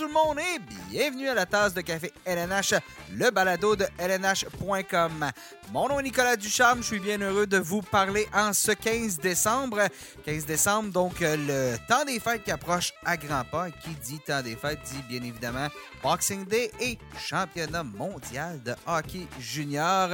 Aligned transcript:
tout 0.00 0.06
le 0.06 0.12
monde 0.14 0.38
et 0.38 0.79
bienvenue 0.90 1.28
à 1.28 1.34
la 1.34 1.46
tasse 1.46 1.72
de 1.72 1.82
café 1.82 2.12
LNH, 2.24 2.74
le 3.12 3.30
balado 3.30 3.76
de 3.76 3.86
LNH.com. 3.96 5.30
Mon 5.72 5.88
nom 5.88 6.00
est 6.00 6.02
Nicolas 6.02 6.34
Ducharme, 6.34 6.82
je 6.82 6.86
suis 6.86 6.98
bien 6.98 7.18
heureux 7.18 7.46
de 7.46 7.58
vous 7.58 7.80
parler 7.80 8.26
en 8.34 8.52
ce 8.52 8.72
15 8.72 9.18
décembre. 9.18 9.78
15 10.24 10.46
décembre, 10.46 10.90
donc 10.90 11.22
euh, 11.22 11.36
le 11.36 11.78
temps 11.86 12.04
des 12.04 12.18
fêtes 12.18 12.42
qui 12.42 12.50
approche 12.50 12.92
à 13.04 13.16
grands 13.16 13.44
pas. 13.44 13.70
Qui 13.70 13.90
dit 13.90 14.18
temps 14.18 14.42
des 14.42 14.56
fêtes 14.56 14.80
dit 14.84 15.02
bien 15.08 15.22
évidemment 15.22 15.68
Boxing 16.02 16.44
Day 16.44 16.72
et 16.80 16.98
championnat 17.16 17.84
mondial 17.84 18.60
de 18.64 18.74
hockey 18.84 19.28
junior. 19.38 20.08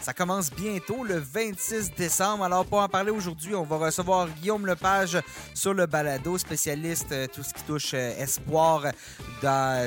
Ça 0.00 0.14
commence 0.14 0.50
bientôt 0.50 1.04
le 1.04 1.18
26 1.18 1.92
décembre. 1.94 2.44
Alors 2.44 2.64
pour 2.64 2.78
en 2.78 2.88
parler 2.88 3.10
aujourd'hui, 3.10 3.54
on 3.54 3.64
va 3.64 3.76
recevoir 3.76 4.28
Guillaume 4.40 4.64
Lepage 4.66 5.18
sur 5.52 5.74
le 5.74 5.84
balado, 5.84 6.38
spécialiste 6.38 7.12
euh, 7.12 7.26
tout 7.26 7.42
ce 7.42 7.52
qui 7.52 7.62
touche 7.64 7.92
euh, 7.92 8.16
espoir 8.18 8.86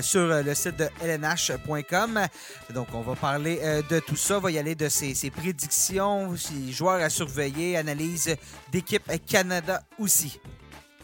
sur 0.04 0.35
le 0.44 0.54
site 0.56 0.78
de 0.78 0.90
lnh.com. 1.04 2.20
Donc 2.74 2.88
on 2.94 3.02
va 3.02 3.16
parler 3.16 3.60
de 3.90 4.00
tout 4.00 4.16
ça, 4.16 4.38
on 4.38 4.42
va 4.42 4.52
y 4.52 4.58
aller 4.58 4.76
de 4.76 4.90
ses 4.90 5.30
prédictions, 5.30 6.36
ses 6.36 6.72
joueurs 6.72 7.02
à 7.02 7.10
surveiller, 7.10 7.78
analyse 7.78 8.36
d'équipe 8.72 9.12
Canada 9.26 9.82
aussi. 10.00 10.40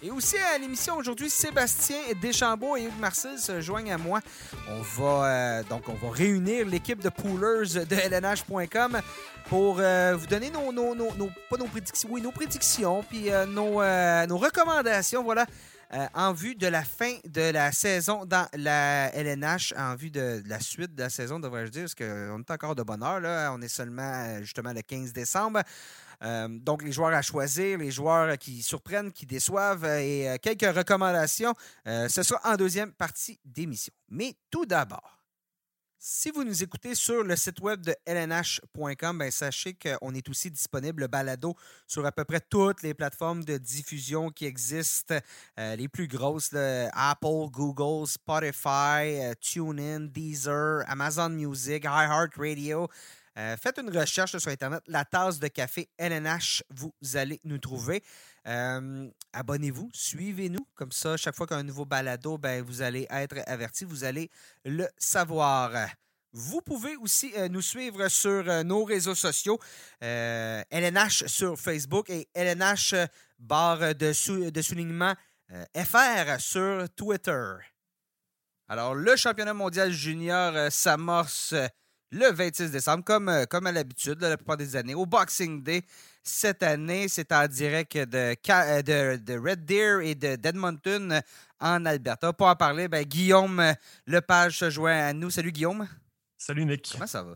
Et 0.03 0.09
aussi 0.09 0.35
à 0.35 0.57
l'émission 0.57 0.97
aujourd'hui, 0.97 1.29
Sébastien 1.29 1.97
Deschambault 2.19 2.75
et 2.75 2.85
Hugues 2.85 2.99
Marcel 2.99 3.37
se 3.37 3.61
joignent 3.61 3.93
à 3.93 3.99
moi. 3.99 4.19
On 4.67 4.81
va 4.81 5.25
euh, 5.25 5.63
donc 5.69 5.83
on 5.89 5.93
va 5.93 6.11
réunir 6.11 6.65
l'équipe 6.65 7.03
de 7.03 7.09
poolers 7.09 7.85
de 7.85 7.95
LNH.com 7.95 8.99
pour 9.47 9.77
euh, 9.79 10.15
vous 10.17 10.25
donner 10.25 10.49
nos, 10.49 10.71
nos, 10.71 10.95
nos, 10.95 11.29
pas 11.51 11.57
nos 11.57 11.65
prédictions, 11.65 12.09
oui, 12.11 12.19
nos 12.19 12.31
prédictions, 12.31 13.03
puis 13.03 13.31
euh, 13.31 13.45
nos, 13.45 13.83
nos 14.25 14.37
recommandations, 14.39 15.23
voilà, 15.23 15.45
euh, 15.93 16.07
en 16.13 16.31
vue 16.31 16.55
de 16.55 16.67
la 16.67 16.83
fin 16.83 17.17
de 17.25 17.51
la 17.51 17.71
saison 17.71 18.25
dans 18.25 18.47
la 18.53 19.13
LNH, 19.13 19.73
en 19.77 19.95
vue 19.95 20.09
de, 20.09 20.41
la 20.45 20.59
suite 20.59 20.95
de 20.95 21.03
la 21.03 21.09
saison, 21.09 21.39
devrais-je 21.39 21.71
dire, 21.71 21.81
parce 21.83 21.95
qu'on 21.95 22.39
est 22.39 22.51
encore 22.51 22.75
de 22.75 22.83
bonne 22.83 23.03
heure. 23.03 23.19
Là. 23.19 23.51
On 23.53 23.61
est 23.61 23.67
seulement 23.67 24.01
euh, 24.01 24.39
justement 24.41 24.71
le 24.73 24.81
15 24.81 25.11
décembre. 25.11 25.61
Euh, 26.23 26.47
donc, 26.49 26.83
les 26.83 26.91
joueurs 26.91 27.13
à 27.13 27.21
choisir, 27.21 27.77
les 27.79 27.91
joueurs 27.91 28.37
qui 28.37 28.61
surprennent, 28.61 29.11
qui 29.11 29.25
déçoivent 29.25 29.85
et 29.85 30.37
quelques 30.41 30.75
recommandations. 30.75 31.53
ce 31.85 32.23
sera 32.23 32.53
en 32.53 32.55
deuxième 32.55 32.93
partie 32.93 33.39
d'émission. 33.43 33.93
Mais 34.09 34.35
tout 34.49 34.65
d'abord, 34.65 35.20
si 36.03 36.31
vous 36.31 36.43
nous 36.43 36.63
écoutez 36.63 36.95
sur 36.95 37.23
le 37.23 37.35
site 37.35 37.59
web 37.59 37.81
de 37.81 37.95
lnh.com, 38.07 39.19
ben 39.19 39.29
sachez 39.29 39.75
qu'on 39.75 40.15
est 40.15 40.27
aussi 40.29 40.49
disponible 40.49 41.07
balado 41.07 41.55
sur 41.85 42.03
à 42.07 42.11
peu 42.11 42.25
près 42.25 42.39
toutes 42.39 42.81
les 42.81 42.95
plateformes 42.95 43.43
de 43.43 43.59
diffusion 43.59 44.31
qui 44.31 44.47
existent, 44.47 45.13
euh, 45.59 45.75
les 45.75 45.87
plus 45.87 46.07
grosses, 46.07 46.55
Apple, 46.55 47.51
Google, 47.51 48.07
Spotify, 48.07 49.21
euh, 49.21 49.33
TuneIn, 49.39 50.07
Deezer, 50.07 50.83
Amazon 50.87 51.29
Music, 51.29 51.83
iHeartRadio. 51.83 52.87
Euh, 53.37 53.55
faites 53.55 53.77
une 53.77 53.95
recherche 53.95 54.35
sur 54.35 54.51
Internet, 54.51 54.81
la 54.87 55.05
tasse 55.05 55.37
de 55.39 55.49
café 55.49 55.87
LNH, 55.99 56.63
vous 56.71 56.91
allez 57.13 57.39
nous 57.43 57.59
trouver. 57.59 58.01
Abonnez-vous, 59.33 59.89
suivez-nous. 59.93 60.65
Comme 60.75 60.91
ça, 60.91 61.17
chaque 61.17 61.35
fois 61.35 61.47
qu'un 61.47 61.63
nouveau 61.63 61.85
balado, 61.85 62.37
ben, 62.37 62.63
vous 62.63 62.81
allez 62.81 63.07
être 63.09 63.37
averti, 63.47 63.85
vous 63.85 64.03
allez 64.03 64.29
le 64.65 64.87
savoir. 64.97 65.71
Vous 66.33 66.61
pouvez 66.61 66.95
aussi 66.95 67.33
euh, 67.37 67.49
nous 67.49 67.61
suivre 67.61 68.07
sur 68.07 68.63
nos 68.63 68.83
réseaux 68.85 69.15
sociaux, 69.15 69.59
LNH 69.99 71.25
sur 71.27 71.59
Facebook 71.59 72.09
et 72.09 72.29
LNH 72.33 72.95
barre 73.37 73.95
de, 73.95 74.49
de 74.49 74.61
soulignement 74.61 75.13
FR 75.75 76.39
sur 76.39 76.87
Twitter. 76.95 77.53
Alors, 78.69 78.95
le 78.95 79.17
championnat 79.17 79.53
mondial 79.53 79.91
junior 79.91 80.71
s'amorce 80.71 81.53
le 82.11 82.31
26 82.31 82.71
décembre, 82.71 83.03
comme, 83.03 83.29
euh, 83.29 83.45
comme 83.45 83.67
à 83.67 83.71
l'habitude, 83.71 84.21
la 84.21 84.37
plupart 84.37 84.57
des 84.57 84.75
années, 84.75 84.95
au 84.95 85.05
Boxing 85.05 85.63
Day. 85.63 85.83
Cette 86.23 86.61
année, 86.61 87.07
c'est 87.07 87.31
en 87.31 87.47
direct 87.47 87.97
de, 87.97 88.35
euh, 88.49 88.81
de, 88.81 89.17
de, 89.17 89.39
Red 89.39 89.65
Deer 89.65 90.01
et 90.01 90.13
de 90.13 90.35
d'Edmonton 90.35 91.21
en 91.59 91.85
Alberta. 91.85 92.33
Pour 92.33 92.47
en 92.47 92.55
parler, 92.55 92.87
ben, 92.87 93.03
Guillaume 93.03 93.73
Lepage 94.05 94.59
se 94.59 94.69
joint 94.69 95.07
à 95.07 95.13
nous. 95.13 95.29
Salut 95.29 95.51
Guillaume. 95.51 95.87
Salut 96.37 96.65
Nick. 96.65 96.89
Comment 96.91 97.07
ça 97.07 97.23
va? 97.23 97.35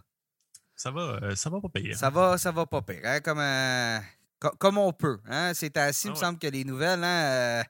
Ça 0.76 0.92
va, 0.92 1.20
euh, 1.24 1.36
ça 1.36 1.50
va 1.50 1.62
pas 1.62 1.70
pire. 1.70 1.98
Ça 1.98 2.10
va, 2.10 2.38
ça 2.38 2.52
va 2.52 2.66
pas 2.66 2.82
pire. 2.82 3.02
Hein? 3.06 3.22
Comme, 3.22 4.58
comme 4.58 4.78
on 4.78 4.92
peut. 4.92 5.20
Hein? 5.28 5.54
C'est 5.54 5.78
ainsi, 5.78 6.08
il 6.08 6.12
me 6.12 6.18
ah 6.18 6.20
semble 6.20 6.38
que 6.38 6.48
les 6.48 6.66
nouvelles 6.66 7.04
hein, 7.04 7.64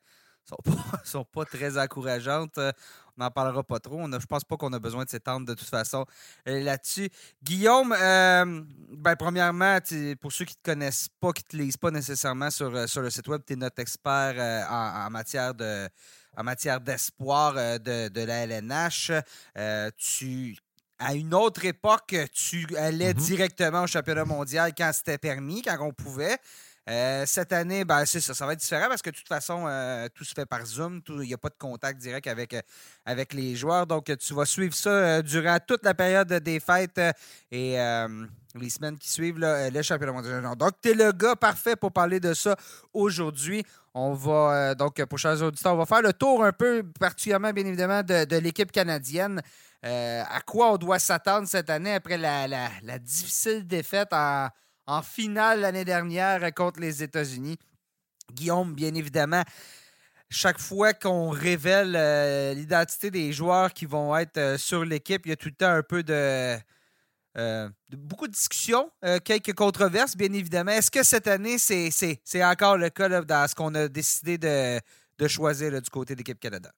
sont, 0.44 0.58
pas, 0.64 1.02
sont 1.06 1.24
pas 1.24 1.46
très 1.46 1.78
encourageantes. 1.78 2.60
On 3.18 3.24
n'en 3.24 3.31
parlera 3.31 3.64
pas 3.64 3.80
trop. 3.80 4.00
On 4.00 4.12
je 4.20 4.26
pense 4.26 4.44
pas 4.44 4.58
qu'on 4.58 4.74
a 4.74 4.80
besoin 4.80 5.06
de 5.06 5.09
s'étendre 5.09 5.46
de 5.46 5.53
toute 5.53 5.68
façon 5.68 6.06
euh, 6.48 6.62
là-dessus. 6.62 7.09
Guillaume, 7.44 7.94
euh, 7.94 8.62
ben, 8.92 9.16
premièrement, 9.16 9.78
pour 10.20 10.31
ceux 10.31 10.46
qui 10.46 10.56
ne 10.56 10.64
te 10.64 10.72
connaissent 10.72 11.09
pas, 11.20 11.31
qui 11.31 11.44
ne 11.44 11.58
te 11.58 11.64
lisent 11.64 11.78
pas 11.78 11.92
nécessairement 11.92 12.52
sur, 12.52 12.76
euh, 12.76 12.88
sur 12.88 13.02
le 13.02 13.09
site 13.09 13.28
web, 13.28 13.42
tu 13.46 13.53
es 13.53 13.56
notre 13.56 13.80
expert 13.81 14.68
en, 14.70 15.09
matière 15.09 15.53
de 15.53 15.88
en 16.38 16.44
matière 16.44 16.81
d'espoir 16.81 17.53
de, 17.53 18.26
la 18.26 18.44
LNH. 18.46 19.12
tu 19.97 20.58
à 20.97 21.14
une 21.14 21.34
autre 21.34 21.66
époque, 21.66 22.16
tu 22.32 22.66
allais 22.78 23.12
mm-hmm. 23.12 23.26
directement 23.26 23.84
au 23.84 23.88
championnat 23.88 24.24
mondial 24.26 24.74
quand 24.78 24.92
c'était 24.94 25.18
permis, 25.18 25.62
quand 25.62 25.78
on 25.82 25.92
pouvait. 25.92 26.38
Euh, 26.88 27.23
cette 27.25 27.51
année, 27.51 27.84
ben, 27.84 28.06
ça, 28.06 28.22
ça 28.22 28.46
va 28.46 28.53
être 28.53 28.59
différent 28.59 28.88
parce 28.88 29.01
que 29.01 29.09
de 29.09 29.16
toute 29.16 29.28
façon, 29.28 29.66
euh, 29.68 30.07
tout 30.13 30.23
se 30.23 30.34
fait 30.35 30.46
par 30.46 30.63
Zoom. 30.66 31.01
Il 31.09 31.16
n'y 31.22 31.34
a 31.34 31.38
pas 31.38 31.50
de 31.50 31.57
contact 31.57 32.00
direct 32.00 32.28
avec, 32.28 32.53
euh, 32.53 32.62
avec 33.06 33.34
les 33.34 33.56
joueurs. 33.56 33.88
Donc, 33.88 34.16
tu 34.18 34.34
vas 34.35 34.46
suivre 34.46 34.75
ça 34.75 35.22
durant 35.23 35.57
toute 35.66 35.84
la 35.84 35.96
période 35.96 36.31
des 36.31 36.59
fêtes 36.59 37.01
et 37.51 37.78
les 38.56 38.69
semaines 38.69 38.97
qui 38.97 39.09
suivent 39.09 39.40
le 39.40 39.81
championnat 39.81 40.12
mondial. 40.12 40.44
Donc, 40.57 40.73
tu 40.81 40.90
es 40.90 40.94
le 40.94 41.12
gars 41.12 41.35
parfait 41.35 41.75
pour 41.75 41.91
parler 41.91 42.19
de 42.19 42.34
ça 42.34 42.56
aujourd'hui. 42.94 43.66
On 43.96 44.13
va, 44.13 44.75
donc, 44.75 45.03
pour 45.06 45.17
chers 45.17 45.41
auditeurs, 45.41 45.73
on 45.73 45.78
va 45.78 45.85
faire 45.85 46.02
le 46.02 46.13
tour 46.13 46.44
un 46.44 46.52
peu, 46.52 46.84
particulièrement, 47.00 47.52
bien 47.52 47.66
évidemment, 47.66 48.03
de, 48.03 48.38
l'équipe 48.38 48.72
canadienne. 48.72 49.41
à 49.81 50.41
quoi 50.46 50.73
on 50.73 50.78
doit 50.78 51.00
s'attendre 51.00 51.47
cette 51.47 51.69
année 51.69 51.96
après 51.96 52.17
la, 52.17 52.47
la 52.47 53.00
difficile 53.00 53.66
défaite 53.66 54.09
en 54.12 54.50
en 54.88 55.01
finale 55.01 55.62
l'année 55.62 55.85
dernière 55.85 56.53
contre 56.53 56.79
les 56.79 57.03
États-Unis. 57.03 57.57
Guillaume, 58.34 58.73
bien 58.73 58.94
évidemment, 58.96 59.44
chaque 60.29 60.59
fois 60.59 60.94
qu'on 60.94 61.29
révèle 61.29 61.96
euh, 61.96 62.53
l'identité 62.53 63.12
des 63.12 63.31
joueurs 63.31 63.73
qui 63.73 63.85
vont 63.85 64.16
être 64.18 64.38
euh, 64.38 64.57
sur 64.57 64.84
l'équipe, 64.84 65.25
il 65.25 65.29
y 65.29 65.31
a 65.31 65.35
tout 65.35 65.50
le 65.50 65.56
temps 65.56 65.69
un 65.69 65.84
peu 65.84 66.03
de, 66.03 66.57
euh, 67.38 67.69
beaucoup 67.91 68.28
de 68.28 68.34
discussions, 68.34 68.90
quelques 69.23 69.53
controverses, 69.53 70.16
bien 70.16 70.31
évidemment. 70.34 70.72
Est-ce 70.72 70.91
que 70.91 71.03
cette 71.03 71.28
année, 71.28 71.57
c'est 71.57 72.44
encore 72.44 72.78
le 72.78 72.90
cas 72.90 73.22
dans 73.22 73.47
ce 73.47 73.56
qu'on 73.56 73.75
a 73.75 73.88
décidé 73.88 74.38
de, 74.38 74.79
de 75.17 75.28
choisir 75.28 75.81
du 75.81 75.90
côté 75.90 76.16
de 76.16 76.19
l'équipe 76.19 76.40
Canada? 76.40 76.72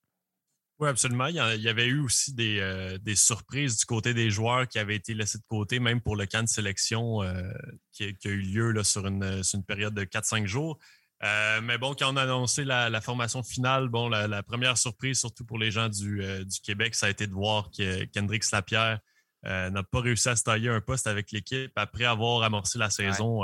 Oui, 0.80 0.90
absolument. 0.90 1.26
Il 1.26 1.36
y 1.36 1.70
avait 1.70 1.88
eu 1.88 2.02
aussi 2.02 2.36
euh, 2.40 3.00
des, 3.00 3.16
surprises 3.16 3.78
du 3.78 3.86
côté 3.86 4.14
des 4.14 4.30
joueurs 4.30 4.68
qui 4.68 4.78
avaient 4.78 4.96
été 4.96 5.16
laissés 5.16 5.40
de 5.40 5.44
côté, 5.48 5.80
même 5.80 6.02
pour 6.02 6.16
le 6.16 6.28
camp 6.28 6.44
de 6.44 6.50
sélection 6.50 7.24
euh, 7.24 7.52
qui, 7.92 8.04
a 8.04 8.30
eu 8.30 8.42
lieu 8.42 8.72
là, 8.72 8.84
sur, 8.84 9.08
une, 9.08 9.42
période 9.68 9.96
de 9.96 10.04
4-5 10.04 10.46
jours. 10.46 10.78
Euh, 11.24 11.62
mais 11.62 11.80
bon, 11.80 11.96
quand 11.96 12.14
on 12.14 12.16
a 12.16 12.22
annoncé 12.22 12.64
la, 12.64 13.02
formation 13.02 13.42
finale, 13.42 13.88
bon, 13.88 14.08
la, 14.08 14.44
première 14.44 14.78
surprise, 14.78 15.20
surtout 15.20 15.46
pour 15.46 15.58
les 15.58 15.72
gens 15.72 15.90
du, 15.90 16.22
Québec, 16.64 16.94
ça 16.94 17.08
a 17.08 17.10
été 17.10 17.26
de 17.26 17.34
voir 17.34 17.72
que 17.76 18.06
Kendrick 18.06 18.44
Lapierre 18.52 19.00
n'a 19.44 19.84
pas 19.84 20.02
réussi 20.02 20.30
à 20.30 20.36
se 20.36 20.44
tailler 20.44 20.70
un 20.70 20.82
poste 20.82 21.08
avec 21.08 21.32
l'équipe 21.32 21.72
après 21.76 22.06
avoir 22.06 22.44
amorcé 22.44 22.78
la 22.78 22.92
saison 22.92 23.40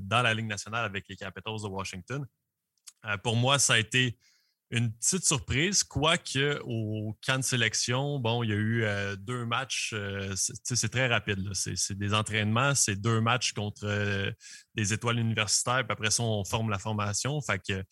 dans 0.00 0.22
la 0.22 0.34
Ligue 0.34 0.46
nationale 0.46 0.84
avec 0.84 1.06
les 1.08 1.14
Capitals 1.14 1.62
de 1.62 1.68
Washington. 1.68 2.26
pour 3.22 3.36
moi, 3.36 3.60
ça 3.60 3.74
a 3.74 3.78
été 3.78 4.16
une 4.72 4.90
petite 4.90 5.26
surprise, 5.26 5.84
quoique 5.84 6.58
au 6.64 7.14
camp 7.24 7.36
de 7.36 7.44
sélection, 7.44 8.18
bon, 8.18 8.42
il 8.42 8.48
y 8.48 8.52
a 8.54 8.56
eu 8.56 8.84
euh, 8.84 9.16
deux 9.16 9.44
matchs, 9.44 9.92
euh, 9.92 10.32
c'est 10.34 10.88
très 10.88 11.08
rapide. 11.08 11.46
C'est 11.52 11.98
des 11.98 12.14
entraînements, 12.14 12.74
c'est 12.74 12.96
deux 12.96 13.20
matchs 13.20 13.52
contre 13.52 13.84
euh, 13.84 14.32
des 14.74 14.94
étoiles 14.94 15.18
universitaires, 15.18 15.84
puis 15.84 15.92
après 15.92 16.10
ça, 16.10 16.22
on 16.22 16.42
forme 16.46 16.70
la 16.70 16.78
formation. 16.78 17.38
Fait 17.42 17.60
que 17.60 17.84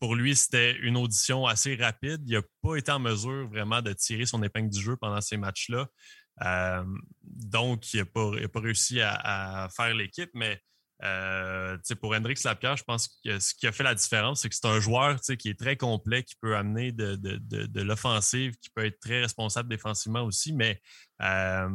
pour 0.00 0.16
lui, 0.16 0.34
c'était 0.34 0.76
une 0.78 0.96
audition 0.96 1.46
assez 1.46 1.76
rapide. 1.76 2.22
Il 2.26 2.32
n'a 2.32 2.42
pas 2.62 2.76
été 2.76 2.90
en 2.90 3.00
mesure 3.00 3.46
vraiment 3.50 3.82
de 3.82 3.92
tirer 3.92 4.24
son 4.24 4.42
épingle 4.42 4.70
du 4.70 4.80
jeu 4.80 4.96
pendant 4.96 5.20
ces 5.20 5.36
matchs-là. 5.36 5.88
donc, 7.22 7.92
il 7.92 7.98
n'a 7.98 8.06
pas, 8.06 8.60
réussi 8.60 9.02
à, 9.02 9.64
à 9.64 9.68
faire 9.68 9.92
l'équipe, 9.94 10.30
mais 10.32 10.58
euh, 11.04 11.78
pour 12.00 12.14
Hendrix 12.14 12.40
Lapierre, 12.44 12.76
je 12.76 12.84
pense 12.84 13.08
que 13.24 13.38
ce 13.38 13.54
qui 13.54 13.66
a 13.66 13.72
fait 13.72 13.84
la 13.84 13.94
différence, 13.94 14.40
c'est 14.42 14.48
que 14.48 14.54
c'est 14.54 14.66
un 14.66 14.80
joueur 14.80 15.20
qui 15.20 15.48
est 15.48 15.58
très 15.58 15.76
complet, 15.76 16.24
qui 16.24 16.34
peut 16.40 16.56
amener 16.56 16.92
de, 16.92 17.80
l'offensive, 17.80 18.56
qui 18.58 18.70
peut 18.70 18.84
être 18.84 18.98
très 19.00 19.20
responsable 19.20 19.68
défensivement 19.68 20.22
aussi, 20.22 20.52
mais 20.52 20.80
euh, 21.22 21.68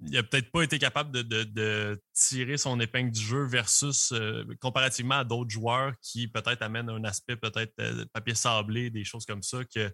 il 0.00 0.12
n'a 0.12 0.22
peut-être 0.22 0.50
pas 0.50 0.62
été 0.62 0.78
capable 0.78 1.10
de, 1.12 2.00
tirer 2.14 2.56
son 2.56 2.80
épingle 2.80 3.10
du 3.10 3.20
jeu 3.20 3.44
versus 3.44 4.12
euh, 4.12 4.44
comparativement 4.60 5.16
à 5.16 5.24
d'autres 5.24 5.50
joueurs 5.50 5.92
qui 6.00 6.28
peut-être 6.28 6.62
amènent 6.62 6.88
un 6.88 7.04
aspect 7.04 7.36
peut-être 7.36 7.74
papier 8.12 8.34
sablé, 8.34 8.90
des 8.90 9.04
choses 9.04 9.26
comme 9.26 9.42
ça 9.42 9.58
que 9.64 9.92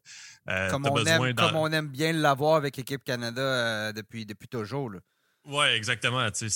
comme, 0.70 0.86
on 0.86 1.04
aime, 1.04 1.34
comme 1.34 1.56
on 1.56 1.72
aime 1.72 1.88
bien 1.88 2.12
l'avoir 2.12 2.56
avec 2.56 2.76
l'équipe 2.76 3.02
Canada 3.02 3.92
depuis, 3.92 4.26
depuis 4.26 4.48
toujours. 4.48 4.90
Oui, 5.46 5.66
exactement. 5.66 6.26
C'est 6.32 6.48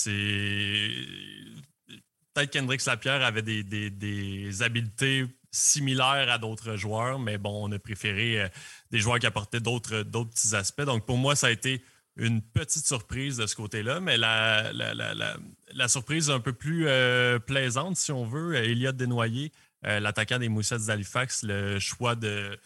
peut-être 2.39 2.53
qu'Hendrix 2.53 2.83
Lapierre 2.87 3.23
avait 3.23 3.43
des, 3.43 4.63
habiletés 4.63 5.27
similaires 5.51 6.31
à 6.31 6.39
d'autres 6.39 6.77
joueurs, 6.77 7.19
mais 7.19 7.39
bon, 7.39 7.69
on 7.69 7.73
a 7.73 7.79
préféré 7.79 8.51
des 8.91 8.99
joueurs 8.99 9.19
qui 9.19 9.27
apportaient 9.27 9.61
d'autres 9.61 10.03
petits 10.03 10.55
aspects. 10.55 10.83
Donc 10.83 11.05
pour 11.07 11.17
moi, 11.17 11.35
ça 11.35 11.49
a 11.49 11.51
été 11.51 11.83
une 12.19 12.43
petite 12.43 12.87
surprise 12.87 13.37
de 13.37 13.47
ce 13.47 13.55
côté-là, 13.55 14.01
mais 14.01 14.17
la, 14.17 15.89
surprise 15.89 16.31
un 16.31 16.41
peu 16.41 16.53
plus 16.53 16.87
euh, 16.89 17.39
plaisante, 17.39 17.97
si 17.97 18.13
on 18.13 18.25
veut, 18.25 18.57
Elliot 18.57 18.93
Desnoyers, 18.93 19.53
euh, 19.87 20.01
l'attaquant 20.01 20.39
des 20.39 20.49
Moussets 20.49 20.87
d'Halifax, 20.87 21.45
le 21.45 21.79
choix 21.79 22.15
de 22.15 22.59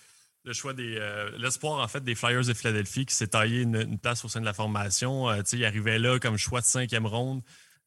des 0.45 0.97
euh, 0.99 1.31
l'espoir 1.39 1.79
en 1.79 1.87
fait 1.87 2.03
des 2.03 2.17
Flyers 2.17 2.45
de 2.45 2.53
Philadelphie 2.53 3.07
qui 3.07 3.15
s'est 3.15 3.29
taillé 3.29 3.63
une, 3.63 3.97
place 3.97 4.25
au 4.25 4.29
sein 4.29 4.41
de 4.41 4.45
la 4.45 4.53
formation. 4.53 5.29
il 5.53 5.65
arrivait 5.65 6.01
là 6.01 6.19
comme 6.19 6.37
choix 6.37 6.61
de 6.61 6.67
cinquième 6.67 7.07
ronde. 7.07 7.43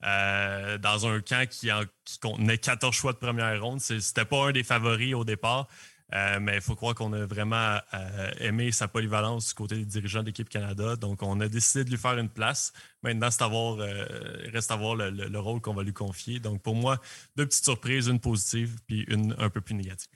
Dans 0.06 1.07
un 1.07 1.19
camp 1.22 1.50
qui, 1.50 1.69
qui, 2.06 2.19
contenait 2.19 2.57
14 2.57 2.96
choix 2.96 3.13
de 3.13 3.18
première 3.18 3.62
ronde. 3.62 3.81
C'était 3.81 4.25
pas 4.25 4.48
un 4.48 4.52
des 4.52 4.63
favoris 4.63 5.13
au 5.16 5.25
départ. 5.25 5.68
Euh, 6.13 6.40
mais 6.40 6.56
il 6.56 6.62
faut 6.62 6.75
croire 6.75 6.94
qu'on 6.94 7.12
a 7.13 7.25
vraiment 7.25 7.80
euh, 7.94 8.31
aimé 8.40 8.72
sa 8.72 8.88
polyvalence 8.88 9.50
du 9.50 9.54
côté 9.56 9.75
des 9.75 9.86
dirigeants 9.86 10.22
de 10.22 10.28
l'équipe 10.28 10.48
Canada. 10.48 10.96
Donc, 10.96 11.24
on 11.24 11.40
a 11.42 11.48
décidé 11.48 11.84
de 11.84 11.90
lui 11.90 11.98
faire 11.98 12.18
une 12.18 12.30
place. 12.30 12.74
Maintenant, 13.02 13.31
c'est 13.31 13.42
avoir, 13.42 13.80
euh, 13.80 14.06
reste 14.54 14.69
à 14.69 14.75
voir 14.75 14.96
le, 14.96 15.40
rôle 15.40 15.62
qu'on 15.62 15.74
va 15.74 15.81
lui 15.81 15.94
confier. 15.94 16.40
Donc, 16.40 16.62
pour 16.62 16.75
moi, 16.75 17.00
deux 17.36 17.46
petites 17.46 17.63
surprises, 17.63 18.08
une 18.08 18.19
positive 18.19 18.78
puis 18.88 19.04
une 19.08 19.36
un 19.40 19.50
peu 19.50 19.62
plus 19.62 19.75
négative. 19.75 20.10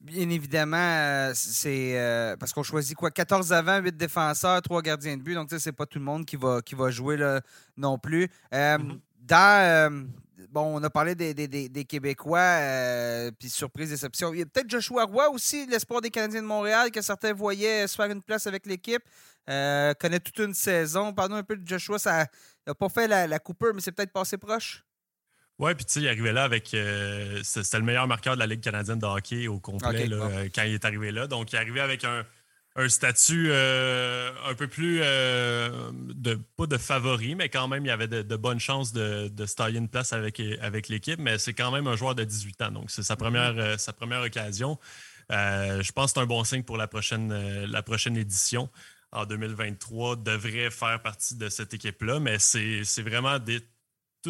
Bien 0.00 0.28
évidemment, 0.28 1.30
c'est 1.34 2.36
parce 2.40 2.52
qu'on 2.52 2.62
choisit 2.62 2.96
quoi? 2.96 3.10
14 3.10 3.52
avant, 3.52 3.78
8 3.78 3.96
défenseurs, 3.96 4.60
3 4.60 4.82
gardiens 4.82 5.16
de 5.16 5.22
but. 5.22 5.34
Donc, 5.34 5.50
c'est 5.56 5.72
pas 5.72 5.86
tout 5.86 5.98
le 5.98 6.04
monde 6.04 6.26
qui 6.26 6.36
va, 6.36 6.62
qui 6.62 6.74
va 6.74 6.90
jouer 6.90 7.16
là, 7.16 7.40
non 7.76 7.98
plus. 7.98 8.28
Mm-hmm. 8.52 8.98
Dans 9.24 10.08
bon, 10.54 10.80
on 10.80 10.82
a 10.82 10.90
parlé 10.90 11.14
des, 11.14 11.84
Québécois, 11.84 12.38
euh, 12.38 13.30
puis 13.38 13.50
surprise, 13.50 13.90
déception. 13.90 14.32
Il 14.32 14.38
y 14.38 14.42
a 14.42 14.46
peut-être 14.46 14.70
Joshua 14.70 15.04
Roy 15.04 15.28
aussi, 15.30 15.66
l'espoir 15.66 16.00
des 16.00 16.10
Canadiens 16.10 16.42
de 16.42 16.46
Montréal, 16.46 16.90
que 16.90 17.02
certains 17.02 17.34
voyaient 17.34 17.86
se 17.88 17.96
faire 17.96 18.10
une 18.10 18.22
place 18.22 18.46
avec 18.46 18.64
l'équipe. 18.66 19.02
Euh, 19.50 19.92
connaît 19.94 20.20
toute 20.20 20.38
une 20.38 20.54
saison. 20.54 21.12
Parlons 21.12 21.36
un 21.36 21.42
peu 21.42 21.56
de 21.56 21.66
Joshua. 21.66 21.98
Ça 21.98 22.26
n'a 22.66 22.74
pas 22.74 22.88
fait 22.88 23.08
la, 23.08 23.26
la 23.26 23.38
Cooper, 23.38 23.72
mais 23.74 23.80
c'est 23.80 23.92
peut-être 23.92 24.12
passé 24.12 24.38
proche. 24.38 24.84
Oui, 25.58 25.74
puis 25.74 25.84
tu 25.84 25.92
sais, 25.92 26.00
il 26.00 26.08
arrivait 26.08 26.32
là 26.32 26.44
avec. 26.44 26.72
Euh, 26.74 27.40
c'était 27.42 27.78
le 27.78 27.84
meilleur 27.84 28.06
marqueur 28.08 28.34
de 28.34 28.40
la 28.40 28.46
Ligue 28.46 28.60
canadienne 28.60 28.98
de 28.98 29.06
hockey 29.06 29.48
au 29.48 29.60
complet 29.60 30.08
quand 30.54 30.62
il 30.62 30.74
est 30.74 30.84
arrivé 30.84 31.12
là. 31.12 31.26
Donc, 31.26 31.52
il 31.52 31.56
est 31.56 31.58
arrivé 31.58 31.80
avec 31.80 32.04
un, 32.04 32.24
un 32.76 32.88
statut 32.88 33.50
euh, 33.50 34.32
un 34.46 34.54
peu 34.54 34.66
plus, 34.66 35.00
euh, 35.02 35.92
de, 35.92 36.34
pas 36.56 36.66
de 36.66 36.76
favori, 36.76 37.34
mais 37.36 37.48
quand 37.48 37.68
même, 37.68 37.84
il 37.84 37.88
y 37.88 37.92
avait 37.92 38.08
de, 38.08 38.36
bonnes 38.36 38.58
chances 38.58 38.92
de, 38.92 39.28
de 39.28 39.46
se 39.46 39.54
tailler 39.54 39.78
une 39.78 39.88
place 39.88 40.12
avec, 40.12 40.40
avec 40.60 40.88
l'équipe. 40.88 41.20
Mais 41.20 41.38
c'est 41.38 41.54
quand 41.54 41.70
même 41.70 41.86
un 41.86 41.96
joueur 41.96 42.14
de 42.14 42.24
18 42.24 42.62
ans, 42.62 42.70
donc 42.72 42.90
c'est 42.90 43.04
sa 43.04 43.16
première, 43.16 43.54
mm-hmm. 43.54 43.74
euh, 43.74 43.78
sa 43.78 43.92
première 43.92 44.22
occasion. 44.22 44.78
je 45.30 45.92
pense 45.92 46.12
que 46.12 46.18
c'est 46.18 46.24
un 46.24 46.26
bon 46.26 46.42
signe 46.42 46.64
pour 46.64 46.76
la 46.76 46.88
prochaine, 46.88 47.64
la 47.64 47.82
prochaine 47.82 48.16
édition 48.16 48.68
en 49.12 49.24
2023. 49.24 50.16
Devrait 50.16 50.70
faire 50.70 51.00
partie 51.00 51.36
de 51.36 51.48
cette 51.48 51.74
équipe-là, 51.74 52.18
mais 52.18 52.38
c'est 52.40 53.02
vraiment 53.02 53.38
des 53.38 53.60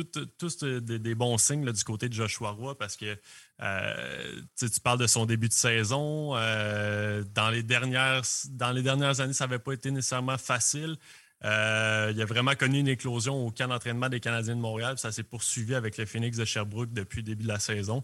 tous 0.03 0.65
des, 0.65 1.15
bons 1.15 1.39
signes 1.39 1.71
du 1.71 1.85
côté 1.85 2.09
de 2.09 2.15
Joshua 2.15 2.51
Roy 2.51 2.77
parce 2.77 2.97
que 2.97 3.17
euh, 3.63 4.41
tu 4.59 4.81
parles 4.81 4.99
de 4.99 5.07
son 5.07 5.27
début 5.27 5.49
de 5.49 5.53
saison. 5.53 6.33
Euh, 6.37 7.23
dans, 7.35 7.51
les 7.51 7.63
dernières, 7.63 8.23
dans 8.51 8.73
les 8.73 8.83
dernières 8.83 9.21
années, 9.21 9.33
ça 9.33 9.47
n'avait 9.47 9.59
pas 9.59 9.73
été 9.73 9.91
nécessairement 9.91 10.39
facile. 10.39 10.97
Euh, 11.45 12.13
il 12.15 12.21
a 12.23 12.25
vraiment 12.25 12.55
connu 12.55 12.79
une 12.79 12.89
éclosion 12.89 13.47
au 13.47 13.51
camp 13.51 13.69
d'entraînement 13.69 14.09
des 14.09 14.21
Canadiens 14.21 14.57
de 14.57 14.61
Montréal. 14.61 14.99
Ça 14.99 15.13
s'est 15.13 15.23
poursuivi 15.23 15.75
avec 15.75 15.99
le 15.99 16.07
Phoenix 16.07 16.37
de 16.37 16.45
Sherbrooke 16.45 16.93
depuis 16.93 17.19
le 17.19 17.25
début 17.25 17.45
de 17.45 17.49
la 17.49 17.61
saison. 17.61 18.03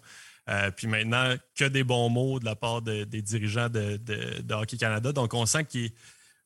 puis 0.77 0.87
maintenant, 0.87 1.35
que 1.57 1.65
des 1.65 1.85
bons 1.85 2.09
mots 2.09 2.39
de 2.39 2.45
la 2.45 2.57
part 2.57 2.83
des 2.83 3.07
dirigeants 3.07 3.69
de, 3.69 3.97
de 3.97 4.55
Hockey 4.55 4.77
Canada. 4.77 5.13
Donc, 5.13 5.35
on 5.35 5.47
sent 5.47 5.65
qu'il 5.65 5.93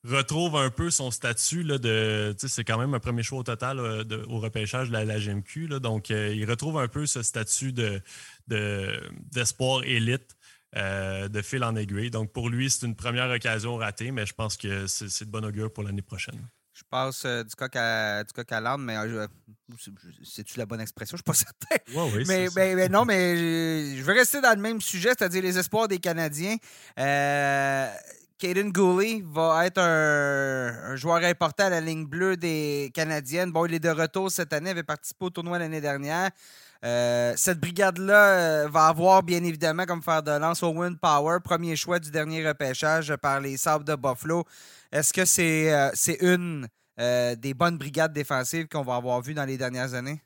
retrouve 0.05 0.55
un 0.55 0.69
peu 0.69 0.89
son 0.89 1.11
statut 1.11 1.63
là, 1.63 1.77
de. 1.77 2.35
C'est 2.37 2.63
quand 2.63 2.77
même 2.77 2.93
un 2.93 2.99
premier 2.99 3.23
choix 3.23 3.39
au 3.39 3.43
total 3.43 3.79
au 3.79 4.39
repêchage 4.39 4.89
de 4.89 4.97
la, 4.97 5.19
GMQ. 5.19 5.79
donc, 5.79 6.11
euh, 6.11 6.33
il 6.35 6.49
retrouve 6.49 6.77
un 6.77 6.87
peu 6.87 7.05
ce 7.05 7.23
statut 7.23 7.73
de, 7.73 8.01
d'espoir 8.47 9.83
élite. 9.83 10.35
Euh, 10.77 11.29
de 11.29 11.41
fil 11.41 11.63
en 11.63 11.73
aiguille. 11.77 12.11
Donc, 12.11 12.33
pour 12.33 12.49
lui, 12.49 12.69
c'est 12.69 12.85
une 12.85 12.95
première 12.95 13.29
occasion 13.29 13.77
ratée, 13.77 14.11
mais 14.11 14.25
je 14.25 14.33
pense 14.33 14.57
que 14.57 14.87
c'est, 14.87 15.23
de 15.23 15.29
bon 15.29 15.45
augure 15.45 15.71
pour 15.71 15.83
l'année 15.83 16.01
prochaine. 16.01 16.35
Je 16.73 16.83
passe 16.89 17.23
euh, 17.23 17.45
du, 17.45 17.55
coq 17.55 17.73
à, 17.77 18.25
du 18.25 18.33
coq 18.33 18.51
à 18.51 18.59
l'âne, 18.59 18.81
mais 18.81 18.97
c'est-tu 20.25 20.59
la 20.59 20.65
bonne 20.65 20.81
expression? 20.81 21.15
Je 21.15 21.23
ne 21.25 21.33
suis 21.33 21.45
pas 21.45 21.55
certain. 21.87 22.11
oui, 22.13 22.25
mais, 22.27 22.49
mais, 22.75 22.89
non, 22.89 23.05
mais 23.05 23.95
je, 23.95 24.03
veux 24.03 24.13
rester 24.13 24.41
dans 24.41 24.53
le 24.53 24.61
même 24.61 24.81
sujet, 24.81 25.11
c'est-à-dire 25.17 25.43
les 25.43 25.57
espoirs 25.57 25.87
des 25.87 25.99
Canadiens. 25.99 26.57
Caden 28.37 28.71
Gooley 28.71 29.23
va 29.25 29.65
être 29.65 29.79
un, 29.79 30.95
joueur 30.95 31.23
important 31.23 31.65
à 31.65 31.69
la 31.69 31.81
ligne 31.81 32.05
bleue 32.05 32.35
des 32.35 32.91
Canadiennes. 32.93 33.51
Bon, 33.51 33.65
il 33.65 33.73
est 33.73 33.79
de 33.79 33.89
retour 33.89 34.29
cette 34.29 34.51
année, 34.51 34.71
avait 34.71 34.83
participé 34.83 35.25
au 35.25 35.29
tournoi 35.29 35.57
l'année 35.57 35.79
dernière. 35.79 36.31
Euh, 36.83 37.33
cette 37.37 37.59
brigade-là 37.59 38.63
euh, 38.63 38.67
va 38.69 38.87
avoir 38.87 39.23
bien 39.23 39.41
évidemment 39.43 39.85
comme 39.85 40.03
faire 40.03 40.21
de 40.21 40.31
lance 40.31 40.61
Owen 40.63 40.97
Power, 40.97 41.39
premier 41.43 41.77
choix 41.77 41.99
du 41.99 42.11
dernier 42.11 42.45
repêchage 42.45 43.15
par 43.15 43.39
les 43.39 43.55
Sabres 43.55 43.85
de 43.85 43.95
Buffalo. 43.95 44.43
Est-ce 44.91 45.13
que 45.13 45.23
c'est 45.23 45.73
euh, 45.73 45.89
une 46.19 46.67
des 46.97 47.53
bonnes 47.53 47.77
brigades 47.77 48.13
défensives 48.13 48.67
qu'on 48.67 48.83
va 48.83 48.95
avoir 48.95 49.21
vues 49.21 49.33
dans 49.33 49.45
les 49.45 49.57
dernières 49.57 49.93
années? 49.93 50.21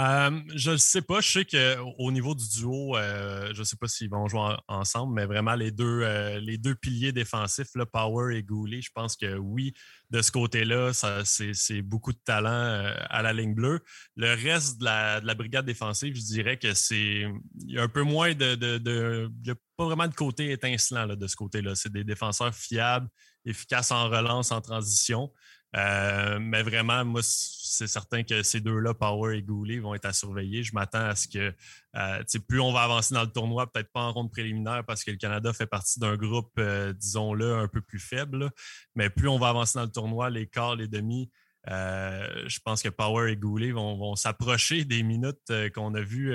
Euh, 0.00 0.40
je 0.54 0.72
ne 0.72 0.76
sais 0.76 1.02
pas. 1.02 1.20
Je 1.20 1.28
sais 1.28 1.44
qu'au 1.44 2.12
niveau 2.12 2.34
du 2.34 2.48
duo, 2.48 2.96
euh, 2.96 3.52
je 3.52 3.60
ne 3.60 3.64
sais 3.64 3.76
pas 3.76 3.88
s'ils 3.88 4.10
vont 4.10 4.28
jouer 4.28 4.54
ensemble, 4.68 5.14
mais 5.14 5.26
vraiment 5.26 5.54
les 5.54 5.72
deux, 5.72 6.02
euh, 6.02 6.38
les 6.38 6.56
deux 6.56 6.76
piliers 6.76 7.10
défensifs, 7.10 7.74
là, 7.74 7.84
Power 7.84 8.36
et 8.36 8.42
Goulet, 8.44 8.80
je 8.80 8.92
pense 8.94 9.16
que 9.16 9.36
oui, 9.36 9.74
de 10.10 10.22
ce 10.22 10.30
côté-là, 10.30 10.92
c'est 11.24 11.82
beaucoup 11.82 12.12
de 12.12 12.20
talent 12.24 12.92
à 13.10 13.22
la 13.22 13.32
ligne 13.32 13.54
bleue. 13.54 13.80
Le 14.16 14.34
reste 14.34 14.78
de 14.78 14.84
la, 14.84 15.34
brigade 15.34 15.66
défensive, 15.66 16.14
je 16.14 16.22
dirais 16.22 16.58
que 16.58 16.74
c'est. 16.74 17.26
Il 17.60 17.72
y 17.72 17.78
a 17.78 17.82
un 17.82 17.88
peu 17.88 18.02
moins 18.02 18.34
de. 18.34 18.54
il 18.54 19.42
n'y 19.44 19.50
a 19.50 19.56
pas 19.76 19.84
vraiment 19.84 20.06
de 20.06 20.14
côté 20.14 20.52
étincelant 20.52 21.06
là, 21.06 21.16
de 21.16 21.26
ce 21.26 21.34
côté-là. 21.34 21.74
C'est 21.74 21.92
des 21.92 22.04
défenseurs 22.04 22.54
fiables, 22.54 23.08
efficaces 23.44 23.90
en 23.90 24.08
relance, 24.08 24.52
en 24.52 24.60
transition. 24.60 25.32
Euh, 25.76 26.38
mais 26.40 26.62
vraiment, 26.62 27.04
moi, 27.04 27.20
c'est 27.22 27.86
certain 27.86 28.22
que 28.22 28.42
ces 28.42 28.60
deux-là, 28.60 28.94
Power 28.94 29.36
et 29.36 29.42
Goulet, 29.42 29.78
vont 29.78 29.94
être 29.94 30.06
à 30.06 30.12
surveiller. 30.12 30.62
Je 30.62 30.74
m'attends 30.74 31.04
à 31.04 31.14
ce 31.14 31.28
que 31.28 31.52
euh, 31.96 32.22
plus 32.48 32.60
on 32.60 32.72
va 32.72 32.82
avancer 32.82 33.14
dans 33.14 33.22
le 33.22 33.30
tournoi, 33.30 33.70
peut-être 33.70 33.92
pas 33.92 34.00
en 34.00 34.12
ronde 34.12 34.30
préliminaire 34.30 34.84
parce 34.86 35.04
que 35.04 35.10
le 35.10 35.16
Canada 35.18 35.52
fait 35.52 35.66
partie 35.66 36.00
d'un 36.00 36.16
groupe, 36.16 36.52
euh, 36.58 36.92
disons-le, 36.92 37.56
un 37.56 37.68
peu 37.68 37.80
plus 37.80 37.98
faible. 37.98 38.50
Mais 38.94 39.10
plus 39.10 39.28
on 39.28 39.38
va 39.38 39.48
avancer 39.48 39.78
dans 39.78 39.84
le 39.84 39.90
tournoi, 39.90 40.30
les 40.30 40.46
quarts, 40.46 40.76
les 40.76 40.88
demi, 40.88 41.30
je 41.66 42.58
pense 42.64 42.82
que 42.82 42.88
Power 42.88 43.30
et 43.30 43.36
Goulet 43.36 43.72
vont, 43.72 44.16
s'approcher 44.16 44.86
des 44.86 45.02
minutes 45.02 45.52
qu'on 45.74 45.94
a 45.94 46.00
vu 46.00 46.34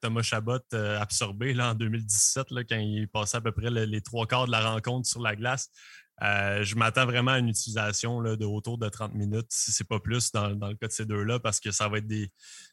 Thomas 0.00 0.22
Chabot 0.22 0.58
absorber 0.72 1.54
là, 1.54 1.70
en 1.70 1.74
2017, 1.74 2.50
là, 2.50 2.64
quand 2.64 2.78
il 2.78 3.06
passait 3.06 3.36
à 3.36 3.40
peu 3.40 3.52
près 3.52 3.70
les 3.70 4.00
trois 4.00 4.26
quarts 4.26 4.46
de 4.46 4.50
la 4.50 4.68
rencontre 4.68 5.06
sur 5.06 5.20
la 5.20 5.36
glace. 5.36 5.70
Euh, 6.22 6.62
je 6.62 6.76
m'attends 6.76 7.06
vraiment 7.06 7.32
à 7.32 7.38
une 7.38 7.48
utilisation 7.48 8.22
de 8.22 8.44
autour 8.44 8.78
de 8.78 8.88
30 8.88 9.14
minutes, 9.14 9.48
si 9.50 9.72
ce 9.72 9.82
n'est 9.82 9.86
pas 9.86 9.98
plus, 9.98 10.30
dans, 10.30 10.48
le 10.48 10.74
cas 10.76 10.86
de 10.86 10.92
ces 10.92 11.06
deux-là, 11.06 11.40
parce 11.40 11.58
que 11.58 11.70
ça 11.70 11.88
va 11.88 11.98
être 11.98 12.06
des, 12.06 12.30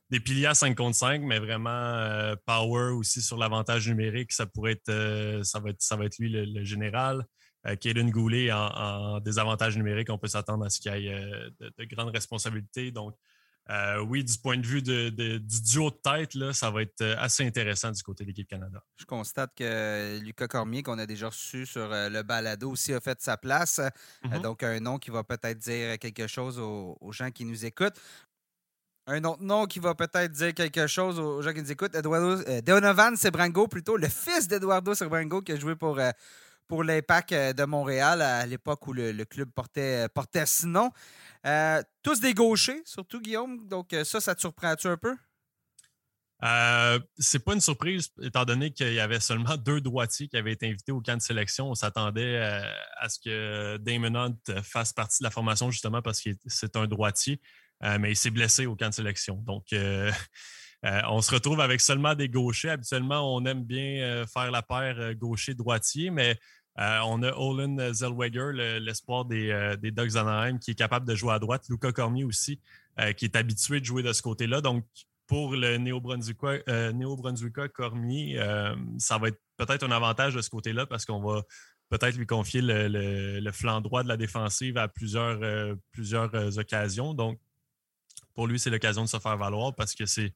des 0.09 0.19
piliers 0.19 0.45
à 0.45 0.53
5 0.53 0.75
contre 0.75 0.95
5, 0.95 1.21
mais 1.21 1.39
vraiment 1.39 1.69
euh, 1.69 2.35
power 2.45 2.91
aussi 2.91 3.21
sur 3.21 3.37
l'avantage 3.37 3.87
numérique. 3.87 4.31
Ça 4.31 4.45
pourrait 4.45 4.73
être, 4.73 4.89
euh, 4.89 5.43
ça, 5.43 5.59
va 5.59 5.71
être 5.71 5.81
ça 5.81 5.95
va 5.95 6.05
être 6.05 6.17
lui 6.19 6.29
le, 6.29 6.63
général. 6.63 7.25
Kaden 7.79 8.09
Goulet 8.09 8.51
en, 8.51 9.19
désavantage 9.19 9.77
numérique, 9.77 10.09
on 10.09 10.17
peut 10.17 10.27
s'attendre 10.27 10.65
à 10.65 10.71
ce 10.71 10.79
qu'il 10.79 10.91
y 10.95 11.07
ait 11.09 11.51
de, 11.59 11.85
grandes 11.85 12.09
responsabilités. 12.09 12.89
Donc, 12.89 13.13
euh, 13.71 13.99
oui, 14.01 14.23
du 14.23 14.37
point 14.37 14.57
de 14.57 14.65
vue 14.65 14.81
du 14.81 15.61
duo 15.61 15.91
de 15.91 15.95
tête, 15.95 16.33
là, 16.35 16.51
ça 16.51 16.69
va 16.69 16.81
être 16.81 17.01
euh, 17.01 17.15
assez 17.17 17.45
intéressant 17.45 17.91
du 17.91 18.03
côté 18.03 18.25
de 18.25 18.29
l'équipe 18.29 18.47
Canada. 18.47 18.83
Je 18.97 19.05
constate 19.05 19.51
que 19.55 20.19
Lucas 20.19 20.47
Cormier, 20.47 20.83
qu'on 20.83 20.99
a 20.99 21.05
déjà 21.05 21.29
reçu 21.29 21.65
sur 21.65 21.91
euh, 21.93 22.09
le 22.09 22.21
balado, 22.21 22.71
aussi 22.71 22.93
a 22.93 22.99
fait 22.99 23.21
sa 23.21 23.37
place. 23.37 23.79
Mm-hmm. 24.25 24.41
donc, 24.41 24.63
un 24.63 24.79
nom 24.81 24.97
qui 24.97 25.09
va 25.09 25.23
peut-être 25.23 25.57
dire 25.57 25.97
quelque 25.99 26.27
chose 26.27 26.59
aux, 26.59 26.97
gens 27.11 27.31
qui 27.31 27.45
nous 27.45 27.65
écoutent. 27.65 27.97
Un 29.07 29.23
autre 29.23 29.41
nom 29.41 29.65
qui 29.65 29.79
va 29.79 29.95
peut-être 29.95 30.31
dire 30.31 30.53
quelque 30.53 30.87
chose 30.87 31.17
aux 31.17 31.41
gens 31.41 31.53
qui 31.53 31.61
nous 31.61 31.71
écoutent, 31.71 31.95
Eduardo, 31.95 32.43
Donovan 32.61 33.15
Sebrango, 33.15 33.67
plutôt, 33.67 33.95
le 33.95 34.07
fils 34.09 34.47
d'Eduardo 34.47 34.93
Sebrango 34.93 35.41
qui 35.41 35.53
a 35.53 35.55
joué 35.55 35.75
pour 35.75 35.97
pour 36.71 36.85
l'impact 36.85 37.33
de 37.33 37.65
Montréal 37.65 38.21
à 38.21 38.45
l'époque 38.45 38.87
où 38.87 38.93
le, 38.93 39.25
club 39.25 39.51
portait, 39.51 40.07
portait 40.15 40.45
ce 40.45 40.65
nom. 40.65 40.89
tous 42.01 42.21
des 42.21 42.33
gauchers, 42.33 42.81
surtout 42.85 43.19
Guillaume. 43.19 43.67
Donc, 43.67 43.93
ça, 44.05 44.21
ça 44.21 44.33
te 44.33 44.39
surprend-tu 44.39 44.87
un 44.87 44.95
peu? 44.95 45.13
Euh, 46.45 46.97
c'est 47.17 47.43
pas 47.43 47.55
une 47.55 47.59
surprise, 47.59 48.07
étant 48.21 48.45
donné 48.45 48.71
qu'il 48.71 48.93
y 48.93 49.01
avait 49.01 49.19
seulement 49.19 49.57
deux 49.57 49.81
droitiers 49.81 50.29
qui 50.29 50.37
avaient 50.37 50.53
été 50.53 50.65
invités 50.65 50.93
au 50.93 51.01
camp 51.01 51.17
de 51.17 51.21
sélection. 51.21 51.69
On 51.69 51.75
s'attendait 51.75 52.37
euh, 52.37 52.63
à, 53.01 53.09
ce 53.09 53.19
que 53.19 53.75
Damon 53.75 54.15
Hunt 54.15 54.61
fasse 54.63 54.93
partie 54.93 55.19
de 55.19 55.25
la 55.25 55.31
formation 55.31 55.71
justement 55.71 56.01
parce 56.01 56.21
que 56.21 56.29
c'est 56.45 56.77
un 56.77 56.87
droitier, 56.87 57.41
euh, 57.83 57.97
mais 57.99 58.11
il 58.11 58.15
s'est 58.15 58.31
blessé 58.31 58.65
au 58.65 58.77
camp 58.77 58.87
de 58.87 58.93
sélection. 58.93 59.35
Donc, 59.45 59.67
on 60.83 61.21
se 61.21 61.31
retrouve 61.31 61.59
avec 61.59 61.81
seulement 61.81 62.15
des 62.15 62.29
gauchers. 62.29 62.69
Habituellement, 62.69 63.35
on 63.35 63.45
aime 63.45 63.65
bien 63.65 64.25
faire 64.25 64.49
la 64.49 64.63
paire 64.63 65.13
gaucher-droitier, 65.15 66.09
mais 66.09 66.39
on 66.77 67.23
a 67.23 67.31
Olin 67.33 67.93
Zellweger, 67.93 68.51
l'espoir 68.79 69.25
des, 69.25 69.75
des 69.81 69.91
Ducks 69.91 70.15
Anaheim, 70.15 70.57
qui 70.57 70.71
est 70.71 70.75
capable 70.75 71.07
de 71.07 71.15
jouer 71.15 71.33
à 71.33 71.39
droite. 71.39 71.65
Luca 71.69 71.91
Cormier 71.91 72.23
aussi, 72.23 72.59
qui 73.17 73.25
est 73.25 73.35
habitué 73.35 73.79
de 73.79 73.85
jouer 73.85 74.03
de 74.03 74.13
ce 74.13 74.21
côté-là. 74.21 74.61
Donc, 74.61 74.85
pour 75.31 75.55
le 75.55 75.77
Néo-Brunswicka 75.77 76.59
euh, 76.67 77.67
Cormier, 77.69 78.37
euh, 78.37 78.75
ça 78.97 79.17
va 79.17 79.29
être 79.29 79.39
peut-être 79.55 79.83
un 79.83 79.91
avantage 79.91 80.35
de 80.35 80.41
ce 80.41 80.49
côté-là 80.49 80.85
parce 80.85 81.05
qu'on 81.05 81.21
va 81.21 81.43
peut-être 81.87 82.17
lui 82.17 82.25
confier 82.25 82.59
le, 82.61 83.51
flanc 83.53 83.79
droit 83.79 84.03
de 84.03 84.09
la 84.09 84.17
défensive 84.17 84.77
à 84.77 84.89
plusieurs, 84.89 85.41
euh, 85.41 85.73
plusieurs 85.93 86.57
occasions. 86.57 87.13
Donc, 87.13 87.39
pour 88.33 88.45
lui, 88.45 88.59
c'est 88.59 88.69
l'occasion 88.69 89.03
de 89.03 89.07
se 89.07 89.19
faire 89.19 89.37
valoir 89.37 89.73
parce 89.73 89.95
que 89.95 90.05
c'est 90.05 90.33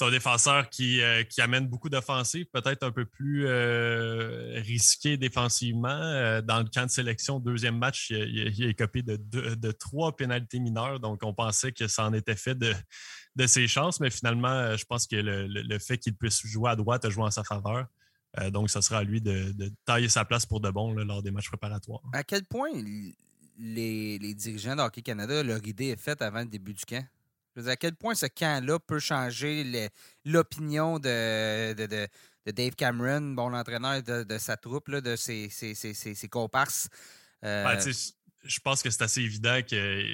un 0.00 0.10
défenseur 0.10 0.70
qui, 0.70 1.00
qui 1.28 1.40
amène 1.40 1.68
beaucoup 1.68 1.90
d'offensives, 1.90 2.46
peut-être 2.52 2.82
un 2.84 2.90
peu 2.90 3.04
plus 3.04 3.46
risqué 4.60 5.16
défensivement. 5.16 6.40
dans 6.42 6.60
le 6.60 6.68
camp 6.72 6.86
de 6.86 6.90
sélection, 6.90 7.38
deuxième 7.38 7.76
match, 7.76 8.10
il, 8.10 8.54
il, 8.58 8.64
est 8.64 8.74
copié 8.74 9.02
de, 9.02 9.72
trois 9.72 10.16
pénalités 10.16 10.58
mineures. 10.58 11.00
Donc, 11.00 11.20
on 11.22 11.34
pensait 11.34 11.72
que 11.72 11.86
ça 11.86 12.06
en 12.06 12.12
était 12.12 12.36
fait 12.36 12.56
de, 12.56 13.46
ses 13.46 13.66
chances, 13.66 14.00
mais 14.00 14.10
finalement, 14.10 14.48
euh, 14.48 14.76
je 14.76 14.84
pense 14.84 15.06
que 15.06 15.16
le, 15.16 15.78
fait 15.78 15.98
qu'il 15.98 16.14
puisse 16.14 16.44
jouer 16.46 16.70
à 16.70 16.76
droite 16.76 17.04
a 17.04 17.10
joué 17.10 17.24
en 17.24 17.30
sa 17.30 17.44
faveur. 17.44 17.86
Euh, 18.38 18.50
donc, 18.50 18.70
ce 18.70 18.80
sera 18.80 18.98
à 18.98 19.04
lui 19.04 19.20
de, 19.20 19.54
tailler 19.84 20.08
sa 20.08 20.24
place 20.24 20.46
pour 20.46 20.60
de 20.60 20.70
bon 20.70 20.92
lors 20.92 21.22
des 21.22 21.30
matchs 21.30 21.48
préparatoires. 21.48 22.02
À 22.12 22.22
quel 22.22 22.44
point 22.44 22.70
les, 23.58 24.34
dirigeants 24.34 24.76
de 24.76 24.82
Hockey 24.82 25.02
Canada, 25.02 25.42
leur 25.42 25.64
idée 25.66 25.86
est 25.86 26.00
faite 26.00 26.22
avant 26.22 26.40
le 26.40 26.46
début 26.46 26.74
du 26.74 26.84
camp? 26.84 27.04
À 27.56 27.76
quel 27.76 27.94
point 27.96 28.14
ce 28.14 28.26
camp-là 28.26 28.78
peut 28.78 28.98
changer 28.98 29.90
l'opinion 30.24 30.98
de, 30.98 32.08
Dave 32.46 32.74
Cameron, 32.74 33.34
bon, 33.34 33.48
l'entraîneur 33.48 34.02
de, 34.02 34.38
sa 34.38 34.56
troupe, 34.56 34.90
de 34.90 35.16
ses, 35.16 36.28
comparses? 36.30 36.88
Euh, 37.44 37.64
ben, 37.64 37.92
je 38.42 38.60
pense 38.60 38.82
que 38.82 38.90
c'est 38.90 39.02
assez 39.02 39.20
évident 39.20 39.60
que 39.68 40.04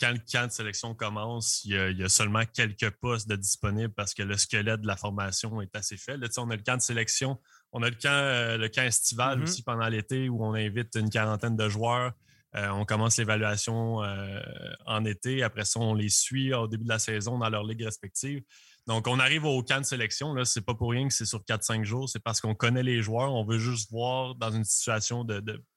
quand 0.00 0.10
le 0.10 0.20
camp 0.30 0.46
de 0.46 0.52
sélection 0.52 0.94
commence, 0.94 1.64
il 1.64 1.72
y, 1.72 2.04
a, 2.04 2.08
seulement 2.08 2.44
quelques 2.52 2.90
postes 2.90 3.28
de 3.28 3.36
disponibles 3.36 3.92
parce 3.94 4.12
que 4.12 4.22
le 4.22 4.36
squelette 4.36 4.80
de 4.80 4.86
la 4.86 4.96
formation 4.96 5.60
est 5.60 5.74
assez 5.76 5.96
fait. 5.96 6.16
Là, 6.16 6.28
on 6.38 6.50
a 6.50 6.56
le 6.56 6.62
camp 6.62 6.76
de 6.76 6.82
sélection, 6.82 7.40
on 7.72 7.82
a 7.82 7.88
le 7.88 7.96
camp, 7.96 8.10
euh, 8.10 8.56
le 8.56 8.68
camp 8.68 8.82
estival 8.82 9.38
mm-hmm. 9.38 9.42
aussi 9.42 9.62
pendant 9.62 9.88
l'été 9.88 10.28
où 10.28 10.44
on 10.44 10.54
invite 10.54 10.94
une 10.96 11.10
quarantaine 11.10 11.56
de 11.56 11.68
joueurs. 11.68 12.12
Euh, 12.56 12.68
on 12.70 12.84
commence 12.84 13.16
l'évaluation 13.16 14.02
euh, 14.02 14.40
en 14.86 15.04
été. 15.04 15.42
Après 15.42 15.64
ça, 15.64 15.80
on 15.80 15.94
les 15.94 16.08
suit 16.08 16.54
au 16.54 16.68
début 16.68 16.84
de 16.84 16.88
la 16.88 16.98
saison 16.98 17.38
dans 17.38 17.48
leur 17.48 17.64
ligue 17.64 17.82
respective. 17.82 18.42
Donc, 18.86 19.08
on 19.08 19.18
arrive 19.18 19.44
au 19.44 19.62
camp 19.62 19.80
de 19.80 19.86
sélection. 19.86 20.34
Ce 20.44 20.58
n'est 20.58 20.64
pas 20.64 20.74
pour 20.74 20.90
rien 20.90 21.08
que 21.08 21.14
c'est 21.14 21.24
sur 21.24 21.40
4-5 21.40 21.84
jours. 21.84 22.08
C'est 22.08 22.22
parce 22.22 22.40
qu'on 22.40 22.54
connaît 22.54 22.82
les 22.82 23.02
joueurs. 23.02 23.32
On 23.32 23.44
veut 23.44 23.58
juste 23.58 23.90
voir 23.90 24.34
dans 24.34 24.50
une 24.50 24.64
situation 24.64 25.26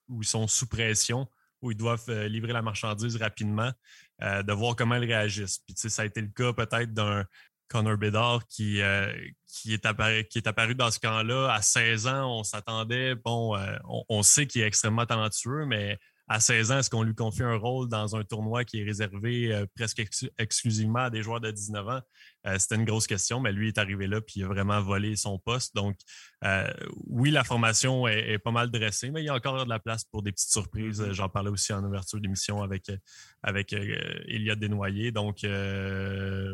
où 0.10 0.22
ils 0.22 0.28
sont 0.28 0.48
sous 0.48 0.68
pression, 0.68 1.26
où 1.62 1.72
ils 1.72 1.78
doivent 1.78 2.12
livrer 2.26 2.54
la 2.54 2.62
marchandise 2.62 3.16
rapidement. 3.16 3.72
Euh, 4.24 4.42
de 4.42 4.52
voir 4.52 4.76
comment 4.76 4.96
ils 4.96 5.06
réagissent. 5.06 5.60
Puis, 5.60 5.76
ça 5.92 6.02
a 6.02 6.06
été 6.06 6.22
le 6.22 6.30
cas 6.30 6.52
peut-être 6.52 6.92
d'un 6.92 7.24
Connor 7.68 7.98
Bedard 7.98 8.48
qui, 8.48 8.82
euh, 8.82 9.14
est 9.68 9.86
apparu, 9.86 10.74
dans 10.74 10.90
ce 10.90 11.00
camp-là. 11.00 11.54
À 11.54 11.62
16 11.62 12.08
ans, 12.08 12.40
on 12.40 12.44
s'attendait, 12.44 13.14
bon, 13.14 13.56
euh, 13.56 13.78
on, 14.10 14.24
sait 14.24 14.48
qu'il 14.48 14.64
est 14.64 14.66
extrêmement 14.66 15.06
talentueux, 15.06 15.66
mais 15.68 16.00
à 16.28 16.40
16 16.40 16.72
ans, 16.72 16.80
est-ce 16.80 16.90
qu'on 16.90 17.04
lui 17.04 17.16
confie 17.16 17.44
un 17.44 17.56
rôle 17.56 17.88
dans 17.88 18.16
un 18.16 18.24
tournoi 18.24 18.66
qui 18.66 18.82
est 18.82 18.84
réservé 18.84 19.66
presque 19.76 20.04
exclusivement 20.38 21.00
à 21.00 21.10
des 21.10 21.22
joueurs 21.24 21.40
de 21.40 21.52
19 21.52 21.88
ans? 21.88 22.02
Euh, 22.48 22.58
c'était 22.60 22.76
une 22.76 22.86
grosse 22.86 23.08
question, 23.08 23.40
mais 23.40 23.52
lui 23.52 23.68
est 23.68 23.78
arrivé 23.78 24.08
là 24.08 24.22
puis 24.22 24.40
il 24.40 24.44
a 24.44 24.48
vraiment 24.48 24.82
volé 24.82 25.16
son 25.16 25.38
poste. 25.38 25.76
Donc, 25.76 25.98
euh, 26.44 26.68
oui, 27.08 27.32
la 27.32 27.44
formation 27.44 28.08
est, 28.08 28.38
pas 28.38 28.52
mal 28.52 28.70
dressée, 28.70 29.10
mais 29.10 29.22
il 29.22 29.26
y 29.26 29.30
a 29.30 29.34
encore 29.34 29.64
de 29.66 29.70
la 29.70 29.80
place 29.80 30.04
pour 30.06 30.22
des 30.22 30.32
petites 30.32 30.52
surprises. 30.52 31.02
Mm-hmm. 31.02 31.14
J'en 31.14 31.30
parlais 31.30 31.50
aussi 31.50 31.74
en 31.74 31.84
ouverture 31.84 32.22
d'émission 32.22 32.62
avec, 32.62 32.92
avec 33.44 33.74
euh, 33.74 34.56
Desnoyers. 34.56 35.12
Donc, 35.12 35.40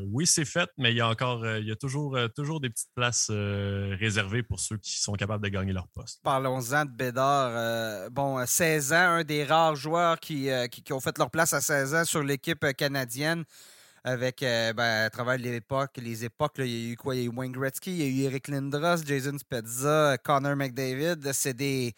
oui, 0.07 0.25
c'est 0.25 0.45
fait, 0.45 0.69
mais 0.77 0.91
il 0.91 0.97
y 0.97 1.01
a 1.01 1.07
encore, 1.07 1.45
il 1.45 1.67
y 1.67 1.71
a 1.71 1.75
toujours, 1.75 2.17
toujours 2.35 2.59
des 2.59 2.69
petites 2.69 2.93
places 2.95 3.29
réservées 3.29 4.43
pour 4.43 4.59
ceux 4.59 4.77
qui 4.77 4.99
sont 4.99 5.13
capables 5.13 5.43
de 5.43 5.49
gagner 5.49 5.73
leur 5.73 5.87
poste. 5.89 6.21
Parlons-en 6.23 6.85
de 6.85 6.91
Bédard. 6.91 8.09
bon, 8.11 8.43
16 8.45 8.93
ans, 8.93 8.95
un 8.95 9.23
des 9.23 9.43
rares 9.43 9.75
joueurs 9.75 10.19
qui, 10.19 10.49
qui, 10.71 10.93
ont 10.93 10.99
fait 10.99 11.17
leur 11.17 11.29
place 11.29 11.53
à 11.53 11.61
16 11.61 11.95
ans 11.95 12.05
sur 12.05 12.23
l'équipe 12.23 12.65
canadienne 12.75 13.43
avec, 14.03 14.43
euh, 14.43 14.73
ben, 14.73 15.05
à 15.05 15.09
travers 15.09 15.37
l'époque, 15.37 15.97
les 15.97 16.25
époques, 16.25 16.55
il 16.59 16.67
y 16.67 16.89
a 16.89 16.93
eu 16.93 16.95
quoi? 16.97 17.15
Il 17.15 17.21
y 17.21 17.23
a 17.23 17.25
eu 17.27 17.29
Wayne 17.29 17.53
Gretzky, 17.53 17.91
il 17.91 17.97
y 17.97 18.03
a 18.03 18.23
eu 18.23 18.27
Eric 18.27 18.47
Lindros, 18.49 19.03
Jason 19.05 19.37
Spezza, 19.37 20.17
Connor 20.23 20.55
McDavid. 20.55 21.31
C'est 21.33 21.53
des, 21.53 21.95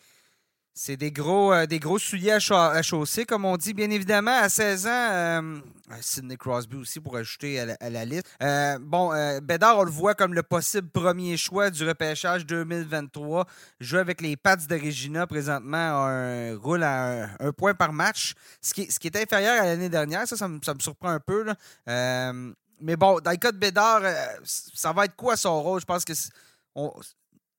c'est 0.77 0.98
des 0.98 1.12
gros, 1.12 1.53
euh, 1.53 1.65
des 1.65 1.79
gros 1.79 1.98
souliers 1.98 2.38
à, 2.51 2.82
chausser, 2.82 3.25
comme 3.25 3.46
on 3.46 3.55
dit. 3.55 3.74
Bien 3.74 3.89
évidemment, 3.89 4.38
à 4.38 4.50
16 4.50 4.88
ans, 4.88 4.89
euh, 4.89 5.60
Sidney 6.01 6.36
Crosby 6.36 6.75
aussi 6.75 7.00
pour 7.00 7.15
ajouter 7.15 7.62
à 7.62 7.89
la, 7.89 8.03
liste. 8.03 8.27
Euh, 8.44 8.77
bon, 8.82 9.13
Bédard, 9.41 9.79
on 9.79 9.84
le 9.84 9.91
voit 9.91 10.15
comme 10.15 10.34
le 10.34 10.44
possible 10.44 10.89
premier 10.89 11.38
choix 11.38 11.70
du 11.70 11.88
repêchage 11.88 12.46
2023. 12.46 13.46
Joue 13.79 13.98
avec 13.98 14.20
les 14.20 14.36
Pats 14.36 14.58
de 14.58 14.75
Regina 14.75 15.25
présentement, 15.25 15.77
un 15.77 16.58
roule 16.58 16.84
à 16.84 17.29
un, 17.39 17.51
point 17.53 17.74
par 17.74 17.94
match, 17.94 18.34
ce 18.62 18.74
qui, 18.74 18.82
est 19.08 19.15
inférieur 19.15 19.63
à 19.63 19.65
l'année 19.65 19.89
dernière. 19.89 20.27
Ça, 20.27 20.36
ça 20.36 20.50
me, 20.50 20.60
surprend 20.79 21.10
un 21.10 21.22
peu. 21.22 21.46
mais 21.88 22.98
bon, 22.98 23.22
dans 23.22 23.32
le 23.32 23.38
cas 23.38 23.53
de 23.53 23.58
Bédard, 23.58 24.01
ça 24.44 24.91
va 24.91 25.05
être 25.05 25.15
quoi 25.15 25.38
son 25.38 25.63
rôle? 25.63 25.79
Je 25.79 25.86
pense 25.86 26.03
que 26.03 26.13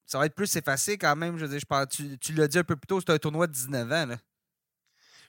ça 0.06 0.18
va 0.18 0.26
être 0.26 0.34
plus 0.34 0.54
effacé 0.56 0.96
quand 0.96 1.16
même. 1.16 1.36
Je 1.36 1.44
veux 1.44 1.50
dire, 1.50 1.60
je 1.60 1.66
parle, 1.66 1.88
tu, 1.88 2.32
l'as 2.34 2.48
dit 2.48 2.58
un 2.58 2.64
peu 2.64 2.76
plus 2.76 2.86
tôt, 2.86 3.00
c'est 3.00 3.10
un 3.10 3.18
tournoi 3.18 3.46
de 3.46 3.52
19 3.52 3.92
ans. 3.92 4.16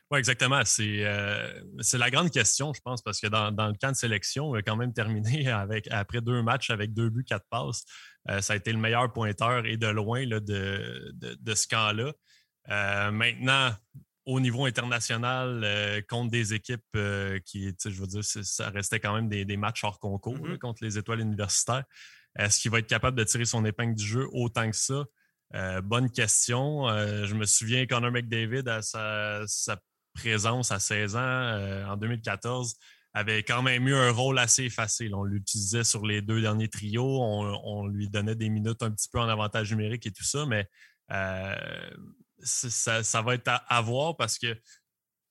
Oui, 0.09 0.19
exactement. 0.19 0.61
Euh, 0.79 1.61
c'est 1.81 1.97
la 1.97 2.09
grande 2.09 2.31
question, 2.31 2.71
je 2.73 2.79
pense, 2.79 3.01
parce 3.01 3.19
que 3.19 3.27
dans, 3.27 3.49
le 3.49 3.77
camp 3.77 3.91
de 3.91 3.97
sélection, 3.97 4.51
on 4.51 4.53
a 4.53 4.61
quand 4.61 4.77
même 4.77 4.93
terminé 4.93 5.47
avec, 5.51 5.87
après 5.91 6.21
deux 6.21 6.41
matchs 6.41 6.69
avec 6.69 6.93
deux 6.93 7.09
buts, 7.09 7.25
quatre 7.25 7.45
passes. 7.49 7.83
Euh, 8.29 8.39
ça 8.39 8.53
a 8.53 8.55
été 8.55 8.71
le 8.71 8.77
meilleur 8.77 9.11
pointeur 9.11 9.65
et 9.65 9.75
de 9.75 9.87
loin 9.87 10.25
là, 10.25 10.39
de, 10.39 11.11
de, 11.13 11.55
ce 11.55 11.67
camp-là. 11.67 12.13
Euh, 12.69 13.11
maintenant, 13.11 13.71
au 14.25 14.39
niveau 14.39 14.65
international, 14.65 16.03
contre 16.07 16.31
des 16.31 16.53
équipes 16.53 16.97
qui, 17.45 17.73
je 17.83 18.01
veux 18.01 18.07
dire, 18.07 18.23
ça 18.23 18.69
restait 18.69 18.99
quand 18.99 19.13
même 19.13 19.27
des, 19.27 19.57
matchs 19.57 19.83
hors 19.83 19.99
concours 19.99 20.37
mm-hmm. 20.37 20.57
contre 20.59 20.83
les 20.83 20.97
étoiles 20.97 21.21
universitaires. 21.21 21.83
Est-ce 22.37 22.59
qu'il 22.59 22.71
va 22.71 22.79
être 22.79 22.87
capable 22.87 23.17
de 23.17 23.23
tirer 23.23 23.45
son 23.45 23.65
épingle 23.65 23.95
du 23.95 24.05
jeu 24.05 24.27
autant 24.31 24.69
que 24.69 24.75
ça? 24.77 25.05
Euh, 25.55 25.81
bonne 25.81 26.11
question. 26.11 26.87
Euh, 26.89 27.25
je 27.25 27.33
me 27.33 27.45
souviens, 27.45 27.85
Connor 27.85 28.11
McDavid, 28.11 28.67
à 28.67 28.81
sa, 28.81 29.45
présence 30.13 30.71
à 30.71 30.79
16 30.79 31.15
ans, 31.15 31.19
euh, 31.19 31.85
en 31.85 31.95
2014, 31.95 32.75
avait 33.13 33.43
quand 33.43 33.61
même 33.61 33.87
eu 33.87 33.95
un 33.95 34.11
rôle 34.11 34.39
assez 34.39 34.69
facile. 34.69 35.15
On 35.15 35.23
l'utilisait 35.23 35.83
sur 35.83 36.05
les 36.05 36.21
deux 36.21 36.41
derniers 36.41 36.69
trios. 36.69 37.21
On, 37.21 37.87
lui 37.87 38.09
donnait 38.09 38.35
des 38.35 38.49
minutes 38.49 38.83
un 38.83 38.91
petit 38.91 39.09
peu 39.09 39.19
en 39.19 39.29
avantage 39.29 39.71
numérique 39.71 40.05
et 40.05 40.11
tout 40.11 40.23
ça, 40.23 40.45
mais 40.45 40.67
ça, 42.43 43.21
va 43.21 43.33
être 43.35 43.49
à, 43.67 43.81
voir 43.81 44.17
parce 44.17 44.37
que 44.37 44.55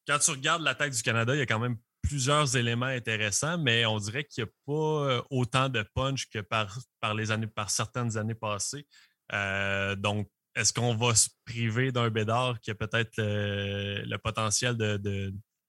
quand 0.06 0.18
tu 0.18 0.30
regardes 0.30 0.62
l'attaque 0.62 0.92
du 0.92 1.02
Canada, 1.02 1.34
il 1.34 1.38
y 1.38 1.42
a 1.42 1.46
quand 1.46 1.58
même 1.58 1.76
plusieurs 2.08 2.56
éléments 2.56 2.86
intéressants, 2.86 3.58
mais 3.58 3.84
on 3.86 3.98
dirait 3.98 4.24
qu'il 4.24 4.44
n'y 4.44 4.50
a 4.50 4.52
pas 4.66 4.72
euh, 4.72 5.22
autant 5.30 5.68
de 5.68 5.84
punch 5.94 6.28
que 6.28 6.38
par, 6.38 6.78
les 7.14 7.30
années, 7.30 7.46
par 7.46 7.70
certaines 7.70 8.16
années 8.16 8.34
passées. 8.34 8.86
Euh, 9.32 9.96
donc, 9.96 10.28
est-ce 10.54 10.72
qu'on 10.72 10.94
va 10.94 11.14
se 11.14 11.28
priver 11.44 11.92
d'un 11.92 12.08
Bédard 12.08 12.60
qui 12.60 12.70
a 12.70 12.74
peut-être 12.74 13.12
le, 13.18 14.16
potentiel 14.16 14.76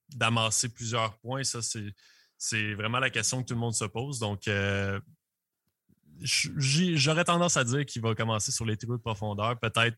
d'amasser 0.09 0.67
de, 0.67 0.73
plusieurs 0.73 1.17
points? 1.19 1.43
Ça, 1.43 1.59
c'est 2.37 2.73
vraiment 2.75 2.99
la 2.99 3.09
question 3.09 3.41
que 3.41 3.47
tout 3.47 3.53
le 3.55 3.59
monde 3.59 3.73
se 3.73 3.85
pose. 3.85 4.19
Donc, 4.19 4.47
euh, 4.47 4.99
j'aurais 6.21 7.23
tendance 7.23 7.57
à 7.57 7.63
dire 7.63 7.85
qu'il 7.85 8.01
va 8.01 8.15
commencer 8.15 8.51
sur 8.51 8.65
les 8.65 8.77
trios 8.77 8.97
de 8.97 9.01
profondeur, 9.01 9.59
peut-être 9.59 9.97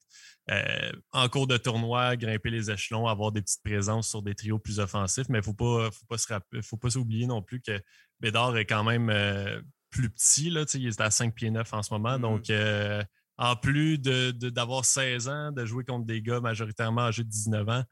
euh, 0.49 0.91
en 1.11 1.29
cours 1.29 1.47
de 1.47 1.57
tournoi, 1.57 2.15
grimper 2.15 2.49
les 2.49 2.71
échelons, 2.71 3.07
avoir 3.07 3.31
des 3.31 3.41
petites 3.41 3.63
présences 3.63 4.09
sur 4.09 4.21
des 4.21 4.35
trios 4.35 4.59
plus 4.59 4.79
offensifs, 4.79 5.27
mais 5.29 5.39
il 5.39 5.41
ne 5.41 5.45
faut 5.45 5.53
pas, 5.53 5.89
faut 5.91 6.05
pas, 6.05 6.39
faut 6.61 6.77
pas 6.77 6.89
s'oublier 6.89 7.27
non 7.27 7.41
plus 7.41 7.61
que 7.61 7.79
Bédard 8.19 8.57
est 8.57 8.65
quand 8.65 8.83
même 8.83 9.09
euh, 9.09 9.61
plus 9.89 10.09
petit. 10.09 10.49
Là, 10.49 10.65
il 10.73 10.88
est 10.88 11.01
à 11.01 11.11
5 11.11 11.33
pieds 11.33 11.51
9 11.51 11.73
en 11.73 11.83
ce 11.83 11.93
moment. 11.93 12.17
Mm-hmm. 12.17 12.21
Donc, 12.21 12.49
euh, 12.49 13.03
en 13.38 13.55
plus 13.55 13.97
d'avoir 13.97 14.81
de, 14.81 14.85
16 14.85 15.27
ans, 15.29 15.51
de 15.51 15.65
jouer 15.65 15.85
contre 15.85 16.05
des 16.05 16.21
gars 16.21 16.41
majoritairement 16.41 17.03
âgés 17.03 17.23
de 17.23 17.29
19 17.29 17.69
ans, 17.69 17.83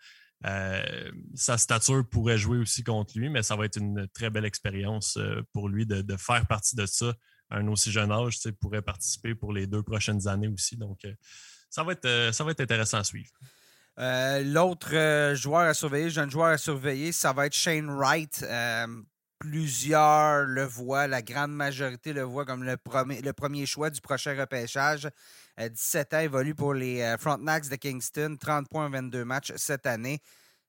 euh, 0.45 1.11
sa 1.33 1.57
stature 1.57 2.07
pourrait 2.07 2.37
jouer 2.37 2.57
aussi 2.57 2.83
contre 2.83 3.17
lui, 3.17 3.29
mais 3.29 3.41
ça 3.41 3.55
va 3.55 3.65
être 3.65 3.77
une 3.77 4.07
très 4.13 4.29
belle 4.29 4.45
expérience 4.45 5.17
euh, 5.17 5.41
pour 5.53 5.67
lui 5.67 5.85
de, 5.85 6.03
faire 6.17 6.45
partie 6.47 6.75
de 6.75 6.85
ça 6.85 7.13
à 7.49 7.57
un 7.57 7.67
aussi 7.67 7.91
jeune 7.91 8.11
âge. 8.11 8.39
Pourrait 8.59 8.81
participer 8.81 9.35
pour 9.35 9.53
les 9.53 9.67
deux 9.67 9.83
prochaines 9.83 10.27
années 10.27 10.47
aussi. 10.47 10.75
Donc, 10.75 11.05
euh, 11.05 11.13
ça, 11.69 11.83
va 11.83 11.93
être, 11.93 12.33
ça 12.33 12.43
va 12.43 12.51
être 12.51 12.61
intéressant 12.61 12.97
à 12.97 13.03
suivre. 13.03 13.31
L'autre 13.97 15.33
joueur 15.33 15.61
à 15.61 15.73
surveiller, 15.73 16.09
jeune 16.09 16.29
joueur 16.29 16.49
à 16.49 16.57
surveiller, 16.57 17.11
ça 17.11 17.33
va 17.33 17.47
être 17.47 17.55
Shane 17.55 17.89
Wright. 17.89 18.45
plusieurs 19.39 20.45
le 20.45 20.63
voient, 20.63 21.07
la 21.07 21.21
grande 21.21 21.51
majorité 21.51 22.13
le 22.13 22.21
voit 22.21 22.45
comme 22.45 22.63
le 22.63 22.77
premier, 22.77 23.21
le 23.21 23.33
premier 23.33 23.65
choix 23.65 23.89
du 23.89 24.01
prochain 24.01 24.39
repêchage. 24.39 25.09
17 25.57 26.13
ans, 26.13 26.19
évolue 26.19 26.53
pour 26.53 26.75
les 26.75 27.15
Frontenacs 27.19 27.69
de 27.69 27.75
Kingston, 27.75 28.37
30 28.39 28.69
points 28.69 28.85
en 28.85 28.89
22 28.91 29.25
matchs 29.25 29.53
cette 29.55 29.87
année. 29.87 30.21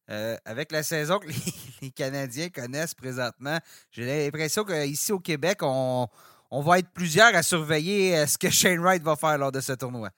avec 0.07 0.73
la 0.73 0.83
saison 0.83 1.19
que 1.19 1.29
les, 1.83 1.91
Canadiens 1.91 2.49
connaissent 2.49 2.95
présentement, 2.95 3.59
j'ai 3.91 4.25
l'impression 4.25 4.65
qu'ici 4.65 5.13
au 5.13 5.21
Québec, 5.21 5.59
on, 5.61 6.09
va 6.51 6.79
être 6.79 6.91
plusieurs 6.91 7.35
à 7.35 7.43
surveiller 7.43 8.27
ce 8.27 8.39
que 8.39 8.51
Shane 8.51 8.81
Wright 8.81 9.03
va 9.03 9.17
faire 9.17 9.39
lors 9.39 9.53
de 9.53 9.61
ce 9.61 9.73
tournoi. 9.73 10.11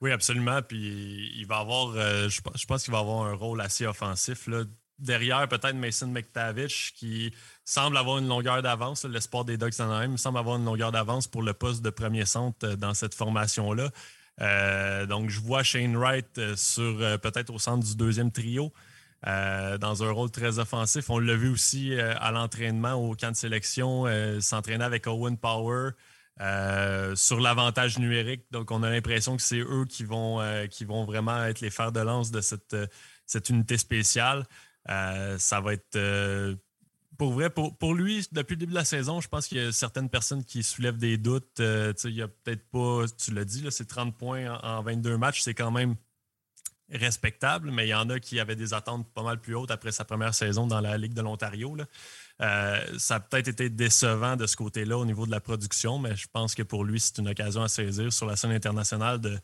Oui, 0.00 0.10
absolument. 0.10 0.60
Puis 0.62 1.32
il 1.36 1.46
va 1.46 1.58
avoir, 1.58 1.92
je, 1.94 2.66
pense 2.66 2.84
qu'il 2.84 2.92
va 2.92 2.98
avoir 2.98 3.26
un 3.26 3.34
rôle 3.34 3.60
assez 3.60 3.86
offensif. 3.86 4.46
Là. 4.46 4.64
Derrière, 4.98 5.48
peut-être 5.48 5.74
Mason 5.74 6.06
McTavish, 6.06 6.94
qui 6.94 7.32
semble 7.64 7.96
avoir 7.96 8.18
une 8.18 8.28
longueur 8.28 8.62
d'avance. 8.62 9.04
L'espoir 9.04 9.44
des 9.44 9.56
Ducks 9.56 9.80
Anaheim 9.80 10.16
semble 10.16 10.38
avoir 10.38 10.56
une 10.56 10.64
longueur 10.64 10.92
d'avance 10.92 11.26
pour 11.26 11.42
le 11.42 11.52
poste 11.52 11.82
de 11.82 11.90
premier 11.90 12.26
centre 12.26 12.66
euh, 12.66 12.76
dans 12.76 12.94
cette 12.94 13.14
formation-là. 13.14 13.90
Euh, 14.40 15.06
donc, 15.06 15.30
je 15.30 15.40
vois 15.40 15.64
Shane 15.64 15.96
Wright 15.96 16.38
euh, 16.38 16.54
sur 16.56 16.96
peut-être 17.20 17.50
au 17.50 17.58
centre 17.58 17.84
du 17.84 17.96
deuxième 17.96 18.30
trio. 18.30 18.72
Dans 19.24 20.02
un 20.02 20.10
rôle 20.10 20.30
très 20.30 20.58
offensif. 20.58 21.08
On 21.10 21.18
l'a 21.18 21.34
vu 21.34 21.48
aussi 21.48 21.94
à 21.98 22.30
l'entraînement 22.30 22.94
au 22.94 23.14
camp 23.14 23.30
de 23.30 23.36
sélection, 23.36 24.04
s'entraîner 24.40 24.84
avec 24.84 25.06
Owen 25.06 25.38
Power 25.38 25.90
sur 27.14 27.40
l'avantage 27.40 27.98
numérique. 27.98 28.44
Donc, 28.50 28.70
on 28.70 28.82
a 28.82 28.90
l'impression 28.90 29.36
que 29.36 29.42
c'est 29.42 29.60
eux 29.60 29.86
qui 29.88 30.04
vont, 30.04 30.40
qui 30.70 30.84
vont 30.84 31.04
vraiment 31.04 31.42
être 31.44 31.60
les 31.60 31.70
fers 31.70 31.90
de 31.90 32.00
lance 32.00 32.30
de 32.30 32.40
cette, 32.40 32.76
cette 33.24 33.48
unité 33.48 33.78
spéciale. 33.78 34.44
ça 34.86 35.60
va 35.60 35.72
être 35.72 35.98
pour 37.16 37.32
vrai, 37.32 37.50
pour, 37.50 37.94
lui, 37.94 38.26
depuis 38.32 38.54
le 38.54 38.60
début 38.60 38.72
de 38.72 38.78
la 38.78 38.84
saison, 38.84 39.20
je 39.20 39.28
pense 39.28 39.46
qu'il 39.46 39.58
y 39.58 39.60
a 39.60 39.72
certaines 39.72 40.08
personnes 40.08 40.44
qui 40.44 40.62
soulèvent 40.62 40.96
des 40.96 41.16
doutes. 41.16 41.60
Euh, 41.60 41.92
il 42.04 42.14
n'y 42.14 42.22
a 42.22 42.28
peut-être 42.28 42.64
pas, 42.70 43.04
tu 43.16 43.32
l'as 43.32 43.44
dit, 43.44 43.64
c'est 43.70 43.86
30 43.86 44.16
points 44.16 44.58
en, 44.62 44.82
22 44.82 45.16
matchs, 45.16 45.40
c'est 45.42 45.54
quand 45.54 45.70
même 45.70 45.96
respectable, 46.94 47.70
mais 47.70 47.86
il 47.86 47.90
y 47.90 47.94
en 47.94 48.08
a 48.10 48.20
qui 48.20 48.40
avaient 48.40 48.56
des 48.56 48.72
attentes 48.72 49.12
pas 49.12 49.22
mal 49.22 49.40
plus 49.40 49.54
hautes 49.54 49.70
après 49.70 49.92
sa 49.92 50.04
première 50.04 50.34
saison 50.34 50.66
dans 50.66 50.80
la 50.80 50.96
Ligue 50.96 51.14
de 51.14 51.22
l'Ontario. 51.22 51.76
Euh, 52.40 52.98
ça 52.98 53.16
a 53.16 53.20
peut-être 53.20 53.48
été 53.48 53.68
décevant 53.70 54.36
de 54.36 54.46
ce 54.46 54.56
côté-là 54.56 54.98
au 54.98 55.04
niveau 55.04 55.26
de 55.26 55.30
la 55.30 55.40
production, 55.40 55.98
mais 55.98 56.16
je 56.16 56.26
pense 56.32 56.54
que 56.54 56.62
pour 56.62 56.84
lui, 56.84 57.00
c'est 57.00 57.18
une 57.18 57.28
occasion 57.28 57.62
à 57.62 57.68
saisir 57.68 58.12
sur 58.12 58.26
la 58.26 58.36
scène 58.36 58.52
internationale 58.52 59.20
de, 59.20 59.40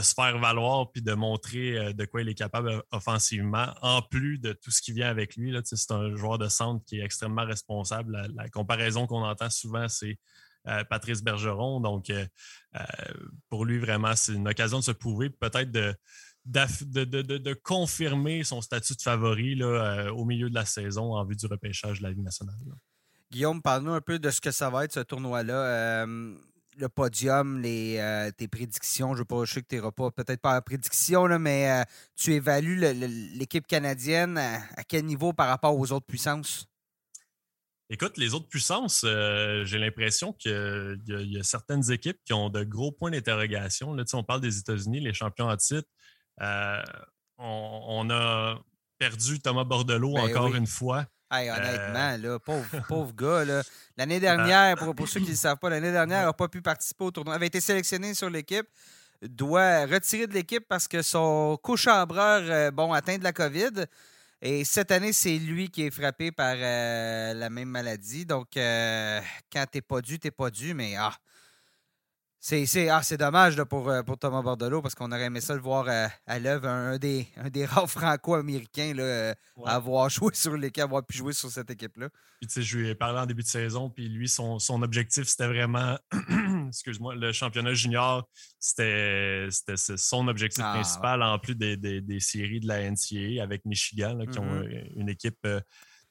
se 0.00 0.12
faire 0.12 0.36
valoir 0.40 0.90
puis 0.90 1.02
de 1.02 1.12
montrer 1.14 1.78
euh, 1.78 1.92
de 1.92 2.04
quoi 2.04 2.22
il 2.22 2.28
est 2.28 2.34
capable 2.34 2.68
euh, 2.68 2.80
offensivement, 2.90 3.66
en 3.80 4.02
plus 4.02 4.38
de 4.38 4.52
tout 4.52 4.72
ce 4.72 4.82
qui 4.82 4.92
vient 4.92 5.08
avec 5.08 5.36
lui. 5.36 5.56
C'est 5.62 5.92
un 5.92 6.16
joueur 6.16 6.38
de 6.38 6.48
centre 6.48 6.84
qui 6.84 6.98
est 6.98 7.04
extrêmement 7.04 7.44
responsable. 7.44 8.28
La, 8.34 8.48
comparaison 8.48 9.06
qu'on 9.06 9.22
entend 9.22 9.50
souvent, 9.50 9.88
c'est 9.88 10.18
Patrice 10.88 11.22
Bergeron. 11.22 11.78
Donc, 11.78 12.10
pour 13.50 13.66
lui, 13.66 13.78
vraiment, 13.78 14.16
c'est 14.16 14.32
une 14.32 14.48
occasion 14.48 14.78
de 14.78 14.84
se 14.84 14.92
prouver, 14.92 15.28
peut-être 15.28 15.70
de, 15.70 15.94
de, 16.44 17.52
confirmer 17.54 18.44
son 18.44 18.60
statut 18.60 18.94
de 18.94 19.02
favori 19.02 19.54
là, 19.54 20.12
au 20.12 20.24
milieu 20.24 20.50
de 20.50 20.54
la 20.54 20.64
saison 20.64 21.14
en 21.14 21.24
vue 21.24 21.36
du 21.36 21.46
repêchage 21.46 21.98
de 21.98 22.04
la 22.04 22.10
Ligue 22.10 22.22
nationale. 22.22 22.56
Guillaume, 23.30 23.62
parle-nous 23.62 23.92
un 23.92 24.00
peu 24.00 24.18
de 24.18 24.30
ce 24.30 24.40
que 24.40 24.50
ça 24.50 24.70
va 24.70 24.84
être, 24.84 24.92
ce 24.92 25.00
tournoi-là 25.00 26.06
le 26.78 26.88
podium, 26.88 27.60
les, 27.60 27.98
euh, 27.98 28.30
tes 28.36 28.48
prédictions. 28.48 29.14
Je 29.14 29.20
ne 29.20 29.24
pas, 29.24 29.46
sais 29.46 29.62
que 29.62 29.68
tu 29.68 29.76
n'auras 29.76 29.92
pas 29.92 30.10
peut-être 30.10 30.40
pas 30.40 30.54
la 30.54 30.62
prédiction, 30.62 31.26
là, 31.26 31.38
mais 31.38 31.70
euh, 31.70 31.84
tu 32.16 32.32
évalues 32.32 32.76
l'équipe 33.34 33.66
canadienne 33.66 34.38
à, 34.38 34.84
quel 34.84 35.04
niveau 35.04 35.32
par 35.32 35.48
rapport 35.48 35.78
aux 35.78 35.92
autres 35.92 36.06
puissances? 36.06 36.66
Écoute, 37.90 38.16
les 38.16 38.34
autres 38.34 38.48
puissances, 38.48 39.02
euh, 39.04 39.64
j'ai 39.64 39.78
l'impression 39.78 40.32
qu'il 40.32 41.02
y, 41.06 41.38
a 41.38 41.42
certaines 41.42 41.90
équipes 41.92 42.18
qui 42.24 42.32
ont 42.32 42.48
de 42.48 42.64
gros 42.64 42.90
points 42.90 43.10
d'interrogation. 43.10 43.92
Là, 43.92 44.04
on 44.14 44.24
parle 44.24 44.40
des 44.40 44.58
États-Unis, 44.58 45.00
les 45.00 45.12
champions 45.12 45.48
en 45.48 45.56
titre. 45.56 45.88
On, 46.38 48.08
a 48.10 48.58
perdu 48.98 49.40
Thomas 49.40 49.64
Bordelot 49.64 50.14
ben 50.14 50.22
encore 50.22 50.54
une 50.54 50.66
fois. 50.66 51.06
honnêtement, 51.30 52.16
là, 52.16 52.38
pauvre, 52.38 52.66
pauvre 52.88 53.12
gars. 53.12 53.62
L'année 53.96 54.20
dernière, 54.20 54.76
pour, 54.76 55.08
ceux 55.08 55.20
qui 55.20 55.26
ne 55.26 55.30
le 55.30 55.36
savent 55.36 55.58
pas, 55.58 55.70
l'année 55.70 55.92
dernière, 55.92 56.22
il 56.22 56.26
n'a 56.26 56.32
pas 56.32 56.48
pu 56.48 56.62
participer 56.62 57.04
au 57.04 57.10
tournoi. 57.10 57.34
Il 57.34 57.36
avait 57.36 57.46
été 57.46 57.60
sélectionné 57.60 58.14
sur 58.14 58.30
l'équipe, 58.30 58.66
doit 59.22 59.86
retirer 59.86 60.26
de 60.26 60.34
l'équipe 60.34 60.64
parce 60.68 60.88
que 60.88 61.02
son 61.02 61.58
co-chambreur 61.62 62.42
euh, 62.44 62.70
bon, 62.70 62.92
atteint 62.92 63.18
de 63.18 63.24
la 63.24 63.32
COVID. 63.32 63.86
Et 64.46 64.62
cette 64.64 64.90
année, 64.90 65.14
c'est 65.14 65.38
lui 65.38 65.70
qui 65.70 65.86
est 65.86 65.90
frappé 65.90 66.30
par 66.30 66.54
euh, 66.58 67.32
la 67.32 67.48
même 67.48 67.70
maladie. 67.70 68.26
Donc, 68.26 68.58
euh, 68.58 69.18
quand 69.50 69.64
t'es 69.70 69.80
pas 69.80 70.02
dû, 70.02 70.18
t'es 70.18 70.30
pas 70.30 70.50
dû. 70.50 70.74
Mais 70.74 70.96
ah, 70.98 71.14
c'est 72.44 72.90
ah, 72.90 73.00
dommage 73.18 73.56
pour, 73.64 73.88
euh, 73.88 74.02
pour 74.02 74.18
Thomas 74.18 74.42
Bordelot 74.42 74.82
parce 74.82 74.94
qu'on 74.94 75.10
aurait 75.10 75.24
aimé 75.24 75.40
ça 75.40 75.54
le 75.54 75.62
voir 75.62 75.88
euh, 75.88 76.06
à, 76.26 76.38
l'œuvre, 76.38 76.68
un, 76.68 76.98
des, 76.98 77.26
un 77.38 77.48
des 77.48 77.64
rares 77.64 77.88
franco-américains 77.88 78.92
euh, 78.98 79.32
à 79.64 79.76
avoir 79.76 80.10
joué 80.10 80.34
sur 80.34 80.54
l'équipe, 80.54 80.84
avoir 80.84 81.06
pu 81.06 81.16
jouer 81.16 81.32
sur 81.32 81.50
cette 81.50 81.70
équipe-là. 81.70 82.10
Puis, 82.40 82.48
tu 82.48 82.52
sais, 82.52 82.62
je 82.62 82.76
lui 82.76 82.88
ai 82.90 82.94
parlé 82.94 83.18
en 83.18 83.24
début 83.24 83.42
de 83.42 83.48
saison, 83.48 83.88
puis 83.88 84.10
lui, 84.10 84.28
son, 84.28 84.58
son 84.58 84.82
objectif, 84.82 85.24
c'était 85.24 85.46
vraiment, 85.46 85.96
excuse-moi, 86.68 87.14
le 87.14 87.32
championnat 87.32 87.72
junior, 87.72 88.28
c'était 88.60 89.48
son 89.96 90.28
objectif 90.28 90.62
ah, 90.66 90.74
principal, 90.74 91.22
en 91.22 91.38
plus 91.38 91.54
des, 91.54 91.78
des, 91.78 92.02
des, 92.02 92.20
séries 92.20 92.60
de 92.60 92.68
la 92.68 92.90
NCAA 92.90 93.42
avec 93.42 93.64
Michigan, 93.64 94.18
qui 94.30 94.38
ont 94.38 94.62
mm-hmm. 94.62 94.92
une 94.96 95.08
équipe 95.08 95.48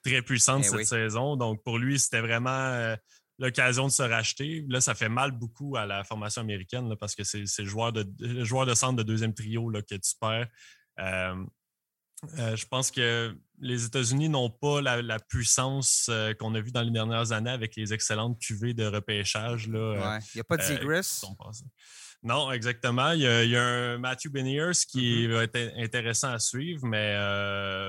très 0.04 0.24
puissante 0.24 0.64
eh 0.66 0.70
cette 0.70 0.88
saison. 0.88 1.36
Donc, 1.36 1.62
pour 1.64 1.78
lui, 1.78 2.00
c'était 2.00 2.22
vraiment 2.22 2.96
l'occasion 3.40 3.86
de 3.86 3.92
se 3.92 4.04
racheter. 4.04 4.66
Là, 4.70 4.82
ça 4.82 4.96
fait 4.96 5.10
mal 5.10 5.32
beaucoup 5.32 5.76
à 5.76 5.86
la 5.86 6.04
formation 6.04 6.42
américaine 6.42 6.96
parce 7.00 7.16
que 7.16 7.24
c'est 7.24 7.44
le 7.60 7.66
joueur, 7.66 7.92
de, 7.92 8.06
joueur 8.44 8.66
de 8.66 8.74
centre 8.74 8.96
de 8.96 9.04
deuxième 9.04 9.34
trio 9.34 9.70
là, 9.70 9.82
que 9.82 9.96
tu 9.96 10.14
perds. 10.20 10.48
Euh, 11.00 11.44
euh, 12.40 12.56
je 12.56 12.66
pense 12.66 12.90
que 12.90 13.36
les 13.60 13.86
États-Unis 13.86 14.30
n'ont 14.30 14.50
pas 14.50 14.82
la, 14.82 15.20
puissance 15.20 16.08
euh, 16.10 16.34
qu'on 16.34 16.56
a 16.56 16.62
vue 16.62 16.72
dans 16.72 16.82
les 16.82 16.92
dernières 16.92 17.32
années 17.32 17.52
avec 17.52 17.76
les 17.76 17.94
excellentes 17.94 18.40
cuvées 18.40 18.74
de 18.74 18.86
repêchage. 18.86 19.66
Il 19.66 19.72
n'y 19.74 19.78
a 19.78 20.44
pas 20.48 20.58
de 20.58 20.62
Zegris. 20.62 21.22
non, 22.26 22.52
exactement. 22.54 23.12
Il 23.12 23.22
y, 23.22 23.58
a, 23.58 23.66
un 23.66 23.98
Matthew 23.98 24.30
Beniers 24.30 24.72
qui 24.88 25.28
mm-hmm. 25.28 25.32
va 25.34 25.44
être 25.44 25.74
intéressant 25.78 26.32
à 26.32 26.40
suivre, 26.40 26.86
mais 26.86 27.14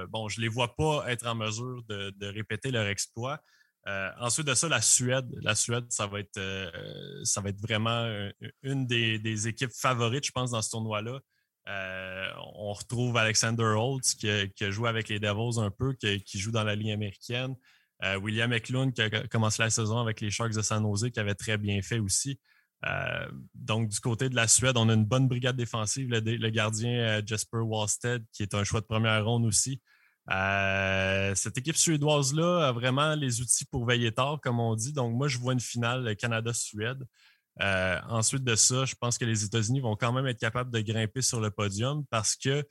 bon, 0.09 0.29
je 0.29 0.41
ne 0.41 0.43
les 0.43 0.49
vois 0.49 0.75
pas 0.75 1.05
être 1.07 1.27
en 1.27 1.37
mesure 1.37 1.85
de, 1.89 2.11
de 2.17 2.27
répéter 2.27 2.73
leur 2.73 2.87
exploit. 2.87 3.41
Euh, 3.87 4.11
ensuite 4.19 4.47
de 4.47 4.55
ça, 4.55 4.69
la 4.69 4.81
Suède. 4.81 5.31
La 5.43 5.55
Suède, 5.55 5.85
ça 5.91 6.07
va 6.07 6.21
être, 6.21 6.39
euh, 6.39 7.23
vraiment 7.61 8.31
une 8.63 8.87
des, 8.87 9.49
équipes 9.49 9.73
favorites, 9.73 10.27
je 10.27 10.33
pense, 10.33 10.53
dans 10.53 10.63
ce 10.63 10.71
tournoi-là. 10.71 11.21
Euh, 11.67 12.29
on 12.57 12.73
retrouve 12.73 13.17
Alexander 13.17 13.63
Holtz 13.63 14.15
qui, 14.15 14.29
a 14.29 14.71
joué 14.71 14.89
avec 14.89 15.09
les 15.09 15.19
Devils 15.19 15.59
un 15.59 15.71
peu, 15.71 15.95
qui, 15.95 16.39
joue 16.39 16.51
dans 16.51 16.65
la 16.65 16.75
ligne 16.75 16.93
américaine. 16.93 17.55
William 18.21 18.53
Eklund 18.53 18.93
qui 18.93 19.01
a 19.01 19.27
commencé 19.29 19.63
la 19.63 19.71
saison 19.71 19.99
avec 19.99 20.21
les 20.21 20.31
Sharks 20.31 20.53
de 20.53 20.61
San 20.61 20.83
Jose, 20.83 21.09
qui 21.11 21.21
avait 21.21 21.35
très 21.35 21.57
bien 21.57 21.81
fait 21.81 21.99
aussi. 21.99 22.39
donc, 23.55 23.89
du 23.89 24.01
côté 24.01 24.29
de 24.29 24.35
la 24.35 24.47
Suède, 24.47 24.77
on 24.77 24.89
a 24.91 24.95
une 24.95 25.07
bonne 25.07 25.27
brigade 25.29 25.57
défensive. 25.57 26.09
Le, 26.11 26.51
gardien 26.51 27.23
Jasper 27.25 27.59
Wallstead, 27.59 28.25
qui 28.33 28.43
est 28.43 28.55
un 28.55 28.65
choix 28.65 28.81
de 28.81 28.87
première 28.87 29.25
ronde 29.25 29.47
aussi. 29.47 29.81
Euh, 30.31 31.35
cette 31.35 31.59
équipe 31.59 31.77
suédoise-là 31.77 32.69
a 32.69 32.73
vraiment 32.73 33.15
les 33.15 33.41
outils 33.41 33.65
pour 33.67 33.87
veiller 33.87 34.13
tard, 34.13 34.41
comme 34.43 34.61
on 34.61 34.75
dit. 34.75 34.93
Donc, 34.93 35.15
moi, 35.15 35.29
je 35.29 35.39
vois 35.39 35.53
une 35.53 35.61
finale 35.61 36.17
Canada-Suède. 36.17 37.05
Euh, 37.61 38.01
ensuite 38.09 38.43
de 38.43 38.55
ça, 38.55 38.85
je 38.85 38.95
pense 38.95 39.19
que 39.19 39.25
les 39.25 39.45
États-Unis 39.45 39.81
vont 39.81 39.97
quand 39.97 40.13
même 40.13 40.27
être 40.27 40.41
capables 40.41 40.71
de 40.71 40.81
grimper 40.81 41.23
sur 41.23 41.41
le 41.41 41.51
podium 41.51 42.05
parce 42.11 42.35
que 42.35 42.67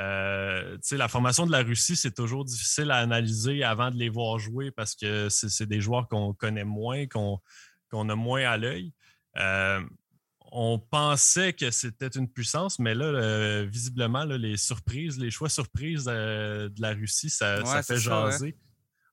euh, 0.00 0.76
la 0.90 1.08
formation 1.08 1.46
de 1.46 1.52
la 1.52 1.62
Russie, 1.62 1.94
c'est 1.94 2.14
toujours 2.14 2.44
difficile 2.44 2.90
à 2.90 2.96
analyser 2.96 3.62
avant 3.62 3.90
de 3.92 3.96
les 3.96 4.08
voir 4.08 4.38
jouer 4.40 4.72
parce 4.72 4.96
que 4.96 5.28
c'est 5.28 5.66
des 5.66 5.80
joueurs 5.80 6.08
qu'on 6.08 6.34
connaît 6.34 6.64
moins, 6.64 7.06
qu'on 7.06 8.08
a 8.08 8.14
moins 8.16 8.42
à 8.42 8.56
l'œil 8.56 8.92
on 10.56 10.78
pensait 10.78 11.52
que 11.52 11.72
c'était 11.72 12.06
une 12.06 12.28
puissance, 12.28 12.78
mais 12.78 12.94
là, 12.94 13.64
visiblement, 13.64 14.24
les 14.24 14.56
surprises, 14.56 15.18
les 15.18 15.32
choix 15.32 15.48
surprises 15.48 16.06
euh, 16.08 16.68
de 16.68 16.80
la 16.80 16.94
Russie, 16.94 17.28
ça, 17.28 17.82
fait 17.82 17.98
jaser. 17.98 18.56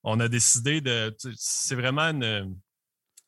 On 0.04 0.20
a 0.20 0.28
décidé 0.28 0.82
de. 0.82 1.16
C'est 1.36 1.74
vraiment 1.74 2.04
une. 2.04 2.56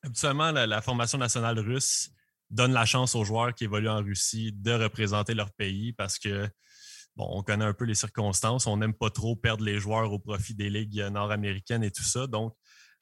Habituellement, 0.04 0.52
la, 0.52 0.82
formation 0.82 1.18
nationale 1.18 1.58
russe 1.58 2.12
donne 2.52 2.72
la 2.72 2.86
chance 2.86 3.16
aux 3.16 3.24
joueurs 3.24 3.56
qui 3.56 3.64
évoluent 3.64 3.90
en 3.90 4.04
Russie 4.04 4.52
de 4.54 4.74
représenter 4.74 5.34
leur 5.34 5.52
pays 5.52 5.94
parce 5.94 6.20
que, 6.20 6.48
bon, 7.16 7.28
on 7.32 7.42
connaît 7.42 7.66
un 7.66 7.74
peu 7.74 7.86
les 7.86 7.96
circonstances. 7.96 8.68
On 8.68 8.78
n'aime 8.78 8.94
pas 8.94 9.10
trop 9.10 9.36
perdre 9.36 9.64
les 9.64 9.80
joueurs 9.80 10.12
au 10.12 10.20
profit 10.20 10.54
des 10.54 10.70
ligues 10.70 11.02
nord-américaines 11.12 11.84
et 11.84 11.92
tout 11.92 12.04
ça. 12.04 12.28
Donc, 12.28 12.54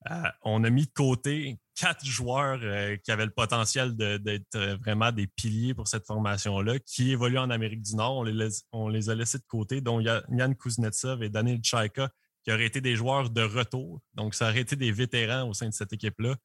euh, 0.09 0.29
on 0.43 0.63
a 0.63 0.69
mis 0.69 0.85
de 0.85 0.93
côté 0.93 1.59
quatre 1.81 2.05
joueurs 2.05 2.59
euh, 2.61 2.95
qui 2.97 3.11
avaient 3.11 3.25
le 3.25 3.31
potentiel 3.31 3.95
d'être 3.95 4.77
vraiment 4.83 5.11
des 5.11 5.25
piliers 5.25 5.73
pour 5.73 5.87
cette 5.87 6.05
formation-là, 6.05 6.77
qui 6.77 7.11
évoluent 7.11 7.39
en 7.39 7.49
Amérique 7.49 7.81
du 7.81 7.95
Nord. 7.95 8.23
On 8.71 8.87
les, 8.87 9.09
a 9.09 9.15
laissés 9.15 9.39
de 9.39 9.47
côté, 9.47 9.81
dont 9.81 9.99
Yann 9.99 10.55
Kuznetsov 10.55 11.23
et 11.23 11.29
Daniel 11.29 11.57
Tchaika, 11.57 12.11
qui 12.43 12.51
auraient 12.51 12.67
été 12.67 12.81
des 12.81 12.95
joueurs 12.95 13.31
de 13.31 13.41
retour. 13.41 13.99
Donc, 14.13 14.35
ça 14.35 14.49
aurait 14.49 14.61
été 14.61 14.75
des 14.75 14.91
vétérans 14.91 15.49
au 15.49 15.53
sein 15.53 15.69
de 15.69 15.73
cette 15.73 15.91
équipe-là. 15.91 16.35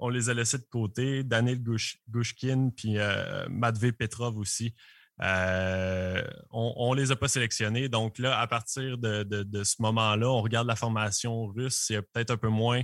On 0.00 0.08
les 0.08 0.28
a 0.28 0.34
laissés 0.34 0.58
de 0.58 0.66
côté. 0.68 1.22
Daniel 1.22 1.60
Gushkin, 2.08 2.70
puis 2.76 2.98
euh, 2.98 3.46
Matvey 3.48 3.92
Petrov 3.92 4.38
aussi. 4.38 4.74
on 5.20 6.94
ne 6.94 6.96
les 6.96 7.12
a 7.12 7.16
pas 7.16 7.28
sélectionnés. 7.28 7.88
Donc 7.88 8.18
là, 8.18 8.40
à 8.40 8.48
partir 8.48 8.98
de, 8.98 9.22
de 9.22 9.62
ce 9.62 9.76
moment-là, 9.82 10.28
on 10.28 10.42
regarde 10.42 10.66
la 10.66 10.76
formation 10.76 11.46
russe. 11.46 11.84
C'est 11.86 12.02
peut-être 12.02 12.32
un 12.32 12.36
peu 12.36 12.48
moins 12.48 12.82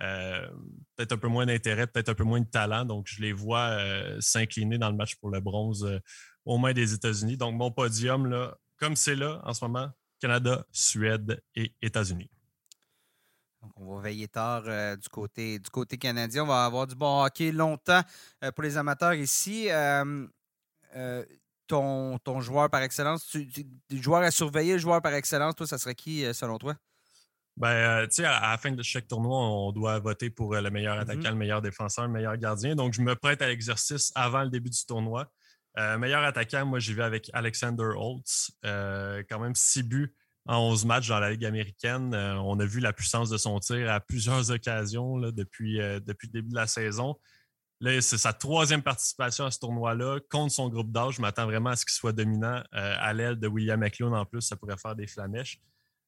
euh, 0.00 0.46
peut-être 0.94 1.12
un 1.12 1.18
peu 1.18 1.28
moins 1.28 1.46
d'intérêt, 1.46 1.86
peut-être 1.86 2.10
un 2.10 2.14
peu 2.14 2.24
moins 2.24 2.40
de 2.40 2.46
talent. 2.46 2.84
Donc, 2.84 3.06
je 3.08 3.20
les 3.20 3.32
vois 3.32 3.70
euh, 3.70 4.20
s'incliner 4.20 4.78
dans 4.78 4.90
le 4.90 4.96
match 4.96 5.16
pour 5.16 5.30
le 5.30 5.40
bronze 5.40 5.84
euh, 5.84 5.98
aux 6.44 6.58
mains 6.58 6.72
des 6.72 6.92
États-Unis. 6.92 7.36
Donc, 7.36 7.54
mon 7.54 7.70
podium, 7.70 8.26
là, 8.26 8.56
comme 8.76 8.96
c'est 8.96 9.16
là 9.16 9.40
en 9.44 9.54
ce 9.54 9.64
moment, 9.64 9.90
Canada, 10.20 10.66
Suède 10.70 11.42
et 11.54 11.74
États-Unis. 11.80 12.30
On 13.76 13.96
va 13.96 14.02
veiller 14.02 14.28
tard 14.28 14.62
du, 14.96 15.08
côté, 15.08 15.58
du 15.58 15.70
côté 15.70 15.98
canadien. 15.98 16.44
On 16.44 16.46
va 16.46 16.66
avoir 16.66 16.86
du 16.86 16.94
bon 16.94 17.24
hockey 17.24 17.50
longtemps 17.50 18.02
pour 18.54 18.62
les 18.62 18.76
amateurs 18.76 19.14
ici. 19.14 19.68
ton, 21.66 22.18
ton 22.18 22.40
joueur 22.40 22.70
par 22.70 22.82
excellence, 22.82 23.26
tu, 23.26 23.48
joueur 23.90 24.22
à 24.22 24.30
surveiller, 24.30 24.74
le 24.74 24.78
joueur 24.78 25.02
par 25.02 25.14
excellence, 25.14 25.56
toi, 25.56 25.66
ça 25.66 25.78
serait 25.78 25.96
qui 25.96 26.22
selon 26.32 26.58
toi? 26.58 26.76
Ben, 27.56 27.68
euh, 27.68 28.06
tu 28.06 28.16
sais, 28.16 28.24
à, 28.24 28.50
la 28.50 28.58
fin 28.58 28.70
de 28.70 28.82
chaque 28.82 29.08
tournoi, 29.08 29.38
on 29.38 29.72
doit 29.72 29.98
voter 29.98 30.28
pour 30.28 30.54
euh, 30.54 30.60
le 30.60 30.70
meilleur 30.70 30.96
mm-hmm. 30.96 31.00
attaquant, 31.00 31.30
le 31.30 31.36
meilleur 31.36 31.62
défenseur, 31.62 32.06
le 32.06 32.12
meilleur 32.12 32.36
gardien. 32.36 32.74
Donc, 32.74 32.92
je 32.92 33.00
me 33.00 33.16
prête 33.16 33.40
à 33.40 33.48
l'exercice 33.48 34.12
avant 34.14 34.42
le 34.42 34.50
début 34.50 34.68
du 34.68 34.84
tournoi. 34.84 35.32
Euh, 35.78 35.96
meilleur 35.96 36.22
attaquant, 36.22 36.66
moi, 36.66 36.80
j'y 36.80 36.92
vais 36.92 37.02
avec 37.02 37.30
Alexander 37.32 37.92
Holtz. 37.96 38.50
quand 38.62 39.40
même 39.40 39.54
six 39.54 39.82
buts 39.82 40.14
en 40.46 40.58
11 40.70 40.84
matchs 40.84 41.08
dans 41.08 41.18
la 41.18 41.30
Ligue 41.30 41.44
américaine. 41.44 42.14
on 42.14 42.60
a 42.60 42.64
vu 42.64 42.80
la 42.80 42.92
puissance 42.92 43.30
de 43.30 43.36
son 43.36 43.58
tir 43.58 43.90
à 43.90 44.00
plusieurs 44.00 44.50
occasions 44.50 45.18
depuis, 45.18 45.78
depuis 45.78 46.28
le 46.28 46.32
début 46.32 46.50
de 46.50 46.54
la 46.54 46.66
saison. 46.66 47.16
Là, 47.80 48.00
c'est 48.00 48.16
sa 48.16 48.32
troisième 48.32 48.82
participation 48.82 49.44
à 49.44 49.50
ce 49.50 49.58
tournoi-là 49.58 50.20
contre 50.30 50.52
son 50.52 50.68
groupe 50.68 50.92
d'âge. 50.92 51.16
Je 51.16 51.20
m'attends 51.20 51.44
vraiment 51.44 51.70
à 51.70 51.76
ce 51.76 51.84
qu'il 51.84 51.92
soit 51.92 52.12
dominant 52.12 52.62
à 52.72 53.12
l'aile 53.12 53.36
de 53.36 53.48
William 53.48 53.80
McLean. 53.80 54.12
En 54.12 54.24
plus, 54.24 54.42
ça 54.42 54.56
pourrait 54.56 54.78
faire 54.78 54.94
des 54.94 55.06
flamèches. 55.06 55.60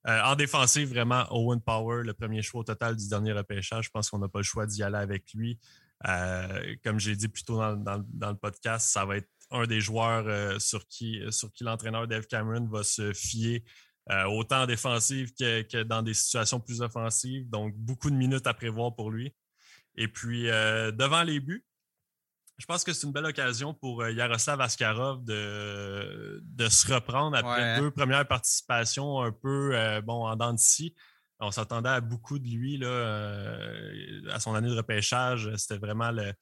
Euh, 0.07 0.21
en 0.23 0.37
défensive, 0.37 0.89
vraiment, 0.89 1.27
Owen 1.31 1.61
Power, 1.61 2.03
le 2.05 2.15
premier 2.15 2.43
choix 2.43 2.61
au 2.61 2.65
total 2.65 2.97
du 2.97 3.09
dernier 3.09 3.33
repêchage. 3.33 3.87
Je 3.87 3.91
pense 3.91 4.11
qu'on 4.11 4.19
n'a 4.19 4.29
pas 4.29 4.39
le 4.39 4.45
choix 4.45 4.67
d'y 4.67 4.83
aller 4.83 4.97
avec 4.97 5.25
lui. 5.35 5.59
Euh, 6.07 6.77
comme 6.85 7.01
j'ai 7.01 7.17
dit 7.17 7.29
plus 7.29 7.45
tôt 7.45 7.57
dans, 7.57 8.05
le 8.31 8.35
podcast, 8.35 8.89
ça 8.91 9.05
va 9.05 9.17
être 9.17 9.29
un 9.51 9.67
des 9.67 9.81
joueurs 9.81 10.25
euh, 10.29 10.59
sur 10.59 10.87
qui, 10.87 11.21
sur 11.31 11.53
qui 11.53 11.65
l'entraîneur 11.65 12.07
Dave 12.07 12.27
Cameron 12.27 12.69
va 12.69 12.83
se 12.83 13.13
fier 13.13 13.65
autant 14.31 14.63
en 14.63 14.67
défensive 14.67 15.35
que, 15.39 15.61
que, 15.61 15.83
dans 15.83 16.01
des 16.01 16.15
situations 16.15 16.61
plus 16.61 16.81
offensives. 16.81 17.47
Donc, 17.51 17.75
beaucoup 17.77 18.09
de 18.09 18.15
minutes 18.15 18.47
à 18.47 18.55
prévoir 18.55 18.95
pour 18.95 19.11
lui. 19.11 19.35
Et 19.97 20.09
puis, 20.09 20.45
devant 20.45 21.25
les 21.25 21.41
buts, 21.41 21.68
je 22.59 22.67
pense 22.67 22.83
que 22.83 22.93
c'est 22.93 23.07
une 23.07 23.13
belle 23.13 23.25
occasion 23.25 23.73
pour 23.73 24.03
euh, 24.03 24.11
Yaroslav 24.11 24.61
Askarov 24.61 25.25
de, 25.25 26.41
de 26.43 26.69
se 26.69 26.93
reprendre 26.93 27.37
après 27.37 27.79
deux 27.79 27.93
premières 27.93 28.27
participations 28.27 29.23
un 29.23 29.31
peu 29.31 29.71
euh, 29.75 30.01
bon, 30.01 30.27
en 30.27 30.35
dents 30.35 30.53
de 30.53 30.59
scie. 30.59 30.95
On 31.39 31.53
s'attendait 31.53 31.89
à 31.89 32.01
beaucoup 32.01 32.41
de 32.41 32.49
lui 32.49 32.79
là, 32.79 32.89
euh, 32.89 34.23
à 34.33 34.41
son 34.41 34.57
année 34.57 34.69
de 34.69 34.75
repêchage. 34.75 35.55
C'était 35.55 35.79
vraiment 35.79 36.11
le, 36.11 36.33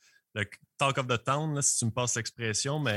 talk 0.78 0.96
of 0.96 1.06
the 1.06 1.22
town, 1.22 1.60
si 1.60 1.78
tu 1.78 1.84
me 1.84 1.90
passes 1.90 2.16
l'expression. 2.16 2.78
Mais 2.78 2.96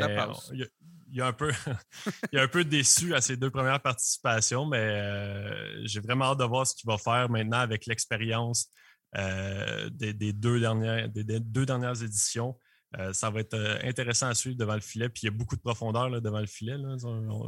il, 1.12 1.22
a 1.22 1.28
un 1.28 1.34
peu, 1.34 1.52
il 2.32 2.40
a 2.40 2.44
un 2.44 2.48
peu 2.48 2.64
déçu 2.64 3.14
à 3.14 3.20
ses 3.20 3.36
deux 3.36 3.50
premières 3.50 3.82
participations, 3.82 4.66
mais 4.66 5.86
j'ai 5.86 6.00
vraiment 6.00 6.32
hâte 6.32 6.40
de 6.40 6.46
voir 6.46 6.66
ce 6.66 6.74
qu'il 6.74 6.90
va 6.90 6.98
faire 6.98 7.30
maintenant 7.30 7.60
avec 7.60 7.86
l'expérience 7.86 8.70
des, 9.14 10.14
deux 10.34 10.62
dernières, 10.62 11.10
des 11.10 11.42
deux 11.42 11.66
dernières 11.66 12.02
éditions. 12.02 12.58
Euh, 12.98 13.14
ça 13.14 13.30
va 13.30 13.42
être 13.42 13.54
euh, 13.54 13.78
intéressant 13.84 14.28
à 14.28 14.34
suivre 14.34 14.58
devant 14.58 14.74
le 14.74 14.82
filet. 14.82 15.10
Puis 15.10 15.22
il 15.24 15.26
y 15.26 15.30
a 15.30 15.32
beaucoup 15.32 15.56
de 15.56 15.62
profondeur 15.62 16.10
devant 16.22 16.40
le 16.40 16.48
filet. 16.48 16.76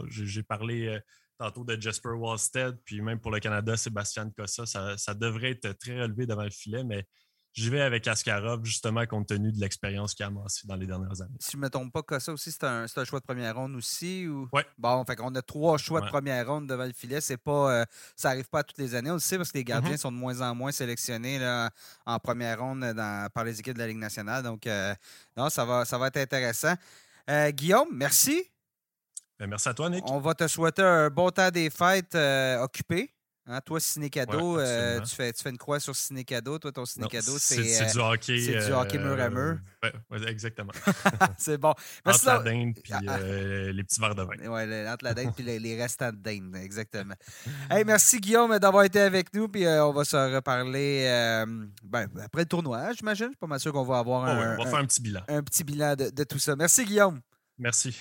J'ai 0.10 0.44
parlé 0.44 0.88
euh, 0.88 1.00
tantôt 1.38 1.64
de 1.64 1.80
Jasper 1.80 2.10
Wallstead, 2.10 2.78
puis 2.86 3.02
même 3.02 3.20
pour 3.20 3.32
le 3.32 3.40
Canada, 3.40 3.76
Sébastien 3.76 4.30
Cossa. 4.30 4.66
Ça, 4.66 4.98
ça, 4.98 5.14
devrait 5.14 5.52
être 5.52 5.72
très 5.80 6.00
relevé 6.00 6.28
devant 6.28 6.44
le 6.44 6.52
filet, 6.52 6.84
mais 6.84 7.06
J'y 7.54 7.70
vais 7.70 7.82
avec 7.82 8.08
Askarov, 8.08 8.64
justement, 8.64 9.06
compte 9.06 9.28
tenu 9.28 9.52
de 9.52 9.60
l'expérience 9.60 10.14
qu'il 10.14 10.24
a 10.24 10.28
amassée 10.28 10.66
dans 10.68 10.78
les 10.78 10.88
dernières 10.88 11.22
années. 11.22 11.36
Si 11.40 11.52
je 11.52 11.58
ne 11.58 11.64
me 11.64 11.70
trompe 11.70 11.92
pas, 11.92 12.02
Kossa 12.02 12.32
aussi, 12.32 12.50
c'est 12.50 12.64
un, 12.64 12.88
choix 12.88 13.20
de 13.20 13.26
première 13.26 13.56
ronde 13.56 13.76
aussi? 13.76 14.26
Ou... 14.26 14.48
Oui. 14.54 14.62
Bon, 14.78 15.04
fait 15.04 15.18
qu'on 15.18 15.36
a 15.36 15.42
trois 15.42 15.78
choix 15.78 16.00
de 16.00 16.08
première 16.08 16.48
ronde 16.48 16.68
devant 16.68 16.86
le 16.86 16.94
filet. 16.94 17.20
C'est 17.20 17.36
pas, 17.36 17.82
euh, 17.82 17.86
ça 18.16 18.30
n'arrive 18.30 18.48
pas 18.48 18.60
à 18.60 18.64
toutes 18.64 18.78
les 18.78 18.96
années. 18.96 19.12
On 19.12 19.16
le 19.16 19.20
sait 19.20 19.36
parce 19.36 19.52
que 19.52 19.58
les 19.58 19.66
gardiens 19.66 19.96
mm-hmm. 19.96 19.98
sont 19.98 20.12
de 20.14 20.18
moins 20.18 20.40
en 20.40 20.56
moins 20.56 20.72
sélectionnés 20.72 21.40
là, 21.40 21.72
en 22.06 22.20
première 22.20 22.60
ronde 22.60 22.86
par 23.34 23.44
les 23.44 23.60
équipes 23.60 23.74
de 23.74 23.80
la 23.80 23.88
Ligue 23.88 23.98
nationale. 23.98 24.44
Donc, 24.44 24.66
euh, 24.66 24.96
non, 25.36 25.50
ça 25.50 25.66
va, 25.66 25.84
ça 25.84 25.98
va 25.98 26.08
être 26.08 26.18
intéressant. 26.18 26.76
Euh, 27.30 27.52
Guillaume, 27.52 27.90
merci. 27.92 28.50
Ben, 29.38 29.48
merci 29.48 29.68
à 29.68 29.74
toi, 29.74 29.90
Nick. 29.90 30.06
On 30.08 30.22
va 30.22 30.36
te 30.36 30.48
souhaiter 30.48 30.84
un 30.84 31.10
bon 31.10 31.30
temps 31.32 31.52
des 31.52 31.70
fêtes 31.70 32.16
occupé. 32.62 33.14
Hein, 33.48 33.60
toi, 33.62 33.80
Ciné-Cadeau, 33.80 34.60
euh, 34.60 35.00
tu, 35.02 35.16
fais, 35.16 35.34
tu 35.34 35.42
fais 35.42 35.50
une 35.50 35.58
croix 35.58 35.80
sur 35.80 35.96
Ciné-Cadeau. 35.96 36.60
Toi, 36.60 36.72
ton 36.72 36.86
Ciné-Cadeau, 36.86 37.40
c'est. 37.40 37.64
C'est 37.64 37.92
du 37.92 38.00
hockey. 38.00 38.40
C'est 38.40 38.68
du 38.68 38.72
hockey 38.72 39.00
mur 39.00 39.20
à 39.20 39.30
mur. 39.30 39.58
Oui, 40.12 40.20
exactement. 40.28 40.72
c'est 41.40 41.58
bon. 41.58 41.74
Entre 42.06 42.26
la 42.26 42.40
dinde 42.40 42.78
et 42.78 42.92
ah, 43.08 43.18
euh, 43.18 43.72
les 43.72 43.84
petits 43.84 44.00
verres 44.00 44.14
de 44.14 44.22
vin. 44.22 44.36
Oui, 44.42 44.88
entre 44.88 45.06
la 45.06 45.14
dinde 45.14 45.34
et 45.40 45.44
les, 45.44 45.60
les, 45.60 45.82
restants 45.82 46.12
de 46.12 46.18
dinde, 46.18 46.56
exactement. 46.56 47.16
hey, 47.70 47.84
merci, 47.84 48.20
Guillaume, 48.20 48.58
d'avoir 48.60 48.84
été 48.84 49.00
avec 49.00 49.34
nous. 49.34 49.48
Puis 49.48 49.66
euh, 49.66 49.86
on 49.86 49.94
va 49.94 50.06
se 50.06 50.16
reparler 50.36 51.06
ben, 51.84 52.08
après 52.24 52.44
le 52.44 52.48
tournoi, 52.48 52.94
j'imagine. 52.94 53.28
Je 53.28 53.32
suis 53.32 53.38
pas 53.38 53.48
mal 53.48 53.60
sûr 53.60 53.74
qu'on 53.74 53.84
va 53.84 54.00
avoir 54.00 54.26
un, 54.26 54.58
on 54.58 54.64
va 54.64 54.70
faire 54.70 54.80
un 54.80 54.86
petit 54.86 55.02
bilan. 55.02 55.22
Un 55.28 55.42
petit 55.42 55.64
bilan 55.64 55.96
de, 55.96 56.10
de 56.10 56.24
tout 56.24 56.40
ça. 56.40 56.56
Merci, 56.56 56.86
Guillaume. 56.86 57.22
Merci. 57.58 57.96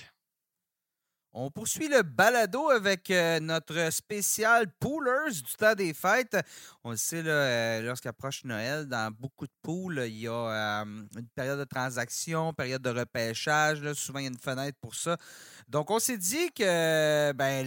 On 1.33 1.49
poursuit 1.49 1.87
le 1.87 2.03
balado 2.03 2.69
avec 2.71 3.09
euh, 3.09 3.39
notre 3.39 3.89
spécial 3.89 4.67
Poolers 4.81 5.31
du 5.31 5.55
temps 5.57 5.75
des 5.75 5.93
fêtes. 5.93 6.35
On 6.83 6.91
le 6.91 6.97
sait, 6.97 7.23
euh, 7.25 7.81
lorsqu'approche 7.81 8.43
Noël, 8.43 8.85
dans 8.85 9.15
beaucoup 9.17 9.47
de 9.47 9.53
pools, 9.61 10.03
il 10.07 10.23
y 10.23 10.27
a 10.27 10.33
euh, 10.81 10.83
une 10.83 11.27
période 11.33 11.57
de 11.57 11.63
transaction, 11.63 12.53
période 12.53 12.81
de 12.81 12.89
repêchage. 12.89 13.93
souvent, 13.93 14.19
il 14.19 14.23
y 14.23 14.25
a 14.25 14.31
une 14.31 14.37
fenêtre 14.37 14.77
pour 14.81 14.93
ça. 14.93 15.15
Donc, 15.69 15.89
on 15.89 15.99
s'est 15.99 16.17
dit 16.17 16.51
que 16.51 17.31
ben, 17.31 17.65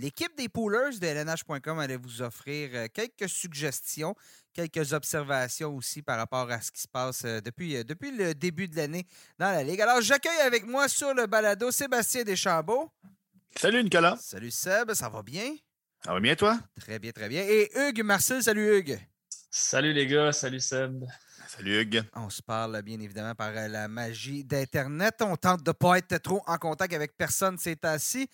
l'équipe 0.00 0.36
des 0.36 0.48
Poolers 0.48 0.98
de 0.98 1.06
LNH.com 1.06 1.78
allait 1.78 1.96
vous 1.96 2.20
offrir 2.20 2.90
quelques 2.92 3.28
suggestions 3.28 4.16
quelques 4.52 4.92
observations 4.92 5.74
aussi 5.74 6.02
par 6.02 6.18
rapport 6.18 6.50
à 6.50 6.60
ce 6.60 6.70
qui 6.70 6.80
se 6.80 6.88
passe 6.88 7.24
euh, 7.24 7.40
depuis, 7.40 7.76
euh, 7.76 7.84
depuis 7.84 8.10
le 8.10 8.34
début 8.34 8.68
de 8.68 8.76
l'année 8.76 9.06
dans 9.38 9.50
la 9.50 9.62
Ligue. 9.62 9.80
Alors, 9.80 10.00
j'accueille 10.00 10.40
avec 10.40 10.66
moi 10.66 10.88
sur 10.88 11.14
le 11.14 11.26
balado 11.26 11.70
Sébastien 11.70 12.24
Deschambault. 12.24 12.90
Salut 13.56 13.82
Nicolas. 13.82 14.16
Salut 14.20 14.50
Seb, 14.50 14.92
ça 14.94 15.08
va 15.08 15.22
bien? 15.22 15.54
Ça 16.04 16.12
va 16.12 16.20
bien 16.20 16.34
toi? 16.34 16.58
Très 16.80 16.98
bien, 16.98 17.12
très 17.12 17.28
bien. 17.28 17.42
Et 17.42 17.70
Hugues 17.74 18.02
Marcel, 18.02 18.42
salut 18.42 18.78
Hugues. 18.78 18.98
Salut 19.50 19.92
les 19.92 20.06
gars, 20.06 20.32
salut 20.32 20.60
Seb. 20.60 21.04
Salut 21.48 21.80
Hugues. 21.80 22.02
On 22.14 22.30
se 22.30 22.42
parle 22.42 22.80
bien 22.82 22.98
évidemment 23.00 23.34
par 23.34 23.50
euh, 23.54 23.68
la 23.68 23.88
magie 23.88 24.44
d'Internet. 24.44 25.20
On 25.20 25.36
tente 25.36 25.62
de 25.62 25.70
ne 25.70 25.72
pas 25.72 25.98
être 25.98 26.18
trop 26.18 26.42
en 26.46 26.56
contact 26.56 26.94
avec 26.94 27.16
personne 27.16 27.58
ces 27.58 27.76
temps-ci. 27.76 28.28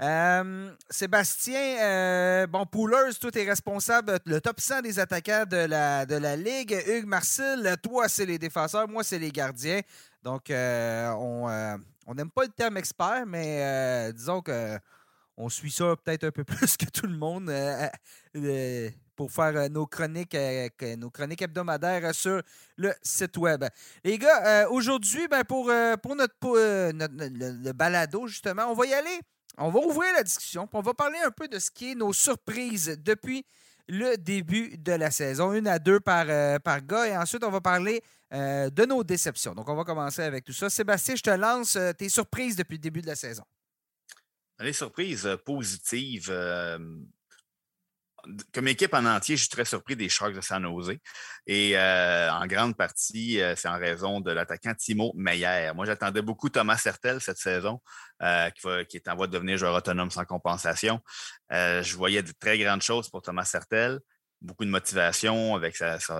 Euh, 0.00 0.72
Sébastien, 0.90 1.78
euh, 1.80 2.46
bon, 2.46 2.66
Poolers, 2.66 3.18
toi, 3.20 3.30
tu 3.30 3.38
es 3.40 3.44
responsable, 3.44 4.18
le 4.24 4.40
top 4.40 4.60
100 4.60 4.82
des 4.82 4.98
attaquants 4.98 5.44
de 5.48 5.56
la, 5.56 6.36
Ligue. 6.36 6.76
Hugues 6.86 7.06
Marcel, 7.06 7.76
toi, 7.82 8.08
c'est 8.08 8.26
les 8.26 8.38
défenseurs, 8.38 8.88
moi, 8.88 9.04
c'est 9.04 9.18
les 9.18 9.30
gardiens. 9.30 9.80
Donc, 10.22 10.46
on 10.50 12.14
n'aime 12.14 12.30
pas 12.30 12.42
le 12.42 12.52
terme 12.56 12.76
expert, 12.76 13.24
mais 13.26 14.12
disons 14.12 14.40
que 14.42 14.78
on 15.36 15.48
suit 15.50 15.70
ça 15.70 15.94
peut-être 16.02 16.24
un 16.24 16.30
peu 16.30 16.44
plus 16.44 16.76
que 16.76 16.86
tout 16.86 17.06
le 17.06 17.16
monde 17.16 17.50
pour 19.16 19.32
faire 19.32 19.56
euh, 19.56 19.68
nos 19.68 19.86
chroniques, 19.86 20.34
euh, 20.34 20.68
nos 20.96 21.10
chroniques 21.10 21.42
hebdomadaires 21.42 22.14
sur 22.14 22.42
le 22.76 22.92
site 23.02 23.36
web. 23.38 23.64
Les 24.04 24.18
gars, 24.18 24.64
euh, 24.64 24.68
aujourd'hui, 24.68 25.26
ben, 25.26 25.42
pour, 25.42 25.72
pour 26.02 26.14
notre, 26.14 26.34
le, 26.44 27.72
balado, 27.72 28.26
justement, 28.26 28.70
on 28.70 28.74
va 28.74 28.86
y 28.86 28.94
aller. 28.94 29.20
On 29.58 29.70
va 29.70 29.80
ouvrir 29.80 30.12
la 30.14 30.22
discussion, 30.22 30.68
on 30.70 30.82
va 30.82 30.92
parler 30.92 31.18
un 31.24 31.30
peu 31.30 31.48
de 31.48 31.58
ce 31.58 31.70
qui 31.70 31.92
est 31.92 31.94
nos 31.94 32.12
surprises 32.12 32.98
depuis 33.02 33.46
le 33.88 34.16
début 34.16 34.76
de 34.76 34.92
la 34.92 35.10
saison, 35.10 35.54
une 35.54 35.66
à 35.66 35.78
deux 35.78 35.98
par, 35.98 36.26
par 36.60 36.82
gars. 36.82 37.06
Et 37.06 37.16
ensuite, 37.16 37.42
on 37.42 37.50
va 37.50 37.62
parler 37.62 38.02
de 38.30 38.84
nos 38.84 39.02
déceptions. 39.02 39.54
Donc, 39.54 39.66
on 39.70 39.74
va 39.74 39.84
commencer 39.84 40.20
avec 40.20 40.44
tout 40.44 40.52
ça. 40.52 40.68
Sébastien, 40.68 41.16
je 41.16 41.22
te 41.22 41.30
lance 41.30 41.78
tes 41.96 42.10
surprises 42.10 42.56
depuis 42.56 42.74
le 42.74 42.80
début 42.80 43.00
de 43.00 43.06
la 43.06 43.16
saison. 43.16 43.44
Les 44.58 44.74
surprises 44.74 45.26
positives 45.46 46.30
comme 48.52 48.68
équipe 48.68 48.94
en 48.94 49.04
entier, 49.04 49.36
je 49.36 49.42
suis 49.42 49.48
très 49.48 49.64
surpris 49.64 49.96
des 49.96 50.08
Sharks 50.08 50.34
de 50.34 50.40
San 50.40 50.62
Jose. 50.62 50.96
Et 51.46 51.76
euh, 51.76 52.30
en 52.32 52.46
grande 52.46 52.76
partie, 52.76 53.40
euh, 53.40 53.54
c'est 53.56 53.68
en 53.68 53.78
raison 53.78 54.20
de 54.20 54.30
l'attaquant 54.30 54.74
Timo 54.74 55.12
Meyer. 55.14 55.72
Moi, 55.74 55.86
j'attendais 55.86 56.22
beaucoup 56.22 56.48
Thomas 56.48 56.76
Sertel 56.76 57.20
cette 57.20 57.38
saison, 57.38 57.80
euh, 58.22 58.50
qui, 58.88 58.96
est 58.96 59.08
en 59.08 59.16
voie 59.16 59.26
de 59.26 59.32
devenir 59.32 59.56
joueur 59.58 59.74
autonome 59.74 60.10
sans 60.10 60.24
compensation. 60.24 61.00
je 61.50 61.96
voyais 61.96 62.22
de 62.22 62.32
très 62.38 62.58
grandes 62.58 62.82
choses 62.82 63.08
pour 63.08 63.22
Thomas 63.22 63.44
Sertel. 63.44 64.00
Beaucoup 64.42 64.66
de 64.66 64.70
motivation 64.70 65.54
avec 65.54 65.76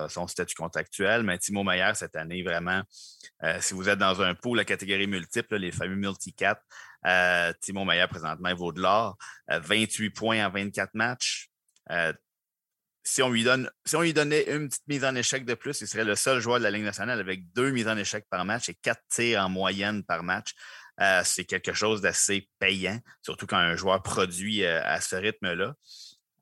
son 0.09 0.27
statut 0.27 0.55
contractuel. 0.55 1.23
Mais 1.23 1.37
Timo 1.37 1.63
Meyer, 1.63 1.91
cette 1.93 2.15
année, 2.15 2.41
vraiment, 2.41 2.81
si 3.59 3.73
vous 3.73 3.89
êtes 3.89 3.99
dans 3.99 4.21
un 4.21 4.33
pool, 4.33 4.57
la 4.57 4.65
catégorie 4.65 5.07
multiple, 5.07 5.57
les 5.57 5.71
fameux 5.71 5.95
multi-cap, 5.95 6.59
Timo 7.61 7.85
Meyer, 7.85 8.07
présentement, 8.07 8.53
vaut 8.55 8.71
de 8.71 8.81
l'or. 8.81 9.17
28 9.49 10.09
points 10.09 10.45
en 10.45 10.49
24 10.49 10.95
matchs, 10.95 11.51
euh, 11.91 12.13
si 13.03 13.21
on, 13.21 13.29
lui 13.29 13.43
donne, 13.43 13.69
si 13.85 13.95
on 13.95 14.01
lui 14.01 14.13
donnait 14.13 14.43
une 14.53 14.67
petite 14.67 14.87
mise 14.87 15.05
en 15.05 15.15
échec 15.15 15.45
de 15.45 15.53
plus, 15.53 15.79
il 15.79 15.87
serait 15.87 16.03
le 16.03 16.15
seul 16.15 16.41
joueur 16.41 16.59
de 16.59 16.63
la 16.63 16.71
Ligue 16.71 16.83
nationale 16.83 17.19
avec 17.19 17.51
deux 17.53 17.71
mises 17.71 17.87
en 17.87 17.95
échec 17.95 18.25
par 18.29 18.43
match 18.43 18.67
et 18.67 18.75
quatre 18.75 19.01
tirs 19.09 19.45
en 19.45 19.49
moyenne 19.49 20.03
par 20.03 20.23
match. 20.23 20.51
Euh, 20.99 21.21
c'est 21.23 21.45
quelque 21.45 21.73
chose 21.73 22.01
d'assez 22.01 22.49
payant, 22.59 22.99
surtout 23.21 23.45
quand 23.45 23.57
un 23.57 23.75
joueur 23.75 24.01
produit 24.03 24.65
euh, 24.65 24.81
à 24.83 24.99
ce 24.99 25.15
rythme-là. 25.15 25.75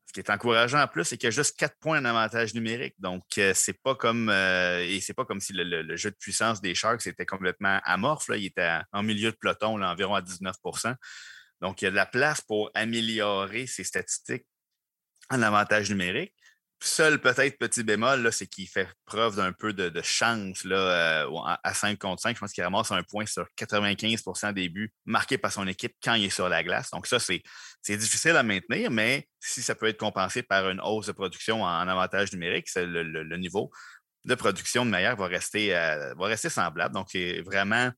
Ce 0.07 0.13
qui 0.13 0.21
est 0.21 0.29
encourageant 0.31 0.81
en 0.81 0.87
plus, 0.87 1.03
c'est 1.03 1.17
qu'il 1.17 1.27
y 1.27 1.27
a 1.27 1.31
juste 1.31 1.57
quatre 1.57 1.77
points 1.79 2.01
d'avantage 2.01 2.53
numérique. 2.53 2.95
Donc, 2.99 3.23
c'est 3.35 3.81
pas 3.83 3.95
comme 3.95 4.29
et 4.29 4.99
c'est 5.01 5.13
pas 5.13 5.25
comme 5.25 5.41
si 5.41 5.51
le, 5.51 5.95
jeu 5.97 6.09
de 6.09 6.15
puissance 6.15 6.61
des 6.61 6.73
Sharks 6.73 7.05
était 7.05 7.25
complètement 7.25 7.81
amorphe. 7.83 8.29
Il 8.29 8.45
était 8.45 8.79
en 8.93 9.03
milieu 9.03 9.31
de 9.31 9.35
peloton, 9.35 9.81
environ 9.83 10.15
à 10.15 10.21
19% 10.21 10.95
Donc, 11.59 11.81
il 11.81 11.85
y 11.85 11.87
a 11.89 11.91
de 11.91 11.97
la 11.97 12.05
place 12.05 12.39
pour 12.39 12.71
améliorer 12.75 13.67
ses 13.67 13.83
statistiques 13.83 14.45
en 15.29 15.41
avantage 15.41 15.89
numérique. 15.89 16.33
Seul 16.81 17.19
peut-être 17.19 17.57
petit 17.57 17.83
bémol, 17.83 18.31
c'est 18.31 18.47
qu'il 18.47 18.67
fait 18.67 18.87
preuve 19.05 19.37
d'un 19.37 19.53
peu 19.53 19.73
de, 19.73 20.01
chance 20.03 20.63
là, 20.65 21.23
euh, 21.25 21.57
à 21.63 21.73
5 21.73 21.97
contre 21.97 22.21
5. 22.21 22.35
Je 22.35 22.39
pense 22.39 22.51
qu'il 22.51 22.63
ramasse 22.63 22.91
un 22.91 23.01
point 23.01 23.25
sur 23.25 23.47
95% 23.57 24.53
des 24.53 24.69
buts 24.69 24.93
marqués 25.05 25.37
par 25.37 25.51
son 25.51 25.67
équipe 25.67 25.93
quand 26.03 26.13
il 26.15 26.25
est 26.25 26.29
sur 26.29 26.49
la 26.49 26.63
glace. 26.63 26.91
Donc, 26.91 27.07
ça, 27.07 27.17
c'est 27.17 27.41
difficile 27.97 28.35
à 28.35 28.43
maintenir, 28.43 28.91
mais 28.91 29.27
si 29.39 29.61
ça 29.61 29.73
peut 29.73 29.87
être 29.87 29.97
compensé 29.97 30.43
par 30.43 30.69
une 30.69 30.81
hausse 30.81 31.07
de 31.07 31.13
production 31.13 31.63
en, 31.63 31.87
avantage 31.87 32.33
numérique, 32.33 32.67
le, 32.75 33.37
niveau 33.37 33.71
de 34.25 34.35
production 34.35 34.85
de 34.85 34.91
meilleur 34.91 35.15
va 35.15 35.27
rester, 35.27 35.75
euh, 35.75 36.13
va 36.15 36.27
rester 36.27 36.49
semblable. 36.49 36.93
Donc, 36.93 37.07
c'est 37.09 37.41
vraiment 37.41 37.91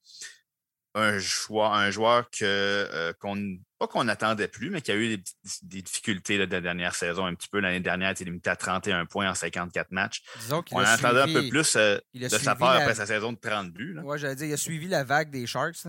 un 0.97 1.19
joueur, 1.19 1.73
un 1.73 1.91
joueur 1.91 2.29
que, 2.29 2.43
euh, 2.43 3.13
qu'on, 3.19 3.57
pas 3.77 3.88
qu'on 3.88 4.03
n'attendait 4.03 4.47
plus, 4.47 4.69
mais 4.69 4.81
qui 4.81 4.91
a 4.91 4.95
eu 4.95 5.17
des, 5.17 5.81
difficultés 5.81 6.38
de 6.38 6.51
la 6.51 6.62
dernière 6.62 6.95
saison 6.95 7.25
un 7.25 7.36
petit 7.36 7.47
peu. 7.47 7.60
L'année 7.60 7.79
dernière, 7.79 8.10
il 8.10 8.13
était 8.13 8.25
limité 8.25 8.49
à 8.49 8.55
31 8.55 9.05
points 9.05 9.29
en 9.29 9.36
54 9.36 9.91
matchs. 9.91 10.23
On 10.71 10.79
attendait 10.79 11.21
un 11.21 11.33
peu 11.33 11.47
plus 11.49 11.75
euh, 11.75 11.97
de 12.13 12.27
sa 12.27 12.55
part 12.55 12.71
après 12.71 12.95
sa 12.95 13.05
saison 13.05 13.31
de 13.31 13.38
30 13.38 13.71
buts. 13.71 13.97
Oui, 14.03 14.17
j'allais 14.17 14.36
dire, 14.36 14.47
il 14.47 14.53
a 14.53 14.57
suivi 14.57 14.88
la 14.88 15.03
vague 15.03 15.29
des 15.29 15.45
Sharks. 15.45 15.88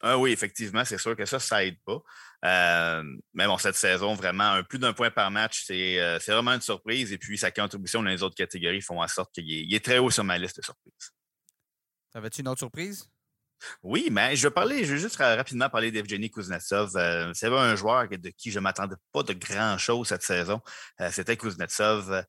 Ah 0.00 0.18
oui, 0.18 0.32
effectivement, 0.32 0.84
c'est 0.84 0.98
sûr 0.98 1.16
que 1.16 1.24
ça, 1.24 1.38
ça 1.38 1.64
aide 1.64 1.78
pas. 1.84 2.02
Euh, 2.44 3.02
mais 3.32 3.46
bon, 3.46 3.56
cette 3.56 3.76
saison, 3.76 4.14
vraiment, 4.14 4.62
plus 4.64 4.78
d'un 4.78 4.92
point 4.92 5.10
par 5.10 5.30
match, 5.30 5.64
c'est, 5.64 6.18
vraiment 6.26 6.52
une 6.52 6.60
surprise. 6.60 7.12
Et 7.12 7.18
puis, 7.18 7.38
sa 7.38 7.50
contribution 7.50 8.02
dans 8.02 8.10
les 8.10 8.22
autres 8.22 8.34
catégories 8.34 8.82
font 8.82 9.00
en 9.00 9.08
sorte 9.08 9.32
qu'il 9.32 9.72
est, 9.72 9.84
très 9.84 9.98
haut 9.98 10.10
sur 10.10 10.24
ma 10.24 10.36
liste 10.36 10.58
de 10.58 10.62
surprises. 10.62 11.12
Avais-tu 12.12 12.42
une 12.42 12.48
autre 12.48 12.58
surprise? 12.58 13.08
Oui, 13.82 14.08
mais 14.10 14.36
je 14.36 14.46
vais 14.46 14.52
parler, 14.52 14.84
je 14.84 14.94
vais 14.94 15.00
juste 15.00 15.16
rapidement 15.16 15.68
parler 15.68 15.90
d'Evgeny 15.90 16.30
Kuznetsov. 16.30 16.96
Euh, 16.96 17.30
c'est 17.34 17.48
un 17.48 17.76
joueur 17.76 18.08
de 18.08 18.30
qui 18.30 18.50
je 18.50 18.58
ne 18.58 18.62
m'attendais 18.62 18.96
pas 19.12 19.22
de 19.22 19.32
grand-chose 19.32 20.08
cette 20.08 20.22
saison. 20.22 20.60
Euh, 21.00 21.10
c'était 21.10 21.36
Kuznetsov. 21.36 22.24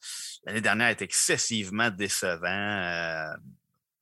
L'année 0.45 0.61
dernière, 0.61 0.89
était 0.89 1.05
excessivement 1.05 1.89
décevant. 1.89 3.35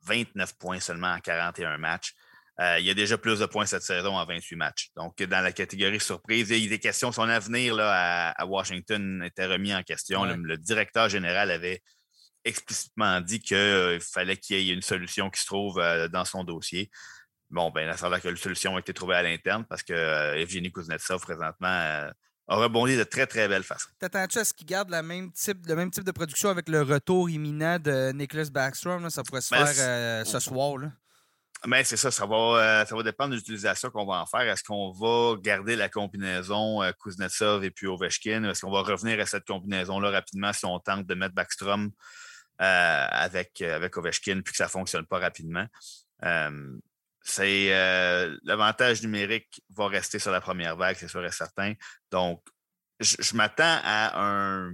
29 0.04 0.50
euh, 0.50 0.54
points 0.60 0.80
seulement 0.80 1.14
en 1.14 1.20
41 1.20 1.78
matchs. 1.78 2.14
il 2.60 2.86
y 2.86 2.90
a 2.90 2.94
déjà 2.94 3.18
plus 3.18 3.40
de 3.40 3.46
points 3.46 3.66
cette 3.66 3.84
saison 3.84 4.16
en 4.16 4.26
28 4.26 4.56
matchs. 4.56 4.90
Donc, 4.96 5.22
dans 5.24 5.42
la 5.42 5.52
catégorie 5.52 6.00
surprise, 6.00 6.50
il 6.50 6.64
y 6.64 6.68
a 6.68 6.70
des 6.70 6.80
questions. 6.80 7.12
Son 7.12 7.30
avenir 7.30 7.76
là, 7.76 8.32
à, 8.32 8.46
Washington 8.46 9.24
était 9.24 9.46
remis 9.46 9.74
en 9.74 9.84
question. 9.84 10.26
le, 10.26 10.58
directeur 10.58 11.10
général 11.10 11.52
avait 11.52 11.82
explicitement 12.46 13.22
dit 13.22 13.40
qu'il 13.40 14.00
fallait 14.02 14.38
qu'il 14.38 14.62
y 14.62 14.72
ait 14.72 14.74
une 14.74 14.82
solution 14.82 15.30
qui 15.30 15.42
se 15.42 15.46
trouve 15.46 15.82
dans 16.12 16.26
son 16.26 16.44
dossier. 16.44 16.90
Bon, 17.54 17.70
ben, 17.70 17.96
ça 17.96 18.08
a 18.08 18.20
que 18.20 18.30
la 18.30 18.36
solution 18.36 18.76
a 18.76 18.80
été 18.80 18.94
trouvée 18.94 19.14
à 19.14 19.22
l'interne 19.22 19.64
parce 19.70 19.84
que 19.84 19.94
euh, 19.94 20.40
Evgeny 20.40 20.72
Kuznetsov, 20.72 21.22
présentement, 21.22 21.68
euh, 21.68 22.10
a 22.48 22.56
rebondi 22.56 22.98
de 22.98 23.04
très, 23.04 23.28
très 23.28 23.48
belle 23.48 23.62
façon. 23.62 23.90
T'attends-tu 24.00 24.40
à 24.40 24.44
ce 24.44 24.56
qu'il 24.56 24.66
garde 24.66 24.90
la 24.90 25.04
même 25.04 25.32
type, 25.32 25.60
le 25.68 25.76
même 25.76 25.92
type 25.92 26.04
de 26.04 26.12
production 26.12 26.50
avec 26.50 26.68
le 26.68 26.82
retour 26.82 27.30
imminent 27.30 27.78
de 27.78 28.12
Nicholas 28.12 28.50
Backstrom? 28.52 29.08
Ça 29.12 29.22
pourrait 29.22 29.42
se 29.42 29.54
ben, 29.54 29.68
faire 29.68 29.86
euh, 29.88 30.26
ce 30.26 30.40
soir. 30.40 30.80
Là. 30.80 30.88
Ben, 31.68 31.84
c'est 31.84 31.96
ça, 31.96 32.10
ça 32.10 32.26
va, 32.26 32.86
ça 32.88 32.96
va 32.96 33.04
dépendre 33.04 33.30
de 33.30 33.36
l'utilisation 33.36 33.92
qu'on 33.92 34.08
va 34.08 34.24
en 34.24 34.26
faire. 34.26 34.42
Est-ce 34.42 34.64
qu'on 34.64 34.92
va 34.92 35.36
garder 35.40 35.76
la 35.76 35.90
combinaison 35.90 36.82
Kuznetsov 37.00 37.64
et 37.64 37.70
puis 37.70 37.86
Ovechkin? 37.86 38.46
Est-ce 38.46 38.62
qu'on 38.62 38.72
va 38.72 38.82
revenir 38.82 39.20
à 39.20 39.28
cette 39.28 39.46
combinaison-là 39.46 40.10
rapidement 40.10 40.52
si 40.54 40.66
on 40.66 40.80
tente 40.80 41.06
de 41.06 41.14
mettre 41.14 41.36
Backstrom 41.36 41.92
avec, 42.60 43.62
avec 43.62 43.98
Ovechkin 43.98 44.42
puis 44.42 44.52
que 44.52 44.58
ça 44.58 44.66
ne 44.66 44.70
fonctionne 44.70 45.06
pas 45.06 45.20
rapidement? 45.20 45.68
c'est 47.24 47.74
euh, 47.74 48.38
l'avantage 48.44 49.02
numérique 49.02 49.62
va 49.70 49.88
rester 49.88 50.20
sur 50.20 50.32
la 50.32 50.42
première 50.42 50.76
vague, 50.76 50.98
c'est 51.00 51.08
sûr 51.08 51.24
et 51.26 51.32
certain. 51.32 51.74
Donc, 52.12 52.44
je, 53.00 53.36
m'attends 53.36 53.80
à 53.84 54.22
un 54.22 54.74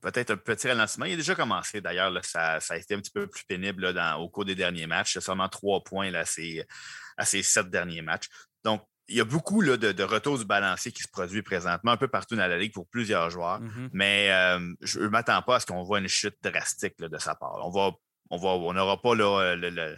peut-être 0.00 0.30
un 0.30 0.36
petit 0.36 0.68
ralentissement. 0.68 1.06
Il 1.06 1.14
a 1.14 1.16
déjà 1.16 1.34
commencé 1.34 1.80
d'ailleurs, 1.80 2.12
ça, 2.24 2.60
ça, 2.60 2.74
a 2.74 2.76
été 2.76 2.94
un 2.94 3.00
petit 3.00 3.10
peu 3.10 3.26
plus 3.26 3.44
pénible 3.44 3.92
dans, 3.92 4.20
au 4.20 4.28
cours 4.28 4.44
des 4.44 4.54
derniers 4.54 4.86
matchs. 4.86 5.14
C'est 5.14 5.20
seulement 5.20 5.48
trois 5.48 5.82
points 5.82 6.10
là, 6.10 6.20
à, 6.20 7.24
ces, 7.24 7.42
sept 7.42 7.68
derniers 7.68 8.02
matchs. 8.02 8.28
Donc, 8.64 8.86
il 9.12 9.18
y 9.18 9.20
a 9.20 9.24
beaucoup 9.24 9.60
là, 9.60 9.76
de, 9.76 9.92
de, 9.92 10.02
retour 10.02 10.38
du 10.38 10.44
balancier 10.44 10.90
qui 10.90 11.02
se 11.02 11.08
produit 11.08 11.42
présentement, 11.42 11.92
un 11.92 11.96
peu 11.96 12.08
partout 12.08 12.34
dans 12.34 12.46
la 12.46 12.58
Ligue 12.58 12.72
pour 12.72 12.88
plusieurs 12.88 13.30
joueurs. 13.30 13.60
Mm-hmm. 13.60 13.88
Mais 13.92 14.30
euh, 14.30 14.74
je 14.80 15.00
ne 15.00 15.08
m'attends 15.08 15.42
pas 15.42 15.56
à 15.56 15.60
ce 15.60 15.66
qu'on 15.66 15.82
voit 15.82 15.98
une 15.98 16.08
chute 16.08 16.36
drastique 16.42 16.98
de 16.98 17.18
sa 17.18 17.34
part. 17.34 17.60
On 17.62 17.70
va 17.70 17.92
on 18.30 18.38
va, 18.38 18.48
on 18.48 18.72
n'aura 18.72 19.00
pas 19.00 19.14
le, 19.14 19.56
le, 19.56 19.96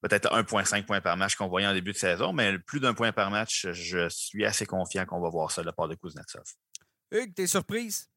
peut-être 0.00 0.30
1,5 0.34 0.86
points 0.86 1.02
par 1.02 1.18
match 1.18 1.36
qu'on 1.36 1.48
voyait 1.48 1.66
en 1.66 1.74
début 1.74 1.92
de 1.92 1.98
saison, 1.98 2.32
mais 2.32 2.58
plus 2.58 2.80
d'un 2.80 2.94
point 2.94 3.12
par 3.12 3.30
match, 3.30 3.66
je 3.72 4.08
suis 4.08 4.46
assez 4.46 4.64
confiant 4.64 5.04
qu'on 5.04 5.20
va 5.20 5.28
voir 5.28 5.50
ça 5.50 5.60
de 5.60 5.66
la 5.66 5.72
part 5.74 5.88
de 5.88 5.94
Kuznetsov. 5.94 6.44
Hugues, 7.12 7.34
t'es 7.34 7.46
surprise? 7.46 8.08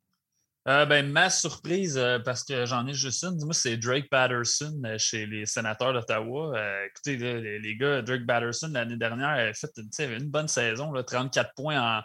Euh, 0.68 0.86
ben, 0.86 1.10
ma 1.10 1.30
surprise, 1.30 1.98
euh, 1.98 2.20
parce 2.20 2.44
que 2.44 2.66
j'en 2.66 2.86
ai 2.88 2.94
juste 2.94 3.24
une, 3.24 3.38
moi, 3.46 3.54
c'est 3.54 3.78
Drake 3.78 4.10
Patterson 4.10 4.82
euh, 4.86 4.98
chez 4.98 5.26
les 5.26 5.46
sénateurs 5.46 5.94
d'Ottawa. 5.94 6.60
écoutez, 6.88 7.16
les, 7.16 7.76
gars, 7.78 8.02
Drake 8.02 8.26
Patterson, 8.26 8.70
l'année 8.74 8.98
dernière, 8.98 9.30
avait 9.30 9.54
fait 9.54 9.72
une 10.00 10.30
bonne 10.30 10.50
saison, 10.50 10.92
là, 10.92 11.04
34 11.04 11.54
points 11.56 11.80
en, 11.80 12.02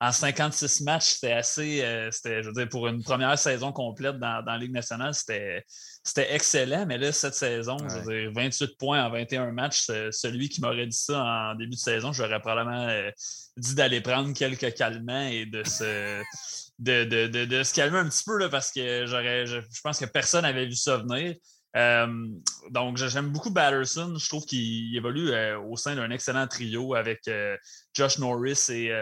en 0.00 0.10
56 0.10 0.82
matchs, 0.84 1.14
c'était 1.14 1.32
assez, 1.32 1.82
euh, 1.82 2.10
je 2.24 2.46
veux 2.46 2.52
dire, 2.52 2.68
pour 2.70 2.88
une 2.88 3.02
première 3.02 3.38
saison 3.38 3.72
complète 3.72 4.18
dans, 4.18 4.42
dans 4.42 4.52
la 4.52 4.58
Ligue 4.58 4.72
nationale, 4.72 5.12
c'était, 5.12 5.64
excellent. 6.32 6.86
Mais 6.86 6.96
là, 6.96 7.12
cette 7.12 7.34
saison, 7.34 7.76
je 7.76 7.98
veux 7.98 8.22
dire, 8.22 8.32
28 8.34 8.78
points 8.78 9.04
en 9.04 9.10
21 9.10 9.52
matchs, 9.52 9.86
celui 10.12 10.48
qui 10.48 10.62
m'aurait 10.62 10.86
dit 10.86 10.96
ça 10.96 11.22
en 11.22 11.54
début 11.56 11.72
de 11.72 11.76
saison, 11.76 12.12
j'aurais 12.14 12.40
probablement 12.40 12.88
dit 13.58 13.74
d'aller 13.74 14.00
prendre 14.00 14.32
quelques 14.32 14.72
calmants 14.72 15.28
et 15.28 15.44
de 15.44 15.62
se, 15.64 16.22
de, 16.78 17.62
se 17.62 17.74
calmer 17.74 17.98
un 17.98 18.08
petit 18.08 18.24
peu 18.24 18.38
là, 18.38 18.48
parce 18.48 18.70
que 18.70 19.06
j'aurais, 19.06 19.46
je, 19.46 19.60
pense 19.82 19.98
que 19.98 20.04
personne 20.04 20.42
n'avait 20.42 20.66
vu 20.66 20.74
ça 20.74 20.98
venir. 20.98 21.34
Euh, 21.76 22.28
donc, 22.70 22.96
j'aime 22.96 23.30
beaucoup 23.30 23.50
Batterson. 23.50 24.14
Je 24.16 24.28
trouve 24.28 24.44
qu'il 24.44 24.96
évolue 24.96 25.32
au 25.56 25.76
sein 25.76 25.94
d'un 25.94 26.10
excellent 26.10 26.46
trio 26.46 26.94
avec 26.94 27.28
Josh 27.94 28.18
Norris 28.18 28.66
et 28.70 28.92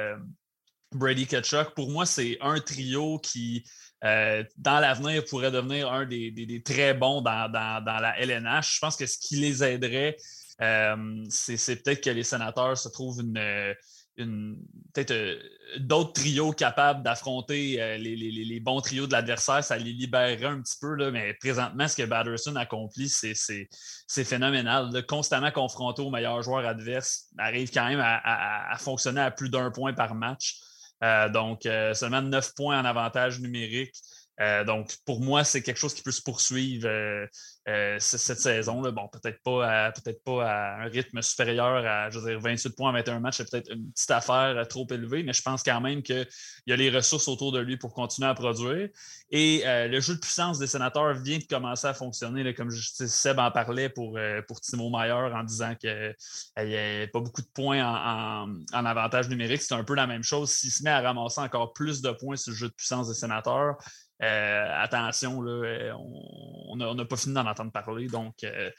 Brady 0.97 1.27
Ketchuk, 1.27 1.75
pour 1.75 1.91
moi, 1.91 2.07
c'est 2.07 2.39
un 2.41 2.59
trio 2.61 3.19
qui, 3.19 3.65
euh, 4.05 4.45
dans 4.57 4.81
l'avenir, 4.81 5.25
pourrait 5.25 5.51
devenir 5.51 5.93
un 5.93 6.07
des, 6.07 6.63
très 6.65 6.95
bons 6.95 7.21
dans, 7.21 7.51
la 7.53 8.15
LNH. 8.19 8.75
Je 8.77 8.81
pense 8.81 8.97
que 8.97 9.07
ce 9.07 9.19
qui 9.19 9.37
les 9.37 9.63
aiderait, 9.63 10.17
euh, 10.63 11.25
c'est 11.29 11.83
peut-être 11.83 12.03
que 12.03 12.11
les 12.11 12.23
sénateurs 12.23 12.79
se 12.79 12.89
trouvent 12.89 13.21
une, 13.21 13.75
peut-être 14.17 15.11
euh, 15.11 15.39
d'autres 15.79 16.15
trios 16.15 16.53
capables 16.53 17.03
d'affronter 17.03 17.99
les, 17.99 18.61
bons 18.61 18.81
trios 18.81 19.07
de 19.07 19.13
l'adversaire, 19.13 19.63
ça 19.63 19.77
les 19.77 19.93
libérerait 19.93 20.47
un 20.47 20.61
petit 20.61 20.77
peu, 20.81 20.95
là, 20.95 21.11
mais 21.11 21.35
présentement, 21.35 21.87
ce 21.87 21.97
que 21.97 22.03
Batterson 22.07 22.57
accomplit, 22.57 23.09
c'est 23.09 24.25
phénoménal. 24.25 25.05
constamment 25.07 25.51
confronté 25.51 26.03
aux 26.03 26.11
meilleurs 26.11 26.43
joueurs 26.43 26.67
adverses, 26.67 27.27
arrive 27.39 27.71
quand 27.71 27.87
même 27.87 28.01
à 28.03 28.77
fonctionner 28.79 29.21
à 29.21 29.31
plus 29.31 29.51
d'un 29.51 29.71
point 29.71 29.93
par 29.93 30.15
match. 30.15 30.61
Euh, 31.05 31.29
donc, 31.29 31.67
euh, 31.67 31.95
seulement 31.95 32.23
9 32.23 32.55
points 32.55 32.81
en 32.81 32.85
avantage 32.85 33.41
numérique. 33.41 33.95
Euh, 34.41 34.65
donc, 34.65 34.95
pour 35.05 35.21
moi, 35.21 35.45
c'est 35.45 35.63
quelque 35.63 35.79
chose 35.79 35.95
qui 35.95 36.03
peut 36.03 36.13
se 36.13 36.21
poursuivre 36.21 36.87
euh, 36.87 37.27
euh, 37.69 37.97
cette 37.99 38.39
saison. 38.39 38.83
Là. 38.83 38.91
Bon, 38.91 39.09
peut-être 39.09 39.43
pas, 39.43 39.87
à, 39.87 39.93
pas 40.25 40.45
à 40.45 40.83
un 40.83 40.89
rythme 40.89 41.23
supérieur 41.23 41.87
à 41.87 42.11
je 42.11 42.19
veux 42.19 42.31
dire, 42.31 42.41
28 42.41 42.77
points 42.77 42.91
à 42.91 42.93
21 42.93 43.21
matchs, 43.21 43.39
c'est 43.39 43.51
peut-être 43.51 43.73
une 43.73 43.91
petite 43.93 44.11
affaire 44.11 44.67
trop 44.69 44.87
élevée, 44.91 45.23
mais 45.23 45.33
je 45.33 45.43
pense 45.43 45.63
quand 45.63 45.81
même 45.81 46.03
qu'il 46.03 46.27
y 46.67 46.73
a 46.73 46.77
les 46.77 46.91
ressources 46.91 47.29
autour 47.29 47.53
de 47.53 47.61
lui 47.61 47.77
pour 47.77 47.95
continuer 47.95 48.29
à 48.29 48.35
produire. 48.35 48.89
Et 49.31 49.63
le 49.65 50.01
jeu 50.01 50.15
de 50.15 50.21
puissance 50.21 50.59
des 50.59 50.67
sénateurs 50.67 51.15
vient 51.15 51.39
de 51.39 51.45
commencer 51.45 51.87
à 51.87 51.95
fonctionner, 51.95 52.43
là, 52.43 52.53
comme 52.53 52.71
Seb 52.71 53.39
en 53.39 53.51
parlait 53.51 53.89
pour, 53.89 54.19
pour 54.47 54.61
Timo 54.61 54.91
Mayer 54.91 55.13
en 55.13 55.43
disant 55.43 55.75
qu'il 55.75 56.15
n'y 56.59 56.77
avait 56.77 57.09
pas 57.09 57.21
beaucoup 57.21 57.43
de 57.43 57.49
points 57.53 57.85
en, 57.85 58.55
en 58.73 58.85
avantage 58.85 59.29
numérique. 59.29 59.63
C'est 59.63 59.75
un 59.75 59.85
peu 59.85 59.95
la 59.95 60.07
même 60.07 60.23
chose. 60.23 60.51
S'il 60.51 60.71
se 60.71 60.83
met 60.83 60.91
à 60.91 61.01
ramasser 61.01 61.41
encore 61.41 61.73
plus 61.73 62.03
de 62.03 62.11
points 62.11 62.37
sur 62.37 62.53
le 62.53 62.57
jeu 62.57 62.69
de 62.69 62.75
puissance 62.75 63.09
des 63.09 63.15
sénateurs, 63.15 63.77
euh, 64.23 64.83
attention, 64.83 65.43
là, 65.43 65.53
euh, 65.53 65.93
on 65.95 66.77
n'a 66.77 67.05
pas 67.05 67.17
fini 67.17 67.35
d'en 67.35 67.47
entendre 67.47 67.71
parler. 67.71 68.07
Donc, 68.07 68.45
euh, 68.45 68.71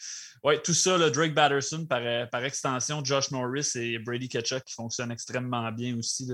ouais, 0.43 0.59
tout 0.61 0.73
ça, 0.73 0.97
Drake 1.11 1.33
Batterson, 1.33 1.85
par, 1.85 2.29
par, 2.29 2.43
extension, 2.43 3.03
Josh 3.03 3.31
Norris 3.31 3.71
et 3.75 3.99
Brady 3.99 4.29
Ketchuk 4.29 4.63
qui 4.63 4.73
fonctionnent 4.73 5.11
extrêmement 5.11 5.71
bien 5.71 5.95
aussi. 5.97 6.27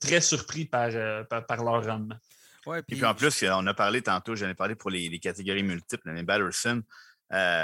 très 0.00 0.20
surpris 0.20 0.64
par, 0.64 0.90
par, 1.28 1.62
leur 1.62 1.84
rendement. 1.84 2.16
Ouais, 2.66 2.82
puis... 2.82 3.04
en 3.04 3.14
plus, 3.14 3.44
on 3.44 3.66
a 3.66 3.74
parlé 3.74 4.02
tantôt, 4.02 4.34
j'en 4.34 4.48
ai 4.48 4.54
parlé 4.54 4.74
pour 4.74 4.90
les, 4.90 5.18
catégories 5.20 5.62
multiples, 5.62 6.10
mais 6.10 6.24
Batterson, 6.24 6.82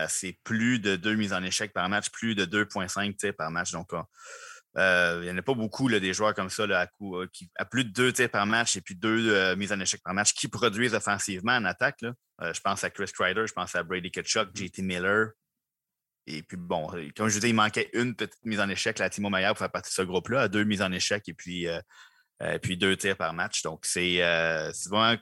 c'est 0.09 0.39
plus 0.45 0.79
de 0.79 0.95
deux 0.95 1.17
mises 1.17 1.33
en 1.33 1.43
échec 1.43 1.73
par 1.73 1.89
match, 1.89 2.11
plus 2.11 2.37
de 2.37 2.45
2,5 2.45 3.33
par 3.33 3.51
match. 3.51 3.73
Donc, 3.73 3.93
euh, 4.77 5.19
il 5.23 5.25
n'y 5.25 5.31
en 5.31 5.37
a 5.37 5.43
pas 5.43 5.55
beaucoup 5.55 5.89
là, 5.89 5.99
des 5.99 6.15
joueurs 6.15 6.35
comme 6.35 6.51
ça 6.51 6.67
là, 6.67 6.83
à, 6.83 6.89
euh, 7.03 7.27
qui, 7.33 7.51
à, 7.57 7.65
plus 7.65 7.85
de 7.85 7.91
deux 7.91 8.13
tirs 8.13 8.31
par 8.31 8.47
match 8.47 8.77
et 8.77 8.81
puis 8.81 8.95
deux 8.95 9.35
euh, 9.35 9.57
mises 9.57 9.73
en 9.73 9.81
échec 9.81 10.01
par 10.03 10.15
match 10.15 10.33
qui 10.33 10.47
produisent 10.47 10.95
offensivement 10.95 11.57
en 11.57 11.65
attaque. 11.65 12.01
Là. 12.03 12.15
je 12.53 12.61
pense 12.61 12.85
à 12.85 12.91
Chris 12.91 13.11
Kreider, 13.13 13.47
je 13.47 13.53
pense 13.53 13.75
à 13.75 13.83
Brady 13.83 14.11
Ketchuk, 14.11 14.51
JT 14.55 14.83
Miller. 14.83 15.31
Et 16.27 16.43
puis 16.43 16.57
bon, 16.57 16.87
comme 17.17 17.29
je 17.29 17.35
vous 17.35 17.41
disais, 17.41 17.49
il 17.49 17.55
manquait 17.55 17.91
une 17.95 18.15
petite 18.15 18.45
mise 18.45 18.61
en 18.61 18.69
échec 18.69 18.99
là, 19.01 19.07
à 19.07 19.11
Timo 19.11 19.29
Maillard 19.29 19.55
pour 19.55 19.59
faire 19.59 19.73
partie 19.73 19.91
de 19.91 19.95
ce 19.95 20.03
groupe-là, 20.03 20.43
à 20.43 20.49
deux 20.49 20.63
mises 20.63 20.83
en 20.83 20.93
échec 20.93 21.29
et 21.29 21.35
puis, 21.35 21.67
puis 22.63 22.77
deux 22.77 22.97
tirs 22.97 23.17
par 23.17 23.33
match. 23.33 23.63
Donc 23.63 23.85
c'est 23.85 24.19
vraiment. 24.89 25.21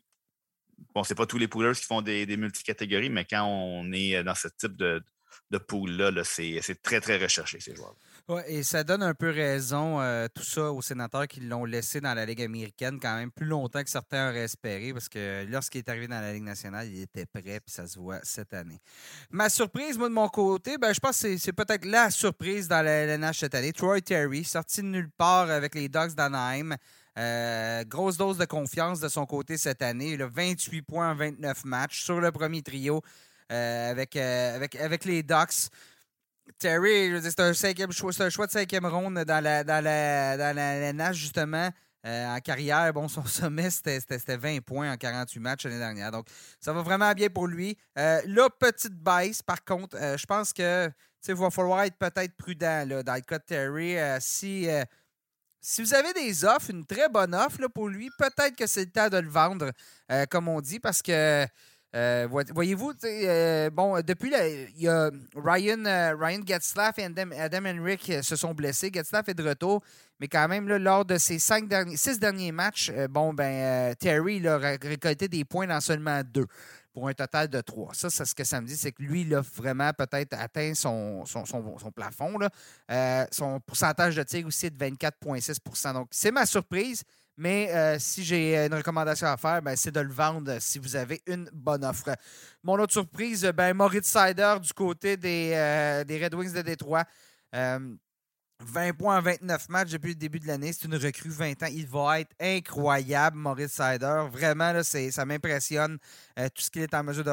Bon, 0.94 1.02
c'est 1.02 1.16
pas 1.16 1.26
tous 1.26 1.38
les 1.38 1.48
poolers 1.48 1.74
qui 1.74 1.84
font 1.86 2.02
des, 2.02 2.24
des 2.24 2.36
multicatégories, 2.36 3.10
mais 3.10 3.24
quand 3.24 3.44
on 3.44 3.90
est 3.92 4.22
dans 4.22 4.36
ce 4.36 4.46
type 4.46 4.76
de, 4.76 5.02
de 5.50 5.58
pool-là, 5.58 6.12
-là, 6.12 6.22
c'est 6.24 6.82
très, 6.82 7.00
très 7.00 7.16
recherché, 7.16 7.58
ces 7.58 7.74
joueurs. 7.74 7.96
Et 8.46 8.62
ça 8.62 8.84
donne 8.84 9.02
un 9.02 9.14
peu 9.14 9.30
raison, 9.30 10.02
euh, 10.02 10.26
tout 10.32 10.42
ça, 10.42 10.70
aux 10.70 10.82
sénateurs 10.82 11.26
qui 11.26 11.40
l'ont 11.40 11.64
laissé 11.64 11.98
dans 11.98 12.12
la 12.12 12.26
Ligue 12.26 12.42
américaine 12.42 13.00
quand 13.00 13.16
même 13.16 13.30
plus 13.30 13.46
longtemps 13.46 13.82
que 13.82 13.88
certains 13.88 14.28
auraient 14.28 14.44
espéré, 14.44 14.92
parce 14.92 15.08
que 15.08 15.46
lorsqu'il 15.48 15.78
est 15.78 15.88
arrivé 15.88 16.08
dans 16.08 16.20
la 16.20 16.34
Ligue 16.34 16.42
nationale, 16.42 16.88
il 16.88 17.00
était 17.00 17.24
prêt, 17.24 17.60
puis 17.60 17.72
ça 17.72 17.86
se 17.86 17.98
voit 17.98 18.20
cette 18.22 18.52
année. 18.52 18.80
Ma 19.30 19.48
surprise, 19.48 19.96
moi, 19.96 20.10
de 20.10 20.14
mon 20.14 20.28
côté, 20.28 20.76
ben, 20.76 20.92
je 20.92 21.00
pense 21.00 21.22
que 21.22 21.38
c'est 21.38 21.54
peut-être 21.54 21.86
la 21.86 22.10
surprise 22.10 22.68
dans 22.68 22.84
la 22.84 22.90
LNH 23.06 23.38
cette 23.38 23.54
année. 23.54 23.72
Troy 23.72 24.02
Terry, 24.02 24.44
sorti 24.44 24.82
de 24.82 24.88
nulle 24.88 25.10
part 25.10 25.50
avec 25.50 25.74
les 25.74 25.88
Dogs 25.88 26.12
d'Anaheim. 26.14 26.76
Euh, 27.16 27.82
grosse 27.84 28.18
dose 28.18 28.36
de 28.36 28.44
confiance 28.44 29.00
de 29.00 29.08
son 29.08 29.24
côté 29.24 29.56
cette 29.56 29.80
année. 29.80 30.12
Il 30.12 30.22
a 30.22 30.28
28 30.28 30.82
points 30.82 31.10
en 31.12 31.14
29 31.14 31.64
matchs 31.64 32.04
sur 32.04 32.20
le 32.20 32.30
premier 32.30 32.60
trio 32.60 33.00
euh, 33.50 33.90
avec, 33.90 34.16
avec, 34.16 34.76
avec 34.76 35.06
les 35.06 35.22
Ducks. 35.22 35.70
Terry, 36.58 37.12
c'est 37.22 37.40
un, 37.40 37.52
choix, 37.52 38.10
un 38.20 38.30
choix 38.30 38.46
de 38.46 38.52
cinquième 38.52 38.86
ronde 38.86 39.18
dans 39.24 39.42
la, 39.42 39.64
dans 39.64 39.82
la, 39.82 40.36
dans 40.36 40.56
la, 40.56 40.92
nage, 40.92 41.16
justement. 41.16 41.70
Euh, 42.06 42.36
en 42.36 42.38
carrière, 42.40 42.92
bon, 42.92 43.08
son 43.08 43.24
sommet, 43.26 43.70
c'était 43.70 44.36
20 44.36 44.60
points 44.60 44.92
en 44.92 44.96
48 44.96 45.40
matchs 45.40 45.64
l'année 45.64 45.78
dernière. 45.78 46.10
Donc, 46.10 46.26
ça 46.60 46.72
va 46.72 46.82
vraiment 46.82 47.12
bien 47.12 47.28
pour 47.28 47.46
lui. 47.46 47.76
Euh, 47.98 48.20
là, 48.26 48.48
petite 48.50 48.94
baisse, 48.94 49.42
par 49.42 49.64
contre, 49.64 49.96
euh, 49.96 50.16
je 50.16 50.26
pense 50.26 50.52
que 50.52 50.90
il 51.26 51.34
va 51.34 51.50
falloir 51.50 51.82
être 51.82 51.96
peut-être 51.96 52.34
prudent 52.36 52.86
là, 52.86 53.02
dans 53.02 53.14
le 53.14 53.20
cas 53.20 53.38
de 53.38 53.44
Terry. 53.44 53.96
si, 54.20 54.66
si 55.60 55.82
vous 55.82 55.92
avez 55.92 56.14
des 56.14 56.44
offres, 56.44 56.70
une 56.70 56.86
très 56.86 57.08
bonne 57.08 57.34
offre 57.34 57.60
là, 57.60 57.68
pour 57.68 57.88
lui, 57.88 58.08
peut-être 58.18 58.56
que 58.56 58.66
c'est 58.66 58.84
le 58.84 58.90
temps 58.90 59.08
de 59.08 59.18
le 59.18 59.28
vendre, 59.28 59.72
comme 60.30 60.48
on 60.48 60.60
dit, 60.60 60.78
parce 60.78 61.02
que 61.02 61.44
euh, 61.96 62.28
voyez-vous, 62.30 62.92
euh, 63.04 63.70
bon, 63.70 64.00
depuis, 64.02 64.30
il 64.76 64.82
y 64.82 64.88
a 64.88 65.10
Ryan, 65.34 65.84
euh, 65.86 66.14
Ryan 66.18 66.40
Getzlaff 66.46 66.98
et 66.98 67.04
Adam, 67.04 67.64
Henrik 67.64 68.12
se 68.22 68.36
sont 68.36 68.52
blessés. 68.52 68.90
Getzlaff 68.92 69.28
est 69.28 69.34
de 69.34 69.48
retour, 69.48 69.82
mais 70.20 70.28
quand 70.28 70.48
même, 70.48 70.68
là, 70.68 70.78
lors 70.78 71.06
de 71.06 71.16
ses 71.16 71.38
cinq 71.38 71.72
six 71.96 72.18
derniers 72.18 72.52
matchs, 72.52 72.92
bon, 73.08 73.32
ben, 73.32 73.94
Terry 73.94 74.46
a 74.46 74.58
récolté 74.58 75.28
des 75.28 75.44
points 75.46 75.66
dans 75.66 75.80
seulement 75.80 76.20
deux 76.22 76.46
pour 76.92 77.08
un 77.08 77.14
total 77.14 77.48
de 77.48 77.60
trois. 77.62 77.94
Ça, 77.94 78.10
c'est 78.10 78.24
ce 78.26 78.34
que 78.34 78.44
ça 78.44 78.60
me 78.60 78.66
dit, 78.66 78.76
c'est 78.76 78.92
que 78.92 79.02
lui, 79.02 79.22
il 79.22 79.34
a 79.34 79.40
vraiment 79.40 79.92
peut-être 79.92 80.34
atteint 80.38 80.74
son, 80.74 81.24
son, 81.24 81.46
son, 81.46 81.90
plafond. 81.90 82.38
Là. 82.38 83.26
son 83.30 83.60
pourcentage 83.60 84.14
de 84.14 84.22
tir 84.24 84.46
aussi 84.46 84.66
est 84.66 84.70
de 84.70 84.84
24,6% 84.84 85.94
Donc, 85.94 86.08
c'est 86.10 86.32
ma 86.32 86.44
surprise. 86.44 87.02
Mais 87.38 87.72
euh, 87.72 87.98
si 88.00 88.24
j'ai 88.24 88.56
une 88.66 88.74
recommandation 88.74 89.28
à 89.28 89.36
faire, 89.36 89.62
ben, 89.62 89.76
c'est 89.76 89.92
de 89.92 90.00
le 90.00 90.12
vendre 90.12 90.58
si 90.58 90.80
vous 90.80 90.96
avez 90.96 91.22
une 91.24 91.48
bonne 91.52 91.84
offre. 91.84 92.10
Mon 92.64 92.76
autre 92.80 92.92
surprise, 92.92 93.44
ben, 93.54 93.74
Moritz 93.74 94.08
Sider 94.08 94.56
du 94.60 94.72
côté 94.72 95.16
des, 95.16 95.52
euh, 95.54 96.02
des 96.02 96.22
Red 96.22 96.34
Wings 96.34 96.52
de 96.52 96.62
Détroit. 96.62 97.04
20 98.60 98.92
points 98.94 99.18
en 99.18 99.22
29 99.22 99.68
matchs 99.68 99.90
depuis 99.90 100.08
le 100.08 100.14
début 100.16 100.40
de 100.40 100.48
l'année. 100.48 100.72
C'est 100.72 100.86
une 100.86 100.96
recrue 100.96 101.30
20 101.30 101.62
ans. 101.62 101.68
Il 101.70 101.86
va 101.86 102.18
être 102.18 102.34
incroyable, 102.40 103.36
Maurice 103.36 103.70
Sider. 103.70 104.24
Vraiment, 104.32 104.82
ça 104.82 105.24
m'impressionne 105.24 105.96
euh, 106.40 106.48
tout 106.52 106.62
ce 106.62 106.70
qu'il 106.70 106.82
est 106.82 106.92
en 106.92 107.04
mesure 107.04 107.22
de 107.22 107.30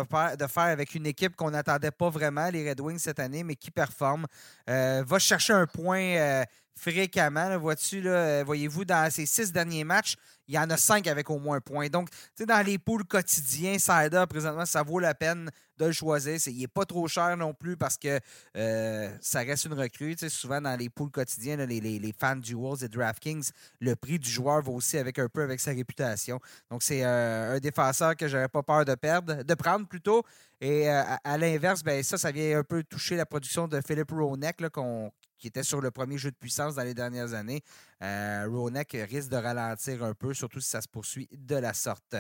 faire 0.47 0.63
avec 0.63 0.93
une 0.93 1.07
équipe 1.07 1.35
qu'on 1.35 1.49
n'attendait 1.49 1.89
pas 1.89 2.11
vraiment, 2.11 2.47
les 2.51 2.69
Red 2.69 2.79
Wings, 2.79 2.99
cette 2.99 3.19
année, 3.19 3.43
mais 3.43 3.55
qui 3.55 3.71
performe. 3.71 4.27
va 4.67 5.17
chercher 5.17 5.53
un 5.53 5.65
point 5.65 6.45
fréquemment. 6.77 7.57
Vois-tu, 7.57 8.01
là, 8.01 8.43
voyez-vous, 8.43 8.85
dans 8.85 9.09
ces 9.11 9.25
six 9.25 9.51
derniers 9.51 9.83
matchs, 9.83 10.15
il 10.47 10.55
y 10.55 10.59
en 10.59 10.69
a 10.69 10.77
cinq 10.77 11.07
avec 11.07 11.29
au 11.29 11.39
moins 11.39 11.57
un 11.57 11.61
point. 11.61 11.87
Donc, 11.87 12.09
dans 12.39 12.65
les 12.65 12.77
poules 12.77 13.05
quotidiens, 13.05 13.77
Sider, 13.79 14.25
présentement, 14.29 14.65
ça 14.65 14.83
vaut 14.83 14.99
la 14.99 15.15
peine 15.15 15.49
de 15.77 15.85
le 15.85 15.91
choisir. 15.91 16.37
il 16.47 16.59
n'est 16.59 16.67
pas 16.67 16.85
trop 16.85 17.07
cher 17.07 17.35
non 17.35 17.53
plus 17.53 17.75
parce 17.75 17.97
que 17.97 18.19
euh, 18.55 19.09
ça 19.21 19.39
reste 19.39 19.65
une 19.65 19.73
recrue. 19.73 20.15
Souvent, 20.29 20.61
dans 20.61 20.77
les 20.77 20.89
poules 20.89 21.11
quotidiens, 21.11 21.57
les, 21.57 21.81
les, 21.81 22.15
fans 22.17 22.35
du 22.35 22.53
Wolves 22.53 22.83
et 22.83 22.87
DraftKings, 22.87 23.49
le 23.81 23.95
prix 23.95 24.19
du 24.19 24.29
joueur 24.29 24.61
va 24.61 24.71
aussi 24.71 24.97
avec 24.97 25.19
un 25.19 25.27
peu 25.27 25.41
avec 25.41 25.59
sa 25.59 25.71
réputation. 25.71 26.39
Donc, 26.69 26.83
c'est 26.83 27.03
euh, 27.03 27.55
un 27.55 27.59
défenseur 27.59 28.15
que 28.15 28.27
j'aurais 28.27 28.47
pas 28.47 28.63
peur 28.63 28.85
de 28.85 28.95
perdre, 28.95 29.43
de 29.43 29.53
prendre 29.55 29.87
plutôt. 29.87 30.23
Et 30.61 30.89
euh, 30.89 31.03
à, 31.23 31.37
l'inverse, 31.37 31.83
ben, 31.83 32.01
ça, 32.03 32.17
ça 32.17 32.31
vient 32.31 32.59
un 32.59 32.63
peu 32.63 32.83
toucher 32.83 33.15
la 33.15 33.25
production 33.25 33.67
de 33.67 33.81
Philippe 33.85 34.11
Ronek, 34.11 34.69
qu'on 34.69 35.11
qui 35.37 35.47
était 35.47 35.63
sur 35.63 35.81
le 35.81 35.91
premier 35.91 36.17
jeu 36.17 36.31
de 36.31 36.35
puissance 36.35 36.75
dans 36.75 36.83
les 36.83 36.93
dernières 36.93 37.33
années. 37.33 37.61
Euh, 38.01 38.47
Ronek 38.49 38.95
risque 39.09 39.29
de 39.29 39.37
ralentir 39.37 40.03
un 40.03 40.13
peu, 40.13 40.33
surtout 40.33 40.59
si 40.59 40.69
ça 40.69 40.81
se 40.81 40.87
poursuit 40.87 41.27
de 41.31 41.55
la 41.55 41.73
sorte. 41.73 42.15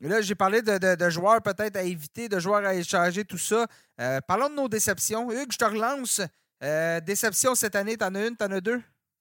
là, 0.00 0.20
j'ai 0.20 0.34
parlé 0.34 0.62
de, 0.62 1.10
joueurs 1.10 1.42
peut-être 1.42 1.76
à 1.76 1.82
éviter, 1.82 2.28
de 2.28 2.38
joueurs 2.38 2.64
à 2.64 2.74
échanger, 2.74 3.24
tout 3.24 3.38
ça. 3.38 3.66
Euh, 4.00 4.20
parlons 4.26 4.50
de 4.50 4.54
nos 4.54 4.68
déceptions. 4.68 5.30
Hugues, 5.30 5.52
je 5.52 5.58
te 5.58 5.64
relance. 5.64 6.20
Euh, 6.62 7.00
déception 7.00 7.54
cette 7.54 7.76
année, 7.76 7.96
t'en 7.96 8.14
as 8.14 8.26
une, 8.26 8.36
t'en 8.36 8.50
as 8.50 8.60
deux? 8.60 8.80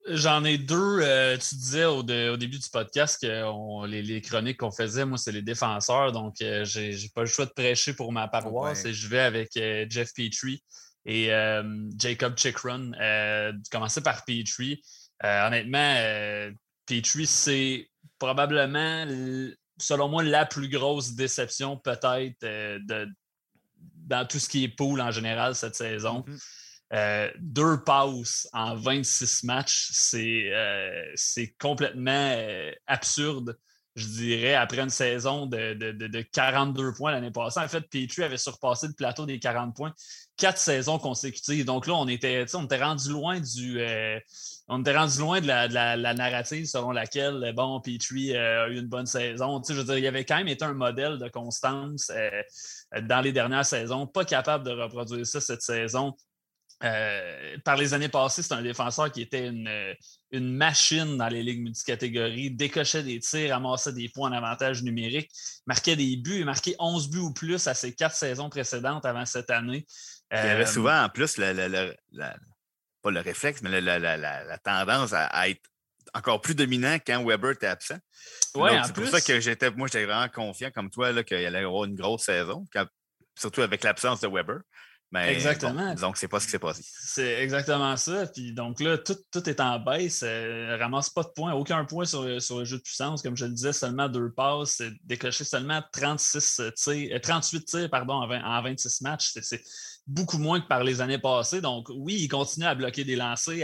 J'en 0.10 0.46
ai 0.46 0.58
deux. 0.58 1.02
tu 1.38 1.56
disais 1.56 1.84
au, 1.84 2.02
début 2.02 2.58
du 2.58 2.70
podcast 2.70 3.20
que 3.22 3.86
les, 3.88 4.22
chroniques 4.22 4.58
qu'on 4.58 4.72
faisait, 4.72 5.06
moi, 5.06 5.17
c'est 5.17 5.34
les 5.34 5.41
défenseurs. 5.41 6.13
Donc, 6.13 6.36
j'ai 6.39 7.10
pas 7.13 7.22
le 7.22 7.28
choix 7.28 7.46
de 7.46 7.52
prêcher 7.52 7.93
pour 7.93 8.13
ma 8.13 8.28
paroisse 8.30 8.86
et 8.86 8.93
je 8.93 9.08
vais 9.10 9.20
avec 9.20 9.52
Jeff 9.89 10.13
Petrie 10.13 10.63
et 11.08 11.34
euh, 11.34 11.63
Jacob 11.98 12.38
Chikron. 12.38 12.91
Euh, 13.00 13.54
commencer 13.72 14.02
par 14.02 14.26
Petrie. 14.26 14.84
Euh, 15.24 15.48
honnêtement, 15.48 16.54
Petrie, 16.86 17.26
c'est 17.26 17.89
probablement, 18.20 19.06
selon 19.80 20.10
moi, 20.10 20.24
la 20.24 20.46
plus 20.46 20.70
grosse 20.70 21.13
déception 21.13 21.78
peut-être 21.78 22.39
de, 22.41 23.08
dans 23.80 24.28
tout 24.28 24.38
ce 24.38 24.50
qui 24.50 24.65
est 24.65 24.70
pool 24.70 25.02
en 25.02 25.12
général 25.12 25.56
cette 25.56 25.76
saison. 25.76 26.26
Mm-hmm. 26.91 27.32
deux 27.39 27.84
passes 27.84 28.48
en 28.54 28.76
26 28.76 29.43
matchs, 29.46 29.89
c'est 29.93 31.56
complètement 31.58 32.36
absurde 32.86 33.58
je 33.96 34.06
dirais, 34.06 34.54
après 34.54 34.79
une 34.79 34.92
saison 34.92 35.48
de, 35.48 36.21
42 36.21 36.94
points 36.94 37.12
l'année 37.12 37.32
passée. 37.32 37.60
En 37.60 37.67
fait, 37.67 37.82
Petrie 37.82 38.21
avait 38.21 38.38
surpassé 38.38 38.88
le 38.88 38.94
plateau 38.94 39.25
des 39.25 39.40
40 39.40 39.75
points 39.75 39.92
quatre 40.38 40.60
saisons 40.60 41.00
consécutives. 41.00 41.65
Donc 41.65 41.88
là, 41.88 41.96
on 41.96 42.08
était, 42.08 42.46
on 42.54 42.65
était 42.65 42.81
rendu 42.81 43.10
loin 43.10 43.40
du. 43.40 43.79
Euh, 43.81 44.19
on 44.69 44.81
était 44.81 44.96
rendu 44.96 45.19
loin 45.19 45.40
de 45.40 45.48
la, 45.48 46.13
narrative 46.13 46.65
selon 46.65 46.92
laquelle, 46.92 47.54
bon, 47.56 47.79
Petrie 47.79 48.35
euh, 48.35 48.65
a 48.65 48.69
eu 48.69 48.77
une 48.77 48.88
bonne 48.88 49.06
saison. 49.06 49.62
je 49.67 49.73
veux 49.73 49.83
dire, 49.83 49.98
il 49.98 50.08
avait 50.08 50.25
quand 50.25 50.38
même 50.38 50.50
été 50.50 50.65
un 50.65 50.73
modèle 50.73 51.17
de 51.17 51.29
constance 51.29 52.12
euh, 52.13 53.02
dans 53.04 53.21
les 53.21 53.31
dernières 53.31 53.65
saisons, 53.65 54.08
pas 54.08 54.25
capable 54.25 54.65
de 54.65 54.71
reproduire 54.71 55.25
ça 55.25 55.40
cette 55.40 55.62
saison. 55.62 56.13
euh, 56.83 57.58
par 57.63 57.77
les 57.77 57.94
années 57.94 58.10
passées, 58.10 58.44
c'est 58.44 58.54
un 58.54 58.62
défenseur 58.62 59.12
qui 59.12 59.21
était 59.21 59.48
une, 59.48 59.71
une, 60.31 60.54
machine 60.54 61.17
dans 61.17 61.27
les 61.27 61.42
ligues 61.42 61.63
multicatégories, 61.63 62.52
décochait 62.52 63.04
des 63.04 63.19
tirs, 63.19 63.52
ramassait 63.52 63.94
des 63.94 64.10
points 64.10 64.29
en 64.29 64.33
avantage 64.33 64.83
numérique, 64.83 65.31
marquait 65.65 65.96
des 65.96 66.17
buts, 66.17 66.44
marquait 66.44 66.75
11 66.77 67.10
buts 67.10 67.19
ou 67.19 67.33
plus 67.33 67.67
à 67.67 67.73
ses 67.73 67.96
quatre 67.96 68.15
saisons 68.15 68.50
précédentes 68.50 69.06
avant 69.06 69.25
cette 69.25 69.50
année. 69.50 69.88
Il 70.32 70.38
y 70.38 70.50
avait 70.50 70.65
souvent 70.65 71.04
en 71.04 71.10
plus 71.10 71.38
le, 71.38 71.96
pas 73.02 73.12
le 73.12 73.19
réflexe, 73.19 73.62
mais 73.62 73.82
la, 73.82 74.58
tendance 74.60 75.13
à, 75.13 75.50
être 75.50 75.62
encore 76.13 76.42
plus 76.42 76.56
dominant 76.56 76.98
quand 77.06 77.23
Weber 77.23 77.52
était 77.52 77.67
absent. 77.67 77.98
c'est 78.54 78.94
pour 78.94 79.08
ça 79.08 79.21
que 79.21 79.40
j'étais, 79.40 79.71
moi, 79.71 79.88
j'étais 79.88 80.06
vraiment 80.06 80.30
confiant 80.30 80.71
comme 80.71 80.90
toi 80.90 81.23
qu'il 81.23 81.38
allait 81.38 81.63
avoir 81.63 81.86
une 81.86 81.96
grosse 81.96 82.23
saison, 82.23 82.65
surtout 83.38 83.62
avec 83.62 83.84
l'absence 83.84 84.21
de 84.21 84.28
Weber. 84.28 84.62
Mais 85.12 85.34
exactement. 85.34 85.94
donc, 85.96 86.17
c'est 86.17 86.28
pas 86.28 86.42
ce 86.42 86.46
qui 86.46 86.52
s'est 86.52 86.60
passé. 86.60 86.84
C'est 86.84 87.42
exactement 87.42 87.96
ça. 87.96 88.28
Puis 88.28 88.52
donc 88.52 88.82
là, 88.82 88.98
tout, 88.98 89.50
est 89.50 89.60
en 89.62 89.80
baisse. 89.80 90.21
Euh, 90.23 90.75
ramasse 90.78 91.10
pas 91.10 91.23
de 91.23 91.30
points, 91.30 91.54
aucun 91.54 91.86
point 91.86 92.04
sur, 92.04 92.23
le 92.23 92.40
jeu 92.40 92.78
de 92.78 92.82
puissance. 92.82 93.21
Comme 93.21 93.38
je 93.38 93.46
le 93.46 93.52
disais, 93.52 93.71
seulement 93.71 94.10
deux 94.10 94.32
passes, 94.32 94.82
décoché 95.04 95.46
seulement 95.46 95.82
36 95.94 96.62
tirs, 96.75 97.21
38 97.21 97.58
euh, 97.58 97.63
tirs 97.65 97.90
pardon, 97.90 98.15
en, 98.15 98.30
en 98.30 98.62
26 98.62 99.02
matchs. 99.02 99.34
C'est 100.08 100.14
beaucoup 100.14 100.38
moins 100.38 100.60
que 100.60 100.68
par 100.68 100.84
les 100.84 101.02
années 101.02 101.18
passées. 101.18 101.62
Donc, 101.62 101.90
oui, 101.90 102.16
il 102.20 102.28
continue 102.28 102.66
à 102.66 102.76
bloquer 102.76 103.04
des 103.04 103.16
lancers, 103.16 103.64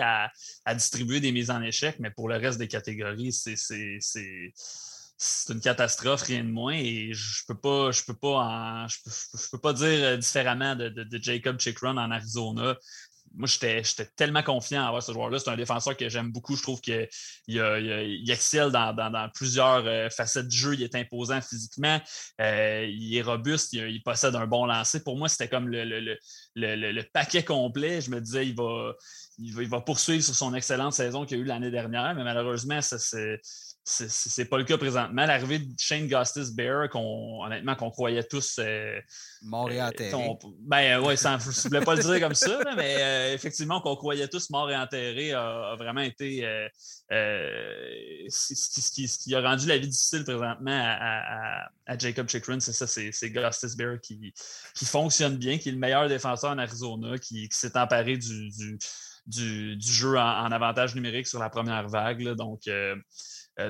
à, 0.66 0.76
distribuer 0.76 1.20
des 1.20 1.32
mises 1.32 1.52
en 1.52 1.62
échec, 1.62 1.98
mais 2.00 2.12
pour 2.12 2.30
le 2.30 2.38
reste 2.38 2.60
des 2.60 2.68
catégories, 2.68 3.32
c'est 3.32 3.56
une 5.50 5.62
catastrophe, 5.62 6.24
rien 6.24 6.44
de 6.44 6.50
moins. 6.50 6.74
Et 6.74 7.14
je 7.14 7.46
peux 7.48 7.58
pas, 7.58 7.91
je 7.91 8.04
peux 8.04 8.14
pas, 8.14 8.88
je, 8.88 8.98
peux, 9.52 9.58
pas 9.60 9.74
dire 9.74 10.18
différemment 10.18 10.76
de, 10.76 11.20
Jacob 11.22 11.60
Chickrun 11.60 11.98
en 11.98 12.12
Arizona 12.12 12.76
moi, 13.36 13.47
j'étais 13.47 13.81
tellement 14.15 14.43
confiant 14.43 14.84
à 14.84 14.88
avoir 14.88 15.01
ce 15.01 15.11
joueur-là. 15.11 15.39
C'est 15.39 15.49
un 15.49 15.57
défenseur 15.57 15.97
que 15.97 16.07
j'aime 16.07 16.31
beaucoup. 16.31 16.55
Je 16.55 16.61
trouve 16.61 16.81
qu'il 16.81 17.07
il, 17.47 18.31
excelle 18.31 18.71
dans, 18.71 19.29
plusieurs 19.34 19.86
euh, 19.88 20.09
facettes 20.09 20.47
du 20.47 20.57
jeu. 20.57 20.73
Il 20.75 20.84
est 20.84 20.95
imposant 20.95 21.41
physiquement. 21.41 21.99
Euh, 22.41 22.86
il 22.88 23.15
est 23.17 23.21
robuste. 23.21 23.73
Il, 23.73 24.03
possède 24.03 24.36
un 24.36 24.45
bon 24.45 24.65
lancer. 24.65 25.03
Pour 25.03 25.17
moi, 25.17 25.29
c'était 25.29 25.47
comme 25.47 25.67
le, 25.67 27.01
paquet 27.13 27.43
complet. 27.43 28.01
Je 28.01 28.11
me 28.11 28.21
disais, 28.21 28.47
il 28.47 28.55
va, 28.55 29.81
poursuivre 29.81 30.23
sur 30.23 30.36
son 30.36 30.53
excellente 30.53 30.93
saison 30.93 31.25
qu'il 31.25 31.38
a 31.38 31.41
eue 31.41 31.45
l'année 31.45 31.71
dernière. 31.71 32.13
Mais 32.15 32.23
malheureusement, 32.23 32.81
ça, 32.81 32.99
c'est 32.99 33.41
c'est 33.86 34.45
pas 34.45 34.57
le 34.57 34.63
cas 34.63 34.77
présentement. 34.77 35.25
L'arrivée 35.25 35.59
de 35.59 35.67
Shane 35.77 36.07
Gustis 36.07 36.55
Bear, 36.55 36.89
qu'on, 36.89 37.43
honnêtement, 37.43 37.75
qu'on 37.75 37.91
croyait 37.91 38.23
tous. 38.23 38.57
Euh, 38.59 38.97
mort 39.41 39.69
et 39.69 39.81
enterré. 39.81 40.11
ben 40.61 40.99
oui, 41.01 41.15
je 41.17 41.27
ne 41.27 41.67
voulais 41.67 41.84
pas 41.84 41.95
le 41.95 42.01
dire 42.01 42.19
comme 42.21 42.36
ça, 42.36 42.59
mais 42.77 42.95
euh, 42.99 43.34
effectivement, 43.34 43.81
qu'on 43.81 43.95
croyait 43.95 44.27
tous 44.29 44.49
mort 44.51 44.71
et 44.71 44.77
enterré 44.77 45.34
a, 45.34 45.75
vraiment 45.77 46.01
été 46.01 46.45
euh, 46.45 46.67
ce, 48.29 49.17
qui, 49.21 49.36
a 49.36 49.41
rendu 49.41 49.67
la 49.67 49.77
vie 49.77 49.89
difficile 49.89 50.23
présentement 50.23 50.97
à, 51.86 51.97
Jacob 51.99 52.29
Chikrin. 52.29 52.59
C'est 52.61 52.73
ça, 52.73 52.88
c'est, 52.88 53.29
Gustis 53.29 53.75
Bear 53.75 53.99
qui, 54.01 54.34
qui 54.75 54.86
fonctionne 54.86 55.36
bien, 55.36 55.57
qui 55.57 55.69
est 55.69 55.73
le 55.73 55.77
meilleur 55.77 56.07
défenseur 56.07 56.51
en 56.51 56.57
Arizona, 56.57 57.17
qui, 57.17 57.49
s'est 57.51 57.77
emparé 57.77 58.17
du, 58.17 58.49
du, 59.25 59.77
jeu 59.79 60.17
en, 60.17 60.51
avantage 60.51 60.95
numérique 60.95 61.27
sur 61.27 61.39
la 61.39 61.49
première 61.49 61.88
vague. 61.88 62.23
donc, 62.36 62.67
euh, 62.67 62.95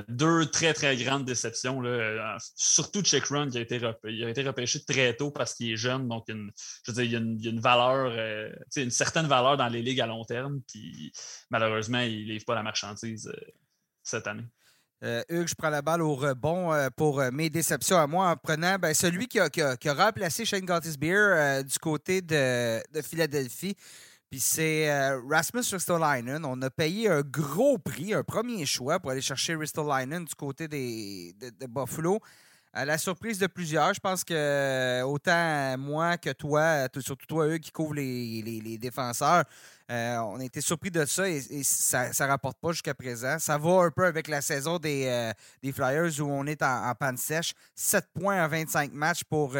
deux 0.07 0.45
très, 0.45 0.73
très 0.73 0.95
grandes 0.95 1.25
déceptions. 1.25 1.83
Euh, 1.83 2.17
surtout 2.55 3.01
Check 3.01 3.25
Run 3.25 3.49
qui 3.49 3.57
a 3.57 3.61
été, 3.61 3.81
il 4.05 4.23
a 4.23 4.29
été 4.29 4.43
repêché 4.43 4.83
très 4.83 5.15
tôt 5.15 5.31
parce 5.31 5.53
qu'il 5.53 5.71
est 5.71 5.77
jeune. 5.77 6.07
Donc, 6.07 6.25
je 6.27 6.91
veux 6.91 6.93
dire, 6.93 7.03
il, 7.03 7.11
y 7.11 7.47
a 7.47 7.49
une, 7.49 7.59
valeur, 7.59 8.13
euh, 8.17 8.49
une 8.77 8.91
certaine 8.91 9.27
valeur 9.27 9.57
dans 9.57 9.67
les 9.67 9.81
ligues 9.81 10.01
à 10.01 10.07
long 10.07 10.23
terme. 10.23 10.61
Puis 10.67 11.11
malheureusement, 11.49 11.99
il 11.99 12.27
ne 12.27 12.31
livre 12.33 12.45
pas 12.45 12.55
la 12.55 12.63
marchandise 12.63 13.31
cette 14.03 14.27
année. 14.27 14.45
Hugues, 15.27 15.49
je 15.49 15.55
prends 15.55 15.69
la 15.69 15.81
balle 15.81 16.01
au 16.01 16.15
rebond 16.15 16.71
pour 16.95 17.21
mes 17.33 17.49
déceptions 17.49 17.97
à 17.97 18.07
moi 18.07 18.29
en 18.29 18.37
prenant 18.37 18.77
ben, 18.79 18.93
celui 18.93 19.27
qui 19.27 19.37
a, 19.37 19.49
remplacé 19.93 20.45
Shane 20.45 20.63
Gottisbeer 20.63 21.61
du 21.65 21.77
côté 21.77 22.21
de 22.21 23.01
Philadelphie. 23.01 23.75
Puis 24.33 24.39
c'est 24.39 24.89
euh, 24.89 25.21
Rasmus 25.29 25.61
Ristolainen. 25.73 26.43
On 26.43 26.59
a 26.63 26.71
payé 26.71 27.07
un 27.07 27.21
gros 27.21 27.77
prix, 27.77 28.15
un 28.15 28.23
premier 28.23 28.65
choix 28.65 28.99
pour 28.99 29.11
aller 29.11 29.21
chercher 29.21 29.53
Ristolainen 29.53 30.25
du 30.25 30.33
côté 30.33 30.67
des, 30.67 31.35
de, 31.39 31.67
Buffalo. 31.67 32.19
À 32.73 32.83
la 32.83 32.97
surprise 32.97 33.37
de 33.37 33.45
plusieurs, 33.45 33.93
je 33.93 33.99
pense 33.99 34.23
que 34.23 34.33
euh, 34.33 35.03
autant 35.03 35.77
moi 35.77 36.17
que 36.17 36.31
toi, 36.31 36.87
surtout 36.97 37.27
toi, 37.27 37.45
eux 37.45 37.59
qui 37.59 37.71
couvrent 37.71 37.93
les, 37.93 38.77
défenseurs, 38.81 39.43
euh, 39.91 40.17
on 40.17 40.39
a 40.39 40.45
été 40.45 40.61
surpris 40.61 40.89
de 40.89 41.05
ça 41.05 41.29
et, 41.29 41.39
ça 41.61 42.09
ne 42.09 42.27
rapporte 42.27 42.57
pas 42.59 42.71
jusqu'à 42.71 42.95
présent. 42.95 43.37
Ça 43.37 43.59
va 43.59 43.83
un 43.83 43.91
peu 43.91 44.07
avec 44.07 44.27
la 44.27 44.41
saison 44.41 44.79
des, 44.79 45.31
Flyers 45.71 46.19
où 46.19 46.23
on 46.23 46.47
est 46.47 46.63
en, 46.63 46.91
panne 46.95 47.17
sèche. 47.17 47.53
7 47.75 48.07
points 48.19 48.43
en 48.43 48.47
25 48.47 48.93
matchs 48.93 49.23
pour 49.25 49.53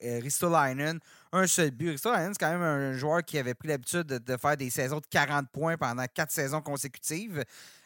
Ristolainen 0.00 1.00
un 1.32 1.46
seul 1.46 1.70
but. 1.70 1.98
c'est 1.98 2.08
quand 2.38 2.50
même 2.50 2.62
un 2.62 2.92
joueur 2.92 3.24
qui 3.24 3.38
avait 3.38 3.54
pris 3.54 3.68
l'habitude 3.68 4.02
de, 4.02 4.36
faire 4.36 4.56
des 4.56 4.70
saisons 4.70 4.98
de 4.98 5.06
40 5.06 5.48
points 5.50 5.76
pendant 5.76 6.04
quatre 6.12 6.30
saisons 6.32 6.60
consécutives. 6.60 7.44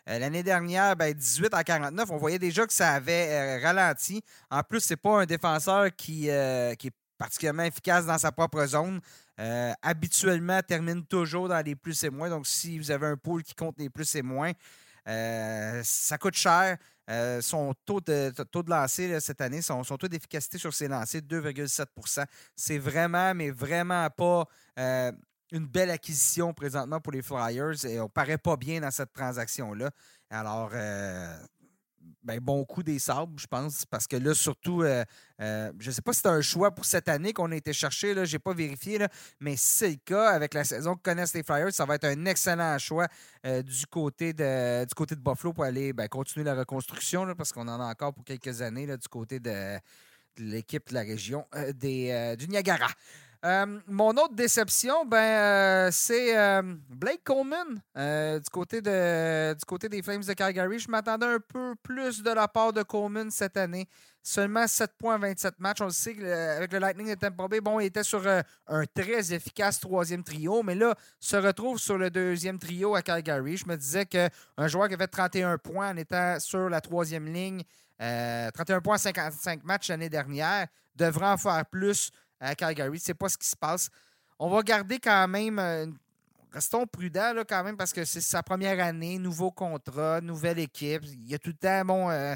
Euh, 0.09 0.19
l'année 0.19 0.43
dernière, 0.43 0.97
18 0.97 1.51
ben, 1.51 1.59
à 1.59 1.65
49, 1.65 2.11
on 2.11 2.17
voyait 2.17 2.39
déjà 2.39 2.67
que 2.67 2.73
ça 2.73 2.91
avait 2.91 3.29
euh, 3.31 3.63
ralenti. 3.63 4.23
En 4.51 4.63
plus, 4.63 4.81
c'est 4.81 4.97
pas 4.97 5.23
un 5.23 5.27
défenseur 5.27 5.95
qui, 5.97 6.31
euh, 6.31 6.75
qui, 6.75 6.89
est 6.89 6.95
particulièrement 7.19 7.63
efficace 7.63 8.07
dans 8.07 8.19
sa 8.19 8.33
propre 8.33 8.65
zone. 8.67 9.01
habituellement, 9.83 10.61
termine 10.63 11.05
toujours 11.05 11.49
dans 11.49 11.65
les 11.65 11.75
plus 11.75 12.03
et 12.05 12.11
moins. 12.11 12.29
Donc, 12.29 12.47
si 12.47 12.79
vous 12.79 12.91
avez 12.91 13.07
un 13.07 13.17
pool 13.17 13.43
qui 13.43 13.55
compte 13.55 13.79
les 13.79 13.89
plus 13.89 14.15
et 14.15 14.23
moins, 14.23 14.53
ça 15.07 16.19
coûte 16.19 16.35
cher. 16.35 16.77
Euh, 17.11 17.43
son 17.43 17.75
taux 17.85 18.01
de, 18.01 18.31
taux 18.51 18.63
de 18.63 19.19
cette 19.21 19.41
année, 19.41 19.61
son, 19.61 19.83
taux 19.83 20.09
d'efficacité 20.09 20.59
sur 20.59 20.73
ses 20.73 20.89
lancers, 20.89 21.21
2,7% 21.21 22.25
C'est 22.57 22.79
vraiment, 22.79 23.35
mais 23.35 23.51
vraiment 23.51 24.09
pas 24.11 24.47
euh, 24.79 25.13
une 25.53 25.67
belle 25.67 25.91
acquisition 25.91 26.55
présentement 26.55 27.01
pour 27.01 27.13
les 27.13 27.23
Flyers 27.23 27.85
et 27.85 28.01
on 28.01 28.09
paraît 28.09 28.39
pas 28.39 28.57
bien 28.57 28.81
dans 28.81 28.91
cette 28.91 29.13
transaction-là. 29.13 29.91
Alors, 30.31 30.71
euh, 30.73 31.37
ben, 32.25 32.41
bon 32.41 32.65
coup 32.65 32.83
des 32.83 32.99
sables, 32.99 33.39
je 33.39 33.47
pense, 33.47 33.85
parce 33.85 34.07
que 34.07 34.17
là, 34.17 34.33
surtout, 34.35 34.83
euh, 34.83 35.05
euh, 35.41 35.71
je 35.79 35.91
ne 35.91 35.95
sais 35.95 36.01
pas 36.01 36.15
si 36.15 36.21
c'est 36.21 36.29
un 36.29 36.41
choix 36.41 36.75
pour 36.75 36.87
cette 36.87 37.09
année 37.09 37.35
qu'on 37.35 37.53
a 37.53 37.57
été 37.57 37.73
chercher, 37.75 38.15
je 38.25 38.33
n'ai 38.33 38.39
pas 38.39 38.55
vérifié, 38.55 38.97
là, 38.99 39.09
mais 39.41 39.57
si 39.57 39.73
c'est 39.79 39.91
le 39.91 39.97
cas, 40.05 40.31
avec 40.31 40.55
la 40.55 40.65
saison 40.65 40.95
que 40.95 41.03
connaissent 41.03 41.35
les 41.35 41.43
Flyers, 41.43 41.73
ça 41.73 41.85
va 41.85 41.97
être 41.97 42.05
un 42.05 42.25
excellent 42.25 42.79
choix 42.79 43.09
euh, 43.45 43.63
du, 43.63 43.87
côté 43.87 44.33
de, 44.33 44.87
du 44.87 44.95
côté 44.95 45.15
de 45.15 45.21
Buffalo 45.21 45.53
pour 45.53 45.65
aller 45.65 45.93
ben, 45.93 46.09
continuer 46.09 46.45
la 46.45 46.55
reconstruction, 46.55 47.35
parce 47.37 47.53
qu'on 47.53 47.69
en 47.69 47.81
a 47.81 47.85
encore 47.85 48.15
pour 48.15 48.25
quelques 48.25 48.63
années 48.63 48.87
du 48.87 49.09
côté 49.09 49.39
de, 49.39 49.79
l'équipe 50.39 50.89
de 50.89 50.95
la 50.95 51.03
région 51.03 51.47
des, 51.75 52.35
du 52.39 52.49
Niagara. 52.49 52.89
Euh, 53.45 53.79
mon 53.87 54.11
autre 54.13 54.35
déception, 54.35 55.05
ben, 55.05 55.19
euh, 55.19 55.89
c'est 55.93 56.35
euh, 56.35 56.63
Blake 56.89 57.23
Coleman 57.25 57.83
du, 57.95 58.51
côté 58.51 58.81
des 58.81 60.03
Flames 60.03 60.23
de 60.23 60.33
Calgary. 60.33 60.79
Je 60.79 60.91
m'attendais 60.91 61.27
un 61.27 61.39
peu 61.41 61.75
plus 61.83 62.23
de 62.23 62.31
la 62.31 62.49
part 62.49 62.73
de 62.73 62.83
Coleman 62.83 63.31
cette 63.31 63.59
année. 63.59 63.87
Seulement 64.23 64.67
7 64.67 64.93
points 64.99 65.17
en 65.17 65.19
27 65.19 65.61
matchs. 65.61 65.83
On 65.83 65.87
le 65.87 65.91
sait 65.91 66.17
avec 66.33 66.73
le 66.73 66.79
Lightning 66.79 67.11
de 67.11 67.15
Tampa 67.17 67.47
bon, 67.61 67.81
il 67.81 67.87
était 67.87 68.03
sur 68.03 68.27
un 68.27 68.85
très 68.95 69.35
efficace 69.35 69.79
troisième 69.79 70.25
trio, 70.25 70.63
mais 70.63 70.75
là, 70.75 70.95
se 71.21 71.37
retrouve 71.37 71.79
sur 71.79 71.99
le 71.99 72.09
deuxième 72.09 72.59
trio 72.59 72.95
à 72.95 73.03
Calgary. 73.03 73.59
Je 73.59 73.69
me 73.69 73.77
disais 73.77 74.07
qu'un 74.07 74.31
joueur 74.69 74.89
qui 74.89 74.95
avait 74.95 75.07
31 75.07 75.59
points 75.59 75.91
en 75.91 75.97
étant 75.99 76.41
sur 76.41 76.71
la 76.71 76.81
troisième 76.81 77.27
ligne, 77.31 77.63
31 77.99 78.81
points 78.81 78.95
en 78.95 78.99
55 78.99 79.63
matchs 79.65 79.91
l'année 79.91 80.09
dernière, 80.09 80.69
devrait 80.97 81.27
en 81.27 81.37
faire 81.37 81.67
plus 81.67 82.11
à 82.41 82.55
Calgary. 82.55 82.99
C'est 83.01 83.15
pas 83.15 83.29
ce 83.29 83.39
qui 83.39 83.49
se 83.49 83.57
passe. 83.57 83.91
On 84.39 84.49
va 84.49 84.63
garder 84.63 84.99
quand 84.99 85.29
même. 85.29 85.59
Euh, 85.59 85.87
restons 86.53 86.87
prudents 86.87 87.33
là, 87.33 87.45
quand 87.45 87.65
même 87.65 87.77
parce 87.77 87.93
que 87.93 88.05
c'est 88.05 88.21
sa 88.21 88.43
première 88.43 88.85
année, 88.85 89.19
nouveau 89.19 89.51
contrat, 89.51 90.21
nouvelle 90.21 90.59
équipe. 90.59 91.03
Il 91.05 91.29
y 91.29 91.35
a 91.35 91.39
tout 91.39 91.51
le 91.51 91.57
temps 91.57 92.11
euh, 92.11 92.35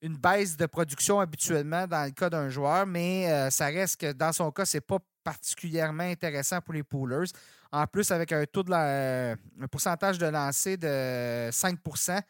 une 0.00 0.16
baisse 0.16 0.56
de 0.56 0.66
production 0.66 1.20
habituellement 1.20 1.86
dans 1.86 2.04
le 2.04 2.10
cas 2.10 2.30
d'un 2.30 2.48
joueur, 2.48 2.86
mais 2.86 3.30
euh, 3.30 3.50
ça 3.50 3.66
reste 3.66 4.00
que 4.00 4.12
dans 4.12 4.32
son 4.32 4.50
cas, 4.50 4.64
c'est 4.64 4.80
pas 4.80 4.98
particulièrement 5.22 6.04
intéressant 6.04 6.60
pour 6.60 6.74
les 6.74 6.82
poolers. 6.82 7.30
En 7.72 7.86
plus, 7.86 8.10
avec 8.10 8.32
un 8.32 8.44
taux 8.46 8.62
de 8.62 8.72
un 8.72 9.66
pourcentage 9.70 10.18
de 10.18 10.26
lancer 10.26 10.76
de 10.76 11.50
5% 11.50 12.20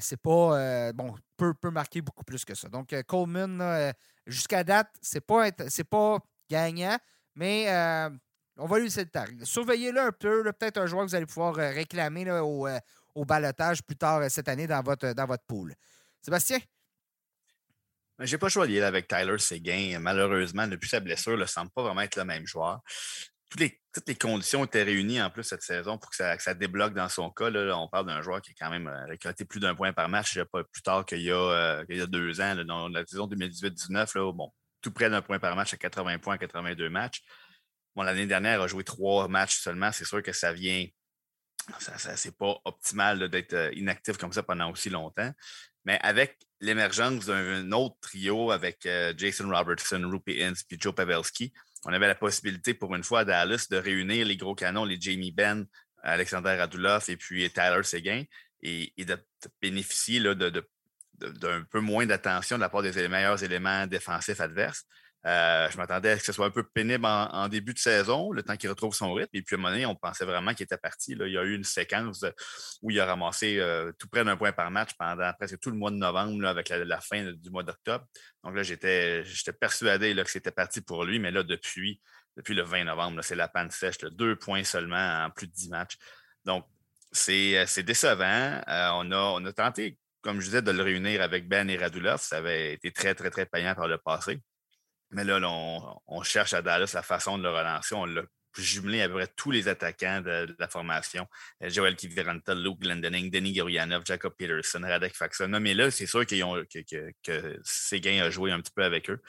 c'est 0.00 0.16
pas 0.16 0.92
bon, 0.92 1.14
peut, 1.36 1.52
peut 1.52 1.70
marquer 1.70 2.00
beaucoup 2.00 2.24
plus 2.24 2.42
que 2.44 2.54
ça. 2.54 2.68
Donc 2.68 2.94
Coleman, 3.06 3.92
jusqu'à 4.26 4.64
date, 4.64 4.88
c'est 5.02 5.20
pas 5.20 5.50
c'est 5.68 5.84
pas 5.84 6.18
gagnant. 6.48 6.98
Mais 7.34 7.70
euh, 7.70 8.10
on 8.56 8.66
va 8.66 8.78
lui 8.78 8.84
laisser 8.84 9.04
le 9.04 9.10
temps. 9.10 9.24
Surveillez-le 9.42 10.00
un 10.00 10.12
peu. 10.12 10.44
Peut-être 10.52 10.78
un 10.78 10.86
joueur 10.86 11.04
que 11.04 11.10
vous 11.10 11.14
allez 11.14 11.26
pouvoir 11.26 11.58
euh, 11.58 11.70
réclamer 11.70 12.30
au, 12.30 12.66
euh, 12.66 12.78
au 13.14 13.24
balotage 13.24 13.82
plus 13.82 13.96
tard 13.96 14.22
cette 14.30 14.48
année 14.48 14.66
dans 14.66 14.82
votre, 14.82 15.12
dans 15.12 15.26
votre 15.26 15.44
pool. 15.44 15.74
Sébastien? 16.22 16.58
Ben, 18.18 18.26
j'ai 18.26 18.38
pas 18.38 18.48
choisi 18.48 18.80
avec 18.80 19.08
Tyler 19.08 19.38
Seguin. 19.38 19.98
Malheureusement, 19.98 20.68
depuis 20.68 20.88
sa 20.88 21.00
blessure, 21.00 21.34
il 21.34 21.40
ne 21.40 21.46
semble 21.46 21.70
pas 21.70 21.82
vraiment 21.82 22.02
être 22.02 22.16
le 22.16 22.24
même 22.24 22.46
joueur. 22.46 22.80
toutes 23.50 24.06
les 24.06 24.14
conditions 24.14 24.64
étaient 24.64 24.84
réunies 24.84 25.20
en 25.20 25.30
plus 25.30 25.42
cette 25.42 25.62
saison 25.62 25.98
pour 25.98 26.10
que 26.10 26.16
ça, 26.16 26.54
débloque 26.54 26.94
dans 26.94 27.08
son 27.08 27.30
cas. 27.30 27.50
Là, 27.50 27.76
on 27.76 27.88
parle 27.88 28.06
d'un 28.06 28.22
joueur 28.22 28.40
qui 28.40 28.52
a 28.52 28.54
quand 28.56 28.70
même 28.70 28.86
récolté 29.08 29.44
plus 29.44 29.58
d'un 29.58 29.74
point 29.74 29.92
par 29.92 30.08
match 30.08 30.38
pas 30.52 30.62
plus 30.62 30.82
tard 30.82 31.04
qu'il 31.04 31.22
y, 31.22 31.32
a, 31.32 31.84
deux 32.06 32.40
ans, 32.40 32.54
dans 32.64 32.88
la 32.88 33.04
saison 33.04 33.26
2018-19. 33.26 34.32
Bon, 34.32 34.52
tout 34.84 34.92
près 34.92 35.08
d'un 35.08 35.22
point 35.22 35.38
par 35.38 35.56
match 35.56 35.72
à 35.72 35.76
80 35.78 36.18
points, 36.18 36.36
82 36.36 36.90
matchs. 36.90 37.22
Bon, 37.96 38.02
l'année 38.02 38.26
dernière, 38.26 38.60
il 38.60 38.64
a 38.64 38.66
joué 38.66 38.84
trois 38.84 39.28
matchs 39.28 39.58
seulement. 39.58 39.90
C'est 39.92 40.04
sûr 40.04 40.22
que 40.22 40.32
ça 40.32 40.52
vient. 40.52 40.86
Ça, 41.78 41.96
ça 41.96 42.16
c'est 42.16 42.36
pas 42.36 42.56
optimal 42.66 43.30
d'être 43.30 43.54
euh, 43.54 43.72
inactif 43.72 44.18
comme 44.18 44.32
ça 44.32 44.42
pendant 44.42 44.70
aussi 44.70 44.90
longtemps. 44.90 45.32
Mais 45.86 45.98
avec 46.02 46.36
l'émergence 46.60 47.26
d'un 47.26 47.72
autre 47.72 47.96
trio 48.00 48.50
avec 48.50 48.84
euh, 48.84 49.14
Jason 49.16 49.48
Robertson, 49.48 50.02
Rupi 50.04 50.42
Ince 50.42 50.64
et 50.70 50.76
Joe 50.78 50.94
Pavelski, 50.94 51.52
on 51.86 51.92
avait 51.92 52.08
la 52.08 52.14
possibilité 52.14 52.74
pour 52.74 52.94
une 52.94 53.04
fois 53.04 53.20
à 53.20 53.24
Dallas 53.24 53.66
de 53.70 53.76
réunir 53.76 54.26
les 54.26 54.36
gros 54.36 54.54
canons, 54.54 54.84
les 54.84 55.00
Jamie 55.00 55.32
Benn, 55.32 55.66
Alexander 56.02 56.56
Radulov 56.56 57.04
et 57.08 57.16
puis 57.16 57.50
Tyler 57.50 57.82
Seguin, 57.82 58.24
et, 58.62 58.92
de, 58.98 59.18
bénéficier 59.60 60.20
d'un 61.18 61.62
peu 61.64 61.80
moins 61.80 62.06
d'attention 62.06 62.56
de 62.56 62.60
la 62.60 62.68
part 62.68 62.82
des 62.82 63.08
meilleurs 63.08 63.42
éléments 63.42 63.86
défensifs 63.86 64.40
adverses. 64.40 64.84
Euh, 65.26 65.70
je 65.70 65.78
m'attendais 65.78 66.10
à 66.10 66.14
ce 66.16 66.20
que 66.20 66.26
ce 66.26 66.32
soit 66.32 66.46
un 66.46 66.50
peu 66.50 66.62
pénible 66.62 67.06
en, 67.06 67.48
début 67.48 67.72
de 67.72 67.78
saison, 67.78 68.30
le 68.30 68.42
temps 68.42 68.56
qu'il 68.56 68.68
retrouve 68.68 68.94
son 68.94 69.14
rythme. 69.14 69.30
Et 69.32 69.42
puis 69.42 69.56
à 69.56 69.58
un 69.58 69.62
moment 69.62 69.72
donné, 69.72 69.86
on 69.86 69.94
pensait 69.94 70.26
vraiment 70.26 70.52
qu'il 70.52 70.64
était 70.64 70.76
parti. 70.76 71.12
Il 71.12 71.32
y 71.32 71.38
a 71.38 71.42
eu 71.44 71.54
une 71.54 71.64
séquence 71.64 72.24
où 72.82 72.90
il 72.90 73.00
a 73.00 73.06
ramassé 73.06 73.58
euh, 73.58 73.90
tout 73.98 74.06
près 74.08 74.22
d'un 74.22 74.36
point 74.36 74.52
par 74.52 74.70
match 74.70 74.90
pendant 74.98 75.32
presque 75.32 75.58
tout 75.60 75.70
le 75.70 75.76
mois 75.76 75.90
de 75.90 75.96
novembre 75.96 76.46
avec 76.46 76.68
la, 76.68 77.00
fin 77.00 77.32
du 77.32 77.50
mois 77.50 77.62
d'octobre. 77.62 78.04
Donc 78.42 78.54
là, 78.54 78.62
j'étais 78.62 79.24
persuadé 79.58 80.14
que 80.14 80.30
c'était 80.30 80.50
parti 80.50 80.82
pour 80.82 81.04
lui, 81.04 81.18
mais 81.18 81.30
là, 81.30 81.42
depuis, 81.42 82.02
le 82.36 82.62
20 82.62 82.84
novembre, 82.84 83.22
c'est 83.22 83.36
la 83.36 83.48
panne 83.48 83.70
sèche, 83.70 83.98
deux 84.00 84.36
points 84.36 84.64
seulement 84.64 85.24
en 85.24 85.30
plus 85.30 85.46
de 85.46 85.52
10 85.52 85.70
matchs. 85.70 85.96
Donc, 86.44 86.66
c'est 87.12 87.56
euh, 87.56 87.82
décevant. 87.82 88.60
on 88.66 89.44
a 89.46 89.52
tenté, 89.54 89.96
comme 90.24 90.40
je 90.40 90.46
disais, 90.46 90.62
de 90.62 90.70
le 90.72 90.82
réunir 90.82 91.20
avec 91.22 91.46
Ben 91.46 91.68
et 91.68 91.76
Radulov. 91.76 92.20
Ça 92.20 92.38
avait 92.38 92.72
été 92.72 92.90
très, 92.90 93.14
très, 93.14 93.30
très 93.30 93.46
payant 93.46 93.74
par 93.74 93.86
le 93.86 93.98
passé. 93.98 94.40
Mais 95.10 95.22
là, 95.22 95.38
on, 96.08 96.22
cherche 96.22 96.54
à 96.54 96.62
Dallas 96.62 96.92
la 96.94 97.02
façon 97.02 97.38
de 97.38 97.42
le 97.42 97.50
relancer. 97.50 97.94
On 97.94 98.06
l'a 98.06 98.22
jumelé 98.56 99.02
à 99.02 99.08
peu 99.08 99.14
près 99.14 99.28
tous 99.36 99.50
les 99.50 99.68
attaquants 99.68 100.22
de, 100.22 100.56
la 100.58 100.68
formation. 100.68 101.26
Euh, 101.62 101.68
Joel 101.68 101.94
Kiviranta, 101.94 102.54
Luke 102.54 102.80
Glendening, 102.80 103.30
Denis 103.30 103.52
Gurianov, 103.52 104.02
Jacob 104.06 104.34
Peterson, 104.36 104.80
Radek 104.82 105.14
Faxon. 105.14 105.48
Mais 105.60 105.74
là, 105.74 105.90
c'est 105.90 106.06
sûr 106.06 106.24
qu'ils 106.24 106.42
ont, 106.42 106.60
que, 107.22 107.60
Séguin 107.62 108.24
a 108.24 108.30
joué 108.30 108.50
un 108.50 108.60
petit 108.60 108.72
peu 108.74 108.82
avec 108.82 109.10
eux. 109.10 109.20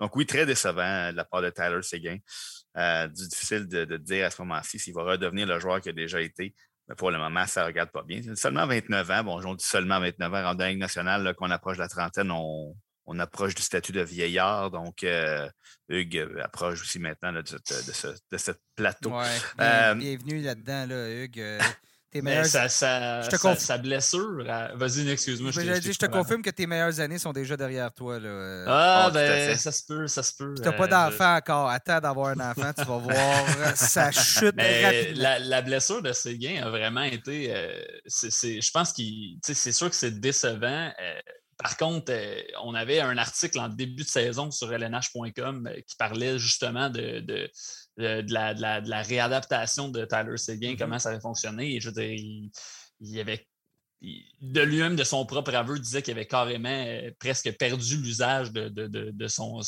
Donc 0.00 0.14
oui, 0.16 0.26
très 0.26 0.44
décevant 0.44 1.10
de 1.12 1.16
la 1.16 1.24
part 1.24 1.42
de 1.42 1.50
Tyler 1.50 1.82
Séguin. 1.82 2.18
Euh, 2.76 3.08
difficile 3.08 3.66
de, 3.68 3.96
dire 3.96 4.26
à 4.26 4.30
ce 4.30 4.42
moment-ci 4.42 4.78
s'il 4.78 4.94
va 4.94 5.02
redevenir 5.02 5.46
le 5.46 5.58
joueur 5.58 5.80
qui 5.80 5.88
a 5.88 5.92
déjà 5.92 6.20
été. 6.20 6.54
Mais 6.88 6.94
pour 6.94 7.10
le 7.10 7.18
moment, 7.18 7.46
ça 7.46 7.62
ne 7.62 7.66
regarde 7.66 7.90
pas 7.90 8.02
bien. 8.02 8.20
Seulement 8.34 8.66
29 8.66 9.10
ans. 9.10 9.24
Bon, 9.24 9.44
on 9.44 9.54
dit 9.54 9.64
seulement 9.64 10.00
29 10.00 10.34
ans. 10.34 10.50
En 10.50 10.54
dingue 10.54 10.78
nationale, 10.78 11.34
qu'on 11.34 11.50
approche 11.50 11.76
de 11.76 11.82
la 11.82 11.88
trentaine, 11.88 12.30
on, 12.30 12.74
on 13.06 13.18
approche 13.18 13.54
du 13.54 13.62
statut 13.62 13.92
de 13.92 14.02
vieillard. 14.02 14.70
Donc, 14.70 15.04
euh, 15.04 15.48
Hugues 15.88 16.18
euh, 16.18 16.42
approche 16.42 16.82
aussi 16.82 16.98
maintenant 16.98 17.32
de, 17.32 17.42
ce, 17.44 18.52
plateau. 18.74 19.12
Euh, 19.60 19.94
bienvenue 19.94 20.40
là-dedans, 20.40 20.86
là, 20.88 21.08
Hugues. 21.10 21.58
Tes 22.12 22.20
meilleures... 22.20 22.44
sa, 22.44 22.68
sa, 22.68 23.22
je 23.22 23.30
te 23.30 23.58
sa, 23.58 23.78
blessure. 23.78 24.44
Vas-y, 24.74 25.08
excuse-moi. 25.08 25.50
Je, 25.50 25.60
je, 25.62 25.92
je, 25.92 25.98
te 25.98 26.04
confirme 26.04 26.42
que 26.42 26.50
tes 26.50 26.66
meilleures 26.66 27.00
années 27.00 27.18
sont 27.18 27.32
déjà 27.32 27.56
derrière 27.56 27.90
toi. 27.92 28.20
Là. 28.20 28.64
Ah, 28.66 29.06
oh, 29.08 29.12
ben, 29.14 29.56
ça 29.56 29.72
se 29.72 29.82
peut, 29.86 30.06
ça 30.06 30.22
se 30.22 30.34
peut. 30.36 30.54
Tu 30.54 30.62
n'as 30.62 30.72
pas 30.72 30.86
d'enfant 30.86 31.36
encore. 31.36 31.70
Attends 31.70 32.00
d'avoir 32.00 32.28
un 32.28 32.50
enfant, 32.50 32.70
tu 32.76 32.84
vas 32.84 32.98
voir 32.98 33.76
sa 33.76 34.10
chute 34.12 34.54
rapidement. 34.60 35.22
La, 35.22 35.38
la, 35.38 35.62
blessure 35.62 36.02
de 36.02 36.12
Séguin 36.12 36.62
a 36.62 36.68
vraiment 36.68 37.02
été. 37.02 37.46
je 38.04 38.70
pense 38.72 38.92
que 38.92 39.02
c'est 39.42 39.72
sûr 39.72 39.88
que 39.88 39.96
c'est 39.96 40.20
décevant. 40.20 40.92
Par 41.62 41.76
contre, 41.76 42.12
euh, 42.12 42.40
on 42.62 42.74
avait 42.74 43.00
un 43.00 43.16
article 43.18 43.60
en 43.60 43.68
début 43.68 44.02
de 44.02 44.08
saison 44.08 44.50
sur 44.50 44.76
lnh.com 44.76 45.66
euh, 45.66 45.80
qui 45.86 45.96
parlait 45.96 46.38
justement 46.38 46.90
de, 46.90 47.20
de, 47.20 47.48
la, 47.96 49.02
réadaptation 49.02 49.88
de 49.88 50.04
Tyler 50.04 50.36
Seguin, 50.36 50.72
mm-hmm. 50.72 50.78
comment 50.78 50.98
ça 50.98 51.10
avait 51.10 51.20
fonctionné. 51.20 51.76
Et 51.76 51.80
je 51.80 51.88
veux 51.88 51.94
dire, 51.94 52.12
il, 52.12 52.50
y 53.00 53.20
avait 53.20 53.46
de 54.40 54.60
lui-même, 54.60 54.96
de 54.96 55.04
son 55.04 55.24
propre 55.24 55.54
aveu, 55.54 55.78
disait 55.78 56.02
qu'il 56.02 56.14
avait 56.14 56.26
carrément 56.26 56.68
euh, 56.68 57.12
presque 57.20 57.56
perdu 57.56 57.96
l'usage 57.98 58.50
de, 58.50 59.26
son, 59.28 59.60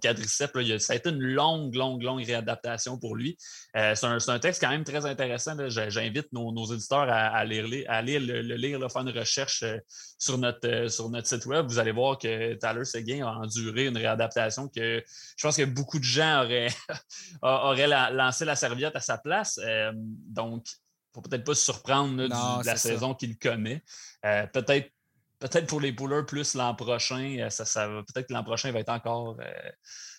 quadriceps. 0.00 0.78
ça 0.78 0.94
a 0.94 0.96
été 0.96 1.10
une 1.10 1.20
longue, 1.20 1.74
longue, 1.74 2.02
longue 2.02 2.24
réadaptation 2.24 2.96
pour 2.98 3.14
lui. 3.14 3.36
Euh, 3.76 3.94
c'est, 3.94 4.06
un, 4.06 4.38
texte 4.38 4.62
quand 4.62 4.70
même 4.70 4.84
très 4.84 5.04
intéressant. 5.04 5.56
J'invite 5.68 6.32
nos, 6.32 6.64
éditeurs 6.72 7.06
à, 7.10 7.44
lire, 7.44 7.66
le, 7.66 8.56
lire, 8.56 8.90
faire 8.90 9.02
une 9.02 9.10
recherche 9.10 9.62
euh, 9.62 9.76
sur 10.18 10.38
notre, 10.38 10.88
site 11.26 11.44
web. 11.44 11.66
Vous 11.66 11.78
allez 11.78 11.92
voir 11.92 12.18
que 12.18 12.54
Tyler 12.54 12.86
Seguin 12.86 13.26
a 13.26 13.32
enduré 13.32 13.86
une 13.86 13.98
réadaptation 13.98 14.68
que 14.68 15.04
je 15.36 15.46
pense 15.46 15.58
que 15.58 15.64
beaucoup 15.64 15.98
de 15.98 16.04
gens 16.04 16.44
auraient, 16.44 16.68
auraient 17.42 18.12
lancé 18.12 18.46
la 18.46 18.56
serviette 18.56 18.96
à 18.96 19.00
sa 19.00 19.18
place. 19.18 19.60
donc, 19.92 20.64
faut 21.12 21.20
peut-être 21.20 21.44
pas 21.44 21.54
se 21.54 21.64
surprendre 21.64 22.16
de 22.16 22.66
la 22.66 22.76
saison 22.76 23.14
qu'il 23.14 23.38
connaît. 23.38 23.82
Euh, 24.24 24.46
peut-être 24.46 24.90
peut-être 25.38 25.66
pour 25.66 25.80
les 25.80 25.92
pouleurs 25.92 26.24
plus 26.24 26.54
l'an 26.54 26.74
prochain, 26.74 27.36
euh, 27.40 27.50
ça, 27.50 27.64
ça 27.64 27.88
peut-être 27.88 28.28
que 28.28 28.32
l'an 28.32 28.44
prochain 28.44 28.70
va 28.70 28.78
être 28.78 28.90
encore 28.90 29.36
euh, 29.40 29.70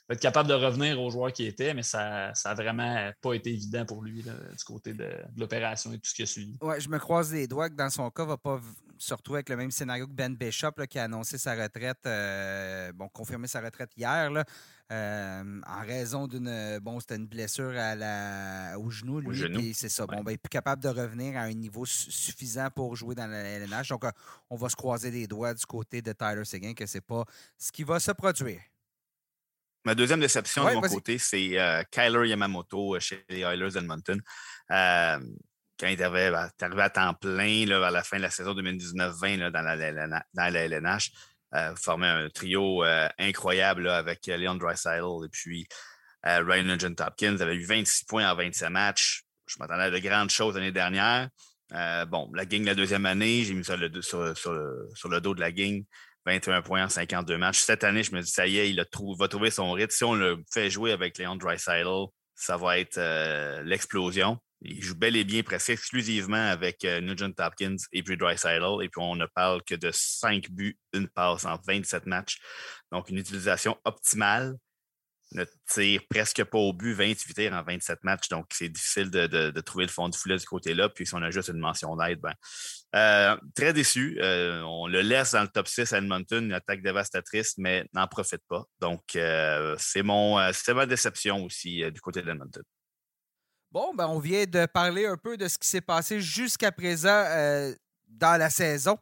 va 0.09 0.15
être 0.15 0.19
capable 0.19 0.49
de 0.49 0.53
revenir 0.53 1.01
aux 1.01 1.09
joueurs 1.09 1.31
qui 1.31 1.45
étaient, 1.45 1.73
mais 1.73 1.81
ça 1.81 2.33
n'a 2.43 2.53
vraiment 2.53 3.09
pas 3.21 3.33
été 3.33 3.51
évident 3.51 3.85
pour 3.85 4.03
lui 4.03 4.21
du 4.21 4.63
côté 4.65 4.93
de, 4.93 5.09
l'opération 5.37 5.93
et 5.93 5.97
tout 5.97 6.09
ce 6.09 6.13
qui 6.13 6.23
a 6.23 6.25
suivi. 6.25 6.57
Ouais, 6.61 6.81
je 6.81 6.89
me 6.89 6.99
croise 6.99 7.31
les 7.31 7.47
doigts 7.47 7.69
que 7.69 7.75
dans 7.75 7.89
son 7.89 8.11
cas, 8.11 8.23
il 8.23 8.25
ne 8.25 8.31
va 8.31 8.37
pas 8.37 8.59
se 8.97 9.13
retrouver 9.13 9.37
avec 9.37 9.49
le 9.49 9.55
même 9.55 9.71
scénario 9.71 10.05
que 10.05 10.11
Ben 10.11 10.35
Bishop 10.35 10.73
qui 10.89 10.99
a 10.99 11.05
annoncé 11.05 11.37
sa 11.37 11.55
retraite, 11.55 12.03
bon, 12.95 13.07
confirmé 13.07 13.47
sa 13.47 13.61
retraite 13.61 13.91
hier. 13.95 14.29
Là. 14.29 14.43
Euh, 14.93 15.61
en 15.65 15.81
raison 15.81 16.27
d'une. 16.27 16.77
Bon, 16.79 16.99
c'était 16.99 17.15
une 17.15 17.25
blessure 17.25 17.73
à 17.75 17.95
la, 17.95 18.77
au 18.77 18.91
genou, 18.91 19.19
lui. 19.21 19.73
c'est 19.73 19.89
ça. 19.89 20.05
Bon, 20.05 20.21
ben, 20.21 20.31
il 20.31 20.33
est 20.35 20.37
plus 20.37 20.49
capable 20.49 20.83
de 20.83 20.89
revenir 20.89 21.35
à 21.35 21.43
un 21.43 21.53
niveau 21.53 21.83
suffisant 21.85 22.69
pour 22.69 22.95
jouer 22.95 23.15
dans 23.15 23.25
la 23.25 23.39
LNH. 23.39 23.89
Donc, 23.89 24.03
euh, 24.03 24.11
on 24.51 24.55
va 24.55 24.69
se 24.69 24.75
croiser 24.75 25.09
les 25.09 25.25
doigts 25.25 25.53
du 25.53 25.65
côté 25.65 26.03
de 26.03 26.11
Tyler 26.11 26.45
Seguin 26.45 26.73
que 26.75 26.85
c'est 26.85 27.01
pas 27.01 27.23
ce 27.57 27.71
qui 27.71 27.83
va 27.83 27.99
se 27.99 28.11
produire. 28.11 28.59
Ma 29.83 29.95
deuxième 29.95 30.19
déception 30.19 30.65
de 30.65 30.73
mon 30.75 30.81
côté, 30.81 31.17
c'est 31.17 31.59
euh, 31.59 31.81
Kyler 31.89 32.29
Yamamoto 32.29 32.99
chez 32.99 33.25
les 33.29 33.39
Oilers 33.39 33.75
Edmonton. 33.75 34.21
quand 34.69 35.87
il 35.87 36.03
arrivé, 36.03 36.37
arrivé, 36.61 36.81
à 36.81 36.89
temps 36.91 37.13
plein 37.15 37.65
là, 37.65 37.79
vers 37.79 37.91
la 37.91 38.03
fin 38.03 38.17
de 38.17 38.21
la 38.21 38.29
saison 38.29 38.53
2019-20 38.53 39.49
dans 39.49 39.61
la, 39.61 40.23
dans 40.33 40.53
la 40.53 40.65
LNH, 40.67 41.11
euh, 41.56 41.76
formé 41.76 42.08
un 42.08 42.30
trio 42.30 42.84
euh, 42.84 43.08
incroyable 43.20 43.88
avec 43.88 44.28
euh, 44.28 44.38
Leon 44.38 44.56
Dreisaitl 44.56 45.24
et 45.24 45.30
puis 45.30 45.68
Ryan 46.24 46.64
Nugent 46.64 46.95
Hopkins. 46.99 47.38
avait 47.41 47.56
eu 47.56 47.66
26 47.66 48.06
points 48.06 48.32
en 48.32 48.36
27 48.36 48.70
matchs. 48.70 49.24
Je 49.45 49.58
m'attendais 49.60 49.84
à 49.84 49.91
de 49.91 49.99
grandes 49.99 50.30
choses 50.30 50.56
l'année 50.56 50.72
dernière. 50.72 51.30
bon, 52.08 52.32
la 52.34 52.45
gang 52.45 52.64
la 52.64 52.76
deuxième 52.76 53.06
année, 53.06 53.43
j'ai 53.43 53.54
mis 53.54 53.66
ça 53.66 53.76
sur, 54.01 54.54
le 54.54 55.20
dos 55.20 55.36
de 55.36 55.41
la 55.41 55.51
gang. 55.51 55.84
21 56.26 56.62
points 56.62 56.86
en 56.86 56.89
52 56.89 57.38
matchs. 57.38 57.60
Cette 57.60 57.84
année, 57.84 58.04
je 58.04 58.14
me 58.14 58.22
dis, 58.22 58.32
ça 58.32 58.47
y 58.47 58.58
est, 58.58 58.70
il 58.70 58.78
va 59.20 59.28
trouver 59.28 59.51
son 59.51 59.74
rythme. 59.74 59.91
Si 59.91 60.04
on 60.06 60.14
le 60.14 60.41
fait 60.51 60.70
jouer 60.70 60.93
avec 60.93 61.18
Leon 61.18 61.36
Dreisaitl, 61.36 62.06
ça 62.36 62.56
va 62.56 62.80
être 62.80 62.97
l'explosion. 63.64 64.39
Il 64.66 64.82
joue 64.82 64.95
bel 64.95 65.16
et 65.18 65.26
bien 65.26 65.43
presque 65.43 65.70
exclusivement 65.70 66.38
avec 66.38 66.86
euh, 66.86 67.01
Nugent 67.01 67.34
Hopkins 67.38 67.76
et 67.91 68.01
puis 68.01 68.16
Dreisaitl. 68.16 68.64
Et 68.82 68.89
puis, 68.89 69.01
on 69.01 69.16
ne 69.16 69.26
parle 69.26 69.61
que 69.64 69.76
de 69.76 69.91
5 69.93 70.49
buts, 70.51 70.78
une 70.93 71.09
passe 71.09 71.45
en 71.45 71.57
27 71.68 72.05
matchs. 72.05 72.38
Donc, 72.91 73.09
une 73.09 73.18
utilisation 73.18 73.78
optimale. 73.84 74.55
Ne 75.34 75.45
tire 75.68 76.01
presque 76.09 76.43
pas 76.43 76.59
au 76.59 76.74
but, 76.74 76.93
28 76.93 77.34
tirs 77.34 77.53
en 77.53 77.64
27 77.64 78.03
matchs. 78.03 78.30
Donc, 78.30 78.45
c'est 78.53 78.70
difficile 78.70 79.09
de, 79.09 79.59
trouver 79.61 79.86
le 79.86 79.91
fond 79.91 80.07
du 80.07 80.18
filet 80.18 80.36
de 80.36 80.39
ce 80.39 80.45
côté-là. 80.45 80.89
Puis, 80.89 81.07
si 81.07 81.16
on 81.16 81.24
a 81.24 81.32
juste 81.32 81.49
une 81.49 81.57
mention 81.57 81.95
d'aide, 81.97 82.22
ben, 82.22 82.34
euh, 82.95 83.36
très 83.55 83.74
déçu. 83.74 84.18
Euh, 84.22 84.61
on 84.61 84.88
le 84.88 85.01
laisse 85.01 85.32
dans 85.32 85.41
le 85.41 85.47
top 85.47 85.68
6 85.68 85.91
à 85.91 85.97
Edmonton, 85.97 86.45
une 86.45 86.53
attaque 86.53 86.84
dévastatrice, 86.84 87.55
mais 87.57 87.86
n'en 87.93 88.07
profite 88.07 88.43
pas. 88.47 88.64
Donc, 88.80 89.01
c'est 89.80 90.03
mon, 90.03 90.38
ma 90.38 90.86
déception 90.86 91.43
aussi 91.43 91.84
du 91.91 91.99
côté 91.99 92.22
d'Edmonton. 92.22 92.64
Bon, 93.74 93.91
ben, 93.95 94.05
on 94.05 94.19
vient 94.19 94.45
de 94.45 94.67
parler 94.67 95.07
un 95.07 95.17
peu 95.17 95.36
de 95.36 95.47
ce 95.47 95.57
qui 95.57 95.67
s'est 95.67 95.82
passé 95.82 96.21
jusqu'à 96.21 96.71
présent 96.71 97.09
euh, 97.09 97.74
dans 98.07 98.38
la 98.39 98.51
saison. 98.51 98.99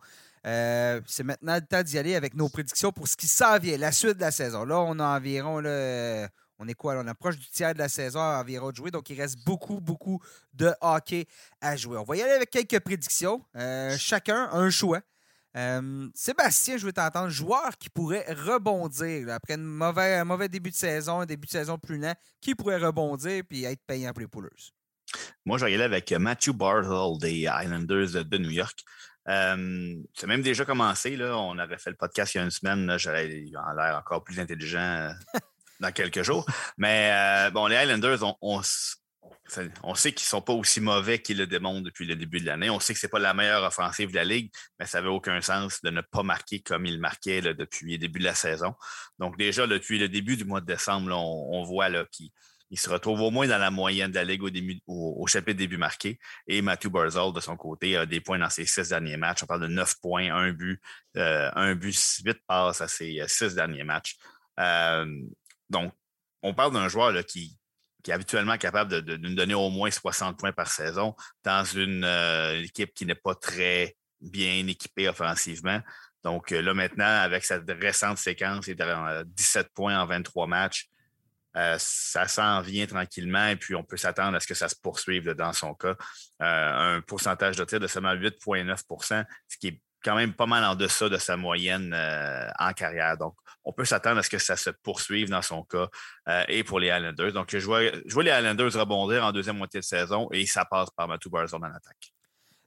Euh, 0.48 1.02
c'est 1.08 1.26
maintenant 1.26 1.56
le 1.56 1.62
temps 1.62 1.84
d'y 1.84 2.00
aller 2.00 2.16
avec 2.16 2.36
nos 2.36 2.48
prédictions 2.48 2.94
pour 2.94 3.06
ce 3.06 3.18
qui 3.18 3.28
s'en 3.28 3.60
vient, 3.60 3.78
la 3.78 3.92
suite 3.92 4.16
de 4.16 4.22
la 4.22 4.32
saison. 4.32 4.64
Là, 4.64 4.80
on 4.80 4.98
a 5.00 5.18
environ, 5.18 5.58
on 5.58 6.68
est 6.70 6.74
quoi? 6.74 6.96
on 6.96 7.08
approche 7.08 7.38
du 7.38 7.50
tiers 7.50 7.74
de 7.74 7.80
la 7.80 7.90
saison 7.90 8.22
environ 8.22 8.72
de 8.72 8.78
jouer, 8.78 8.92
donc 8.92 9.10
il 9.10 9.20
reste 9.20 9.44
beaucoup, 9.46 9.82
beaucoup 9.82 10.22
de 10.54 10.74
hockey 10.80 11.26
à 11.60 11.76
jouer. 11.76 11.98
On 11.98 12.04
va 12.04 12.16
y 12.16 12.22
aller 12.22 12.32
avec 12.32 12.50
quelques 12.50 12.80
prédictions. 12.80 13.44
Euh, 13.58 13.98
chacun 13.98 14.52
un 14.54 14.70
choix. 14.70 15.02
Sébastien, 16.14 16.78
je 16.78 16.86
veux 16.86 16.94
t'entendre, 16.94 17.30
joueur 17.30 17.78
qui 17.78 17.90
pourrait 17.90 18.26
rebondir 18.30 19.30
après 19.30 19.54
un 19.54 19.58
mauvais, 19.58 20.24
mauvais 20.24 20.48
début 20.48 20.72
de 20.72 20.76
saison, 20.76 21.22
un 21.22 21.26
début 21.26 21.48
de 21.48 21.52
saison 21.52 21.78
plus 21.78 21.98
lent, 21.98 22.16
qui 22.40 22.56
pourrait 22.56 22.78
rebondir 22.78 23.44
et 23.50 23.64
être 23.64 23.82
payant 23.86 24.12
pour 24.14 24.22
les 24.22 24.28
Poolers? 24.28 24.72
Moi, 25.46 25.58
je 25.58 25.66
vais 25.66 25.72
y 25.72 25.76
aller 25.76 25.84
avec 25.84 26.12
Matthew 26.12 26.52
Bartle 26.52 27.20
des 27.20 27.42
Islanders 27.42 28.26
de 28.26 28.38
New 28.38 28.52
York. 28.52 28.84
c'est 29.26 30.28
même 30.28 30.42
déjà 30.42 30.66
commencé. 30.66 31.16
Là. 31.16 31.38
On 31.38 31.58
avait 31.58 31.78
fait 31.78 31.90
le 31.90 31.96
podcast 31.96 32.34
il 32.34 32.38
y 32.38 32.42
a 32.42 32.44
une 32.44 32.52
semaine. 32.52 32.98
J'aurais 32.98 33.28
l'air 33.28 33.98
encore 33.98 34.24
plus 34.24 34.40
intelligent 34.40 34.80
euh, 34.80 35.12
dans 35.80 35.92
quelques 35.92 36.24
jours. 36.24 36.46
Mais 36.78 37.12
euh, 37.12 37.52
bon, 37.52 37.68
les 37.68 37.76
Islanders, 37.76 38.24
on, 38.24 38.36
on 38.42 38.62
sait 39.96 40.14
qu'ils 40.14 40.26
ne 40.26 40.30
sont 40.30 40.42
pas 40.42 40.54
aussi 40.54 40.82
mauvais 40.82 41.20
qu'ils 41.20 41.38
le 41.38 41.48
démontrent 41.48 41.84
depuis 41.84 42.06
le 42.06 42.16
début 42.16 42.40
de 42.40 42.46
l'année. 42.46 42.70
On 42.70 42.80
sait 42.80 42.94
que 42.94 43.00
ce 43.00 43.06
n'est 43.06 43.10
pas 43.10 43.20
la 43.20 43.34
meilleure 43.34 43.64
offensive 43.64 44.10
de 44.10 44.16
la 44.16 44.24
Ligue, 44.24 44.52
mais 44.80 44.86
ça 44.86 45.00
n'avait 45.00 45.10
aucun 45.10 45.42
sens 45.42 45.82
de 45.82 45.90
ne 45.90 46.02
pas 46.02 46.24
marquer 46.24 46.62
comme 46.62 46.86
ils 46.86 47.00
marquaient 47.00 47.42
depuis 47.42 47.92
le 47.92 47.98
début 47.98 48.20
de 48.20 48.26
la 48.26 48.36
saison. 48.36 48.74
Donc, 49.20 49.38
déjà, 49.38 49.68
depuis 49.68 50.00
le 50.00 50.10
début 50.10 50.38
du 50.38 50.46
mois 50.46 50.62
de 50.62 50.66
décembre, 50.66 51.12
on, 51.14 51.64
voit 51.64 51.90
qu'ils 52.06 52.32
se 52.80 52.90
retrouvent 52.90 53.22
au 53.22 53.32
moins 53.32 53.48
dans 53.48 53.58
la 53.58 53.72
moyenne 53.72 54.12
de 54.12 54.16
la 54.16 54.24
Ligue 54.24 54.44
au, 54.44 54.50
début, 54.50 54.80
au, 54.88 55.26
chapitre 55.28 55.58
début 55.58 55.78
marqué. 55.78 56.18
Et 56.48 56.62
Matthew 56.62 56.88
Barzal, 56.88 57.34
de 57.34 57.40
son 57.40 57.58
côté, 57.58 57.98
a 57.98 58.06
des 58.06 58.22
points 58.22 58.40
dans 58.40 58.50
ses 58.50 58.66
six 58.66 58.90
derniers 58.90 59.18
matchs. 59.18 59.44
On 59.44 59.48
parle 59.48 59.62
de 59.62 59.68
neuf 59.68 59.96
points, 60.02 60.34
un 60.34 60.52
but, 60.52 60.82
euh, 61.18 61.52
un 61.56 61.76
but, 61.76 61.96
huit 62.26 62.38
passes 62.48 62.82
à 62.82 62.88
ses 62.88 63.20
euh, 63.20 63.28
six 63.28 63.54
derniers 63.54 63.84
matchs. 63.84 64.18
Euh, 64.60 65.06
donc, 65.70 65.94
on 66.42 66.54
parle 66.54 66.74
d'un 66.74 66.88
joueur 66.88 67.14
qui, 67.26 67.58
qui 68.04 68.12
est 68.12 68.14
habituellement 68.14 68.58
capable 68.58 69.02
de, 69.02 69.18
nous 69.18 69.36
donner 69.36 69.54
au 69.54 69.70
moins 69.70 69.92
60 69.92 70.38
points 70.38 70.52
par 70.52 70.68
saison 70.68 71.16
dans 71.44 71.64
une, 71.64 72.04
euh, 72.04 72.62
équipe 72.62 72.94
qui 72.94 73.06
n'est 73.06 73.16
pas 73.16 73.36
très 73.36 73.96
bien 74.20 74.68
équipée 74.68 75.08
offensivement. 75.08 75.80
Donc 76.24 76.52
euh, 76.52 76.62
là, 76.62 76.74
maintenant, 76.74 77.06
avec 77.06 77.44
cette 77.44 77.70
récente 77.70 78.18
séquence, 78.18 78.68
il 78.68 78.80
est 78.80 79.24
17 79.26 79.70
points 79.74 80.00
en 80.00 80.06
23 80.06 80.48
matchs. 80.48 80.88
Euh, 81.58 81.76
ça 81.80 82.28
s'en 82.28 82.62
vient 82.62 82.86
tranquillement 82.86 83.48
et 83.48 83.58
puis 83.58 83.76
on 83.76 83.84
peut 83.84 83.98
s'attendre 83.98 84.38
à 84.38 84.40
ce 84.40 84.48
que 84.48 84.54
ça 84.54 84.70
se 84.70 84.76
poursuive 84.76 85.32
dans 85.32 85.52
son 85.52 85.74
cas. 85.74 85.96
un 86.40 87.02
pourcentage 87.02 87.58
de 87.58 87.66
tir 87.66 87.80
de 87.80 87.88
seulement 87.88 88.16
8,9% 88.16 89.26
ce 89.50 89.58
qui 89.58 89.68
est 89.68 89.82
quand 90.04 90.16
même 90.16 90.34
pas 90.34 90.46
mal 90.46 90.64
en 90.64 90.76
deçà 90.76 91.10
de 91.10 91.18
sa 91.18 91.38
moyenne 91.38 91.96
en 92.60 92.74
carrière. 92.74 93.18
Donc, 93.18 93.36
on 93.64 93.74
peut 93.74 93.86
s'attendre 93.86 94.20
à 94.20 94.24
ce 94.24 94.30
que 94.30 94.40
ça 94.40 94.56
se 94.56 94.70
poursuive 94.70 95.30
dans 95.30 95.42
son 95.42 95.64
cas 95.64 95.88
euh, 96.28 96.44
et 96.48 96.64
pour 96.64 96.80
les 96.80 96.88
Islanders. 96.88 97.34
Donc, 97.34 97.50
je 97.52 97.66
vois, 97.66 97.82
je 97.84 98.14
vois, 98.14 98.24
les 98.24 98.32
Islanders 98.32 98.74
rebondir 98.74 99.24
en 99.24 99.32
deuxième 99.32 99.58
moitié 99.58 99.80
de 99.80 99.86
saison 99.86 100.28
et 100.32 100.46
ça 100.46 100.66
passe 100.66 100.90
par 100.96 101.08
Matthew 101.08 101.30
Barzal 101.30 101.60
en 101.62 101.66
attaque. 101.66 102.14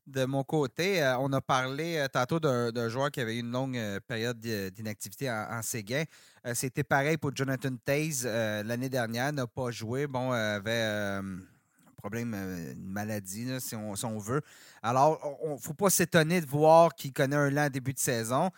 De 0.06 0.26
mon 0.26 0.44
côté, 0.44 1.02
euh, 1.02 1.16
on 1.18 1.32
a 1.32 1.40
parlé 1.40 1.96
euh, 1.96 2.08
tantôt 2.08 2.38
d'un 2.38 2.88
joueur 2.90 3.10
qui 3.10 3.20
avait 3.20 3.36
eu 3.36 3.40
une 3.40 3.50
longue 3.50 3.80
période 4.06 4.38
d'inactivité 4.38 5.30
en, 5.30 5.46
en, 5.50 5.62
Séguin. 5.62 6.04
C'était 6.52 6.84
pareil 6.84 7.16
pour 7.16 7.34
Jonathan 7.34 7.74
Taze 7.82 8.26
l'année 8.26 8.90
dernière, 8.90 9.32
n'a 9.32 9.46
pas 9.46 9.70
joué. 9.70 10.06
Bon, 10.06 10.30
avait 10.30 11.22
problème, 12.04 12.34
une 12.34 12.90
maladie, 12.90 13.48
si, 13.60 13.74
on, 13.74 13.96
si, 13.96 14.04
on, 14.04 14.18
veut. 14.18 14.42
Alors, 14.82 15.38
il 15.42 15.52
ne 15.52 15.56
faut 15.56 15.72
pas 15.72 15.88
s'étonner 15.88 16.42
de 16.42 16.46
voir 16.46 16.94
qu'il 16.94 17.14
connaît 17.14 17.34
un 17.34 17.48
lent 17.48 17.70
début 17.70 17.94
de 17.94 17.98
saison 17.98 18.50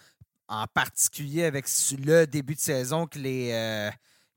en 0.48 0.66
particulier 0.66 1.44
avec 1.44 1.66
le 2.04 2.24
début 2.24 2.56
de 2.56 2.60
saison 2.60 3.06
que 3.06 3.20
les, 3.20 3.52
euh, 3.52 3.90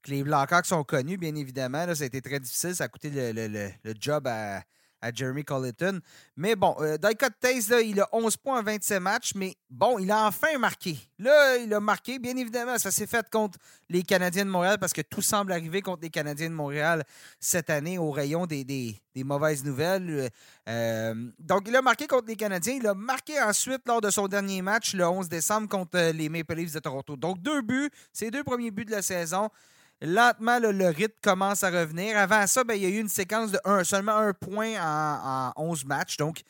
que 0.03 0.11
les 0.11 0.23
Blackhawks 0.23 0.67
sont 0.67 0.83
connus, 0.83 1.17
bien 1.17 1.33
évidemment. 1.33 1.93
Ça 1.95 2.03
a 2.03 2.05
été 2.05 2.21
très 2.21 2.39
difficile. 2.39 2.75
Ça 2.75 2.83
a 2.83 2.87
coûté 2.87 3.09
le 3.11 3.93
job 3.99 4.27
à, 4.27 4.61
à 5.01 5.11
Jeremy 5.13 5.43
Colleton. 5.43 5.99
Mais 6.35 6.55
bon, 6.55 6.75
euh, 6.79 6.97
il 7.83 8.01
a 8.01 8.09
11 8.11 8.37
points 8.37 8.59
en 8.59 8.63
27 8.63 8.99
matchs, 9.01 9.31
mais 9.35 9.55
bon, 9.69 9.99
il 9.99 10.11
a 10.11 10.27
enfin 10.27 10.57
marqué. 10.57 10.97
Là, 11.17 11.57
il 11.57 11.73
a 11.73 11.79
marqué, 11.79 12.19
bien 12.19 12.35
évidemment, 12.37 12.77
ça 12.77 12.91
s'est 12.91 13.07
fait 13.07 13.29
contre 13.29 13.57
les 13.89 14.03
Canadiens 14.03 14.45
de 14.45 14.49
Montréal 14.49 14.77
parce 14.79 14.93
que 14.93 15.01
tout 15.01 15.21
semble 15.21 15.51
arriver 15.51 15.81
contre 15.81 16.01
les 16.03 16.09
Canadiens 16.09 16.49
de 16.49 16.55
Montréal 16.55 17.03
cette 17.39 17.69
année 17.69 17.97
au 17.97 18.11
rayon 18.11 18.45
des, 18.45 18.95
mauvaises 19.17 19.65
nouvelles. 19.65 20.29
Euh, 20.69 21.13
donc, 21.39 21.63
il 21.67 21.75
a 21.75 21.81
marqué 21.81 22.07
contre 22.07 22.27
les 22.27 22.37
Canadiens. 22.37 22.75
Il 22.75 22.87
a 22.87 22.93
marqué 22.93 23.41
ensuite 23.41 23.81
lors 23.85 23.99
de 23.99 24.09
son 24.09 24.27
dernier 24.27 24.61
match 24.61 24.93
le 24.93 25.05
11 25.05 25.27
décembre 25.27 25.67
contre 25.67 25.97
euh, 25.97 26.11
les 26.13 26.29
Maple 26.29 26.55
Leafs 26.55 26.73
de 26.73 26.79
Toronto. 26.79 27.17
Donc, 27.17 27.41
deux 27.41 27.61
buts, 27.61 27.89
ses 28.13 28.31
deux 28.31 28.43
premiers 28.43 28.71
buts 28.71 28.85
de 28.85 28.91
la 28.91 29.01
saison. 29.01 29.49
Lentement, 30.01 30.59
le 30.59 30.87
rythme 30.87 31.19
commence 31.21 31.63
à 31.63 31.69
revenir. 31.69 32.17
Avant 32.17 32.47
ça, 32.47 32.63
ben, 32.63 32.75
il 32.75 32.83
y 32.83 32.85
a 32.85 32.89
eu 32.89 32.99
une 32.99 33.09
séquence 33.09 33.51
de 33.51 33.59
seulement 33.83 34.15
un 34.15 34.33
point 34.33 34.75
en, 34.79 35.51
11 35.57 35.85
matchs. 35.85 36.17
Donc, 36.17 36.41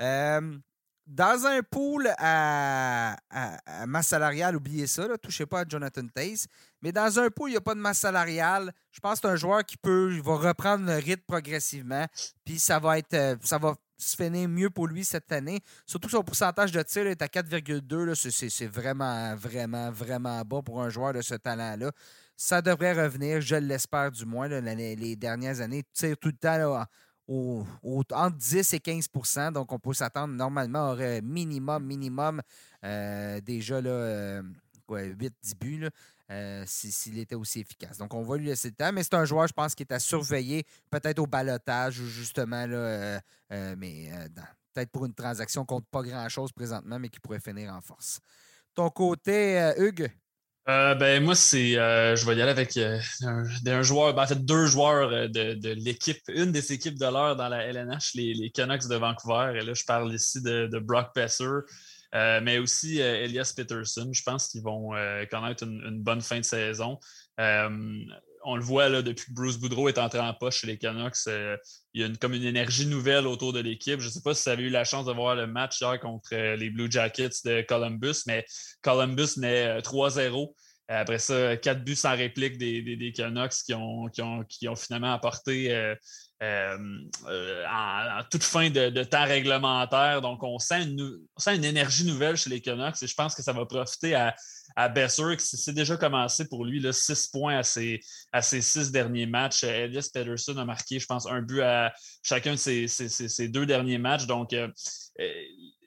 euh, 0.00 0.58
dans 1.06 1.46
un 1.46 1.62
pool 1.62 2.12
à, 2.18 3.16
masse 3.86 4.08
salariale, 4.08 4.56
oubliez 4.56 4.86
ça, 4.86 5.08
ne 5.08 5.16
touchez 5.16 5.46
pas 5.46 5.60
à 5.60 5.64
Jonathan 5.66 6.06
Taze. 6.06 6.46
Mais 6.82 6.92
dans 6.92 7.18
un 7.18 7.30
pool, 7.30 7.50
il 7.50 7.52
n'y 7.52 7.56
a 7.56 7.62
pas 7.62 7.74
de 7.74 7.80
masse 7.80 8.00
salariale. 8.00 8.72
Je 8.90 9.00
pense 9.00 9.20
que 9.20 9.28
c'est 9.28 9.32
un 9.32 9.36
joueur 9.36 9.64
qui 9.64 9.76
peut 9.76 10.20
va 10.20 10.36
reprendre 10.36 10.84
le 10.84 10.96
rythme 10.96 11.22
progressivement. 11.26 12.06
Puis 12.44 12.58
ça 12.58 12.78
va 12.78 12.98
être 12.98 13.14
euh, 13.14 13.36
ça 13.42 13.58
va 13.58 13.74
se 13.96 14.16
finir 14.16 14.48
mieux 14.48 14.70
pour 14.70 14.86
lui 14.86 15.04
cette 15.04 15.32
année. 15.32 15.60
Surtout 15.86 16.08
son 16.08 16.22
pourcentage 16.22 16.72
de 16.72 16.82
tir 16.82 17.06
est 17.06 17.22
à 17.22 17.26
4,2. 17.26 18.14
C'est 18.30 18.66
vraiment, 18.66 19.34
vraiment, 19.34 19.90
vraiment 19.90 20.42
bas 20.42 20.62
pour 20.62 20.82
un 20.82 20.90
joueur 20.90 21.14
de 21.14 21.22
ce 21.22 21.34
talent-là. 21.34 21.90
Ça 22.40 22.62
devrait 22.62 22.92
revenir, 22.92 23.40
je 23.40 23.56
l'espère 23.56 24.12
du 24.12 24.24
moins. 24.24 24.46
les, 24.46 25.16
dernières 25.16 25.60
années, 25.60 25.82
tout 25.92 26.28
le 26.28 26.32
temps 26.32 26.86
au, 27.26 27.66
entre 27.82 28.36
10 28.36 28.74
et 28.74 28.78
15% 28.78 29.50
Donc, 29.50 29.72
on 29.72 29.80
peut 29.80 29.92
s'attendre 29.92 30.34
normalement 30.34 30.92
à 30.92 31.20
minimum, 31.20 31.84
minimum 31.84 32.40
euh, 32.84 33.40
déjà 33.40 33.80
là, 33.80 34.40
8-10 34.88 34.92
euh, 34.92 35.30
buts 35.58 35.88
euh, 36.30 36.62
s'il 36.64 37.18
était 37.18 37.34
aussi 37.34 37.58
efficace. 37.58 37.98
Donc, 37.98 38.14
on 38.14 38.22
va 38.22 38.36
lui 38.36 38.46
laisser 38.46 38.68
le 38.68 38.74
temps. 38.76 38.92
Mais 38.92 39.02
c'est 39.02 39.14
un 39.14 39.24
joueur, 39.24 39.48
je 39.48 39.52
pense, 39.52 39.74
qui 39.74 39.82
est 39.82 39.92
à 39.92 39.98
surveiller, 39.98 40.64
peut-être 40.90 41.18
au 41.18 41.26
balotage 41.26 41.98
ou 41.98 42.06
justement, 42.06 42.66
là, 42.68 43.20
mais 43.50 44.12
peut-être 44.72 44.92
pour 44.92 45.06
une 45.06 45.14
transaction 45.14 45.64
compte 45.64 45.88
pas 45.90 46.04
grand-chose 46.04 46.52
présentement, 46.52 47.00
mais 47.00 47.08
qui 47.08 47.18
pourrait 47.18 47.40
finir 47.40 47.74
en 47.74 47.80
force. 47.80 48.20
Ton 48.76 48.90
côté, 48.90 49.72
Hugues? 49.76 50.08
Euh, 50.68 50.94
ben, 50.94 51.24
moi, 51.24 51.34
c'est. 51.34 51.78
Euh, 51.78 52.14
je 52.14 52.26
vais 52.26 52.36
y 52.36 52.42
aller 52.42 52.50
avec 52.50 52.76
euh, 52.76 53.00
joueur, 53.82 54.12
ben, 54.12 54.24
en 54.24 54.26
fait, 54.26 54.44
deux 54.44 54.66
joueurs 54.66 55.28
de, 55.30 55.72
l'équipe, 55.72 56.20
une 56.28 56.52
des 56.52 56.72
équipes 56.72 56.98
de 56.98 57.06
l'heure 57.06 57.36
dans 57.36 57.48
la 57.48 57.64
LNH, 57.64 58.14
les, 58.14 58.50
Canucks 58.50 58.86
de 58.86 58.96
Vancouver. 58.96 59.52
Et 59.56 59.64
là, 59.64 59.72
je 59.72 59.84
parle 59.84 60.12
ici 60.12 60.42
de, 60.42 60.78
Brock 60.78 61.14
Besser, 61.14 61.60
mais 62.12 62.58
aussi 62.58 62.98
Elias 62.98 63.54
Peterson. 63.56 64.10
Je 64.12 64.22
pense 64.22 64.48
qu'ils 64.48 64.62
vont 64.62 64.90
connaître 65.30 65.64
une, 65.64 66.02
bonne 66.02 66.20
fin 66.20 66.38
de 66.38 66.44
saison 66.44 66.98
on 68.44 68.56
le 68.56 68.62
voit 68.62 68.88
là, 68.88 69.02
depuis 69.02 69.26
que 69.26 69.32
Bruce 69.32 69.58
Boudreau 69.58 69.88
est 69.88 69.98
entré 69.98 70.20
en 70.20 70.32
poche 70.34 70.60
chez 70.60 70.66
les 70.66 70.78
Canucks. 70.78 71.14
Euh, 71.26 71.56
il 71.94 72.00
y 72.00 72.04
a 72.04 72.06
une, 72.06 72.16
comme 72.16 72.34
une 72.34 72.44
énergie 72.44 72.86
nouvelle 72.86 73.26
autour 73.26 73.52
de 73.52 73.60
l'équipe. 73.60 74.00
Je 74.00 74.06
ne 74.06 74.10
sais 74.10 74.22
pas 74.22 74.34
si 74.34 74.44
vous 74.44 74.50
avez 74.50 74.62
eu 74.64 74.70
la 74.70 74.84
chance 74.84 75.06
de 75.06 75.12
voir 75.12 75.34
le 75.34 75.46
match 75.46 75.80
hier 75.80 75.98
contre 76.00 76.30
euh, 76.32 76.56
les 76.56 76.70
Blue 76.70 76.90
Jackets 76.90 77.44
de 77.44 77.62
Columbus, 77.62 78.22
mais 78.26 78.44
Columbus 78.82 79.38
naît 79.38 79.80
3-0. 79.80 80.54
Euh, 80.90 81.00
après 81.00 81.18
ça, 81.18 81.56
quatre 81.58 81.84
buts 81.84 81.96
sans 81.96 82.16
réplique 82.16 82.56
des, 82.56 83.12
Canucks 83.14 83.52
qui 83.64 83.74
ont, 83.74 84.08
qui 84.08 84.68
ont, 84.68 84.76
finalement 84.76 85.12
apporté 85.12 85.94
en, 86.40 86.78
toute 88.30 88.42
fin 88.42 88.70
de, 88.70 89.04
temps 89.04 89.26
réglementaire. 89.26 90.22
Donc, 90.22 90.42
on 90.42 90.58
sent, 90.58 90.84
une, 90.84 91.00
on 91.36 91.40
sent 91.40 91.56
une 91.56 91.64
énergie 91.64 92.06
nouvelle 92.06 92.36
chez 92.36 92.48
les 92.48 92.60
Canucks 92.62 93.02
et 93.02 93.06
je 93.06 93.14
pense 93.14 93.34
que 93.34 93.42
ça 93.42 93.52
va 93.52 93.66
profiter 93.66 94.14
à, 94.14 94.34
à 94.78 94.88
Besser, 94.88 95.34
c'est 95.40 95.74
déjà 95.74 95.96
commencé 95.96 96.46
pour 96.46 96.64
lui, 96.64 96.78
là, 96.78 96.92
six 96.92 97.26
points 97.26 97.58
à 97.58 97.64
ses, 97.64 98.00
six 98.40 98.92
derniers 98.92 99.26
matchs. 99.26 99.64
Elias 99.64 100.08
Pedersen 100.14 100.56
a 100.56 100.64
marqué, 100.64 101.00
je 101.00 101.06
pense, 101.06 101.26
un 101.26 101.42
but 101.42 101.62
à 101.62 101.92
chacun 102.22 102.52
de 102.52 102.56
ses, 102.56 103.48
deux 103.48 103.66
derniers 103.66 103.98
matchs. 103.98 104.26
Donc, 104.26 104.52
euh, 104.52 104.68
euh, 105.18 105.32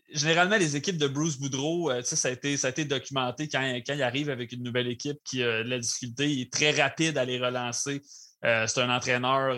généralement, 0.10 0.58
les 0.58 0.76
équipes 0.76 0.98
de 0.98 1.08
Bruce 1.08 1.40
Boudreau, 1.40 1.90
euh, 1.90 2.02
ça, 2.04 2.28
a 2.28 2.32
été, 2.32 2.84
documenté 2.84 3.48
quand, 3.48 3.82
il 3.88 4.04
arrive 4.04 4.30
avec 4.30 4.52
une 4.52 4.62
nouvelle 4.62 4.90
équipe 4.90 5.20
qui 5.24 5.42
a 5.42 5.64
de 5.64 5.70
la 5.70 5.80
difficulté. 5.80 6.30
Il 6.30 6.42
est 6.42 6.52
très 6.52 6.72
rapide 6.72 7.18
à 7.18 7.24
les 7.24 7.40
relancer. 7.40 8.02
c'est 8.44 8.78
un 8.78 8.94
entraîneur 8.94 9.56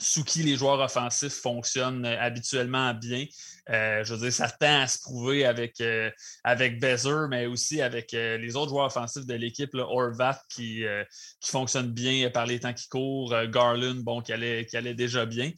sous 0.00 0.24
qui 0.24 0.42
les 0.42 0.56
joueurs 0.56 0.80
offensifs 0.80 1.40
fonctionnent 1.40 2.04
euh, 2.04 2.18
habituellement 2.18 2.94
bien. 2.94 3.26
Euh, 3.70 4.02
je 4.04 4.14
veux 4.14 4.20
dire, 4.20 4.32
ça 4.32 4.48
tend 4.48 4.82
à 4.82 4.86
se 4.86 4.98
prouver 4.98 5.44
avec, 5.44 5.80
euh, 5.80 6.10
Bezer, 6.80 7.28
mais 7.28 7.46
aussi 7.46 7.80
avec 7.80 8.12
les 8.12 8.56
autres 8.56 8.70
joueurs 8.70 8.86
offensifs 8.86 9.26
de 9.26 9.34
l'équipe, 9.34 9.74
Orvat 9.74 10.40
qui, 10.48 10.84
qui 11.40 11.50
fonctionne 11.50 11.90
bien 11.92 12.30
par 12.30 12.46
les 12.46 12.60
temps 12.60 12.72
qui 12.72 12.88
courent, 12.88 13.34
Garland, 13.46 14.02
bon, 14.02 14.20
qui 14.20 14.32
allait, 14.32 14.66
qui 14.66 14.76
allait 14.76 14.94
déjà 14.94 15.26
bien. 15.26 15.50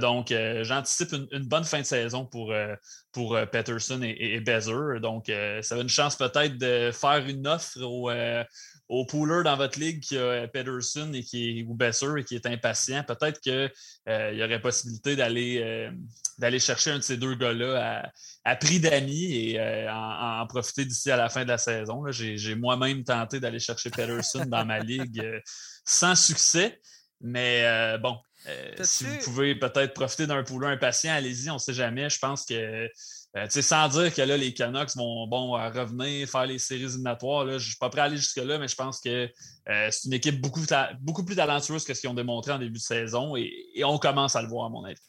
donc, 0.00 0.32
j'anticipe 0.62 1.12
une, 1.12 1.46
bonne 1.46 1.64
fin 1.64 1.80
de 1.80 1.86
saison 1.86 2.24
pour, 2.24 2.54
pour 3.12 3.38
Peterson 3.52 4.00
et, 4.02 4.34
et, 4.34 4.40
Bezer. 4.40 5.00
Donc, 5.00 5.26
ça 5.62 5.74
a 5.74 5.78
une 5.78 5.88
chance 5.88 6.16
peut-être 6.16 6.56
de 6.56 6.90
faire 6.92 7.26
une 7.26 7.46
offre 7.46 7.80
au 7.82 8.10
au 8.88 9.04
pooler 9.04 9.42
dans 9.44 9.56
votre 9.56 9.78
ligue 9.78 10.00
qui 10.00 10.16
a 10.16 10.48
Pedersen 10.48 11.14
et 11.14 11.22
qui 11.22 11.60
est, 11.60 11.62
ou 11.64 11.74
Besser 11.74 12.08
et 12.18 12.24
qui 12.24 12.34
est 12.34 12.46
impatient, 12.46 13.04
peut-être 13.04 13.40
qu'il 13.40 13.70
y 14.06 14.42
aurait 14.42 14.60
possibilité 14.60 15.14
d'aller 15.14 15.90
d'aller 16.38 16.58
chercher 16.58 16.92
un 16.92 16.98
de 16.98 17.02
ces 17.02 17.16
deux 17.16 17.34
gars-là 17.34 18.10
à, 18.44 18.56
prix 18.56 18.80
d'amis 18.80 19.34
et 19.34 19.88
en, 19.90 20.46
profiter 20.46 20.84
d'ici 20.84 21.10
à 21.10 21.16
la 21.16 21.28
fin 21.28 21.42
de 21.42 21.48
la 21.48 21.58
saison. 21.58 22.04
J'ai 22.10 22.54
moi-même 22.54 23.04
tenté 23.04 23.40
d'aller 23.40 23.58
chercher 23.58 23.90
Pedersen 23.90 24.48
dans 24.48 24.64
ma 24.64 24.78
ligue 24.78 25.22
sans 25.84 26.14
succès. 26.14 26.80
Mais 27.20 27.98
bon, 27.98 28.16
si 28.82 29.04
vous 29.04 29.18
pouvez 29.24 29.54
peut-être 29.54 29.94
profiter 29.94 30.26
d'un 30.26 30.42
pooler 30.42 30.68
impatient, 30.68 31.12
allez-y, 31.12 31.50
on 31.50 31.54
ne 31.54 31.58
sait 31.58 31.74
jamais. 31.74 32.08
Je 32.08 32.18
pense 32.18 32.44
que 32.44 32.88
euh, 33.44 33.62
sans 33.62 33.88
dire 33.88 34.14
que 34.14 34.22
là, 34.22 34.36
les 34.36 34.52
Canucks 34.54 34.96
vont 34.96 35.26
bon, 35.26 35.52
revenir, 35.52 36.28
faire 36.28 36.46
les 36.46 36.58
séries 36.58 36.84
éliminatoires, 36.84 37.46
je 37.46 37.54
ne 37.54 37.58
suis 37.58 37.76
pas 37.76 37.90
prêt 37.90 38.00
à 38.00 38.04
aller 38.04 38.16
jusque-là, 38.16 38.58
mais 38.58 38.68
je 38.68 38.74
pense 38.74 39.00
que 39.00 39.28
euh, 39.68 39.88
c'est 39.90 40.06
une 40.06 40.14
équipe 40.14 40.40
beaucoup, 40.40 40.62
beaucoup 41.00 41.24
plus 41.24 41.36
talentueuse 41.36 41.84
que 41.84 41.94
ce 41.94 42.00
qu'ils 42.00 42.10
ont 42.10 42.14
démontré 42.14 42.52
en 42.52 42.58
début 42.58 42.78
de 42.78 42.82
saison 42.82 43.36
et, 43.36 43.82
on 43.84 43.98
commence 43.98 44.36
à 44.36 44.42
le 44.42 44.48
voir, 44.48 44.66
à 44.66 44.68
mon 44.68 44.84
avis. 44.84 45.00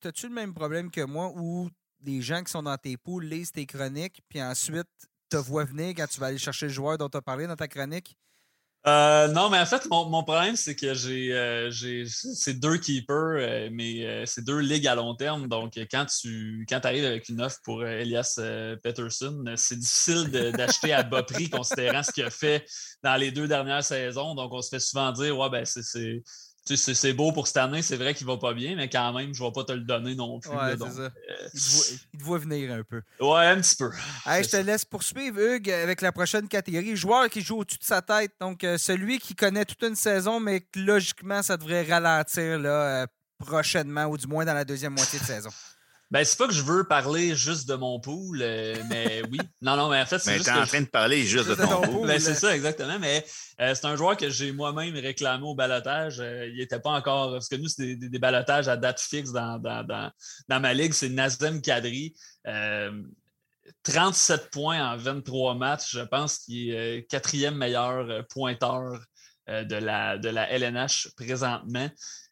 T'as-tu 0.00 0.28
le 0.28 0.34
même 0.34 0.54
problème 0.54 0.90
que 0.90 1.00
moi 1.00 1.32
où 1.34 1.68
les 2.04 2.20
gens 2.20 2.42
qui 2.42 2.50
sont 2.50 2.62
dans 2.62 2.76
tes 2.76 2.96
poules 2.96 3.24
lisent 3.24 3.52
tes 3.52 3.66
chroniques, 3.66 4.20
puis 4.28 4.42
ensuite 4.42 4.86
te 5.28 5.36
voient 5.36 5.64
venir 5.64 5.88
quand 5.96 6.06
tu 6.06 6.20
vas 6.20 6.26
aller 6.26 6.38
chercher 6.38 6.66
le 6.66 6.72
joueur 6.72 6.98
dont 6.98 7.08
tu 7.08 7.16
as 7.16 7.22
parlé 7.22 7.46
dans 7.46 7.56
ta 7.56 7.66
chronique? 7.66 8.16
Euh, 8.88 9.26
non, 9.28 9.50
mais 9.50 9.58
en 9.58 9.66
fait, 9.66 9.84
mon, 9.90 10.22
problème, 10.22 10.54
c'est 10.54 10.76
que 10.76 10.94
j'ai 10.94 11.32
euh, 11.32 11.72
ces 11.72 12.54
deux 12.54 12.78
keepers, 12.78 13.16
euh, 13.16 13.68
mais 13.72 14.24
c'est 14.26 14.44
deux 14.44 14.60
ligues 14.60 14.86
à 14.86 14.94
long 14.94 15.16
terme. 15.16 15.48
Donc, 15.48 15.74
quand 15.90 16.06
tu 16.06 16.64
quand 16.68 16.84
arrives 16.84 17.04
avec 17.04 17.28
une 17.28 17.40
offre 17.40 17.58
pour 17.64 17.84
Elias 17.84 18.38
Peterson, 18.84 19.44
c'est 19.56 19.78
difficile 19.78 20.30
d'acheter 20.52 20.92
à 20.92 21.02
bas 21.02 21.24
prix 21.24 21.50
considérant 21.50 22.04
ce 22.04 22.12
qu'il 22.12 22.24
a 22.24 22.30
fait 22.30 22.64
dans 23.02 23.16
les 23.16 23.32
deux 23.32 23.48
dernières 23.48 23.82
saisons. 23.82 24.36
Donc, 24.36 24.52
on 24.52 24.62
se 24.62 24.68
fait 24.68 24.80
souvent 24.80 25.10
dire 25.10 25.36
Ouais, 25.36 25.50
ben, 25.50 25.64
c'est 25.64 26.22
c'est 26.74 27.12
beau 27.12 27.32
pour 27.32 27.46
cette 27.46 27.58
année, 27.58 27.82
c'est 27.82 27.96
vrai 27.96 28.14
qu'il 28.14 28.26
va 28.26 28.36
pas 28.36 28.52
bien, 28.52 28.74
mais 28.74 28.88
quand 28.88 29.12
même, 29.12 29.32
je 29.32 29.42
ne 29.42 29.48
vais 29.48 29.52
pas 29.52 29.64
te 29.64 29.72
le 29.72 29.80
donner 29.80 30.14
non 30.14 30.40
plus. 30.40 30.50
Ouais, 30.50 30.76
ça. 30.76 30.84
Euh, 31.00 31.10
il, 31.54 32.18
te 32.18 32.24
voit, 32.24 32.38
venir 32.38 32.72
un 32.72 32.82
peu. 32.82 33.02
Ouais, 33.20 33.46
un 33.46 33.60
petit 33.60 33.76
peu. 33.76 33.90
je 34.26 34.48
te 34.48 34.56
laisse 34.56 34.84
poursuivre, 34.84 35.40
Hugues, 35.40 35.70
avec 35.70 36.00
la 36.00 36.10
prochaine 36.10 36.48
catégorie. 36.48 36.96
Joueur 36.96 37.28
qui 37.28 37.40
joue 37.40 37.58
au-dessus 37.58 37.78
de 37.78 37.84
sa 37.84 38.02
tête. 38.02 38.32
Donc, 38.40 38.64
euh, 38.64 38.78
celui 38.78 39.20
qui 39.20 39.34
connaît 39.36 39.64
toute 39.64 39.82
une 39.82 39.94
saison, 39.94 40.40
mais 40.40 40.60
que 40.60 40.80
logiquement, 40.80 41.42
ça 41.42 41.56
devrait 41.56 41.84
ralentir 41.84 42.58
là, 42.58 43.02
euh, 43.02 43.06
prochainement, 43.38 44.06
ou 44.06 44.16
du 44.16 44.26
moins 44.26 44.44
dans 44.44 44.54
la 44.54 44.64
deuxième 44.64 44.94
moitié 44.94 45.20
de 45.20 45.24
saison. 45.24 45.50
Ben, 46.12 46.24
c'est 46.24 46.38
pas 46.38 46.46
que 46.46 46.54
je 46.54 46.62
veux 46.62 46.84
parler 46.84 47.34
juste 47.34 47.68
de 47.68 47.74
mon 47.74 47.98
pool, 47.98 48.40
euh, 48.40 48.76
mais 48.88 49.22
oui. 49.30 49.38
Non, 49.60 49.76
non, 49.76 49.90
mais 49.90 50.00
en 50.00 50.06
fait, 50.06 50.20
c'est 50.20 50.36
juste. 50.36 50.48
en 50.48 50.64
train 50.64 50.80
de 50.80 50.86
parler 50.86 51.24
juste 51.24 51.48
de 51.48 51.54
ton, 51.56 51.80
pool. 51.80 52.06
Ben, 52.06 52.20
c'est 52.20 52.34
ça, 52.34 52.54
exactement. 52.54 52.98
Mais 53.00 53.24
euh, 53.60 53.74
c'est 53.74 53.86
un 53.86 53.96
joueur 53.96 54.16
que 54.16 54.30
j'ai 54.30 54.52
moi-même 54.52 54.94
réclamé 54.94 55.44
au 55.44 55.56
balotage. 55.56 56.20
Euh, 56.20 56.46
il 56.46 56.58
n'était 56.58 56.78
pas 56.78 56.92
encore. 56.92 57.32
Parce 57.32 57.48
que 57.48 57.56
nous, 57.56 57.66
c'est 57.66 57.96
des, 57.96 58.08
des, 58.08 58.18
balotages 58.20 58.68
à 58.68 58.76
date 58.76 59.00
fixe 59.00 59.32
dans, 59.32 59.58
dans, 59.58 59.82
dans, 59.82 60.12
dans 60.48 60.60
ma 60.60 60.74
ligue. 60.74 60.92
C'est 60.92 61.08
Nazem 61.08 61.60
Kadri. 61.60 62.14
37 63.82 64.50
points 64.50 64.92
en 64.92 64.96
23 64.96 65.56
matchs. 65.56 65.90
Je 65.90 66.02
pense 66.02 66.38
qu'il 66.38 66.70
est 66.70 67.04
quatrième 67.10 67.56
meilleur 67.56 68.24
pointeur 68.28 69.00
de, 69.48 69.74
la, 69.74 70.18
de 70.18 70.28
la 70.28 70.48
LNH 70.50 71.08
présentement. 71.16 71.90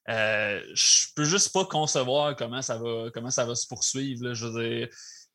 Euh, 0.09 0.61
je 0.75 1.07
peux 1.17 1.25
juste 1.25 1.53
pas 1.53 1.65
concevoir 1.65 2.37
comment 2.37 2.63
ça 2.63 2.79
va, 2.79 3.11
comment 3.13 3.31
ça 3.31 3.45
va 3.47 3.55
se 3.55 3.67
poursuivre. 3.67 4.35
Je 4.35 4.47
veux 4.47 4.63
dire, 4.63 4.89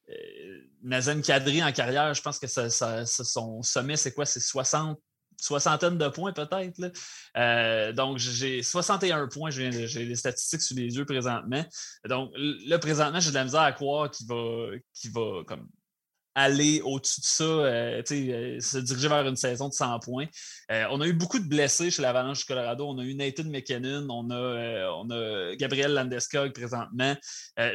euh, 0.10 1.64
en 1.64 1.72
carrière, 1.72 2.14
je 2.14 2.22
pense 2.22 2.40
que 2.40 2.48
son 2.48 3.62
sommet, 3.64 3.96
c'est 3.96 4.14
quoi? 4.14 4.26
C'est 4.26 4.40
60, 4.40 5.00
soixantaine 5.38 5.98
de 5.98 6.08
points 6.08 6.34
peut-être. 6.34 6.92
Euh, 7.38 7.94
donc, 7.94 8.18
j'ai 8.18 8.62
61 8.64 9.28
points, 9.28 9.50
j'ai 9.50 9.70
les 9.70 10.16
statistiques 10.16 10.62
sous 10.62 10.76
les 10.76 10.96
yeux 10.96 11.06
présentement. 11.06 11.66
Donc, 12.08 12.32
là, 12.36 12.80
présentement, 12.80 13.20
j'ai 13.20 13.30
de 13.30 13.36
la 13.36 13.44
misère 13.44 13.62
à 13.62 13.72
croire 13.72 14.12
qu'il 14.12 14.28
va, 14.28 14.70
qu'il 14.94 15.12
va 15.12 15.44
comme 15.46 15.68
aller 16.40 16.82
au-dessus 16.82 17.20
de 17.20 17.26
ça, 17.26 17.44
euh, 17.44 18.02
euh, 18.12 18.60
se 18.62 18.78
diriger 18.78 19.08
vers 19.10 19.28
une 19.28 19.36
saison 19.36 19.68
de 19.68 19.74
100 19.74 20.00
points. 20.00 20.28
Euh, 20.72 20.86
on 20.90 21.02
a 21.02 21.08
eu 21.08 21.14
beaucoup 21.14 21.38
de 21.38 21.48
blessés 21.48 21.92
chez 21.92 22.02
l'Avalanche 22.02 22.40
du 22.40 22.46
Colorado. 22.46 22.88
On 22.88 22.98
a 22.98 23.04
eu 23.04 23.14
Nathan 23.14 23.44
McKinnon, 23.46 24.08
on 24.10 24.30
a, 24.32 24.90
on 24.94 25.10
a 25.12 25.56
Gabriel 25.56 25.94
Landeskog 25.94 26.54
présentement. 26.54 27.16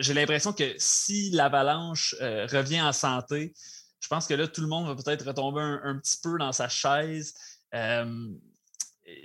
J'ai 0.00 0.14
l'impression 0.14 0.52
que 0.52 0.74
si 0.78 1.30
l'Avalanche 1.30 2.14
revient 2.20 2.80
en 2.80 2.92
santé, 2.92 3.52
je 4.00 4.08
pense 4.08 4.26
que 4.26 4.34
là, 4.34 4.48
tout 4.48 4.60
le 4.60 4.68
monde 4.68 4.86
va 4.86 4.94
peut-être 4.94 5.26
retomber 5.26 5.60
un, 5.60 5.98
petit 5.98 6.18
peu 6.22 6.38
dans 6.38 6.52
sa 6.52 6.68
chaise 6.68 7.34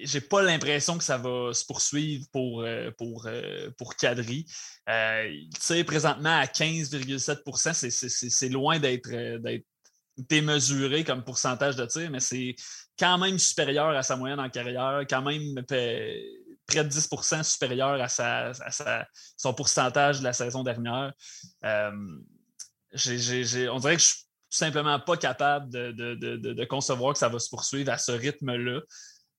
j'ai 0.01 0.21
pas 0.21 0.41
l'impression 0.41 0.97
que 0.97 1.03
ça 1.03 1.17
va 1.17 1.53
se 1.53 1.65
poursuivre 1.65 2.25
pour, 2.31 2.61
euh, 2.61 2.91
pour, 2.97 3.25
euh, 3.27 3.69
pour 3.77 3.95
Kadri. 3.95 4.45
Euh, 4.89 5.83
présentement 5.85 6.37
à 6.37 6.45
15,7% 6.45 7.73
c'est 8.29 8.49
loin 8.49 8.79
d'être 8.79 9.09
démesuré 10.17 11.03
comme 11.03 11.23
pourcentage 11.23 11.75
de 11.75 11.85
tir, 11.85 12.09
mais 12.11 12.19
c'est 12.19 12.55
quand 12.97 13.17
même 13.17 13.39
supérieur 13.39 13.89
à 13.89 14.03
sa 14.03 14.17
moyenne 14.17 14.39
en 14.39 14.49
carrière, 14.49 15.03
quand 15.09 15.21
même 15.21 15.63
près 15.65 16.83
de 16.83 16.89
10% 16.89 17.43
supérieur 17.43 18.01
à, 18.01 18.09
sa, 18.09 18.51
son 19.37 19.53
pourcentage 19.53 20.19
de 20.19 20.25
la 20.25 20.33
saison 20.33 20.63
dernière. 20.63 21.13
on 21.63 22.19
dirait 22.91 23.95
que 23.95 24.01
je 24.01 24.07
suis 24.07 24.25
tout 24.49 24.57
simplement 24.57 24.99
pas 24.99 25.15
capable 25.15 25.69
de, 25.69 25.91
de, 25.93 26.65
concevoir 26.65 27.13
que 27.13 27.19
ça 27.19 27.29
va 27.29 27.39
se 27.39 27.49
poursuivre 27.49 27.91
à 27.91 27.97
ce 27.97 28.11
rythme-là. 28.11 28.81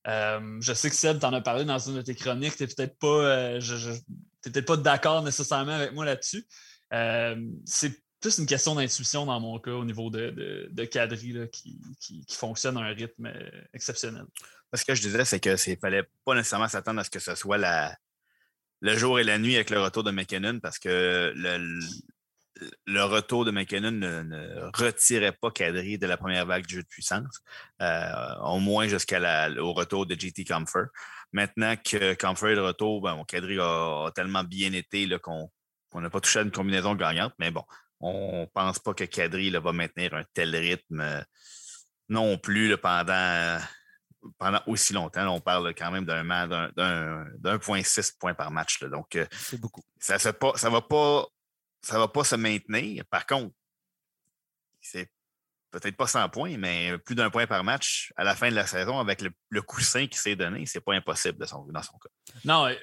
Euh, 0.07 0.57
je 0.61 0.73
sais 0.73 0.89
que 0.89 0.95
Seb 0.95 1.19
t'en 1.19 1.33
a 1.33 1.41
parlé 1.41 1.65
dans 1.65 1.77
une 1.77 1.95
de 1.95 2.01
tes 2.01 2.15
chroniques. 2.15 2.55
Tu 2.55 2.63
n'es 2.63 2.67
peut-être 2.67 2.97
pas, 2.97 3.57
euh, 3.57 4.61
pas 4.65 4.77
d'accord 4.77 5.23
nécessairement 5.23 5.73
avec 5.73 5.93
moi 5.93 6.05
là-dessus. 6.05 6.45
Euh, 6.93 7.35
c'est 7.65 7.93
plus 8.19 8.37
une 8.37 8.45
question 8.45 8.75
d'intuition 8.75 9.25
dans 9.25 9.39
mon 9.39 9.59
cas 9.59 9.71
au 9.71 9.85
niveau 9.85 10.09
de, 10.09 10.69
de, 10.69 10.85
Cadry 10.85 11.35
qui, 11.51 12.25
fonctionne 12.29 12.77
à 12.77 12.81
un 12.81 12.93
rythme 12.93 13.31
exceptionnel. 13.73 14.25
Ce 14.73 14.85
que 14.85 14.93
je 14.93 15.01
disais, 15.01 15.25
c'est 15.25 15.39
qu'il 15.39 15.51
ne 15.51 15.75
fallait 15.75 16.03
pas 16.23 16.35
nécessairement 16.35 16.67
s'attendre 16.67 16.99
à 16.99 17.03
ce 17.03 17.09
que 17.09 17.19
ce 17.19 17.33
soit 17.35 17.57
la, 17.57 17.95
le 18.81 18.95
jour 18.95 19.19
et 19.19 19.23
la 19.23 19.39
nuit 19.39 19.55
avec 19.55 19.69
le 19.69 19.81
retour 19.81 20.03
de 20.03 20.11
McKinnon 20.11 20.59
parce 20.59 20.77
que 20.77 21.33
le, 21.35 21.79
le 22.85 23.03
retour 23.03 23.45
de 23.45 23.51
McKinnon 23.51 23.91
ne, 23.91 24.69
retirait 24.73 25.31
pas 25.31 25.51
Kadri 25.51 25.97
de 25.97 26.07
la 26.07 26.17
première 26.17 26.45
vague 26.45 26.65
du 26.65 26.75
jeu 26.75 26.83
de 26.83 26.87
puissance, 26.87 27.41
euh, 27.81 28.35
au 28.43 28.59
moins 28.59 28.87
jusqu'au 28.87 29.73
retour 29.73 30.05
de 30.05 30.15
JT 30.15 30.45
Comfort. 30.45 30.87
Maintenant 31.33 31.75
que 31.77 32.13
Comfort 32.15 32.49
est 32.49 32.55
de 32.55 32.61
retour, 32.61 33.01
ben, 33.01 33.23
Kadri 33.27 33.57
a, 33.59 34.11
tellement 34.13 34.43
bien 34.43 34.73
été 34.73 35.09
qu'on 35.19 35.49
n'a 35.93 36.09
pas 36.09 36.19
touché 36.19 36.39
à 36.39 36.41
une 36.43 36.51
combinaison 36.51 36.95
gagnante, 36.95 37.33
mais 37.39 37.51
bon, 37.51 37.63
on 37.99 38.41
ne 38.41 38.45
pense 38.47 38.79
pas 38.79 38.93
que 38.93 39.03
Kadri 39.05 39.49
va 39.51 39.71
maintenir 39.71 40.13
un 40.13 40.23
tel 40.33 40.55
rythme 40.55 41.01
euh, 41.01 41.21
non 42.09 42.37
plus 42.37 42.75
pendant, 42.77 43.59
pendant 44.37 44.61
aussi 44.67 44.93
longtemps. 44.93 45.27
on 45.33 45.39
parle 45.39 45.73
quand 45.73 45.91
même 45.91 46.05
d'un 46.05 46.23
1,6 46.23 48.17
points 48.19 48.33
par 48.33 48.51
match. 48.51 48.83
donc, 48.83 49.15
euh, 49.15 49.25
c'est 49.31 49.59
beaucoup. 49.59 49.83
Ça 49.99 50.17
ne 50.17 50.69
va 50.69 50.81
pas 50.81 51.27
ça 51.81 51.95
ne 51.95 51.99
va 51.99 52.07
pas 52.07 52.23
se 52.23 52.35
maintenir. 52.35 53.05
Par 53.05 53.25
contre, 53.25 53.53
c'est 54.81 55.09
peut-être 55.71 55.95
pas 55.95 56.07
100 56.07 56.29
points, 56.29 56.57
mais 56.57 56.97
plus 56.99 57.15
d'un 57.15 57.29
point 57.29 57.47
par 57.47 57.63
match 57.63 58.11
à 58.17 58.23
la 58.23 58.35
fin 58.35 58.49
de 58.49 58.55
la 58.55 58.67
saison 58.67 58.99
avec 58.99 59.21
le, 59.21 59.61
coussin 59.61 60.05
qui 60.07 60.17
s'est 60.17 60.35
donné, 60.35 60.65
c'est 60.65 60.81
pas 60.81 60.93
impossible 60.93 61.37
dans 61.39 61.47
son 61.47 61.97
cas. 61.97 62.09
Non, 62.43 62.67
euh, 62.67 62.75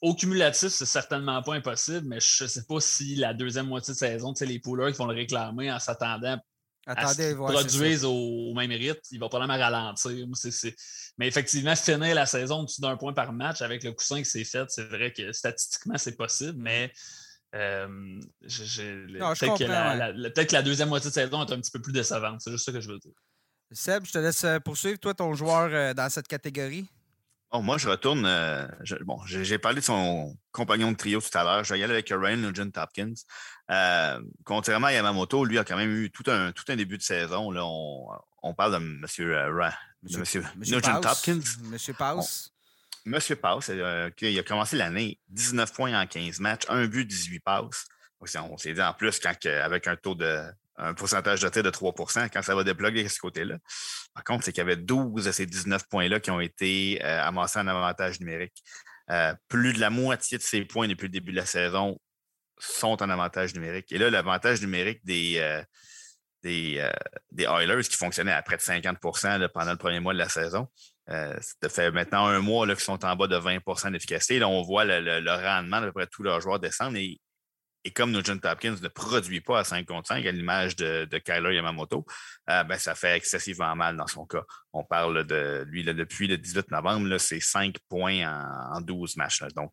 au 0.00 0.14
cumulatif, 0.14 0.68
c'est 0.68 0.86
certainement 0.86 1.42
pas 1.42 1.54
impossible, 1.54 2.06
mais 2.06 2.20
je 2.20 2.44
ne 2.44 2.48
sais 2.48 2.64
pas 2.64 2.80
si 2.80 3.16
la 3.16 3.34
deuxième 3.34 3.66
moitié 3.66 3.94
de 3.94 3.98
saison, 3.98 4.32
les 4.40 4.60
pouleurs 4.60 4.92
qui 4.92 4.98
vont 4.98 5.06
le 5.06 5.14
réclamer 5.14 5.72
en 5.72 5.80
s'attendant 5.80 6.38
à 6.86 7.08
ce 7.08 7.20
qu'ils 7.20 7.36
produisent 7.36 8.04
au, 8.04 8.54
même 8.54 8.70
rythme, 8.70 9.00
il 9.10 9.18
va 9.18 9.28
probablement 9.28 9.58
ralentir. 9.58 10.26
Mais 11.18 11.26
effectivement, 11.26 11.74
finir 11.74 12.14
la 12.14 12.26
saison 12.26 12.60
au-dessus 12.60 12.80
d'un 12.80 12.96
point 12.96 13.12
par 13.12 13.32
match 13.32 13.60
avec 13.60 13.82
le 13.82 13.92
coussin 13.92 14.18
qui 14.18 14.24
s'est 14.24 14.44
fait, 14.44 14.66
c'est 14.68 14.84
vrai 14.84 15.12
que 15.12 15.32
statistiquement, 15.32 15.98
c'est 15.98 16.16
possible, 16.16 16.58
mais 16.58 16.92
peut-être 18.40 20.48
que, 20.48 20.52
la 20.52 20.62
deuxième 20.62 20.88
moitié 20.88 21.10
de 21.10 21.14
saison 21.14 21.44
est 21.44 21.52
un 21.52 21.60
petit 21.60 21.70
peu 21.70 21.80
plus 21.80 21.92
décevante. 21.92 22.40
C'est 22.40 22.50
juste 22.50 22.66
ça 22.66 22.72
que 22.72 22.80
je 22.80 22.88
veux 22.88 22.98
dire. 22.98 23.12
Seb, 23.72 24.06
je 24.06 24.12
te 24.12 24.18
laisse 24.18 24.44
euh, 24.44 24.60
poursuivre, 24.60 24.98
toi, 24.98 25.14
ton 25.14 25.34
joueur 25.34 25.70
euh, 25.72 25.94
dans 25.94 26.08
cette 26.08 26.28
catégorie? 26.28 26.88
Oh, 27.50 27.62
moi, 27.62 27.78
je 27.78 27.88
retourne. 27.88 28.24
Euh, 28.26 28.66
bon, 29.04 29.18
j'ai 29.26 29.58
parlé 29.58 29.80
de 29.80 29.84
son 29.84 30.36
compagnon 30.52 30.92
de 30.92 30.96
trio 30.96 31.20
tout 31.20 31.36
à 31.36 31.44
l'heure. 31.44 31.64
Je 31.64 31.72
vais 31.72 31.80
y 31.80 31.84
aller 31.84 31.94
avec 31.94 32.08
Ryan 32.08 32.36
Nugent 32.36 32.72
Hopkins. 32.76 33.14
contrairement 34.44 34.88
à 34.88 34.92
Yamamoto, 34.92 35.44
lui 35.44 35.58
a 35.58 35.64
quand 35.64 35.76
même 35.76 35.90
eu 35.90 36.10
tout 36.10 36.28
un, 36.30 36.52
tout 36.52 36.64
un 36.68 36.76
début 36.76 36.98
de 36.98 37.02
saison. 37.02 37.50
Là, 37.50 37.62
on, 37.64 38.54
parle 38.54 38.72
de 38.72 38.76
M. 38.76 38.98
Monsieur, 39.00 39.36
monsieur, 40.02 40.44
Nugent 40.56 41.00
Hopkins. 41.04 41.40
Monsieur 41.64 41.94
Paus. 41.94 42.52
Monsieur 43.06 43.36
Pass, 43.36 43.70
euh, 43.70 44.10
il 44.20 44.38
a 44.38 44.42
commencé 44.42 44.76
l'année 44.76 45.20
19 45.28 45.72
points 45.72 45.98
en 45.98 46.06
15 46.06 46.40
matchs, 46.40 46.64
un 46.68 46.86
but, 46.86 47.04
18 47.04 47.38
passes. 47.38 47.86
On 48.20 48.56
s'est 48.56 48.72
dit 48.74 48.82
en 48.82 48.92
plus, 48.94 49.20
avec 49.44 49.86
un 49.86 49.96
taux 49.96 50.16
de 50.16 50.42
un 50.78 50.92
pourcentage 50.92 51.40
de 51.40 51.48
tir 51.48 51.62
de 51.62 51.70
3% 51.70 52.28
quand 52.30 52.42
ça 52.42 52.54
va 52.54 52.64
débloquer 52.64 53.02
de 53.02 53.08
ce 53.08 53.18
côté-là. 53.18 53.56
Par 54.12 54.24
contre, 54.24 54.44
c'est 54.44 54.52
qu'il 54.52 54.60
y 54.60 54.62
avait 54.62 54.76
12 54.76 55.24
de 55.24 55.32
ces 55.32 55.46
19 55.46 55.88
points-là 55.88 56.20
qui 56.20 56.30
ont 56.30 56.40
été 56.40 57.00
euh, 57.02 57.22
amassés 57.22 57.60
en 57.60 57.66
avantage 57.66 58.20
numérique. 58.20 58.62
Euh, 59.10 59.32
plus 59.48 59.72
de 59.72 59.80
la 59.80 59.88
moitié 59.88 60.36
de 60.36 60.42
ces 60.42 60.64
points 60.64 60.88
depuis 60.88 61.06
le 61.06 61.12
début 61.12 61.30
de 61.30 61.36
la 61.36 61.46
saison 61.46 61.98
sont 62.58 63.02
en 63.02 63.08
avantage 63.08 63.54
numérique. 63.54 63.90
Et 63.92 63.98
là, 63.98 64.10
l'avantage 64.10 64.60
numérique 64.60 65.04
des, 65.04 65.40
Oilers 66.42 67.82
qui 67.82 67.96
fonctionnait 67.96 68.32
à 68.32 68.42
près 68.42 68.56
de 68.56 68.62
50% 68.62 69.48
pendant 69.48 69.72
le 69.72 69.78
premier 69.78 70.00
mois 70.00 70.12
de 70.12 70.18
la 70.18 70.28
saison. 70.28 70.68
Ça 71.08 71.68
fait 71.68 71.90
maintenant 71.90 72.26
un 72.26 72.40
mois 72.40 72.66
qu'ils 72.66 72.80
sont 72.80 73.04
en 73.04 73.16
bas 73.16 73.26
de 73.26 73.36
20% 73.36 73.92
d'efficacité. 73.92 74.38
Là, 74.38 74.48
on 74.48 74.62
voit 74.62 74.84
le, 74.84 75.30
rendement 75.30 75.80
de 75.80 75.86
peu 75.86 75.92
près 75.92 76.06
tous 76.06 76.22
leurs 76.22 76.40
joueurs 76.40 76.58
descendre 76.58 76.96
et 76.96 77.20
et 77.86 77.92
comme 77.92 78.10
Nugent 78.10 78.40
Hopkins 78.42 78.74
ne 78.82 78.88
produit 78.88 79.40
pas 79.40 79.60
à 79.60 79.64
5 79.64 79.86
contre 79.86 80.08
5, 80.08 80.26
à 80.26 80.32
l'image 80.32 80.74
de, 80.74 81.04
de, 81.04 81.18
Kyler 81.18 81.54
Yamamoto, 81.54 82.04
euh, 82.50 82.64
ben, 82.64 82.78
ça 82.78 82.96
fait 82.96 83.16
excessivement 83.16 83.76
mal 83.76 83.96
dans 83.96 84.08
son 84.08 84.26
cas. 84.26 84.42
On 84.72 84.82
parle 84.82 85.24
de 85.24 85.64
lui 85.68 85.84
depuis 85.84 86.26
le 86.26 86.36
18 86.36 86.72
novembre, 86.72 87.16
c'est 87.18 87.38
5 87.38 87.76
points 87.88 88.26
en, 88.74 88.80
12 88.80 89.16
matchs. 89.16 89.42
Donc, 89.54 89.72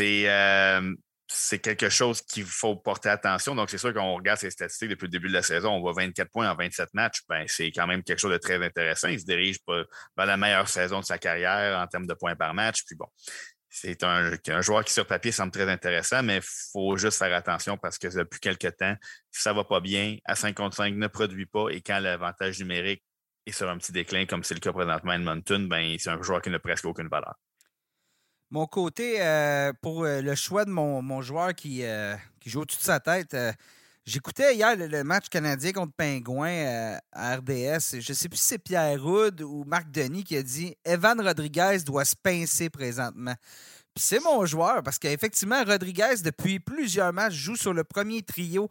euh, 0.00 0.94
c'est 1.32 1.58
quelque 1.58 1.88
chose 1.88 2.20
qu'il 2.22 2.44
faut 2.44 2.76
porter 2.76 3.08
attention. 3.08 3.54
Donc, 3.54 3.70
c'est 3.70 3.78
sûr 3.78 3.94
qu'on 3.94 4.14
regarde 4.14 4.38
ses 4.38 4.50
statistiques 4.50 4.90
depuis 4.90 5.06
le 5.06 5.10
début 5.10 5.28
de 5.28 5.32
la 5.32 5.42
saison, 5.42 5.70
on 5.70 5.80
voit 5.80 5.92
24 5.94 6.30
points 6.30 6.50
en 6.50 6.54
27 6.54 6.90
matchs. 6.92 7.22
Ben, 7.28 7.44
c'est 7.48 7.72
quand 7.72 7.86
même 7.86 8.02
quelque 8.02 8.18
chose 8.18 8.32
de 8.32 8.38
très 8.38 8.62
intéressant. 8.62 9.08
Il 9.08 9.18
se 9.18 9.24
dirige 9.24 9.56
vers 9.66 10.26
la 10.26 10.36
meilleure 10.36 10.68
saison 10.68 11.00
de 11.00 11.04
sa 11.04 11.18
carrière 11.18 11.78
en 11.78 11.86
termes 11.86 12.06
de 12.06 12.14
points 12.14 12.36
par 12.36 12.54
match. 12.54 12.84
Puis 12.84 12.96
bon, 12.96 13.06
c'est 13.68 14.04
un, 14.04 14.60
joueur 14.60 14.84
qui, 14.84 14.92
sur 14.92 15.06
papier, 15.06 15.32
semble 15.32 15.52
très 15.52 15.68
intéressant, 15.70 16.22
mais 16.22 16.36
il 16.36 16.42
faut 16.72 16.96
juste 16.98 17.18
faire 17.18 17.34
attention 17.34 17.78
parce 17.78 17.98
que 17.98 18.08
depuis 18.08 18.38
quelques 18.38 18.76
temps, 18.76 18.94
ça 19.30 19.50
ne 19.50 19.56
va 19.56 19.64
pas 19.64 19.80
bien, 19.80 20.18
à 20.26 20.36
55 20.36 20.94
ne 20.94 21.06
produit 21.06 21.46
pas 21.46 21.70
et 21.70 21.80
quand 21.80 21.98
l'avantage 21.98 22.58
numérique 22.58 23.02
est 23.46 23.52
sur 23.52 23.68
un 23.70 23.78
petit 23.78 23.92
déclin, 23.92 24.26
comme 24.26 24.44
c'est 24.44 24.54
le 24.54 24.60
cas 24.60 24.72
présentement 24.72 25.12
à 25.12 25.16
Edmonton, 25.16 25.68
ben, 25.68 25.96
c'est 25.98 26.10
un 26.10 26.20
joueur 26.22 26.42
qui 26.42 26.50
n'a 26.50 26.58
presque 26.58 26.84
aucune 26.84 27.08
valeur. 27.08 27.34
Mon 28.52 28.66
côté, 28.66 29.16
euh, 29.18 29.72
pour 29.80 30.04
euh, 30.04 30.20
le 30.20 30.34
choix 30.34 30.66
de 30.66 30.70
mon, 30.70 31.22
joueur 31.22 31.54
qui, 31.54 31.84
euh, 31.84 32.14
qui, 32.38 32.50
joue 32.50 32.66
toute 32.66 32.82
sa 32.82 33.00
tête, 33.00 33.34
J'écoutais 34.04 34.56
hier 34.56 34.76
le, 34.76 35.04
match 35.04 35.28
canadien 35.28 35.72
contre 35.72 35.94
Pingouin 35.96 36.98
à 37.12 37.36
RDS. 37.36 38.00
Je 38.00 38.12
ne 38.12 38.16
sais 38.16 38.28
plus 38.28 38.36
si 38.36 38.46
c'est 38.46 38.58
Pierre 38.58 39.00
Roud 39.00 39.40
ou 39.40 39.64
Marc 39.64 39.90
Denis 39.92 40.24
qui 40.24 40.36
a 40.36 40.42
dit 40.42 40.76
Evan 40.84 41.20
Rodriguez 41.20 41.78
doit 41.86 42.04
se 42.04 42.16
pincer 42.16 42.68
présentement. 42.68 43.34
C'est 43.94 44.18
mon 44.18 44.44
joueur 44.44 44.82
parce 44.82 44.98
qu'effectivement, 44.98 45.62
Rodriguez, 45.64 46.16
depuis 46.24 46.58
plusieurs 46.58 47.12
matchs, 47.12 47.34
joue 47.34 47.56
sur 47.56 47.72
le 47.72 47.84
premier 47.84 48.22
trio 48.22 48.68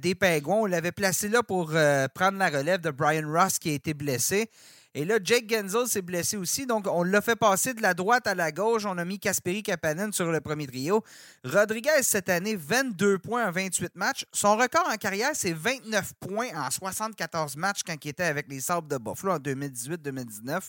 des 0.00 0.16
Pingouins. 0.16 0.62
On 0.62 0.66
l'avait 0.66 0.90
placé 0.90 1.28
là 1.28 1.44
pour 1.44 1.68
prendre 2.12 2.38
la 2.38 2.50
relève 2.50 2.80
de 2.80 2.90
Brian 2.90 3.30
Ross 3.30 3.60
qui 3.60 3.70
a 3.70 3.74
été 3.74 3.94
blessé. 3.94 4.50
Et 4.94 5.06
là, 5.06 5.18
Jake 5.22 5.48
Genzel 5.48 5.86
s'est 5.86 6.02
blessé 6.02 6.36
aussi. 6.36 6.66
Donc, 6.66 6.86
on 6.86 7.02
l'a 7.02 7.22
fait 7.22 7.36
passer 7.36 7.72
de 7.72 7.80
la 7.80 7.94
droite 7.94 8.26
à 8.26 8.34
la 8.34 8.52
gauche. 8.52 8.84
On 8.84 8.98
a 8.98 9.04
mis 9.04 9.18
Kasperi 9.18 9.62
Kapanen 9.62 10.12
sur 10.12 10.30
le 10.30 10.40
premier 10.40 10.66
trio. 10.66 11.02
Rodriguez, 11.44 12.02
cette 12.02 12.28
année, 12.28 12.56
22 12.56 13.18
points 13.18 13.48
en 13.48 13.52
28 13.52 13.96
matchs. 13.96 14.26
Son 14.32 14.56
record 14.56 14.86
en 14.92 14.96
carrière, 14.96 15.30
c'est 15.32 15.54
29 15.54 16.12
points 16.20 16.48
en 16.54 16.70
74 16.70 17.56
matchs 17.56 17.80
quand 17.86 17.96
il 18.04 18.08
était 18.08 18.24
avec 18.24 18.48
les 18.48 18.60
Sabres 18.60 18.88
de 18.88 18.98
Buffalo 18.98 19.32
en 19.32 19.38
2018-2019. 19.38 20.60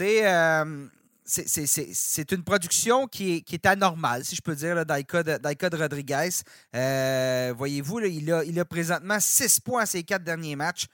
Euh, 0.00 0.86
c'est. 1.24 1.66
c'est 1.66 2.32
une 2.32 2.42
production 2.42 3.06
qui 3.06 3.44
est, 3.52 3.66
anormale, 3.66 4.24
si 4.24 4.34
je 4.34 4.42
peux 4.42 4.56
dire, 4.56 4.84
dans, 4.84 4.96
de, 4.96 5.76
Rodriguez. 5.76 6.30
Euh, 6.74 7.54
voyez-vous, 7.56 8.00
il, 8.00 8.32
a, 8.32 8.42
il 8.42 8.64
présentement 8.64 9.18
6 9.20 9.60
points 9.60 9.82
à 9.82 9.86
ses 9.86 10.02
quatre 10.02 10.24
derniers 10.24 10.56
matchs. 10.56 10.86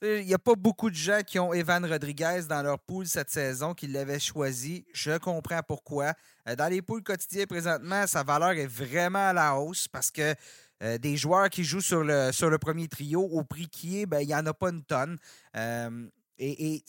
Il 0.00 0.26
n'y 0.26 0.34
a 0.34 0.38
pas 0.38 0.54
beaucoup 0.54 0.90
de 0.90 0.94
gens 0.94 1.22
qui 1.26 1.40
ont 1.40 1.52
Evan 1.52 1.84
Rodriguez 1.84 2.42
dans 2.48 2.62
leur 2.62 2.78
pool 2.78 3.06
cette 3.06 3.30
saison, 3.30 3.74
qui 3.74 3.88
l'avaient 3.88 4.20
choisi. 4.20 4.84
Je 4.92 5.18
comprends 5.18 5.60
pourquoi. 5.66 6.12
Euh, 6.48 6.54
dans 6.54 6.68
les 6.68 6.82
poules 6.82 7.02
quotidiens 7.02 7.46
présentement, 7.46 8.06
sa 8.06 8.22
valeur 8.22 8.52
est 8.52 8.68
vraiment 8.68 9.30
à 9.30 9.32
la 9.32 9.56
hausse 9.56 9.88
parce 9.88 10.12
que 10.12 10.36
euh, 10.84 10.98
des 10.98 11.16
joueurs 11.16 11.50
qui 11.50 11.64
jouent 11.64 11.80
sur 11.80 12.04
le, 12.04 12.30
sur 12.30 12.48
le 12.48 12.58
premier 12.58 12.86
trio, 12.86 13.22
au 13.22 13.42
prix 13.42 13.66
qui 13.66 14.00
est, 14.00 14.06
ben, 14.06 14.20
il 14.20 14.28
n'y 14.28 14.34
en 14.36 14.46
a 14.46 14.54
pas 14.54 14.68
une 14.68 14.84
tonne. 14.84 15.18
Euh, 15.56 16.06
et, 16.40 16.84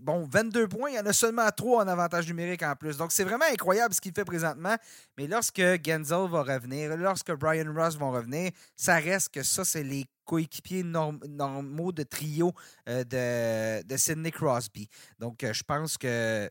bon, 0.00 0.26
22 0.30 0.66
points, 0.66 0.90
il 0.90 0.96
y 0.96 0.98
en 0.98 1.04
a 1.04 1.12
seulement 1.12 1.48
3 1.50 1.84
en 1.84 1.88
avantage 1.88 2.26
numérique 2.26 2.62
en 2.62 2.74
plus. 2.74 2.96
Donc, 2.96 3.12
c'est 3.12 3.24
vraiment 3.24 3.44
incroyable 3.52 3.92
ce 3.92 4.00
qu'il 4.00 4.12
fait 4.12 4.24
présentement. 4.24 4.76
Mais 5.18 5.26
lorsque 5.26 5.60
Genzel 5.60 6.28
va 6.30 6.42
revenir, 6.42 6.96
lorsque 6.96 7.32
Brian 7.32 7.70
Ross 7.74 7.96
va 7.96 8.06
revenir, 8.06 8.50
ça 8.76 8.96
reste 8.96 9.28
que 9.28 9.42
ça, 9.42 9.64
c'est 9.64 9.82
les 9.82 10.06
coéquipiers 10.24 10.82
normaux 10.82 11.92
de 11.92 12.02
trio 12.02 12.52
euh, 12.88 13.82
de, 13.82 13.96
Sidney 13.96 14.30
Crosby. 14.30 14.88
Donc, 15.18 15.44
euh, 15.44 15.52
je 15.52 15.62
pense 15.62 15.98
que 15.98 16.48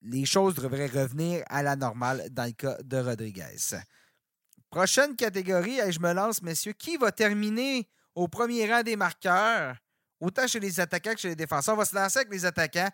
les 0.00 0.24
choses 0.24 0.54
devraient 0.54 0.86
revenir 0.86 1.44
à 1.48 1.62
la 1.62 1.76
normale 1.76 2.28
dans 2.30 2.44
le 2.44 2.52
cas 2.52 2.78
de 2.82 2.96
Rodriguez. 2.96 3.76
Prochaine 4.70 5.14
catégorie, 5.14 5.78
je 5.92 6.00
me 6.00 6.14
lance, 6.14 6.40
messieurs. 6.40 6.72
Qui 6.72 6.96
va 6.96 7.12
terminer 7.12 7.86
au 8.14 8.28
premier 8.28 8.72
rang 8.72 8.82
des 8.82 8.96
marqueurs? 8.96 9.76
Autant 10.22 10.46
chez 10.46 10.60
les 10.60 10.80
attaquants 10.80 11.14
que 11.14 11.20
chez 11.20 11.28
les 11.28 11.36
défenseurs. 11.36 11.74
On 11.74 11.78
va 11.78 11.84
se 11.84 11.94
lancer 11.94 12.20
avec 12.20 12.32
les 12.32 12.44
attaquants. 12.44 12.90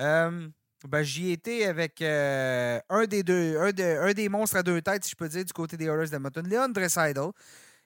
Euh, 0.00 0.48
ben, 0.86 1.02
J'y 1.02 1.32
étais 1.32 1.64
avec 1.64 2.02
euh, 2.02 2.80
un, 2.88 3.06
des 3.06 3.22
deux, 3.22 3.58
un, 3.58 4.12
des 4.12 4.28
monstres 4.28 4.56
à 4.56 4.62
deux 4.62 4.82
têtes, 4.82 5.04
si 5.04 5.10
je 5.12 5.16
peux 5.16 5.28
dire, 5.28 5.44
du 5.44 5.52
côté 5.52 5.76
des 5.76 5.86
Oilers 5.86 6.10
d'Edmonton, 6.10 6.46
Leon 6.46 6.68
Dreisaitl. 6.68 7.30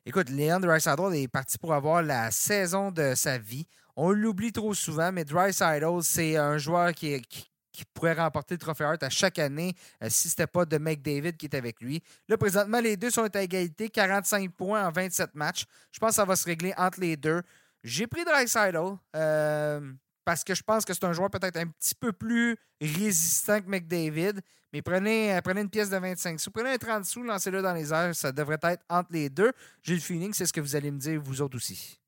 Écoute, 0.04 0.30
Leon 0.30 0.60
Dreisaitl 0.60 1.14
est 1.14 1.28
parti 1.28 1.58
pour 1.58 1.74
avoir 1.74 2.02
la 2.02 2.30
saison 2.30 2.90
de 2.90 3.14
sa 3.14 3.38
vie. 3.38 3.66
On 3.94 4.10
l'oublie 4.10 4.52
trop 4.52 4.74
souvent, 4.74 5.12
mais 5.12 5.24
Dreisaitl, 5.24 6.02
c'est 6.02 6.36
un 6.36 6.56
joueur 6.58 6.92
qui, 6.92 7.20
qui, 7.22 7.48
pourrait 7.94 8.12
remporter 8.12 8.54
le 8.54 8.58
trophée 8.58 8.84
Hart 8.84 9.02
à 9.02 9.10
chaque 9.10 9.38
année 9.38 9.74
euh, 10.02 10.08
si 10.08 10.28
ce 10.28 10.34
n'était 10.34 10.46
pas 10.46 10.64
de 10.64 10.78
McDavid 10.78 11.32
qui 11.36 11.46
est 11.46 11.56
avec 11.56 11.80
lui. 11.80 12.02
Là, 12.28 12.36
présentement, 12.36 12.80
les 12.80 12.96
deux 12.96 13.10
sont 13.10 13.34
à 13.34 13.42
égalité, 13.42 13.88
45 13.88 14.52
points 14.52 14.86
en 14.86 14.92
27 14.92 15.34
matchs. 15.34 15.64
Je 15.90 15.98
pense 15.98 16.10
que 16.10 16.14
ça 16.16 16.24
va 16.24 16.36
se 16.36 16.44
régler 16.44 16.72
entre 16.76 17.00
les 17.00 17.16
deux. 17.16 17.42
J'ai 17.82 18.06
pris 18.06 18.24
Dreisaitl 18.24 18.96
euh, 19.16 19.92
parce 20.24 20.44
que 20.44 20.54
je 20.54 20.62
pense 20.62 20.84
que 20.84 20.94
c'est 20.94 21.04
un 21.04 21.12
joueur 21.12 21.30
peut-être 21.30 21.56
un 21.56 21.66
petit 21.66 21.94
peu 21.94 22.12
plus 22.12 22.56
résistant 22.80 23.60
que 23.60 23.68
McDavid. 23.68 24.40
Mais 24.72 24.80
prenez, 24.80 25.34
euh, 25.34 25.40
prenez 25.42 25.60
une 25.60 25.68
pièce 25.68 25.90
de 25.90 25.96
25 25.96 26.40
sous. 26.40 26.50
Prenez 26.50 26.70
un 26.70 26.78
30 26.78 27.04
sous, 27.04 27.22
lancez-le 27.22 27.60
dans 27.60 27.74
les 27.74 27.92
airs. 27.92 28.14
Ça 28.14 28.32
devrait 28.32 28.58
être 28.62 28.84
entre 28.88 29.12
les 29.12 29.28
deux. 29.28 29.52
J'ai 29.82 29.94
le 29.94 30.00
feeling, 30.00 30.32
c'est 30.32 30.46
ce 30.46 30.52
que 30.52 30.60
vous 30.60 30.76
allez 30.76 30.90
me 30.90 30.98
dire, 30.98 31.20
vous 31.20 31.42
autres 31.42 31.56
aussi. 31.56 31.98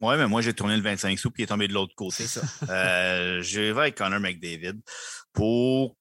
Oui, 0.00 0.16
mais 0.18 0.26
moi, 0.26 0.42
j'ai 0.42 0.52
tourné 0.52 0.76
le 0.76 0.82
25 0.82 1.18
sous 1.18 1.30
puis 1.30 1.42
il 1.42 1.44
est 1.44 1.48
tombé 1.48 1.66
de 1.66 1.72
l'autre 1.72 1.94
côté. 1.94 2.26
C'est 2.26 2.40
ça. 2.40 2.42
euh, 2.68 3.42
je 3.42 3.60
vais 3.60 3.80
avec 3.80 3.96
Connor 3.96 4.20
McDavid 4.20 4.80
pour. 5.32 5.96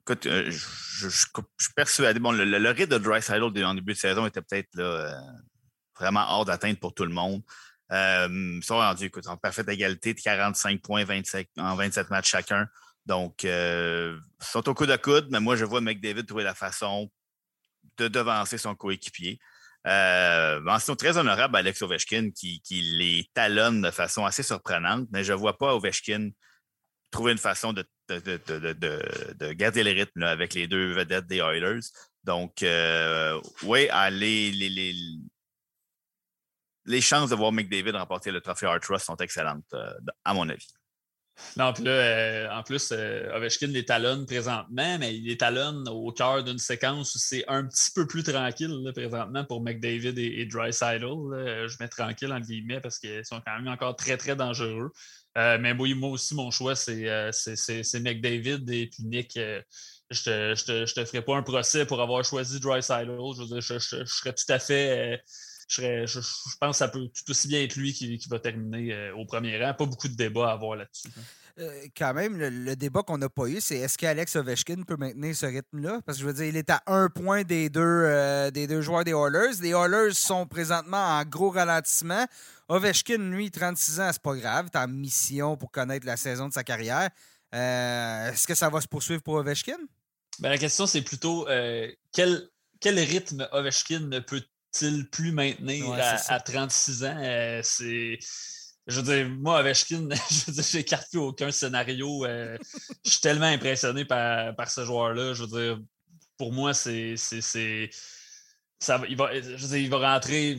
Écoute, 0.00 0.26
euh, 0.26 0.50
je, 0.50 1.08
suis 1.08 1.72
persuadé. 1.74 2.18
Bon, 2.18 2.32
le, 2.32 2.44
le, 2.44 2.70
rythme 2.70 2.92
de 2.92 2.98
Dry 2.98 3.20
en 3.64 3.74
début 3.74 3.92
de 3.92 3.98
saison 3.98 4.26
était 4.26 4.40
peut-être 4.40 4.78
euh, 4.78 5.10
vraiment 5.98 6.24
hors 6.28 6.44
d'atteinte 6.44 6.78
pour 6.80 6.94
tout 6.94 7.04
le 7.04 7.12
monde. 7.12 7.42
Euh, 7.92 8.28
ils 8.30 8.64
sont 8.64 8.76
rendus 8.76 9.10
en 9.26 9.36
parfaite 9.36 9.68
égalité 9.68 10.14
de 10.14 10.20
45 10.20 10.80
points 10.82 11.04
25, 11.04 11.46
en 11.58 11.76
27 11.76 12.10
matchs 12.10 12.30
chacun. 12.30 12.66
Donc, 13.06 13.44
euh, 13.44 14.18
ils 14.40 14.44
sont 14.44 14.68
au 14.68 14.74
coude 14.74 14.90
à 14.90 14.98
coude, 14.98 15.28
mais 15.30 15.40
moi, 15.40 15.54
je 15.56 15.64
vois 15.64 15.80
McDavid 15.80 16.26
trouver 16.26 16.44
la 16.44 16.54
façon 16.54 17.10
de 17.98 18.08
devancer 18.08 18.58
son 18.58 18.74
coéquipier. 18.74 19.38
Euh, 19.86 20.60
mention 20.62 20.96
très 20.96 21.16
honorable 21.16 21.56
Alex 21.56 21.80
Ovechkin 21.82 22.30
qui, 22.32 22.60
les 22.70 23.30
talonne 23.34 23.82
de 23.82 23.90
façon 23.92 24.24
assez 24.24 24.42
surprenante, 24.42 25.06
mais 25.12 25.22
je 25.22 25.32
ne 25.32 25.38
vois 25.38 25.56
pas 25.56 25.76
Ovechkin 25.76 26.30
trouver 27.12 27.32
une 27.32 27.38
façon 27.38 27.72
de, 27.72 27.86
de, 28.08 29.52
garder 29.52 29.84
le 29.84 29.92
rythme 29.92 30.24
avec 30.24 30.54
les 30.54 30.66
deux 30.66 30.92
vedettes 30.92 31.28
des 31.28 31.36
Oilers. 31.36 31.86
Donc, 32.24 32.64
euh, 32.64 33.40
oui, 33.62 33.88
les, 34.10 34.50
les 34.50 34.94
chances 37.00 37.30
de 37.30 37.34
voir 37.34 37.52
McDavid 37.52 37.92
remporter 37.92 38.30
le 38.30 38.40
trophée 38.40 38.66
Art 38.66 38.80
Trust 38.80 39.06
sont 39.06 39.16
excellentes, 39.16 39.64
euh, 39.74 39.90
à 40.24 40.34
mon 40.34 40.48
avis. 40.48 40.68
Non, 41.58 41.74
puis 41.74 41.84
là, 41.84 41.90
euh, 41.90 42.50
en 42.50 42.62
plus, 42.62 42.92
euh, 42.92 43.36
Ovechkin 43.36 43.66
les 43.66 43.84
talonne 43.84 44.24
présentement, 44.24 44.98
mais 44.98 45.14
il 45.14 45.26
les 45.26 45.36
talonne 45.36 45.86
au 45.86 46.10
cœur 46.10 46.42
d'une 46.42 46.58
séquence 46.58 47.14
où 47.14 47.18
c'est 47.18 47.44
un 47.46 47.66
petit 47.66 47.90
peu 47.94 48.06
plus 48.06 48.22
tranquille 48.22 48.90
présentement 48.94 49.44
pour 49.44 49.60
McDavid 49.62 50.18
et, 50.18 50.40
et 50.40 50.46
Dry 50.46 50.72
Je 50.72 51.76
mets 51.78 51.88
tranquille 51.88 52.32
en 52.32 52.40
guillemets 52.40 52.80
parce 52.80 52.98
qu'ils 52.98 53.24
sont 53.26 53.42
quand 53.46 53.54
même 53.58 53.68
encore 53.68 53.96
très, 53.96 54.16
très 54.16 54.34
dangereux. 54.34 54.90
mais 55.34 55.74
moi, 55.74 56.08
aussi, 56.08 56.34
mon 56.34 56.50
choix, 56.50 56.74
c'est 56.74 57.30
McDavid 58.00 58.64
et 58.70 58.86
puis 58.86 59.04
Nick. 59.04 59.34
je 59.34 60.30
ne 60.30 60.86
te, 60.86 61.04
ferai 61.04 61.20
pas 61.20 61.36
un 61.36 61.42
procès 61.42 61.84
pour 61.84 62.00
avoir 62.00 62.24
choisi 62.24 62.60
Dry 62.60 62.80
Je, 62.80 63.60
je, 63.60 64.04
serais 64.06 64.32
tout 64.32 64.50
à 64.50 64.58
fait 64.58 65.22
je, 65.66 66.06
je, 66.06 66.20
pense 66.60 66.72
que 66.72 66.76
ça 66.76 66.88
peut 66.88 67.08
tout 67.08 67.30
aussi 67.30 67.48
bien 67.48 67.62
être 67.62 67.76
lui 67.76 67.92
qui, 67.92 68.18
va 68.28 68.38
terminer 68.38 69.10
au 69.12 69.24
premier 69.24 69.62
rang. 69.62 69.74
Pas 69.74 69.86
beaucoup 69.86 70.08
de 70.08 70.14
débats 70.14 70.50
à 70.50 70.52
avoir 70.52 70.76
là-dessus. 70.76 71.08
quand 71.96 72.14
même, 72.14 72.36
le, 72.36 72.76
débat 72.76 73.02
qu'on 73.02 73.18
n'a 73.18 73.28
pas 73.28 73.46
eu, 73.46 73.60
c'est 73.60 73.76
est-ce 73.76 73.98
qu'Alex 73.98 74.36
Ovechkin 74.36 74.82
peut 74.86 74.96
maintenir 74.96 75.34
ce 75.34 75.46
rythme-là? 75.46 76.00
Parce 76.06 76.18
que 76.18 76.22
je 76.22 76.26
veux 76.28 76.34
dire, 76.34 76.44
il 76.46 76.56
est 76.56 76.70
à 76.70 76.82
un 76.86 77.08
point 77.08 77.42
des 77.42 77.68
deux, 77.68 78.50
des 78.52 78.66
deux 78.66 78.80
joueurs 78.80 79.04
des 79.04 79.12
Oilers. 79.12 79.60
Les 79.60 79.70
Oilers 79.70 80.14
sont 80.14 80.46
présentement 80.46 81.18
en 81.18 81.24
gros 81.24 81.50
ralentissement. 81.50 82.26
Ovechkin, 82.68 83.18
lui, 83.18 83.50
36 83.50 84.00
ans, 84.00 84.10
c'est 84.12 84.22
pas 84.22 84.34
grave. 84.34 84.66
Est 84.72 84.78
en 84.78 84.88
mission 84.88 85.56
pour 85.56 85.70
connaître 85.70 86.06
la 86.06 86.16
saison 86.16 86.48
de 86.48 86.52
sa 86.52 86.64
carrière. 86.64 87.10
Euh, 87.54 88.32
est-ce 88.32 88.46
que 88.46 88.54
ça 88.54 88.68
va 88.68 88.80
se 88.80 88.88
poursuivre 88.88 89.22
pour 89.22 89.34
Ovechkin? 89.34 89.78
Ben, 90.40 90.50
la 90.50 90.58
question, 90.58 90.86
c'est 90.86 91.02
plutôt 91.02 91.48
euh, 91.48 91.90
quel, 92.12 92.48
quel 92.80 92.98
rythme 92.98 93.48
Ovechkin 93.52 94.00
ne 94.00 94.18
peut-il 94.78 95.08
plus 95.08 95.32
maintenir 95.32 95.92
à, 95.92 96.40
36 96.40 97.04
ans? 97.04 97.16
Euh, 97.18 97.60
c'est. 97.62 98.18
Je 98.86 99.00
veux 99.00 99.02
dire, 99.02 99.28
moi, 99.28 99.60
Ovechkin, 99.60 100.08
je 100.30 100.46
veux 100.46 100.52
dire, 100.52 100.64
j'écarte 100.64 101.10
plus 101.10 101.18
aucun 101.18 101.50
scénario. 101.50 102.24
je 102.24 102.58
suis 103.10 103.20
tellement 103.20 103.46
impressionné 103.46 104.04
par, 104.04 104.54
par 104.54 104.70
ce 104.70 104.84
joueur-là. 104.84 105.34
Je 105.34 105.42
veux 105.42 105.48
dire, 105.48 105.80
pour 106.36 106.52
moi, 106.52 106.72
c'est 106.74 107.16
il, 109.08 109.16
va, 109.16 109.34
il 109.34 109.90
va 109.90 110.14
rentrer. 110.14 110.58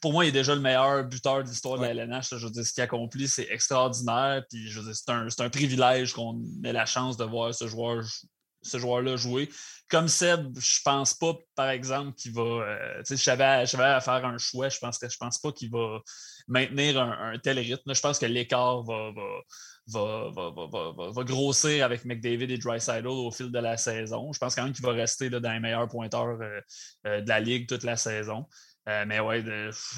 Pour, 0.00 0.12
moi, 0.12 0.24
il 0.24 0.28
est 0.28 0.32
déjà 0.32 0.54
le 0.54 0.60
meilleur 0.60 1.04
buteur 1.04 1.42
de 1.42 1.48
l'histoire 1.48 1.78
de 1.78 1.82
la 1.82 1.90
LNH. 1.90 2.36
Je 2.36 2.46
veux 2.46 2.52
dire, 2.52 2.64
ce 2.64 2.72
qu'il 2.72 2.82
accomplit, 2.82 3.28
c'est 3.28 3.48
extraordinaire. 3.50 4.44
Puis, 4.50 4.68
je 4.68 4.80
c'est 4.92 5.10
un, 5.10 5.26
un, 5.38 5.50
privilège 5.50 6.12
qu'on 6.12 6.42
ait 6.64 6.72
la 6.72 6.86
chance 6.86 7.16
de 7.16 7.24
voir 7.24 7.54
ce 7.54 7.66
joueur 7.66 8.04
ce 8.64 8.78
joueur-là 8.78 9.16
jouer. 9.16 9.48
Comme 9.88 10.08
Seb, 10.08 10.58
je 10.58 10.80
pense 10.82 11.14
pas, 11.14 11.34
par 11.54 11.68
exemple, 11.68 12.14
qu'il 12.14 12.32
va. 12.32 12.42
Euh, 12.42 13.02
je 13.08 13.16
savais 13.16 13.44
à 13.44 14.00
faire 14.00 14.24
un 14.24 14.38
choix. 14.38 14.68
Je 14.68 14.78
pense 14.78 14.98
que 14.98 15.08
je 15.08 15.16
pense 15.16 15.38
pas 15.38 15.52
qu'il 15.52 15.70
va 15.70 16.00
maintenir 16.48 17.00
un, 17.00 17.38
tel 17.38 17.58
rythme. 17.58 17.94
Je 17.94 18.00
pense 18.00 18.18
que 18.18 18.26
l'écart 18.26 18.82
va, 18.82 19.10
va, 19.86 20.30
va, 21.10 21.24
grossir 21.24 21.84
avec 21.84 22.04
McDavid 22.04 22.50
et 22.50 22.58
Drysaddle 22.58 23.06
au 23.08 23.30
fil 23.30 23.50
de 23.50 23.58
la 23.58 23.76
saison. 23.76 24.32
Je 24.32 24.38
pense 24.38 24.54
quand 24.54 24.64
même 24.64 24.72
qu'il 24.72 24.84
va 24.84 24.92
rester 24.92 25.28
là, 25.28 25.40
dans 25.40 25.52
les 25.52 25.60
meilleurs 25.60 25.88
pointeurs 25.88 26.40
euh, 26.40 26.60
euh, 27.06 27.20
de 27.20 27.28
la 27.28 27.40
Ligue 27.40 27.68
toute 27.68 27.82
la 27.82 27.96
saison. 27.96 28.46
Euh, 28.88 29.04
mais 29.06 29.20
ouais, 29.20 29.42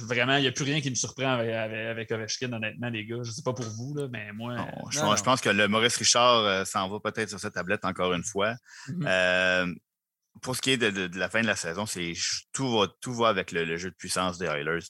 vraiment, 0.02 0.36
il 0.36 0.42
n'y 0.42 0.46
a 0.46 0.52
plus 0.52 0.64
rien 0.64 0.80
qui 0.80 0.90
me 0.90 0.94
surprend 0.94 1.38
avec, 1.38 2.10
Ovechkin, 2.12 2.52
honnêtement, 2.52 2.88
les 2.88 3.04
gars. 3.04 3.16
Je 3.22 3.30
ne 3.30 3.34
sais 3.34 3.42
pas 3.42 3.52
pour 3.52 3.66
vous, 3.66 3.94
là, 3.96 4.06
mais 4.10 4.32
moi. 4.32 4.56
je, 4.90 5.22
pense 5.22 5.40
que 5.40 5.48
le 5.48 5.66
Maurice 5.66 5.96
Richard 5.96 6.66
s'en 6.66 6.88
va 6.88 7.00
peut-être 7.00 7.28
sur 7.28 7.40
sa 7.40 7.50
tablette 7.50 7.84
encore 7.84 8.12
une 8.12 8.24
fois. 8.24 8.54
Mm-hmm. 8.88 9.74
pour 10.40 10.54
ce 10.54 10.60
qui 10.60 10.70
est 10.70 10.76
de, 10.76 11.18
la 11.18 11.28
fin 11.28 11.40
de 11.40 11.46
la 11.46 11.56
saison, 11.56 11.86
c'est 11.86 12.12
tout 12.52 12.78
va, 12.78 12.86
tout 13.00 13.14
va 13.14 13.28
avec 13.28 13.50
le, 13.50 13.76
jeu 13.76 13.90
de 13.90 13.96
puissance 13.96 14.38
des 14.38 14.46
Oilers 14.46 14.86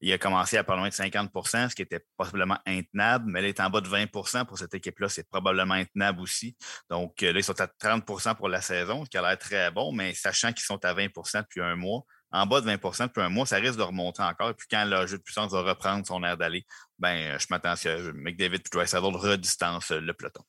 il 0.00 0.12
a 0.12 0.18
commencé 0.18 0.56
à 0.56 0.64
pas 0.64 0.76
loin 0.76 0.88
de 0.88 0.94
50% 0.94 1.68
ce 1.68 1.74
qui 1.74 1.82
était 1.82 2.04
possiblement 2.16 2.58
intenable, 2.66 3.30
mais 3.30 3.42
là, 3.42 3.48
il 3.48 3.50
est 3.50 3.60
en 3.60 3.70
bas 3.70 3.80
de 3.80 3.88
20% 3.88 4.46
pour 4.46 4.58
cette 4.58 4.74
équipe-là, 4.74 5.08
c'est 5.08 5.28
probablement 5.28 5.74
intenable 5.74 6.20
aussi. 6.20 6.56
Donc 6.88 7.22
euh, 7.22 7.32
là, 7.32 7.38
ils 7.38 7.44
sont 7.44 7.60
à 7.60 7.66
30% 7.66 8.34
pour 8.36 8.48
la 8.48 8.62
saison, 8.62 9.04
ce 9.04 9.10
qui 9.10 9.18
a 9.18 9.22
l'air 9.22 9.38
très 9.38 9.70
bon, 9.70 9.92
mais 9.92 10.14
sachant 10.14 10.52
qu'ils 10.52 10.64
sont 10.64 10.82
à 10.84 10.94
20% 10.94 11.42
depuis 11.42 11.60
un 11.60 11.76
mois, 11.76 12.02
en 12.32 12.46
bas 12.46 12.60
de 12.60 12.70
20% 12.70 13.06
depuis 13.06 13.22
un 13.22 13.28
mois, 13.28 13.46
ça 13.46 13.56
risque 13.56 13.78
de 13.78 13.82
remonter 13.82 14.22
encore. 14.22 14.50
Et 14.50 14.54
puis 14.54 14.68
quand 14.70 14.84
le 14.84 15.06
jeu 15.06 15.18
de 15.18 15.22
puissance 15.22 15.52
va 15.52 15.62
reprendre 15.62 16.06
son 16.06 16.22
air 16.22 16.36
d'aller, 16.36 16.64
ben, 16.98 17.38
je 17.38 17.46
m'attends 17.50 17.70
à 17.70 17.76
ce 17.76 17.88
que 17.88 18.12
McDavid 18.12 18.56
et 18.56 18.68
Dry 18.70 18.84
redistance 18.84 19.90
le 19.90 20.12
peloton. 20.12 20.42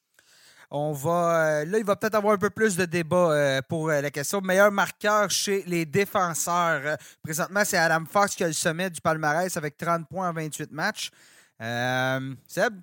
On 0.73 0.93
va, 0.93 1.59
euh, 1.59 1.65
là, 1.65 1.79
il 1.79 1.83
va 1.83 1.97
peut-être 1.97 2.15
avoir 2.15 2.33
un 2.33 2.37
peu 2.37 2.49
plus 2.49 2.77
de 2.77 2.85
débat 2.85 3.33
euh, 3.33 3.61
pour 3.67 3.89
euh, 3.89 3.99
la 3.99 4.09
question. 4.09 4.39
Meilleur 4.39 4.71
marqueur 4.71 5.29
chez 5.29 5.63
les 5.67 5.85
défenseurs. 5.85 6.97
présentement, 7.21 7.63
c'est 7.65 7.77
Adam 7.77 8.05
Fox 8.09 8.35
qui 8.35 8.45
a 8.45 8.47
le 8.47 8.53
sommet 8.53 8.89
du 8.89 9.01
palmarès 9.01 9.55
avec 9.57 9.77
30 9.77 10.07
points 10.07 10.29
en 10.29 10.33
28 10.33 10.71
matchs. 10.71 11.11
Seb? 12.47 12.79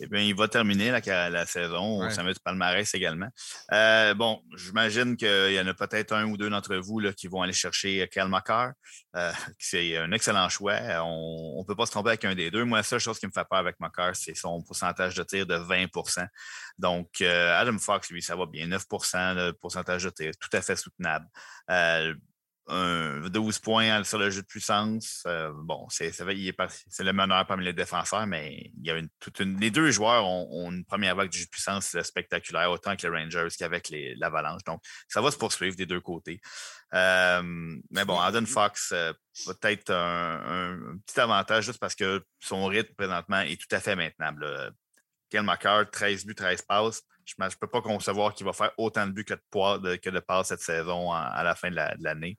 Eh 0.00 0.06
bien, 0.06 0.20
il 0.20 0.34
va 0.34 0.48
terminer 0.48 0.90
la, 0.90 1.30
la 1.30 1.46
saison 1.46 2.04
au 2.04 2.10
sommet 2.10 2.32
du 2.32 2.40
palmarès 2.40 2.92
également. 2.94 3.28
Euh, 3.72 4.14
bon, 4.14 4.42
j'imagine 4.56 5.16
qu'il 5.16 5.52
y 5.52 5.60
en 5.60 5.66
a 5.66 5.74
peut-être 5.74 6.12
un 6.12 6.24
ou 6.24 6.36
deux 6.36 6.50
d'entre 6.50 6.76
vous 6.76 6.98
là, 6.98 7.12
qui 7.12 7.28
vont 7.28 7.42
aller 7.42 7.52
chercher 7.52 8.08
Kel 8.10 8.28
McCarr. 8.28 8.72
Euh, 9.16 9.32
c'est 9.58 9.98
un 9.98 10.10
excellent 10.12 10.48
choix. 10.48 10.78
On 11.04 11.60
ne 11.60 11.66
peut 11.66 11.76
pas 11.76 11.86
se 11.86 11.90
tromper 11.90 12.10
avec 12.10 12.24
un 12.24 12.34
des 12.34 12.50
deux. 12.50 12.64
Moi, 12.64 12.78
la 12.78 12.82
seule 12.82 13.00
chose 13.00 13.18
qui 13.18 13.26
me 13.26 13.32
fait 13.32 13.46
peur 13.48 13.58
avec 13.58 13.78
McCarr, 13.80 14.16
c'est 14.16 14.34
son 14.34 14.62
pourcentage 14.62 15.14
de 15.14 15.22
tir 15.22 15.46
de 15.46 15.56
20% 15.56 16.26
Donc, 16.78 17.20
euh, 17.20 17.60
Adam 17.60 17.78
Fox, 17.78 18.10
lui, 18.10 18.22
ça 18.22 18.34
va 18.34 18.46
bien. 18.46 18.66
9% 18.66 19.34
de 19.36 19.50
pourcentage 19.52 20.04
de 20.04 20.10
tir, 20.10 20.32
tout 20.40 20.56
à 20.56 20.62
fait 20.62 20.76
soutenable 20.76 21.26
un 22.68 23.28
12 23.28 23.58
points 23.58 24.04
sur 24.04 24.18
le 24.18 24.30
jeu 24.30 24.42
de 24.42 24.46
puissance. 24.46 25.22
Euh, 25.26 25.52
bon, 25.54 25.86
c'est 25.90 26.12
le 26.20 27.12
meneur 27.12 27.46
parmi 27.46 27.64
les 27.64 27.72
défenseurs, 27.72 28.26
mais 28.26 28.70
il 28.78 28.86
y 28.86 28.90
a 28.90 28.96
une, 28.96 29.08
toute 29.18 29.40
une, 29.40 29.58
les 29.58 29.70
deux 29.70 29.90
joueurs 29.90 30.26
ont, 30.26 30.70
une 30.70 30.84
première 30.84 31.16
vague 31.16 31.28
de 31.28 31.34
jeu 31.34 31.44
de 31.44 31.50
puissance 31.50 32.00
spectaculaire, 32.02 32.70
autant 32.70 32.96
que 32.96 33.06
les 33.06 33.22
Rangers 33.22 33.48
qu'avec 33.58 33.92
l'Avalanche. 34.16 34.62
Donc, 34.64 34.80
ça 35.08 35.20
va 35.20 35.30
se 35.30 35.36
poursuivre 35.36 35.76
des 35.76 35.86
deux 35.86 36.00
côtés. 36.00 36.40
Euh, 36.94 37.42
mais 37.90 38.04
bon, 38.04 38.20
Adam 38.20 38.46
Fox 38.46 38.92
euh, 38.92 39.12
peut-être 39.46 39.90
un, 39.90 40.98
petit 41.06 41.20
avantage 41.20 41.64
juste 41.64 41.80
parce 41.80 41.94
que 41.94 42.22
son 42.40 42.66
rythme 42.66 42.94
présentement 42.94 43.40
est 43.40 43.60
tout 43.60 43.74
à 43.74 43.80
fait 43.80 43.96
maintenable. 43.96 44.72
Kel 45.30 45.46
13 45.90 46.26
buts, 46.26 46.34
13 46.34 46.62
passes. 46.62 47.02
Je 47.24 47.34
ne 47.38 47.48
peux 47.60 47.66
pas 47.66 47.82
concevoir 47.82 48.34
qu'il 48.34 48.46
va 48.46 48.52
faire 48.52 48.72
autant 48.76 49.06
de 49.06 49.12
buts 49.12 49.24
que 49.24 49.34
de, 49.34 49.96
que 49.96 50.10
de 50.10 50.20
passes 50.20 50.48
cette 50.48 50.62
saison 50.62 51.12
à 51.12 51.42
la 51.42 51.54
fin 51.54 51.70
de 51.70 51.76
l'année. 51.76 52.38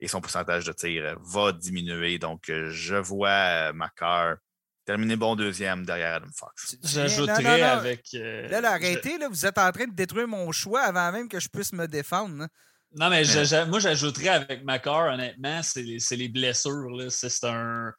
et 0.00 0.08
son 0.08 0.20
pourcentage 0.20 0.64
de 0.64 0.72
tir 0.72 1.16
va 1.20 1.52
diminuer. 1.52 2.18
Donc, 2.18 2.48
euh, 2.48 2.70
je 2.70 2.96
vois 2.96 3.28
euh, 3.28 3.72
Macar 3.72 4.36
terminer 4.84 5.16
bon 5.16 5.34
deuxième 5.34 5.84
derrière 5.84 6.14
Adam 6.14 6.28
Fox. 6.34 6.76
J'ajouterais 6.82 7.62
avec. 7.62 8.06
Euh, 8.14 8.48
là, 8.48 8.72
arrêtez, 8.72 9.18
là, 9.18 9.28
vous 9.28 9.44
êtes 9.44 9.58
en 9.58 9.72
train 9.72 9.86
de 9.86 9.94
détruire 9.94 10.28
mon 10.28 10.52
choix 10.52 10.82
avant 10.82 11.10
même 11.12 11.28
que 11.28 11.40
je 11.40 11.48
puisse 11.48 11.72
me 11.72 11.86
défendre. 11.86 12.42
Hein. 12.42 12.48
Non, 12.94 13.10
mais 13.10 13.24
moi, 13.66 13.80
j'ajouterais 13.80 14.28
avec 14.28 14.64
Macar, 14.64 15.12
honnêtement, 15.12 15.60
c'est 15.62 15.82
les, 15.82 15.98
les, 16.12 16.28
blessures. 16.28 16.88
C'est 17.10 17.44
un 17.44 17.92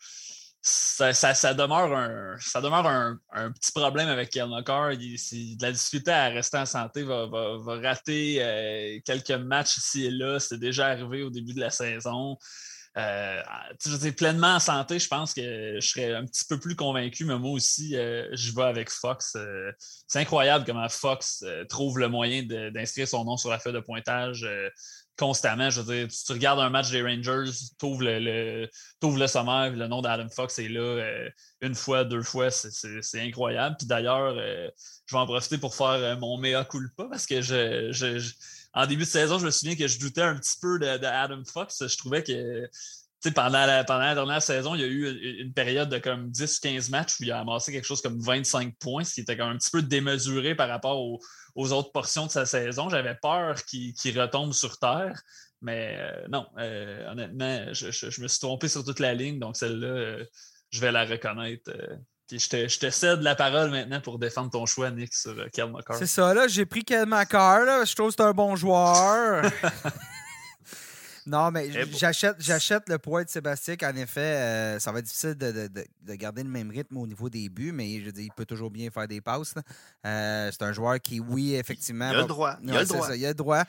ça, 0.68 1.54
demeure, 1.54 1.96
un, 1.96 2.36
ça 2.40 2.62
demeure 2.62 2.86
un, 2.88 3.52
petit 3.52 3.72
problème 3.72 4.10
avec 4.10 4.30
Kelnokar. 4.30 4.92
De 4.92 5.62
la 5.62 5.72
difficulté 5.72 6.12
à 6.12 6.28
rester 6.30 6.58
en 6.58 6.66
santé, 6.66 7.04
va, 7.04 7.26
va, 7.28 7.80
rater 7.82 8.38
euh, 8.42 9.00
quelques 9.06 9.32
matchs 9.32 9.78
ici 9.78 10.06
et 10.06 10.12
là. 10.12 10.40
C'est 10.40 10.60
déjà 10.60 10.88
arrivé 10.88 11.24
au 11.24 11.30
début 11.30 11.54
de 11.54 11.62
la 11.62 11.70
saison. 11.70 12.38
Euh, 12.98 13.42
pleinement 14.18 14.56
en 14.56 14.60
santé, 14.60 14.98
je 14.98 15.08
pense 15.08 15.34
que 15.34 15.80
je 15.80 15.88
serais 15.88 16.14
un 16.14 16.26
petit 16.26 16.46
peu 16.46 16.60
plus 16.60 16.76
convaincu, 16.76 17.26
mais 17.26 17.38
moi 17.38 17.52
aussi, 17.52 17.96
euh, 17.96 18.28
je 18.34 18.52
vais 18.54 18.64
avec 18.64 18.90
Fox. 18.90 19.36
Euh, 19.36 19.72
c'est 20.08 20.20
incroyable 20.20 20.66
comment 20.66 20.90
Fox 20.90 21.46
trouve 21.70 22.00
le 22.00 22.10
moyen 22.10 22.44
d'inscrire 22.44 23.08
son 23.08 23.24
nom 23.24 23.38
sur 23.38 23.52
la 23.52 23.60
feuille 23.60 23.74
de 23.74 23.80
pointage 23.80 24.48
constamment. 25.18 25.70
Je 25.70 25.82
veux 25.82 25.96
dire, 25.96 26.08
tu, 26.08 26.32
regardes 26.32 26.60
un 26.60 26.70
match 26.70 26.92
des 26.92 27.02
Rangers, 27.02 27.52
tu 27.80 27.86
ouvres 27.86 28.04
le, 28.04 28.20
le, 28.20 28.70
le 29.02 29.28
sommaire, 29.28 29.72
le 29.72 29.88
nom 29.88 30.02
d'Adam 30.02 30.30
Fox 30.30 30.60
est 30.60 30.70
là 30.70 30.82
euh, 30.82 31.30
une 31.62 31.76
fois, 31.76 32.04
deux 32.04 32.24
fois, 32.24 32.52
c'est 32.52 33.22
incroyable. 33.22 33.76
Puis 33.78 33.88
d'ailleurs, 33.88 34.36
euh, 34.38 34.70
je 35.06 35.16
vais 35.16 35.20
en 35.20 35.26
profiter 35.26 35.58
pour 35.58 35.76
faire 35.76 35.88
euh, 35.88 36.16
mon 36.18 36.38
mea 36.38 36.64
culpa 36.66 37.06
parce 37.10 37.26
que 37.26 37.42
je, 37.42 38.32
en 38.74 38.86
début 38.86 39.04
de 39.04 39.08
saison, 39.08 39.40
je 39.40 39.46
me 39.46 39.52
souviens 39.52 39.76
que 39.76 39.88
je 39.88 40.00
doutais 40.00 40.22
un 40.22 40.36
petit 40.36 40.60
peu 40.62 40.80
d'Adam 40.80 41.42
Fox. 41.46 41.86
Je 41.88 41.98
trouvais 41.98 42.24
que 42.24 42.70
pendant 43.32 43.66
la, 43.66 43.84
pendant 43.84 44.06
la 44.06 44.16
dernière 44.16 44.42
saison, 44.42 44.76
il 44.76 44.82
y 44.82 44.84
a 44.84 44.88
eu 44.88 45.42
une 45.42 45.54
période 45.54 45.90
de 45.90 45.98
comme 45.98 46.30
10-15 46.30 46.92
matchs 46.92 47.20
où 47.20 47.24
il 47.24 47.32
a 47.32 47.40
amassé 47.40 47.72
quelque 47.72 47.86
chose 47.86 48.02
comme 48.02 48.20
25 48.20 48.76
points, 48.80 49.04
ce 49.04 49.16
qui 49.16 49.22
était 49.22 49.38
quand 49.38 49.48
même 49.48 49.56
un 49.56 49.58
petit 49.58 49.72
peu 49.72 49.82
démesuré 49.82 50.56
par 50.56 50.70
rapport 50.70 51.00
aux, 51.00 51.72
autres 51.74 51.92
portions 51.92 52.28
de 52.28 52.32
sa 52.32 52.46
saison. 52.46 52.90
J'avais 52.90 53.16
peur 53.16 53.56
qu'il 53.66 54.20
retombe 54.20 54.54
sur 54.54 54.78
terre. 54.78 55.20
Mais 55.62 55.96
euh, 55.98 56.28
non, 56.30 56.46
euh, 56.60 57.12
honnêtement, 57.12 57.74
je, 57.74 58.22
me 58.22 58.28
suis 58.28 58.40
trompé 58.40 58.68
sur 58.68 58.84
toute 58.84 59.00
la 59.00 59.16
ligne, 59.16 59.40
donc 59.40 59.58
celle-là, 59.58 59.88
euh, 59.88 60.26
je 60.70 60.82
vais 60.82 60.92
la 60.92 61.04
reconnaître. 61.04 61.72
Puis 62.28 62.40
je 62.40 62.50
te, 62.50 62.68
je 62.68 62.78
te, 62.78 62.90
cède 62.92 63.22
la 63.22 63.36
parole 63.36 63.72
maintenant 63.72 64.02
pour 64.02 64.20
défendre 64.20 64.52
ton 64.52 64.68
choix, 64.68 64.92
Nick, 64.92 65.16
sur 65.16 65.34
Kel 65.52 65.72
C'est 65.94 66.06
ça, 66.06 66.34
là, 66.34 66.48
j'ai 66.48 66.66
pris 66.66 66.84
Kel 66.84 67.08
McCarr, 67.08 67.86
je 67.86 67.96
trouve 67.96 68.10
que 68.10 68.16
c'est 68.18 68.28
un 68.28 68.34
bon 68.34 68.56
joueur. 68.56 69.50
Non, 71.28 71.52
mais 71.52 71.70
j'achète, 71.92 72.38
j'achète 72.40 72.90
le 72.90 72.98
poids 72.98 73.24
de 73.24 73.30
Sébastien. 73.30 73.76
En 73.84 73.96
effet, 73.96 74.22
euh, 74.22 74.80
ça 74.80 74.92
va 74.92 75.00
être 75.00 75.06
difficile 75.06 75.36
de, 75.36 76.16
garder 76.16 76.44
le 76.44 76.50
même 76.50 76.72
rythme 76.72 76.98
au 76.98 77.06
niveau 77.06 77.30
des 77.30 77.50
buts, 77.50 77.72
mais 77.72 78.02
je 78.02 78.10
dis, 78.10 78.24
il 78.24 78.32
peut 78.32 78.46
toujours 78.46 78.72
bien 78.72 78.90
faire 78.90 79.08
des 79.08 79.22
passes. 79.22 79.54
Euh, 80.06 80.50
c'est 80.52 80.64
un 80.64 80.72
joueur 80.72 81.00
qui, 81.00 81.20
oui, 81.20 81.56
effectivement. 81.56 82.10
Il 82.12 82.16
a 82.16 82.22
le 82.22 82.28
droit. 82.28 82.58
Il 82.64 82.72
a 82.72 82.80
le 82.80 82.86
droit. 82.86 83.16
il 83.16 83.26
a 83.26 83.30
le 83.30 83.34
droit. 83.34 83.64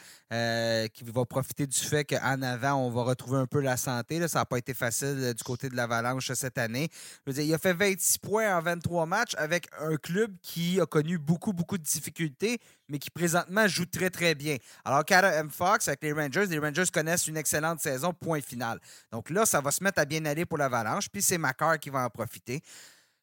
qui 0.89 1.05
va 1.05 1.25
profiter 1.25 1.67
du 1.67 1.79
fait 1.79 2.05
qu'en 2.05 2.43
avant, 2.43 2.75
on 2.75 2.91
va 2.91 3.03
retrouver 3.03 3.39
un 3.39 3.47
peu 3.47 3.61
la 3.61 3.77
santé. 3.77 4.27
Ça 4.29 4.41
n'a 4.41 4.45
pas 4.45 4.59
été 4.59 4.75
facile 4.75 5.17
euh, 5.19 5.35
du 5.35 5.43
côté 5.43 5.69
de 5.69 5.77
l'Avalanche 5.77 6.33
cette 6.33 6.59
année. 6.59 6.89
Je 7.27 7.31
veux 7.31 7.35
dire, 7.35 7.45
il 7.45 7.55
a 7.55 7.59
fait 7.59 7.73
26 7.73 8.19
points 8.19 8.57
en 8.57 8.61
23 8.61 9.07
matchs 9.07 9.35
avec 9.37 9.69
un 9.81 9.97
club 9.97 10.33
qui 10.43 10.81
a 10.81 10.87
connu 10.87 11.19
beaucoup, 11.19 11.53
beaucoup 11.53 11.79
de 11.79 11.83
difficultés, 11.83 12.61
mais 12.89 12.99
qui 12.99 13.11
présentement 13.11 13.67
joue 13.67 13.87
très, 13.87 14.11
très 14.11 14.35
bien. 14.35 14.57
Alors 14.85 15.05
qu'Adam 15.05 15.49
Fox, 15.51 15.89
avec 15.89 16.03
les 16.03 16.13
Rangers, 16.13 16.47
les 16.47 16.59
Rangers 16.59 16.85
connaissent 16.93 17.27
une 17.27 17.37
excellente 17.49 17.81
saison, 17.81 18.13
point 18.13 18.43
final. 18.43 18.79
Donc 19.11 19.31
là, 19.31 19.47
ça 19.47 19.61
va 19.63 19.71
se 19.71 19.83
mettre 19.83 20.01
à 20.01 20.05
bien 20.05 20.25
aller 20.27 20.45
pour 20.45 20.59
l'Avalanche, 20.59 21.09
puis 21.09 21.23
c'est 21.23 21.39
Makar 21.39 21.79
qui 21.79 21.89
va 21.89 22.05
en 22.05 22.11
profiter. 22.11 22.63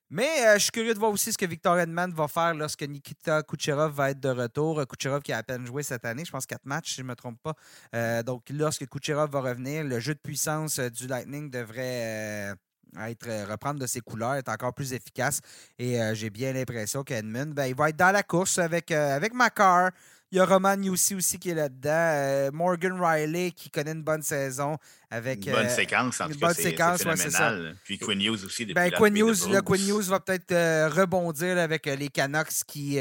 Mais 0.09 0.45
euh, 0.45 0.53
je 0.55 0.63
suis 0.63 0.71
curieux 0.71 0.93
de 0.93 0.99
voir 0.99 1.11
aussi 1.11 1.31
ce 1.31 1.37
que 1.37 1.45
Victor 1.45 1.79
Edman 1.79 2.11
va 2.11 2.27
faire 2.27 2.53
lorsque 2.53 2.83
Nikita 2.83 3.43
Kucherov 3.43 3.91
va 3.93 4.11
être 4.11 4.19
de 4.19 4.29
retour. 4.29 4.85
Kucherov 4.87 5.21
qui 5.21 5.33
a 5.33 5.37
à 5.37 5.43
peine 5.43 5.65
joué 5.65 5.83
cette 5.83 6.05
année, 6.05 6.23
je 6.25 6.31
pense 6.31 6.45
quatre 6.45 6.65
matchs 6.65 6.91
si 6.91 6.97
je 6.97 7.01
ne 7.01 7.07
me 7.07 7.15
trompe 7.15 7.39
pas. 7.41 7.53
Euh, 7.95 8.23
donc 8.23 8.43
lorsque 8.49 8.87
Kucherov 8.87 9.31
va 9.31 9.41
revenir, 9.41 9.83
le 9.83 9.99
jeu 9.99 10.13
de 10.13 10.19
puissance 10.19 10.79
euh, 10.79 10.89
du 10.89 11.07
Lightning 11.07 11.49
devrait 11.49 12.53
être, 12.99 13.49
reprendre 13.49 13.79
de 13.79 13.87
ses 13.87 14.01
couleurs, 14.01 14.35
être 14.35 14.49
encore 14.49 14.73
plus 14.73 14.93
efficace. 14.93 15.41
Et 15.77 15.99
j'ai 16.13 16.29
bien 16.29 16.53
l'impression 16.53 17.03
qu'Edmund, 17.03 17.53
ben, 17.53 17.73
va 17.73 17.89
être 17.89 17.97
dans 17.97 18.11
la 18.11 18.23
course 18.23 18.57
avec, 18.57 18.91
avec 18.91 19.33
Makar. 19.33 19.91
Il 20.35 20.39
y 20.39 20.41
a 20.41 20.45
Roman 20.45 20.75
Yussi 20.75 21.15
aussi 21.15 21.39
qui 21.39 21.51
est 21.51 21.53
là-dedans. 21.55 21.89
Euh, 21.93 22.51
Morgan 22.51 22.99
Riley 23.01 23.51
qui 23.51 23.69
connaît 23.69 23.93
une 23.93 24.03
bonne 24.03 24.21
saison. 24.21 24.77
Avec, 25.09 25.45
une 25.45 25.53
bonne 25.53 25.67
euh, 25.67 25.69
séquence, 25.69 26.19
en 26.19 26.27
une 26.27 26.33
tout 26.33 26.39
bonne 26.39 26.53
séquence, 26.53 26.99
c'est 26.99 27.07
ouais, 27.07 27.15
c'est 27.15 27.29
ça. 27.31 27.51
phénoménal. 27.51 27.77
Puis 27.85 27.97
Quinn 27.97 28.19
Hughes 28.21 28.43
aussi. 28.43 28.65
Depuis 28.65 28.73
Ben, 28.73 28.91
Quinn 28.91 29.15
Hughes, 29.15 29.49
là. 29.49 29.61
Quinn 29.61 29.79
Hughes 29.87 30.09
va 30.09 30.19
peut-être 30.19 30.51
euh, 30.51 30.89
rebondir 30.89 31.55
là, 31.55 31.63
avec 31.63 31.85
les 31.85 32.09
Canucks 32.09 32.51
qui, 32.67 32.99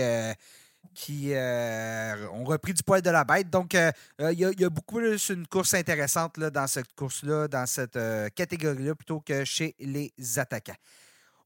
qui 0.94 1.32
euh, 1.34 2.28
ont 2.34 2.44
repris 2.44 2.72
du 2.72 2.84
poil 2.84 3.02
de 3.02 3.10
la 3.10 3.24
bête. 3.24 3.50
Donc, 3.50 3.74
euh, 3.74 3.90
il 4.20 4.38
y, 4.38 4.44
a- 4.44 4.52
il 4.52 4.60
y 4.60 4.64
a 4.64 4.70
beaucoup 4.70 4.98
plus 4.98 5.28
une 5.30 5.44
course 5.48 5.74
intéressante 5.74 6.38
là, 6.38 6.50
dans 6.50 6.68
cette 6.68 6.92
course-là, 6.94 7.48
dans 7.48 7.66
cette 7.66 7.96
euh, 7.96 8.28
catégorie-là, 8.28 8.94
plutôt 8.94 9.18
que 9.18 9.44
chez 9.44 9.74
les 9.80 10.12
attaquants. 10.36 10.76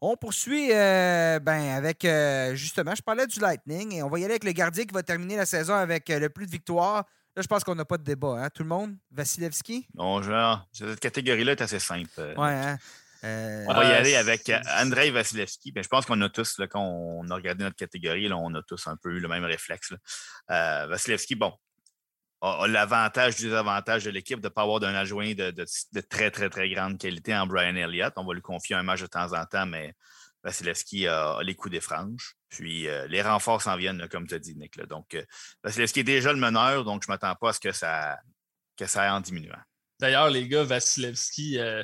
On 0.00 0.16
poursuit 0.16 0.70
euh, 0.72 1.40
ben, 1.40 1.70
avec, 1.70 2.04
euh, 2.04 2.54
justement, 2.54 2.94
je 2.94 3.02
parlais 3.02 3.26
du 3.26 3.40
Lightning 3.40 3.94
et 3.94 4.02
on 4.02 4.08
va 4.08 4.20
y 4.20 4.24
aller 4.24 4.34
avec 4.34 4.44
le 4.44 4.52
gardien 4.52 4.84
qui 4.84 4.94
va 4.94 5.02
terminer 5.02 5.36
la 5.36 5.46
saison 5.46 5.74
avec 5.74 6.08
euh, 6.08 6.20
le 6.20 6.28
plus 6.28 6.46
de 6.46 6.52
victoires. 6.52 7.04
Là, 7.34 7.42
je 7.42 7.48
pense 7.48 7.64
qu'on 7.64 7.74
n'a 7.74 7.84
pas 7.84 7.98
de 7.98 8.04
débat, 8.04 8.44
hein, 8.44 8.48
tout 8.50 8.62
le 8.62 8.68
monde? 8.68 8.96
Vasilevski? 9.10 9.88
Bon, 9.94 10.22
genre, 10.22 10.64
cette 10.72 11.00
catégorie-là 11.00 11.52
est 11.52 11.62
assez 11.62 11.80
simple. 11.80 12.34
Ouais, 12.36 12.54
hein? 12.54 12.78
On 13.24 13.74
va 13.74 13.84
y 13.84 13.92
aller 13.92 14.14
avec 14.14 14.52
Andrei 14.80 15.10
Vasilevski. 15.10 15.72
Ben, 15.72 15.82
je 15.82 15.88
pense 15.88 16.06
qu'on 16.06 16.20
a 16.20 16.28
tous, 16.28 16.58
là, 16.58 16.68
quand 16.68 16.82
on 16.82 17.28
a 17.30 17.34
regardé 17.34 17.64
notre 17.64 17.76
catégorie, 17.76 18.28
là, 18.28 18.36
on 18.36 18.54
a 18.54 18.62
tous 18.62 18.86
un 18.86 18.96
peu 18.96 19.10
eu 19.10 19.18
le 19.18 19.26
même 19.26 19.44
réflexe. 19.44 19.92
Vasilevski, 20.48 21.34
bon, 21.34 21.52
a, 22.40 22.66
l'avantage 22.68 23.36
du 23.36 23.44
désavantage 23.44 24.04
de 24.04 24.10
l'équipe 24.10 24.40
de 24.40 24.46
ne 24.46 24.52
pas 24.52 24.62
avoir 24.62 24.80
d'un 24.80 24.94
adjoint 24.94 25.34
de, 25.34 25.50
très, 26.08 26.30
très, 26.30 26.48
très 26.50 26.68
grande 26.70 26.98
qualité 26.98 27.34
en 27.36 27.46
Brian 27.46 27.76
Elliott. 27.76 28.12
On 28.16 28.24
va 28.24 28.34
lui 28.34 28.42
confier 28.42 28.76
un 28.76 28.82
match 28.82 29.00
de 29.00 29.06
temps 29.06 29.32
en 29.32 29.44
temps, 29.44 29.66
mais 29.66 29.94
Vasilevski 30.44 31.06
a, 31.06 31.40
les 31.42 31.54
coups 31.54 31.72
des 31.72 31.80
franges. 31.80 32.34
Puis 32.48 32.88
euh, 32.88 33.06
les 33.08 33.22
renforts 33.22 33.62
s'en 33.62 33.76
viennent, 33.76 34.08
comme 34.08 34.26
tu 34.26 34.34
as 34.34 34.38
dit, 34.38 34.54
Nick. 34.56 34.80
Donc, 34.86 35.14
euh, 35.14 35.24
Vasilevski 35.62 36.00
est 36.00 36.04
déjà 36.04 36.32
le 36.32 36.38
meneur, 36.38 36.84
donc 36.84 37.02
je 37.02 37.10
ne 37.10 37.14
m'attends 37.14 37.34
pas 37.34 37.50
à 37.50 37.52
ce 37.52 37.60
que 37.60 37.72
ça, 37.72 38.18
que 38.76 38.86
ça 38.86 39.02
aille 39.02 39.10
en 39.10 39.20
diminuant. 39.20 39.60
D'ailleurs, 40.00 40.30
les 40.30 40.46
gars, 40.46 40.62
Vasilevski, 40.62 41.58
euh, 41.58 41.82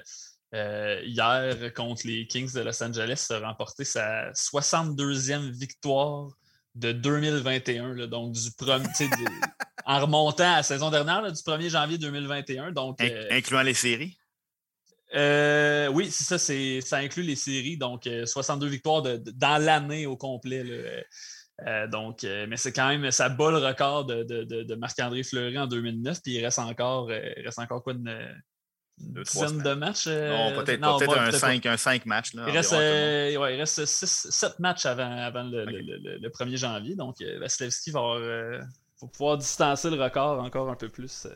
euh, 0.54 1.02
hier, 1.04 1.74
contre 1.74 2.06
les 2.06 2.26
Kings 2.26 2.52
de 2.52 2.60
Los 2.60 2.82
Angeles, 2.82 3.26
a 3.30 3.40
remporté 3.40 3.84
sa 3.84 4.30
62e 4.32 5.50
victoire 5.50 6.30
de 6.74 6.92
2021. 6.92 7.94
là, 7.94 8.06
donc, 8.06 8.32
du 8.32 8.50
premier, 8.56 8.86
tu 8.88 8.94
sais, 8.94 9.08
de- 9.08 9.14
en 9.86 10.00
remontant 10.00 10.52
à 10.52 10.56
la 10.56 10.62
saison 10.62 10.90
dernière, 10.90 11.22
là, 11.22 11.30
du 11.30 11.40
1er 11.42 11.68
janvier 11.70 11.98
2021. 11.98 12.72
Donc, 12.72 13.00
In- 13.00 13.08
euh, 13.08 13.28
incluant 13.30 13.62
les 13.62 13.74
séries? 13.74 14.16
euh, 15.14 15.88
oui, 15.88 16.10
c'est 16.10 16.24
ça, 16.24 16.38
c'est, 16.38 16.80
ça 16.80 16.96
inclut 16.98 17.22
les 17.22 17.36
séries. 17.36 17.76
Donc, 17.76 18.06
euh, 18.06 18.26
62 18.26 18.66
victoires 18.66 19.02
de- 19.02 19.16
de- 19.18 19.30
dans 19.30 19.62
l'année 19.62 20.06
au 20.06 20.16
complet. 20.16 20.64
là. 20.64 20.72
Euh, 20.74 21.02
euh, 21.68 21.86
donc, 21.86 22.24
euh, 22.24 22.46
mais 22.48 22.56
c'est 22.56 22.72
quand 22.72 22.88
même, 22.88 23.08
ça 23.12 23.28
bat 23.28 23.52
le 23.52 23.58
record 23.58 24.06
de, 24.06 24.24
de- 24.24 24.74
Marc-André 24.74 25.22
Fleury 25.22 25.56
en 25.56 25.68
2009. 25.68 26.20
Puis 26.22 26.32
il 26.32 26.44
reste 26.44 26.58
encore, 26.58 27.10
euh, 27.10 27.20
il 27.36 27.44
reste 27.44 27.60
encore 27.60 27.82
quoi, 27.84 27.92
une 27.92 28.08
Deux, 28.98 29.22
dizaine 29.24 29.62
de 29.62 29.74
matchs? 29.74 30.04
euh, 30.06 30.28
non, 30.54 30.62
peut-être 30.62 30.80
non, 30.80 30.98
peut-être 30.98 31.18
un, 31.18 31.24
peut-être 31.30 31.40
pas. 31.40 31.46
5, 31.48 31.66
un 31.66 31.76
5 31.76 32.06
matchs. 32.06 32.34
Là, 32.34 32.44
Il 32.48 32.52
reste, 32.52 32.72
euh, 32.72 33.36
ouais, 33.36 33.54
il 33.56 33.58
reste 33.60 33.84
7 33.86 34.58
matchs 34.60 34.86
avant, 34.86 35.10
avant 35.10 35.42
le, 35.42 35.64
le- 35.64 35.80
le- 35.98 36.18
le 36.18 36.28
1er 36.30 36.56
janvier. 36.56 36.94
Donc, 36.94 37.20
euh, 37.20 37.38
Vasilevski 37.40 37.90
va, 37.90 37.98
avoir, 38.00 38.16
euh, 38.18 38.58
va 39.02 39.08
pouvoir 39.08 39.36
distancer 39.38 39.90
le 39.90 40.00
record 40.00 40.40
encore 40.42 40.70
un 40.70 40.76
peu 40.76 40.88
plus. 40.88 41.26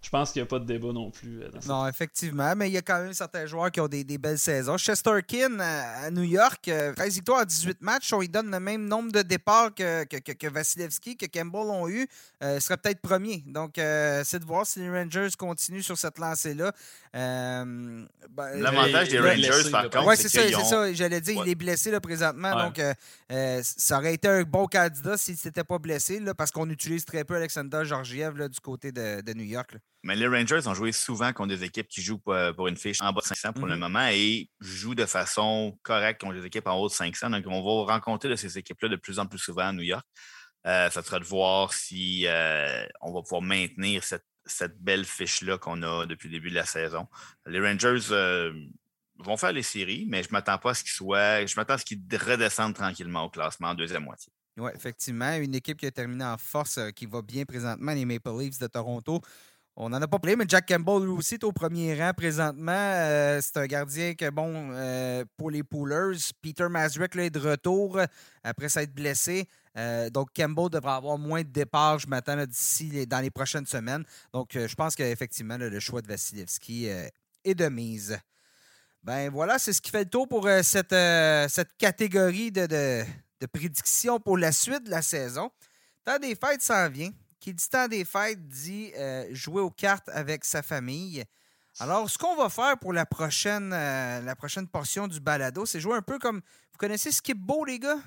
Euh, 0.00 0.04
je 0.04 0.10
pense 0.10 0.32
qu'il 0.32 0.40
n'y 0.40 0.46
a 0.46 0.48
pas 0.48 0.58
de 0.60 0.64
débat 0.64 0.92
non 0.92 1.10
plus. 1.10 1.42
euh, 1.42 1.48
dans 1.66 1.82
Non, 1.82 1.88
effectivement, 1.88 2.54
mais 2.56 2.68
il 2.70 2.72
y 2.72 2.76
a 2.76 2.82
quand 2.82 3.00
même 3.02 3.12
certains 3.12 3.46
joueurs 3.46 3.70
qui 3.70 3.80
ont 3.80 3.88
des, 3.88 4.04
belles 4.18 4.38
saisons. 4.38 4.78
Chesterkin 4.78 5.58
à, 5.60 6.04
à 6.06 6.10
New 6.10 6.22
York, 6.22 6.68
euh, 6.68 6.94
13 6.94 7.14
victoires 7.14 7.40
à 7.40 7.44
18 7.44 7.82
matchs, 7.82 8.12
on 8.12 8.20
lui 8.20 8.28
donne 8.28 8.50
le 8.50 8.60
même 8.60 8.86
nombre 8.86 9.10
de 9.12 9.22
départs 9.22 9.74
que, 9.74 10.04
que, 10.04 10.16
que- 10.18 10.32
que 10.32 10.46
Vasilevski, 10.46 11.16
que 11.16 11.26
Campbell 11.26 11.62
ont 11.68 11.88
eu. 11.88 12.06
Euh, 12.42 12.54
il 12.56 12.62
serait 12.62 12.76
peut-être 12.76 13.00
premier. 13.00 13.42
Donc, 13.46 13.78
euh, 13.78 14.22
c'est 14.24 14.38
de 14.38 14.44
voir 14.44 14.66
si 14.66 14.78
les 14.80 14.90
Rangers 14.90 15.28
continuent 15.36 15.82
sur 15.82 15.98
cette 15.98 16.18
lancée-là. 16.18 16.72
Euh, 17.16 18.04
ben, 18.30 18.48
L'avantage 18.60 19.08
des 19.08 19.18
Rangers, 19.18 19.36
blessé, 19.48 19.70
par 19.70 19.84
contre, 19.90 20.06
Oui, 20.06 20.16
c'est 20.16 20.28
ça, 20.28 20.42
c'est 20.46 20.54
ont- 20.56 20.64
ça. 20.64 20.92
J'allais 20.92 21.20
dire, 21.20 21.34
il 21.34 21.40
Ouais. 21.40 21.50
est 21.50 21.54
blessé 21.54 21.90
là, 21.90 22.00
présentement. 22.00 22.54
Ouais. 22.54 22.62
Donc, 22.62 22.78
euh, 22.78 22.92
euh, 23.32 23.60
ça 23.62 23.98
aurait 23.98 24.14
été 24.14 24.28
un 24.28 24.42
bon 24.42 24.66
candidat 24.66 25.16
s'il 25.16 25.34
ne 25.34 25.38
s'était 25.38 25.64
pas 25.64 25.78
blessé, 25.78 26.20
là, 26.20 26.34
parce 26.34 26.50
qu'on 26.50 26.68
utilise 26.70 27.04
très 27.04 27.24
peu 27.24 27.36
Alexander 27.36 27.82
Georgiev 27.84 28.36
là, 28.36 28.48
du 28.48 28.60
côté 28.60 28.92
de, 28.92 29.20
de 29.20 29.32
New 29.34 29.44
York. 29.44 29.72
là. 29.72 29.78
Mais 30.04 30.14
les 30.14 30.28
Rangers 30.28 30.60
ont 30.66 30.74
joué 30.74 30.92
souvent 30.92 31.32
contre 31.32 31.48
des 31.56 31.64
équipes 31.64 31.88
qui 31.88 32.02
jouent 32.02 32.18
pour, 32.18 32.68
une 32.68 32.76
fiche 32.76 33.00
en 33.02 33.12
bas 33.12 33.20
de 33.20 33.26
500 33.26 33.52
pour 33.52 33.66
le 33.66 33.74
Mhm. 33.74 33.80
moment 33.80 34.06
et 34.12 34.48
jouent 34.60 34.94
de 34.94 35.06
façon 35.06 35.76
correcte 35.82 36.20
contre 36.20 36.34
des 36.34 36.46
équipes 36.46 36.68
en 36.68 36.76
haut 36.76 36.88
de 36.88 36.92
500. 36.94 37.30
Donc, 37.30 37.44
on 37.48 37.62
va 37.86 37.92
rencontrer 37.94 38.28
de 38.28 38.36
ces 38.36 38.56
équipes-là 38.58 38.90
de 38.90 38.96
plus 38.96 39.18
en 39.18 39.26
plus 39.26 39.38
souvent 39.38 39.66
à 39.68 39.72
New 39.72 39.82
York. 39.82 40.04
Euh, 40.66 40.88
ça 40.90 41.02
sera 41.02 41.18
de 41.18 41.24
voir 41.24 41.72
si 41.72 42.26
euh, 42.26 42.84
on 43.00 43.12
va 43.12 43.22
pouvoir 43.22 43.42
maintenir 43.42 44.04
cette, 44.04 44.24
cette 44.48 44.80
belle 44.80 45.04
fiche-là 45.04 45.58
qu'on 45.58 45.82
a 45.82 46.06
depuis 46.06 46.28
le 46.28 46.32
début 46.32 46.50
de 46.50 46.54
la 46.54 46.64
saison. 46.64 47.06
Les 47.46 47.60
Rangers 47.60 48.10
euh, 48.10 48.52
vont 49.18 49.36
faire 49.36 49.52
les 49.52 49.62
séries, 49.62 50.06
mais 50.08 50.22
je 50.22 50.28
ne 50.28 50.32
m'attends 50.32 50.58
pas 50.58 50.70
à 50.70 50.74
ce 50.74 50.82
qu'ils 50.82 50.92
soient. 50.92 51.44
Je 51.46 51.54
m'attends 51.56 51.74
à 51.74 51.78
ce 51.78 51.84
qu'ils 51.84 52.00
redescendent 52.12 52.74
tranquillement 52.74 53.24
au 53.24 53.30
classement 53.30 53.68
en 53.68 53.74
deuxième 53.74 54.04
moitié. 54.04 54.32
Oui, 54.58 54.70
effectivement. 54.74 55.34
Une 55.34 55.54
équipe 55.54 55.78
qui 55.78 55.86
a 55.86 55.90
terminé 55.90 56.24
en 56.24 56.36
force, 56.36 56.78
euh, 56.78 56.90
qui 56.90 57.06
va 57.06 57.22
bien 57.22 57.44
présentement, 57.44 57.92
les 57.92 58.04
Maple 58.04 58.30
Leafs 58.38 58.58
de 58.58 58.66
Toronto. 58.66 59.20
On 59.80 59.90
n'en 59.90 60.02
a 60.02 60.08
pas 60.08 60.18
parlé, 60.18 60.34
mais 60.34 60.44
Jack 60.48 60.66
Campbell, 60.66 61.04
lui 61.04 61.12
aussi, 61.12 61.34
est 61.34 61.44
au 61.44 61.52
premier 61.52 61.94
rang 61.94 62.12
présentement. 62.12 62.72
Euh, 62.72 63.38
c'est 63.40 63.58
un 63.58 63.66
gardien 63.66 64.14
que, 64.14 64.28
bon, 64.28 64.70
euh, 64.72 65.24
pour 65.36 65.52
les 65.52 65.62
Poolers, 65.62 66.18
Peter 66.42 66.68
Masrick 66.68 67.14
là, 67.14 67.26
est 67.26 67.30
de 67.30 67.38
retour 67.38 68.00
après 68.42 68.68
s'être 68.68 68.92
blessé. 68.92 69.48
Euh, 69.76 70.10
donc, 70.10 70.30
Campbell 70.34 70.68
devra 70.68 70.96
avoir 70.96 71.16
moins 71.16 71.42
de 71.42 71.48
départs, 71.48 72.00
je 72.00 72.08
m'attends, 72.08 72.44
d'ici 72.44 73.06
dans 73.06 73.20
les 73.20 73.30
prochaines 73.30 73.66
semaines. 73.66 74.02
Donc, 74.32 74.50
je 74.54 74.74
pense 74.74 74.96
qu'effectivement, 74.96 75.56
le 75.56 75.78
choix 75.78 76.02
de 76.02 76.08
Vasilevski 76.08 76.86
est 77.44 77.54
de 77.54 77.68
mise. 77.68 78.18
Ben 79.04 79.30
voilà, 79.30 79.60
c'est 79.60 79.72
ce 79.72 79.80
qui 79.80 79.92
fait 79.92 80.02
le 80.02 80.10
tour 80.10 80.26
pour 80.26 80.48
cette, 80.62 80.96
catégorie 81.78 82.50
de, 82.50 82.66
de, 82.66 83.46
prédictions 83.46 84.18
pour 84.18 84.38
la 84.38 84.50
suite 84.50 84.82
de 84.86 84.90
la 84.90 85.02
saison. 85.02 85.52
Temps 86.04 86.18
des 86.18 86.34
fêtes 86.34 86.62
s'en 86.62 86.90
vient. 86.90 87.12
Qui 87.40 87.54
dit 87.54 87.68
temps 87.68 87.88
des 87.88 88.04
fêtes 88.04 88.46
dit 88.48 88.92
euh, 88.96 89.26
jouer 89.32 89.62
aux 89.62 89.70
cartes 89.70 90.08
avec 90.08 90.44
sa 90.44 90.62
famille. 90.62 91.24
Alors, 91.78 92.10
ce 92.10 92.18
qu'on 92.18 92.34
va 92.34 92.48
faire 92.48 92.76
pour 92.78 92.92
la 92.92 93.06
prochaine, 93.06 93.72
euh, 93.72 94.20
la 94.22 94.34
prochaine 94.34 94.66
portion 94.66 95.06
du 95.06 95.20
balado, 95.20 95.64
c'est 95.64 95.80
jouer 95.80 95.96
un 95.96 96.02
peu 96.02 96.18
comme. 96.18 96.40
Vous 96.72 96.78
connaissez 96.78 97.12
Skip 97.12 97.38
Beau, 97.38 97.64
les 97.64 97.78
gars? 97.78 97.98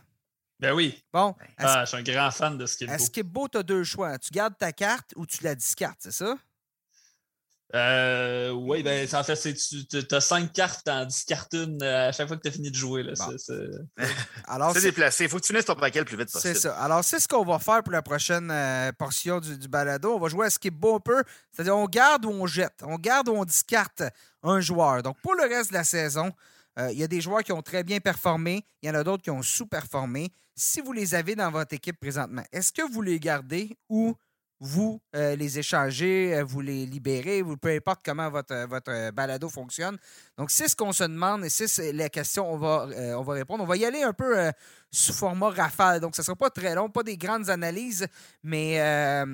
Ben 0.59 0.73
oui. 0.73 1.01
Bon, 1.11 1.35
Ah, 1.57 1.85
je 1.85 1.89
suis 1.89 1.97
un 1.97 2.03
grand 2.03 2.29
fan 2.31 2.57
de 2.57 2.65
Skip 2.65 2.89
à 2.89 2.97
Beau. 2.97 3.03
Skip 3.05 3.27
Beau, 3.27 3.47
tu 3.47 3.57
as 3.57 3.63
deux 3.63 3.83
choix. 3.83 4.19
Tu 4.19 4.29
gardes 4.31 4.57
ta 4.57 4.71
carte 4.73 5.13
ou 5.15 5.25
tu 5.25 5.43
la 5.43 5.55
discartes, 5.55 5.99
c'est 6.01 6.11
ça? 6.11 6.37
Euh, 7.73 8.51
oui, 8.51 8.83
ben, 8.83 9.07
en 9.13 9.23
fait, 9.23 9.35
c'est 9.35 9.53
tu 9.53 10.15
as 10.15 10.21
cinq 10.21 10.51
cartes, 10.51 10.83
t'en 10.85 11.05
discartes 11.05 11.53
une 11.53 11.81
euh, 11.81 12.09
à 12.09 12.11
chaque 12.11 12.27
fois 12.27 12.35
que 12.37 12.41
tu 12.41 12.49
as 12.49 12.51
fini 12.51 12.69
de 12.69 12.75
jouer. 12.75 13.03
Là. 13.03 13.13
Bon. 13.17 13.25
C'est- 13.31 13.37
c'est- 13.37 14.05
Alors, 14.47 14.73
C'est 14.73 14.79
c'est- 14.81 14.87
déplacé. 14.87 15.23
Il 15.25 15.29
faut 15.29 15.37
que 15.37 15.43
tu 15.45 15.53
finisses 15.53 15.65
ton 15.65 15.75
paquet 15.75 15.99
le 15.99 16.05
plus 16.05 16.17
vite 16.17 16.29
C'est 16.29 16.39
possible. 16.53 16.55
ça. 16.59 16.75
Alors, 16.81 17.03
c'est 17.03 17.19
ce 17.19 17.27
qu'on 17.27 17.45
va 17.45 17.59
faire 17.59 17.81
pour 17.83 17.93
la 17.93 18.01
prochaine 18.01 18.49
euh, 18.51 18.91
portion 18.91 19.39
du, 19.39 19.57
du 19.57 19.67
balado. 19.67 20.13
On 20.15 20.19
va 20.19 20.27
jouer 20.27 20.47
à 20.47 20.49
skip 20.49 20.73
beau 20.73 20.95
un 20.95 20.99
peu. 20.99 21.23
C'est-à-dire, 21.51 21.77
on 21.77 21.85
garde 21.85 22.25
ou 22.25 22.29
on 22.31 22.45
jette. 22.45 22.81
On 22.83 22.95
garde 22.97 23.29
ou 23.29 23.33
on 23.33 23.45
discarte 23.45 24.03
un 24.43 24.59
joueur. 24.59 25.01
Donc, 25.03 25.17
pour 25.21 25.35
le 25.35 25.43
reste 25.43 25.69
de 25.69 25.75
la 25.75 25.83
saison, 25.83 26.31
euh, 26.79 26.89
il 26.91 26.99
y 26.99 27.03
a 27.03 27.07
des 27.07 27.21
joueurs 27.21 27.43
qui 27.43 27.51
ont 27.53 27.61
très 27.61 27.83
bien 27.83 27.99
performé. 27.99 28.65
Il 28.81 28.87
y 28.87 28.91
en 28.91 28.95
a 28.95 29.03
d'autres 29.03 29.23
qui 29.23 29.29
ont 29.31 29.41
sous-performé. 29.41 30.29
Si 30.55 30.81
vous 30.81 30.91
les 30.91 31.15
avez 31.15 31.35
dans 31.35 31.49
votre 31.51 31.73
équipe 31.73 31.99
présentement, 31.99 32.43
est-ce 32.51 32.71
que 32.73 32.81
vous 32.91 33.01
les 33.01 33.19
gardez 33.19 33.77
ou 33.89 34.13
vous 34.61 35.01
euh, 35.15 35.35
les 35.35 35.57
échangez, 35.57 36.35
euh, 36.35 36.43
vous 36.43 36.61
les 36.61 36.85
libérez, 36.85 37.41
vous, 37.41 37.57
peu 37.57 37.69
importe 37.69 38.01
comment 38.05 38.29
votre, 38.29 38.53
euh, 38.53 38.67
votre 38.67 38.91
euh, 38.91 39.11
balado 39.11 39.49
fonctionne. 39.49 39.97
Donc, 40.37 40.51
c'est 40.51 40.67
ce 40.67 40.75
qu'on 40.75 40.93
se 40.93 41.03
demande 41.03 41.43
et 41.43 41.49
c'est 41.49 41.91
la 41.91 42.09
question 42.09 42.45
qu'on 42.45 42.57
va, 42.59 42.87
euh, 42.91 43.15
on 43.15 43.23
va 43.23 43.33
répondre. 43.33 43.63
On 43.63 43.67
va 43.67 43.75
y 43.75 43.85
aller 43.85 44.03
un 44.03 44.13
peu 44.13 44.37
euh, 44.37 44.51
sous 44.91 45.13
format 45.13 45.49
rafale. 45.49 45.99
Donc, 45.99 46.15
ce 46.15 46.21
ne 46.21 46.25
sera 46.25 46.35
pas 46.35 46.51
très 46.51 46.75
long, 46.75 46.89
pas 46.89 47.01
des 47.01 47.17
grandes 47.17 47.49
analyses, 47.49 48.05
mais 48.43 48.79
euh, 48.79 49.25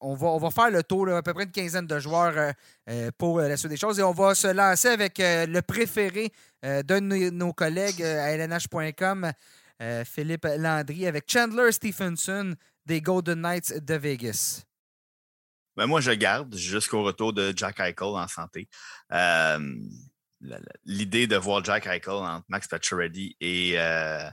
on, 0.00 0.14
va, 0.14 0.26
on 0.26 0.38
va 0.38 0.50
faire 0.50 0.72
le 0.72 0.82
tour, 0.82 1.08
à 1.10 1.22
peu 1.22 1.32
près 1.32 1.44
une 1.44 1.52
quinzaine 1.52 1.86
de 1.86 1.98
joueurs 2.00 2.36
euh, 2.36 2.52
euh, 2.88 3.10
pour 3.16 3.38
euh, 3.38 3.48
la 3.48 3.56
suite 3.56 3.70
des 3.70 3.76
choses. 3.76 4.00
Et 4.00 4.02
on 4.02 4.12
va 4.12 4.34
se 4.34 4.48
lancer 4.48 4.88
avec 4.88 5.20
euh, 5.20 5.46
le 5.46 5.62
préféré 5.62 6.32
euh, 6.64 6.82
d'un 6.82 7.00
de 7.00 7.30
nos, 7.30 7.52
collègues 7.52 8.02
euh, 8.02 8.20
à 8.20 8.30
LNH.com, 8.32 9.30
euh, 9.80 10.04
Philippe 10.04 10.46
Landry, 10.58 11.06
avec 11.06 11.30
Chandler 11.30 11.70
Stephenson 11.70 12.54
des 12.86 13.00
Golden 13.00 13.40
Knights 13.40 13.84
de 13.84 13.94
Vegas. 13.94 14.64
Ben, 15.76 15.86
moi, 15.86 16.00
je 16.00 16.10
garde 16.10 16.54
jusqu'au 16.56 17.02
retour 17.02 17.32
de 17.32 17.52
Jack 17.56 17.80
Eichel 17.80 18.08
en 18.08 18.28
santé. 18.28 18.68
Euh, 19.12 19.74
l'idée 20.84 21.26
de 21.26 21.36
voir 21.36 21.64
Jack 21.64 21.86
Eichel 21.86 22.12
entre 22.12 22.44
Max 22.48 22.66
Pacioretty 22.66 23.36
et, 23.40 23.74
euh, 23.78 24.28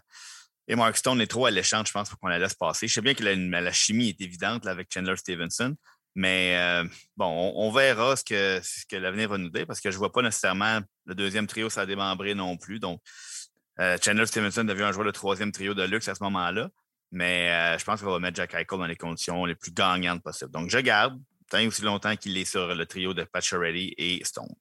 et 0.67 0.75
Mark 0.75 0.97
Stone 0.97 1.21
est 1.21 1.27
trop 1.27 1.45
alléchante, 1.45 1.87
je 1.87 1.93
pense, 1.93 2.09
pour 2.09 2.19
qu'on 2.19 2.27
la 2.27 2.39
laisse 2.39 2.55
passer. 2.55 2.87
Je 2.87 2.95
sais 2.95 3.01
bien 3.01 3.13
que 3.13 3.23
la, 3.23 3.71
chimie 3.71 4.09
est 4.09 4.21
évidente 4.21 4.65
avec 4.67 4.93
Chandler 4.93 5.15
Stevenson, 5.15 5.75
mais 6.15 6.57
euh, 6.57 6.83
bon, 7.15 7.53
on, 7.55 7.71
verra 7.71 8.15
ce 8.15 8.23
que, 8.25 8.95
l'avenir 8.97 9.29
va 9.29 9.37
nous 9.37 9.49
dire 9.49 9.67
parce 9.67 9.79
que 9.79 9.91
je 9.91 9.95
ne 9.95 9.99
vois 9.99 10.11
pas 10.11 10.23
nécessairement 10.23 10.81
le 11.05 11.15
deuxième 11.15 11.47
trio 11.47 11.69
ça 11.69 11.85
démembrer 11.85 12.35
non 12.35 12.57
plus. 12.57 12.79
Donc, 12.79 13.01
Chandler 14.03 14.25
Stevenson 14.25 14.63
devient 14.63 14.83
un 14.83 14.91
joueur 14.91 15.05
de 15.05 15.11
troisième 15.11 15.51
trio 15.51 15.75
de 15.75 15.83
luxe 15.83 16.07
à 16.07 16.15
ce 16.15 16.23
moment-là. 16.23 16.71
Mais 17.11 17.77
je 17.77 17.83
pense 17.85 18.01
qu'on 18.01 18.11
va 18.11 18.19
mettre 18.19 18.35
Jack 18.35 18.53
Eichel 18.53 18.79
dans 18.79 18.85
les 18.85 18.95
conditions 18.95 19.45
les 19.45 19.55
plus 19.55 19.71
gagnantes 19.71 20.21
possibles. 20.21 20.51
Donc, 20.51 20.69
je 20.69 20.77
garde 20.79 21.17
tant 21.49 21.65
aussi 21.65 21.81
longtemps 21.81 22.15
qu'il 22.15 22.37
est 22.37 22.45
sur 22.45 22.73
le 22.73 22.85
trio 22.85 23.13
de 23.13 23.23
Pacioretty 23.23 23.93
et 23.97 24.23
Stone. 24.23 24.53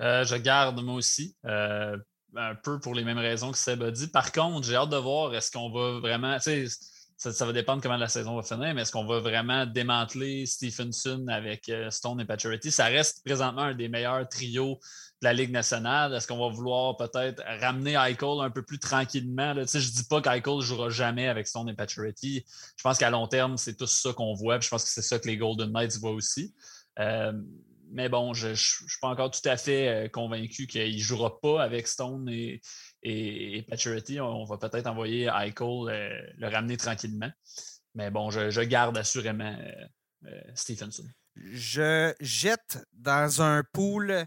Euh, 0.00 0.24
je 0.24 0.36
garde 0.36 0.82
moi 0.82 0.94
aussi. 0.94 1.36
Euh, 1.44 1.96
un 2.36 2.54
peu 2.54 2.78
pour 2.78 2.94
les 2.94 3.04
mêmes 3.04 3.18
raisons 3.18 3.52
que 3.52 3.58
Seb 3.58 3.82
a 3.82 3.90
dit. 3.90 4.08
Par 4.08 4.32
contre, 4.32 4.66
j'ai 4.66 4.76
hâte 4.76 4.90
de 4.90 4.96
voir 4.96 5.34
est-ce 5.34 5.50
qu'on 5.50 5.70
va 5.70 5.98
vraiment. 5.98 6.38
Ça, 6.40 7.44
va 7.44 7.52
dépendre 7.52 7.82
comment 7.82 7.96
la 7.96 8.06
saison 8.06 8.36
va 8.36 8.42
finir, 8.42 8.74
mais 8.74 8.82
est-ce 8.82 8.92
qu'on 8.92 9.06
va 9.06 9.18
vraiment 9.18 9.66
démanteler 9.66 10.46
Stephenson 10.46 11.26
avec 11.28 11.68
euh, 11.68 11.90
Stone 11.90 12.20
et 12.20 12.24
Pacioretty? 12.24 12.70
Ça 12.70 12.84
reste 12.84 13.24
présentement 13.24 13.62
un 13.62 13.74
des 13.74 13.88
meilleurs 13.88 14.28
trios 14.28 14.78
la 15.22 15.32
Ligue 15.32 15.50
nationale? 15.50 16.14
Est-ce 16.14 16.26
qu'on 16.26 16.38
va 16.38 16.54
vouloir 16.54 16.96
peut-être 16.96 17.42
ramener 17.60 17.94
Eichel 17.94 18.40
un 18.40 18.50
peu 18.50 18.62
plus 18.62 18.78
tranquillement? 18.78 19.54
Je 19.54 19.60
ne 19.60 19.82
dis 19.82 20.04
pas 20.04 20.20
qu'Eichel 20.20 20.56
ne 20.56 20.60
jouera 20.60 20.90
jamais 20.90 21.28
avec 21.28 21.46
Stone 21.46 21.68
et 21.68 21.74
Pacioretty. 21.74 22.44
Je 22.76 22.82
pense 22.82 22.98
qu'à 22.98 23.10
long 23.10 23.26
terme, 23.26 23.56
c'est 23.56 23.76
tout 23.76 23.86
ça 23.86 24.12
qu'on 24.12 24.34
voit. 24.34 24.60
je 24.60 24.68
pense 24.68 24.84
que 24.84 24.90
c'est 24.90 25.02
ça 25.02 25.18
que 25.18 25.26
les 25.26 25.36
Golden 25.36 25.72
Knights 25.72 25.98
voient 25.98 26.12
aussi. 26.12 26.54
Euh, 26.98 27.32
mais 27.90 28.08
bon, 28.08 28.34
je 28.34 28.48
ne 28.48 28.54
suis 28.54 28.98
pas 29.00 29.08
encore 29.08 29.30
tout 29.30 29.46
à 29.48 29.56
fait 29.56 29.88
euh, 29.88 30.08
convaincu 30.08 30.66
qu'il 30.66 30.94
ne 30.94 31.00
jouera 31.00 31.40
pas 31.40 31.62
avec 31.62 31.88
Stone 31.88 32.28
et, 32.28 32.60
et, 33.02 33.64
On 34.20 34.44
va 34.44 34.58
peut-être 34.58 34.86
envoyer 34.86 35.24
Eichel 35.26 35.54
euh, 35.60 36.20
le 36.36 36.48
ramener 36.48 36.76
tranquillement. 36.76 37.30
Mais 37.94 38.10
bon, 38.10 38.30
je, 38.30 38.60
garde 38.60 38.96
assurément 38.96 39.56
Stephenson. 40.54 41.04
Je 41.36 42.12
jette 42.20 42.78
dans 42.92 43.42
un 43.42 43.64
pool 43.72 44.26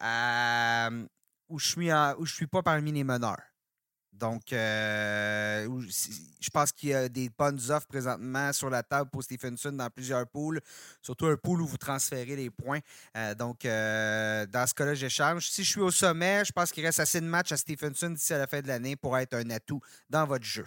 où 0.00 1.58
je 1.58 1.66
suis 1.66 1.90
suis 2.26 2.46
pas 2.46 2.62
parmi 2.62 2.92
les 2.92 3.04
meneurs. 3.04 3.50
Donc, 4.20 4.52
euh, 4.52 5.66
je 6.40 6.50
pense 6.50 6.72
qu'il 6.72 6.90
y 6.90 6.94
a 6.94 7.08
des 7.08 7.30
bonnes 7.30 7.58
offres 7.70 7.86
présentement 7.86 8.52
sur 8.52 8.68
la 8.68 8.82
table 8.82 9.08
pour 9.10 9.22
Stephenson 9.22 9.72
dans 9.72 9.88
plusieurs 9.88 10.26
pools, 10.26 10.60
surtout 11.00 11.26
un 11.26 11.36
pool 11.36 11.62
où 11.62 11.66
vous 11.66 11.78
transférez 11.78 12.36
les 12.36 12.50
points. 12.50 12.80
Euh, 13.16 13.34
donc, 13.34 13.64
euh, 13.64 14.44
dans 14.46 14.66
ce 14.66 14.74
cas-là, 14.74 14.94
j'échange. 14.94 15.48
Si 15.48 15.64
je 15.64 15.70
suis 15.70 15.80
au 15.80 15.90
sommet, 15.90 16.44
je 16.44 16.52
pense 16.52 16.70
qu'il 16.70 16.84
reste 16.84 17.00
assez 17.00 17.20
de 17.20 17.26
matchs 17.26 17.52
à 17.52 17.56
Stephenson 17.56 18.10
d'ici 18.10 18.34
à 18.34 18.38
la 18.38 18.46
fin 18.46 18.60
de 18.60 18.68
l'année 18.68 18.94
pour 18.94 19.16
être 19.16 19.34
un 19.34 19.48
atout 19.48 19.80
dans 20.10 20.26
votre 20.26 20.44
jeu. 20.44 20.66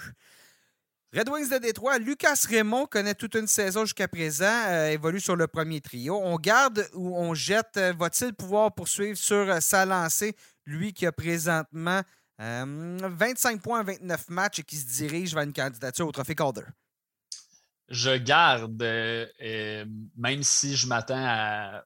Red 1.15 1.29
Wings 1.29 1.47
de 1.47 1.59
Détroit, 1.59 1.99
Lucas 1.99 2.43
Raymond 2.49 2.87
connaît 2.87 3.13
toute 3.13 3.35
une 3.35 3.45
saison 3.45 3.85
jusqu'à 3.85 4.07
présent, 4.07 4.45
euh, 4.45 4.87
évolue 4.87 5.19
sur 5.19 5.35
le 5.35 5.45
premier 5.45 5.79
trio. 5.79 6.19
On 6.19 6.37
garde 6.37 6.89
ou 6.93 7.15
on 7.15 7.35
jette, 7.35 7.77
euh, 7.77 7.93
va-t-il 7.93 8.33
pouvoir 8.33 8.73
poursuivre 8.73 9.15
sur 9.15 9.35
euh, 9.35 9.59
sa 9.59 9.85
lancée, 9.85 10.35
lui 10.65 10.91
qui 10.91 11.05
a 11.05 11.11
présentement 11.11 12.01
25 12.39 13.61
points 13.61 13.83
29 13.83 14.29
matchs 14.29 14.59
et 14.59 14.63
qui 14.63 14.75
se 14.75 14.87
dirige 14.87 15.35
vers 15.35 15.43
une 15.43 15.53
candidature 15.53 16.07
au 16.07 16.11
Trophée 16.11 16.33
Calder? 16.33 16.63
Je 17.89 18.17
garde, 18.17 18.81
même 20.17 20.41
si 20.41 20.75
je 20.75 20.87
m'attends 20.87 21.23
à 21.23 21.83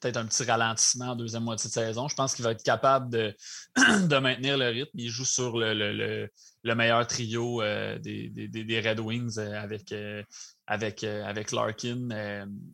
peut-être 0.00 0.16
un 0.16 0.26
petit 0.26 0.44
ralentissement 0.44 1.10
en 1.10 1.16
deuxième 1.16 1.44
moitié 1.44 1.68
de 1.68 1.74
saison, 1.74 2.08
je 2.08 2.14
pense 2.14 2.34
qu'il 2.34 2.44
va 2.44 2.52
être 2.52 2.62
capable 2.62 3.10
de, 3.10 3.36
de 3.76 4.18
maintenir 4.18 4.58
le 4.58 4.68
rythme. 4.68 4.98
Il 4.98 5.10
joue 5.10 5.24
sur 5.24 5.58
le 5.58 6.28
le 6.62 6.74
meilleur 6.74 7.06
trio 7.06 7.62
euh, 7.62 7.98
des, 7.98 8.82
Red 8.84 9.00
Wings 9.00 9.38
euh, 9.38 9.60
avec, 9.60 9.92
euh, 9.92 10.22
avec, 10.66 11.04
avec 11.04 11.52
Larkin 11.52 12.08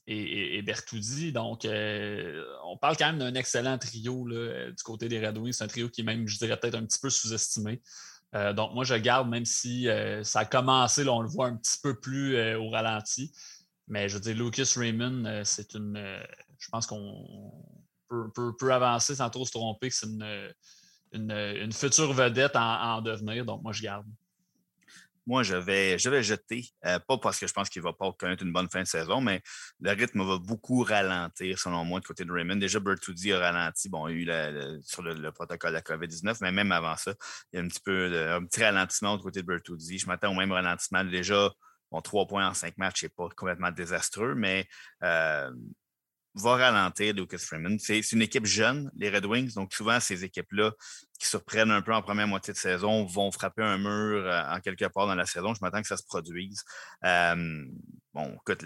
et, 0.07 0.59
et. 0.59 1.33
Donc, 1.33 1.67
on 2.65 2.77
parle 2.79 2.97
quand 2.97 3.07
même 3.07 3.19
d'un 3.19 3.35
excellent 3.35 3.79
trio 3.79 4.27
du 4.29 4.83
côté 4.85 5.09
des 5.09 5.25
Red 5.25 5.39
Wings. 5.39 5.53
C'est 5.53 5.65
un 5.65 5.69
trio 5.69 5.89
qui 5.89 6.01
est 6.01 6.05
même, 6.05 6.27
je 6.27 6.39
dirais, 6.39 6.57
peut-être 6.59 6.75
un 6.75 6.85
petit 6.85 6.99
peu 6.99 7.11
sous-estimé. 7.11 7.81
donc, 8.55 8.75
moi, 8.75 8.85
je 8.85 8.95
garde, 8.95 9.29
même 9.29 9.45
si 9.45 9.89
ça 10.23 10.41
a 10.41 10.45
commencé, 10.45 11.09
on 11.09 11.23
le 11.23 11.29
voit 11.29 11.47
un 11.47 11.57
petit 11.57 11.79
peu 11.83 11.99
plus 11.99 12.55
au 12.57 12.69
ralenti. 12.69 13.33
Mais 13.89 14.09
je 14.09 14.15
veux 14.15 14.21
dire, 14.21 14.37
Lucas 14.37 14.73
Raymond, 14.77 15.43
c'est 15.45 15.75
une. 15.75 15.97
je 16.59 16.69
pense 16.71 16.87
qu'on 16.87 17.53
peut, 18.09 18.53
peut, 18.59 18.73
avancer 18.73 19.15
sans 19.15 19.31
trop 19.31 19.45
se 19.45 19.53
tromper 19.53 19.89
que 19.89 19.95
c'est 19.95 20.07
une 20.07 20.53
une, 21.13 21.73
future 21.73 22.13
vedette 22.13 22.57
en, 22.57 23.01
devenir. 23.01 23.45
Donc, 23.45 23.63
moi, 23.63 23.73
je 23.73 23.83
garde. 23.83 24.07
Moi, 25.29 25.43
je 25.43 25.57
vais, 25.57 25.99
je 25.99 26.09
vais 26.09 26.23
jeter, 26.23 26.69
euh, 26.85 27.01
pas 27.01 27.19
parce 27.19 27.41
que 27.41 27.49
je 27.49 27.53
pense 27.53 27.69
qu'il 27.69 27.83
ne 27.83 27.89
va 27.89 27.93
pas 27.93 28.13
connaître 28.13 28.45
une 28.45 28.53
bonne 28.53 28.71
fin 28.71 28.83
de 28.83 28.87
saison, 28.87 29.21
mais 29.21 29.43
le 29.81 29.91
rythme 29.91 30.25
va 30.25 30.39
beaucoup 30.39 30.85
ralentir, 30.85 31.59
selon 31.59 31.85
moi, 31.85 31.99
du 31.99 32.07
côté 32.07 32.25
de 32.25 32.31
Raymond. 32.31 32.55
Déjà, 32.55 32.79
Bertuzzi 32.79 33.33
a 33.33 33.41
ralenti, 33.41 33.89
bon, 33.89 34.07
il 34.07 34.23
y 34.23 34.31
a 34.31 34.53
eu 34.53 34.81
sur 34.85 35.03
le, 35.03 35.33
protocole 35.33 35.71
de 35.71 35.75
la 35.75 35.81
COVID-19, 35.81 36.37
mais 36.43 36.53
même 36.53 36.71
avant 36.71 36.97
ça, 36.97 37.13
il 37.53 37.57
y 37.57 37.61
a 37.61 37.65
un 37.65 37.67
petit 37.67 37.81
peu 37.81 38.31
un 38.31 38.45
petit 38.45 38.63
ralentissement 38.63 39.17
du 39.17 39.25
côté 39.25 39.43
de 39.43 39.47
Bertuzzi. 39.49 39.99
Je 39.99 40.07
m'attends 40.07 40.31
au 40.31 40.37
même 40.37 40.53
ralentissement. 40.53 41.03
Déjà, 41.03 41.51
bon, 41.97 42.03
trois 42.03 42.27
points 42.27 42.49
en 42.49 42.55
cinq 42.55 42.77
matchs, 42.79 43.01
c'est 43.01 43.15
pas 43.15 43.29
complètement 43.37 43.71
désastreux, 43.71 44.35
mais 44.35 44.67
euh, 45.03 45.51
va 46.35 46.57
ralentir 46.57 47.15
Lucas 47.15 47.39
Freeman. 47.39 47.79
C'est 47.79 48.01
une 48.13 48.23
équipe 48.23 48.45
jeune, 48.45 48.91
les 48.97 49.09
Red 49.09 49.25
Wings, 49.25 49.55
donc 49.55 49.73
souvent 49.73 49.99
ces 50.01 50.23
équipes-là 50.25 50.73
qui 51.19 51.27
surprennent 51.27 51.71
un 51.71 51.81
peu 51.81 51.95
en 51.95 52.03
première 52.03 52.29
moitié 52.29 52.53
de 52.53 52.59
saison 52.59 53.07
vont 53.07 53.31
frapper 53.31 53.63
un 53.63 53.79
mur 53.79 54.27
euh, 54.27 54.43
en 54.51 54.61
quelque 54.61 54.85
part 54.87 55.07
dans 55.07 55.15
la 55.15 55.27
saison. 55.27 55.55
Je 55.55 55.61
m'attends 55.63 55.81
que 55.81 55.89
ça 55.89 55.97
se 55.97 56.05
produise. 56.05 56.63
Euh, 57.05 57.65
bon, 58.13 58.35
écoute, 58.35 58.63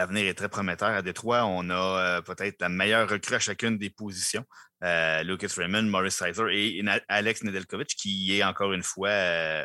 l'avenir 0.00 0.26
est 0.26 0.34
très 0.34 0.48
prometteur 0.48 0.88
à 0.88 1.02
Détroit. 1.02 1.44
On 1.44 1.68
a 1.68 1.74
euh, 1.74 2.20
peut-être 2.22 2.60
la 2.62 2.70
meilleure 2.70 3.08
recrue 3.08 3.34
à 3.34 3.38
chacune 3.38 3.76
des 3.76 3.90
positions. 3.90 4.44
Lucas 4.82 5.52
Raymond, 5.58 5.82
Maurice 5.82 6.16
Sizer 6.16 6.48
et 6.48 6.82
Alex 7.08 7.42
Nedeljkovic, 7.44 7.88
qui 7.88 8.34
est 8.34 8.42
encore 8.42 8.72
une 8.72 8.82
fois 8.82 9.10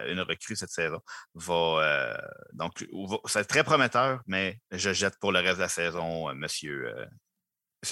une 0.08 0.20
recrue 0.20 0.58
cette 0.58 0.72
saison. 0.72 1.00
Va, 1.36 2.20
donc, 2.52 2.86
c'est 3.26 3.46
très 3.46 3.64
prometteur, 3.64 4.20
mais 4.28 4.60
je 4.72 4.92
jette 4.92 5.18
pour 5.22 5.32
le 5.32 5.40
reste 5.40 5.56
de 5.56 5.62
la 5.62 5.70
saison, 5.70 6.36
monsieur 6.36 6.94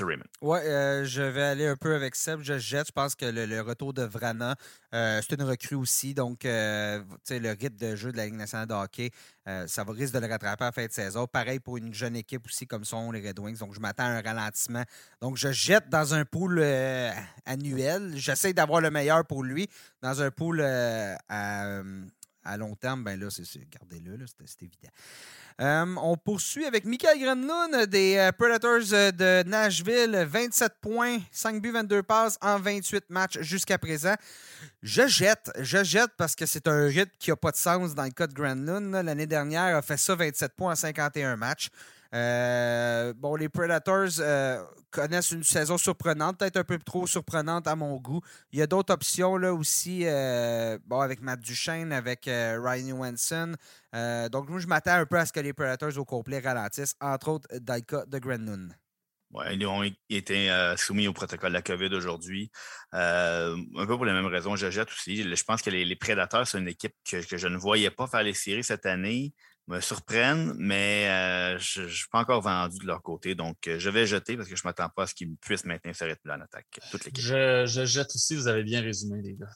Raymond. 0.01 0.23
Oui, 0.41 0.57
euh, 0.59 1.05
je 1.05 1.21
vais 1.21 1.43
aller 1.43 1.67
un 1.67 1.75
peu 1.75 1.93
avec 1.93 2.15
Seb. 2.15 2.39
Je 2.41 2.57
jette. 2.57 2.87
Je 2.87 2.91
pense 2.91 3.15
que 3.15 3.25
le, 3.25 3.61
retour 3.61 3.93
de 3.93 4.03
Vrana, 4.03 4.55
euh, 4.93 5.21
c'est 5.21 5.35
une 5.35 5.43
recrue 5.43 5.75
aussi. 5.75 6.13
Donc, 6.13 6.45
euh, 6.45 7.01
le 7.29 7.49
rythme 7.49 7.77
de 7.77 7.95
jeu 7.95 8.11
de 8.11 8.17
la 8.17 8.25
Ligue 8.25 8.35
nationale 8.35 8.67
de 8.67 8.73
hockey, 8.73 9.11
ça 9.67 9.83
va 9.83 9.93
risque 9.93 10.13
de 10.13 10.19
le 10.19 10.27
rattraper 10.27 10.63
à 10.63 10.67
la 10.67 10.71
fin 10.71 10.85
de 10.85 10.91
saison. 10.91 11.27
Pareil 11.27 11.59
pour 11.59 11.77
une 11.77 11.93
jeune 11.93 12.15
équipe 12.15 12.45
aussi, 12.45 12.65
comme 12.65 12.85
sont 12.85 13.11
les 13.11 13.27
Red 13.27 13.39
Wings. 13.39 13.57
Donc, 13.57 13.73
je 13.73 13.79
m'attends 13.79 14.05
à 14.05 14.07
un 14.07 14.21
ralentissement. 14.21 14.83
Donc, 15.21 15.37
je 15.37 15.51
jette 15.51 15.89
dans 15.89 16.13
un 16.13 16.25
pool 16.25 16.63
annuel. 17.45 18.13
J'essaie 18.15 18.53
d'avoir 18.53 18.81
le 18.81 18.89
meilleur 18.89 19.25
pour 19.25 19.43
lui. 19.43 19.69
Dans 20.01 20.21
un 20.21 20.31
pool 20.31 20.61
à, 20.61 21.81
long 22.57 22.75
terme, 22.75 23.03
ben 23.03 23.19
là, 23.19 23.27
c'est, 23.29 23.43
gardez-le, 23.69 24.25
c'est 24.45 24.63
évident. 24.63 24.89
Euh, 25.61 25.85
on 26.01 26.17
poursuit 26.17 26.65
avec 26.65 26.85
Michael 26.85 27.19
Grenlund 27.19 27.85
des 27.85 28.17
euh, 28.17 28.31
Predators 28.31 28.91
euh, 28.93 29.11
de 29.11 29.47
Nashville. 29.47 30.25
27 30.27 30.73
points, 30.81 31.19
5 31.31 31.61
buts, 31.61 31.71
22 31.71 32.03
passes 32.03 32.37
en 32.41 32.57
28 32.59 33.09
matchs 33.09 33.39
jusqu'à 33.41 33.77
présent. 33.77 34.15
Je 34.81 35.07
jette, 35.07 35.51
je 35.59 35.83
jette 35.83 36.11
parce 36.17 36.35
que 36.35 36.45
c'est 36.45 36.67
un 36.67 36.87
rythme 36.87 37.11
qui 37.19 37.29
n'a 37.29 37.35
pas 37.35 37.51
de 37.51 37.57
sens 37.57 37.93
dans 37.93 38.03
le 38.03 38.11
cas 38.11 38.27
de 38.27 38.33
Grenlund. 38.33 38.91
L'année 38.91 39.27
dernière, 39.27 39.75
a 39.75 39.81
fait 39.81 39.97
ça 39.97 40.15
27 40.15 40.53
points 40.53 40.73
en 40.73 40.75
51 40.75 41.35
matchs. 41.35 41.69
Bon, 42.11 43.35
les 43.35 43.49
Predators 43.49 44.19
connaissent 44.93 45.31
une 45.31 45.43
saison 45.43 45.77
surprenante, 45.77 46.37
peut-être 46.37 46.57
un 46.57 46.63
peu 46.63 46.77
trop 46.77 47.07
surprenante 47.07 47.67
à 47.67 47.75
mon 47.75 47.97
goût. 47.97 48.21
Il 48.51 48.59
y 48.59 48.61
a 48.61 48.67
d'autres 48.67 48.93
options 48.93 49.37
là 49.37 49.53
aussi, 49.53 50.03
euh, 50.05 50.77
bon, 50.85 50.99
avec 50.99 51.21
Matt 51.21 51.41
Duchesne, 51.41 51.91
avec 51.91 52.25
Ryan 52.25 52.97
Wenson. 52.97 53.55
donc, 54.31 54.49
moi, 54.49 54.59
je 54.59 54.67
m'attends 54.67 54.93
un 54.93 55.05
peu 55.05 55.17
à 55.17 55.25
ce 55.25 55.33
que 55.33 55.39
les 55.39 55.53
Predators 55.53 55.97
au 55.97 56.05
complet 56.05 56.39
ralentissent, 56.39 56.95
entre 57.01 57.29
autres 57.29 57.47
dans 57.59 57.81
de 58.07 58.19
Grennoon. 58.19 58.69
Ouais, 59.31 59.55
ils 59.55 59.65
ont 59.65 59.83
été 60.09 60.49
soumis 60.77 61.07
au 61.07 61.13
protocole 61.13 61.49
de 61.49 61.55
la 61.55 61.63
COVID 61.63 61.93
aujourd'hui. 61.95 62.51
un 62.91 63.55
peu 63.75 63.95
pour 63.95 64.05
les 64.05 64.13
mêmes 64.13 64.27
raisons, 64.27 64.55
je 64.55 64.69
jette 64.69 64.89
aussi. 64.89 65.23
Je 65.23 65.43
pense 65.43 65.63
que 65.63 65.71
les, 65.71 65.85
les 65.85 65.97
c'est 66.45 66.57
une 66.59 66.67
équipe 66.67 66.93
que, 67.03 67.37
je 67.37 67.47
ne 67.47 67.57
voyais 67.57 67.89
pas 67.89 68.05
faire 68.05 68.21
les 68.21 68.35
séries 68.35 68.63
cette 68.63 68.85
année 68.85 69.33
me 69.67 69.79
surprennent, 69.79 70.53
mais 70.57 71.07
euh, 71.07 71.57
je 71.57 71.83
ne 71.83 71.87
suis 71.87 72.07
pas 72.09 72.19
encore 72.19 72.41
vendu 72.41 72.77
de 72.79 72.85
leur 72.85 73.01
côté. 73.01 73.35
Donc, 73.35 73.67
euh, 73.67 73.79
je 73.79 73.89
vais 73.89 74.05
jeter 74.05 74.35
parce 74.35 74.49
que 74.49 74.55
je 74.55 74.61
ne 74.63 74.67
m'attends 74.67 74.89
pas 74.89 75.03
à 75.03 75.07
ce 75.07 75.15
qu'ils 75.15 75.35
puissent 75.37 75.65
maintenir 75.65 75.95
ce 75.95 76.03
rythme 76.03 76.29
en 76.31 76.41
attaque. 76.41 76.79
Toute 76.91 77.17
je, 77.17 77.65
je, 77.65 77.85
jette 77.85 78.13
aussi, 78.13 78.35
vous 78.35 78.47
avez 78.47 78.63
bien 78.63 78.81
résumé, 78.81 79.21
les 79.21 79.35
gars. 79.35 79.49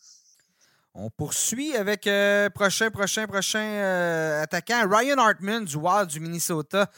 On 0.94 1.10
poursuit 1.10 1.76
avec 1.76 2.08
euh, 2.08 2.50
prochain, 2.50 2.90
prochain, 2.90 3.28
prochain 3.28 4.42
attaquant, 4.42 4.88
Ryan 4.90 5.18
Hartman 5.18 5.66
du 5.66 5.76
Wild 5.76 6.10
du 6.10 6.20
Minnesota. 6.20 6.90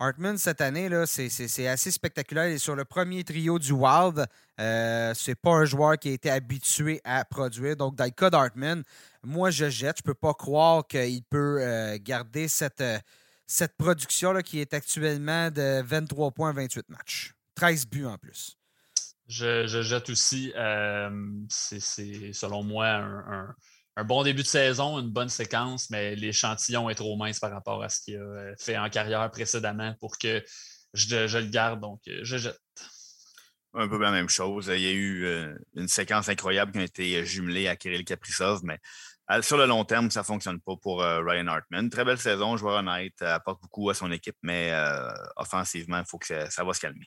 Hartman, 0.00 0.36
cette 0.36 0.60
année, 0.60 0.90
c'est 1.06 1.68
assez 1.68 1.90
spectaculaire. 1.92 2.48
Il 2.48 2.54
est 2.54 2.58
sur 2.58 2.74
le 2.74 2.84
premier 2.84 3.22
trio 3.22 3.60
du 3.60 3.72
Wild. 3.72 4.26
Euh, 4.60 5.12
c'est 5.14 5.36
pas 5.36 5.52
un 5.52 5.64
joueur 5.64 5.98
qui 5.98 6.08
a 6.08 6.12
été 6.12 6.30
habitué 6.30 7.00
à 7.04 7.24
produire. 7.24 7.76
Donc, 7.76 7.94
dans 7.94 8.04
le 8.04 8.10
cas 8.10 8.28
d'Hartman, 8.28 8.82
moi, 9.24 9.50
je 9.50 9.68
jette. 9.68 9.98
Je 9.98 10.02
peux 10.02 10.14
pas 10.14 10.34
croire 10.34 10.86
qu'il 10.86 11.24
peut 11.24 11.62
euh, 11.62 11.98
garder 12.00 12.48
cette, 12.48 12.80
euh, 12.80 12.98
cette 13.46 13.76
production 13.76 14.32
là, 14.32 14.42
qui 14.42 14.60
est 14.60 14.74
actuellement 14.74 15.50
de 15.50 15.82
23 15.82 16.32
points 16.32 16.52
28 16.52 16.88
matchs. 16.88 17.32
13 17.56 17.86
buts 17.86 18.06
en 18.06 18.18
plus. 18.18 18.56
Je, 19.26 19.66
jette 19.66 20.10
aussi. 20.10 20.52
c'est 21.48 21.80
selon 22.32 22.62
moi 22.62 22.88
un 22.88 23.54
un 23.96 24.04
bon 24.04 24.22
début 24.22 24.42
de 24.42 24.48
saison, 24.48 24.98
une 24.98 25.10
bonne 25.10 25.28
séquence, 25.28 25.90
mais 25.90 26.16
l'échantillon 26.16 26.90
est 26.90 26.94
trop 26.94 27.16
mince 27.16 27.38
par 27.38 27.52
rapport 27.52 27.82
à 27.82 27.88
ce 27.88 28.00
qu'il 28.00 28.16
a 28.16 28.20
euh, 28.20 28.54
fait 28.58 28.76
en 28.76 28.88
carrière 28.90 29.30
précédemment 29.30 29.94
pour 30.00 30.18
que 30.18 30.42
je, 30.94 31.38
le 31.38 31.46
garde. 31.46 31.80
Donc, 31.80 32.00
euh, 32.08 32.20
je 32.22 32.36
jette. 32.36 32.58
Un 33.72 33.88
peu 33.88 33.98
la 33.98 34.10
même 34.10 34.28
chose. 34.28 34.70
Il 34.72 34.80
y 34.80 34.86
a 34.86 34.92
eu 34.92 35.24
euh, 35.24 35.54
une 35.74 35.88
séquence 35.88 36.28
incroyable 36.28 36.72
qui 36.72 36.78
a 36.78 36.82
été 36.82 37.26
jumelée 37.26 37.68
à 37.68 37.76
Kirill 37.76 38.04
Kaprizov, 38.04 38.60
mais 38.64 38.78
sur 39.40 39.56
le 39.56 39.66
long 39.66 39.84
terme, 39.84 40.10
ça 40.10 40.20
ne 40.20 40.24
fonctionne 40.24 40.60
pas 40.60 40.74
pour 40.76 41.00
Ryan 41.00 41.46
Hartman. 41.46 41.88
Très 41.88 42.04
belle 42.04 42.18
saison, 42.18 42.56
joueur 42.56 42.78
honnête, 42.78 43.20
apporte 43.22 43.62
beaucoup 43.62 43.90
à 43.90 43.94
son 43.94 44.10
équipe, 44.12 44.36
mais 44.42 44.72
offensivement, 45.36 45.98
il 45.98 46.06
faut 46.06 46.18
que 46.18 46.26
ça, 46.26 46.50
ça 46.50 46.64
va 46.64 46.72
se 46.74 46.80
calmer. 46.80 47.06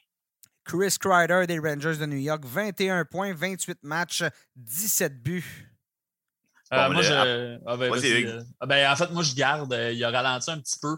Chris 0.67 0.97
Kreider 0.99 1.47
des 1.47 1.59
Rangers 1.59 1.97
de 1.97 2.05
New 2.05 2.17
York, 2.17 2.43
21 2.45 3.05
points, 3.05 3.33
28 3.33 3.79
matchs, 3.83 4.23
17 4.57 5.23
buts. 5.23 5.73
Euh, 6.73 6.91
moi, 6.91 7.01
je... 7.01 7.13
Ah, 7.13 7.77
ben, 7.77 7.93
euh, 7.93 8.43
ah, 8.59 8.65
ben, 8.65 8.91
en 8.91 8.95
fait, 8.95 9.09
moi, 9.11 9.23
je 9.23 9.33
garde. 9.33 9.71
Euh, 9.71 9.93
il 9.93 10.03
a 10.03 10.11
ralenti 10.11 10.51
un 10.51 10.59
petit 10.59 10.77
peu. 10.79 10.97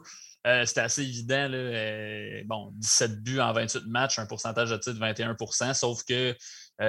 C'était 0.65 0.81
assez 0.81 1.03
évident. 1.03 1.47
Là, 1.49 2.41
bon, 2.45 2.71
17 2.77 3.21
buts 3.21 3.39
en 3.39 3.53
28 3.53 3.85
matchs, 3.85 4.17
un 4.17 4.25
pourcentage 4.25 4.71
de 4.71 4.77
titre 4.77 4.99
de 4.99 5.05
21% 5.05 5.73
sauf 5.75 6.03
que 6.03 6.35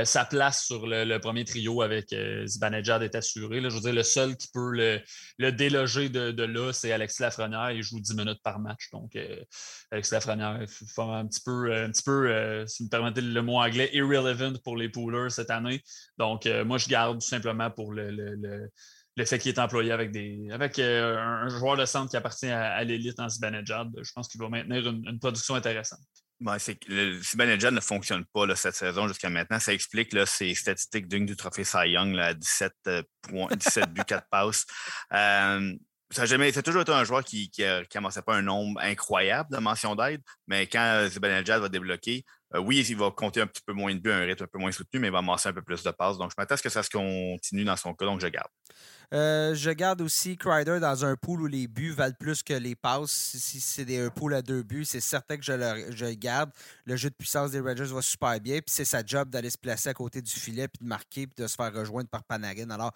sa 0.05 0.25
place 0.25 0.65
sur 0.65 0.87
le, 0.87 1.19
premier 1.19 1.45
trio 1.45 1.83
avec 1.83 2.15
Zibanejad 2.45 3.03
est 3.03 3.15
assurée. 3.17 3.61
je 3.61 3.69
veux 3.69 3.81
dire, 3.81 3.93
le 3.93 4.03
seul 4.03 4.37
qui 4.37 4.49
peut 4.53 4.71
le, 5.39 5.53
déloger 5.53 6.09
de, 6.09 6.45
là, 6.45 6.73
c'est 6.73 6.93
Alexis 6.93 7.23
Lafrenière. 7.23 7.73
Il 7.73 7.83
joue 7.83 8.01
10 8.01 8.15
minutes 8.15 8.41
par 8.43 8.61
match. 8.61 8.91
Donc, 8.93 9.19
Alexis 9.91 10.15
Lafrenière 10.15 10.61
fait 10.69 11.03
un 11.03 11.27
petit 11.27 11.41
peu, 11.45 11.75
un 11.75 11.91
petit 11.91 12.03
peu 12.05 12.65
si 12.67 12.83
vous 12.83 12.87
me 12.87 12.91
permettez 12.91 13.21
le 13.21 13.43
mot 13.43 13.59
anglais, 13.59 13.91
irrelevant 13.93 14.53
pour 14.62 14.77
les 14.77 14.89
poolers 14.89 15.31
cette 15.31 15.51
année. 15.51 15.83
Donc, 16.19 16.49
moi, 16.65 16.79
je 16.79 16.89
garde 16.89 17.21
tout 17.21 17.27
simplement 17.27 17.71
pour 17.71 17.93
le, 17.93 18.71
fait 19.25 19.39
qu'il 19.39 19.53
est 19.53 19.59
employé 19.59 19.91
avec, 19.91 20.12
des, 20.12 20.49
un, 20.51 21.49
joueur 21.49 21.77
de 21.77 21.85
centre 21.85 22.11
qui 22.11 22.17
appartient 22.17 22.47
à, 22.47 22.83
l'élite 22.85 23.19
en 23.19 23.29
Zibanejad. 23.29 23.91
Je 24.01 24.12
pense 24.12 24.29
qu'il 24.29 24.41
va 24.41 24.49
maintenir 24.49 24.87
une 24.87 25.19
production 25.19 25.57
intéressante. 25.57 25.99
Ben, 26.41 26.59
c'est 26.59 26.79
le 26.89 27.21
Zibanejad 27.21 27.75
ne 27.75 27.81
fonctionne 27.81 28.25
pas 28.33 28.47
là, 28.47 28.57
cette 28.57 28.75
saison 28.75 29.07
jusqu'à 29.07 29.29
maintenant. 29.29 29.61
Ça 29.61 29.75
explique 29.75 30.15
là, 30.15 30.25
ses 30.25 30.55
statistiques 30.55 31.07
dignes 31.07 31.27
du 31.27 31.37
trophée 31.37 31.65
Cy 31.65 31.91
Young, 31.91 32.15
là, 32.15 32.33
17, 32.33 32.73
euh, 32.87 33.03
points, 33.21 33.55
17 33.55 33.93
buts, 33.93 34.03
4 34.07 34.27
passes. 34.31 34.65
Euh, 35.12 35.75
ça 36.11 36.23
a 36.23 36.27
jamais, 36.27 36.53
c'est 36.53 36.62
toujours 36.62 36.82
été 36.82 36.93
un 36.93 37.05
joueur 37.05 37.24
qui 37.24 37.51
ne 37.59 37.85
commençait 37.85 38.23
pas 38.23 38.35
un 38.35 38.43
nombre 38.43 38.81
incroyable 38.81 39.51
de 39.55 39.59
mentions 39.59 39.95
d'aide, 39.95 40.23
mais 40.47 40.66
quand 40.66 41.07
Zibanejad 41.09 41.61
va 41.61 41.69
débloquer, 41.69 42.24
euh, 42.55 42.59
oui, 42.59 42.85
il 42.89 42.97
va 42.97 43.11
compter 43.12 43.41
un 43.41 43.47
petit 43.47 43.62
peu 43.65 43.73
moins 43.73 43.95
de 43.95 44.01
buts, 44.01 44.11
un 44.11 44.24
rythme 44.24 44.45
un 44.45 44.49
peu 44.49 44.59
moins 44.59 44.73
soutenu, 44.73 44.99
mais 44.99 45.07
il 45.07 45.12
va 45.12 45.19
amasser 45.19 45.49
un 45.49 45.53
peu 45.53 45.62
plus 45.62 45.82
de 45.85 45.91
passes. 45.91 46.19
Donc, 46.19 46.31
je 46.31 46.35
m'attends 46.37 46.55
à 46.55 46.57
ce 46.57 46.62
que 46.62 46.69
ça 46.69 46.82
se 46.82 46.91
continue 46.91 47.65
dans 47.65 47.77
son 47.77 47.95
cas, 47.95 48.07
donc 48.07 48.20
je 48.20 48.27
garde. 48.27 48.49
Euh, 49.12 49.55
je 49.55 49.70
garde 49.70 50.01
aussi 50.01 50.37
Crider 50.37 50.78
dans 50.81 51.05
un 51.05 51.16
pool 51.16 51.43
où 51.43 51.47
les 51.47 51.69
buts 51.69 51.91
valent 51.91 52.15
plus 52.19 52.43
que 52.43 52.55
les 52.55 52.74
passes. 52.74 53.11
Si, 53.11 53.61
c'est 53.61 54.05
un 54.05 54.11
pool 54.11 54.35
à 54.35 54.43
deux 54.43 54.62
buts, 54.62 54.85
c'est 54.85 55.01
certain 55.01 55.37
que 55.37 55.45
je 55.45 55.53
le, 55.53 56.15
garde. 56.15 56.51
Le 56.87 56.97
jeu 56.97 57.11
de 57.11 57.15
puissance 57.15 57.53
des 57.53 57.61
Rangers 57.61 57.93
va 57.93 58.03
super 58.03 58.41
bien. 58.41 58.59
Puis 58.59 58.74
c'est 58.74 58.85
sa 58.85 59.05
job 59.05 59.31
d'aller 59.31 59.51
se 59.51 59.59
placer 59.59 59.89
à 59.89 59.95
côté 59.95 60.23
du 60.23 60.32
filet, 60.32 60.69
puis 60.69 60.85
de 60.85 60.89
marquer, 60.89 61.27
puis 61.27 61.43
de 61.43 61.49
se 61.49 61.55
faire 61.55 61.73
rejoindre 61.73 62.09
par 62.09 62.24
Panarin. 62.24 62.70
Alors, 62.70 62.93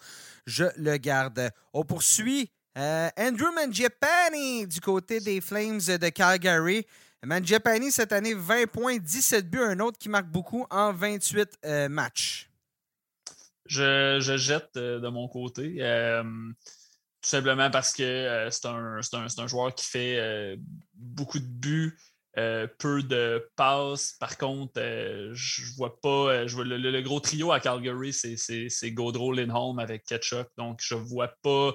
je 0.47 0.65
le 0.77 0.97
garde. 0.97 1.51
On 1.73 1.85
poursuit. 1.85 2.51
Euh, 2.77 3.09
Andrew 3.17 3.53
Mangiapane 3.55 4.67
du 4.67 4.81
côté 4.81 5.21
des 5.21 5.41
Flames 5.41 5.79
de 5.79 6.09
Calgary. 6.09 6.85
Mangiapane, 7.25 7.91
cette 7.91 8.13
année, 8.13 8.35
20 8.35 8.67
points, 8.67 8.99
17 8.99 9.49
buts. 9.49 9.63
Un 9.63 9.79
autre 9.81 9.99
qui 9.99 10.09
marque 10.09 10.27
beaucoup 10.27 10.67
en 10.71 10.93
28 10.93 11.59
euh, 11.65 11.89
matchs. 11.89 12.51
Je, 13.67 14.21
jette 14.37 14.77
euh, 14.77 14.99
de 14.99 15.09
mon 15.09 15.29
côté. 15.29 15.77
Tout 17.23 17.31
simplement 17.31 17.71
parce 17.71 17.95
que 17.95 18.49
c'est 18.51 18.67
un, 18.67 19.47
joueur 19.47 19.75
qui 19.75 19.87
fait 19.87 20.59
beaucoup 20.93 21.39
de 21.39 21.47
buts, 21.47 21.97
peu 22.35 23.03
de 23.03 23.49
passes. 23.57 24.13
Par 24.21 24.37
contre, 24.37 24.75
je 25.33 25.75
vois 25.77 25.99
pas. 26.03 26.47
Je 26.47 26.55
vois 26.55 26.67
le, 26.67 27.01
gros 27.01 27.21
trio 27.21 27.51
à 27.53 27.61
Calgary, 27.61 28.13
c'est 28.13 28.91
Gaudreau 28.91 29.33
Lindholm 29.33 29.79
avec 29.79 30.05
Ketchup. 30.05 30.49
Donc, 30.59 30.81
je 30.83 30.97
vois 30.97 31.29
pas 31.41 31.75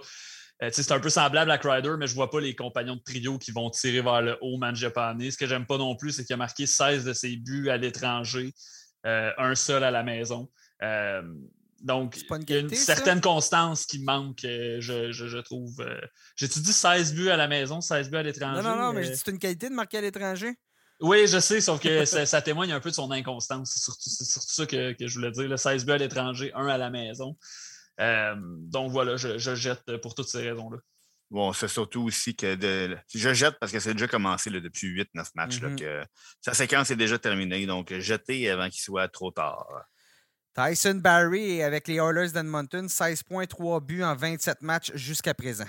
euh, 0.61 0.69
c'est 0.71 0.91
un 0.91 0.99
peu 0.99 1.09
semblable 1.09 1.51
à 1.51 1.57
Crider, 1.57 1.95
mais 1.97 2.07
je 2.07 2.13
ne 2.13 2.15
vois 2.15 2.29
pas 2.29 2.41
les 2.41 2.55
compagnons 2.55 2.95
de 2.95 3.01
trio 3.01 3.37
qui 3.37 3.51
vont 3.51 3.69
tirer 3.69 4.01
vers 4.01 4.21
le 4.21 4.37
haut 4.41 4.57
Mangiapane. 4.57 5.31
Ce 5.31 5.37
que 5.37 5.47
j'aime 5.47 5.65
pas 5.65 5.77
non 5.77 5.95
plus, 5.95 6.11
c'est 6.11 6.25
qu'il 6.25 6.33
a 6.33 6.37
marqué 6.37 6.67
16 6.67 7.05
de 7.05 7.13
ses 7.13 7.37
buts 7.37 7.69
à 7.69 7.77
l'étranger, 7.77 8.53
euh, 9.05 9.31
un 9.37 9.55
seul 9.55 9.83
à 9.83 9.91
la 9.91 10.03
maison. 10.03 10.49
Euh, 10.83 11.21
donc, 11.81 12.17
il 12.17 12.49
y 12.49 12.57
a 12.57 12.59
une 12.59 12.69
certaine 12.69 13.21
constance 13.21 13.85
qui 13.85 13.99
manque, 13.99 14.41
je, 14.41 15.39
trouve. 15.39 15.77
J'ai-tu 16.35 16.59
dit 16.59 16.73
16 16.73 17.13
buts 17.13 17.29
à 17.29 17.37
la 17.37 17.47
maison, 17.47 17.79
16 17.79 18.09
buts 18.09 18.17
à 18.17 18.23
l'étranger? 18.23 18.61
Non, 18.61 18.75
non, 18.75 18.75
non, 18.75 18.93
mais 18.93 19.15
c'est 19.15 19.31
une 19.31 19.39
qualité 19.39 19.69
de 19.69 19.75
marquer 19.75 19.99
à 19.99 20.01
l'étranger. 20.01 20.55
Oui, 21.01 21.27
je 21.27 21.39
sais, 21.39 21.61
sauf 21.61 21.79
que 21.79 22.03
ça, 22.25 22.41
témoigne 22.41 22.73
un 22.73 22.81
peu 22.81 22.89
de 22.89 22.95
son 22.95 23.11
inconstance. 23.11 23.71
C'est 23.73 24.25
surtout, 24.25 24.53
ça 24.53 24.65
que, 24.65 24.95
je 24.99 25.13
voulais 25.13 25.31
dire. 25.31 25.57
16 25.57 25.85
buts 25.85 25.93
à 25.93 25.97
l'étranger, 25.97 26.51
un 26.53 26.67
à 26.67 26.77
la 26.77 26.89
maison. 26.89 27.37
Euh, 27.99 28.35
donc 28.37 28.91
voilà, 28.91 29.17
je, 29.17 29.55
jette 29.55 29.97
pour 29.97 30.15
toutes 30.15 30.29
ces 30.29 30.49
raisons-là. 30.49 30.77
Bon, 31.31 31.53
c'est 31.53 31.67
surtout 31.67 32.01
aussi 32.03 32.35
que 32.35 32.57
je 33.13 33.33
jette 33.33 33.59
parce 33.59 33.71
que 33.71 33.79
c'est 33.79 33.93
déjà 33.93 34.07
commencé 34.07 34.49
depuis 34.49 34.87
8-9 34.87 35.29
matchs. 35.35 35.59
Mm-hmm. 35.59 35.79
que 35.79 36.03
sa 36.41 36.53
séquence 36.53 36.89
est 36.89 36.95
déjà 36.95 37.19
terminée. 37.19 37.65
Donc, 37.67 37.93
jeter 37.99 38.49
avant 38.49 38.69
qu'il 38.69 38.81
soit 38.81 39.07
trop 39.09 39.29
tard. 39.29 39.67
Tyson 40.55 40.95
Barry 40.95 41.61
avec 41.61 41.87
les 41.87 41.95
Oilers 41.95 42.31
d'Edmonton, 42.31 42.87
16,3 42.87 43.85
buts 43.85 44.03
en 44.03 44.15
27 44.15 44.61
matchs 44.61 44.91
jusqu'à 44.95 45.33
présent. 45.33 45.67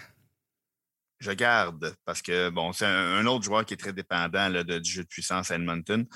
Je 1.19 1.32
garde 1.32 1.94
parce 2.07 2.23
que 2.23 2.48
bon, 2.48 2.73
c'est 2.73 2.86
un, 2.86 3.27
autre 3.27 3.44
joueur 3.44 3.66
qui 3.66 3.74
est 3.74 3.77
très 3.77 3.93
dépendant 3.93 4.51
du 4.51 4.90
jeu 4.90 5.02
de 5.02 5.09
puissance 5.09 5.51
à 5.51 5.57
Edmonton 5.57 6.07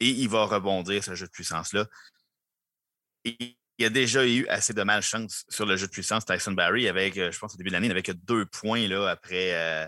et 0.00 0.10
il 0.10 0.28
va 0.28 0.44
rebondir 0.44 1.02
ce 1.02 1.14
jeu 1.14 1.26
de 1.26 1.30
puissance-là. 1.30 1.86
Et 3.24 3.56
il 3.78 3.82
y 3.82 3.86
a 3.86 3.90
déjà 3.90 4.26
eu 4.26 4.46
assez 4.48 4.72
de 4.72 4.82
malchance 4.82 5.44
sur 5.48 5.66
le 5.66 5.76
jeu 5.76 5.86
de 5.86 5.92
puissance 5.92 6.24
Tyson 6.24 6.52
Barry 6.52 6.88
avec, 6.88 7.16
euh, 7.18 7.32
je 7.32 7.38
pense, 7.38 7.54
au 7.54 7.56
début 7.56 7.70
de 7.70 7.74
l'année, 7.74 7.86
il 7.86 7.88
n'avait 7.88 8.02
que 8.02 8.12
deux 8.12 8.46
points 8.46 8.86
là, 8.88 9.08
après, 9.08 9.54
euh, 9.54 9.86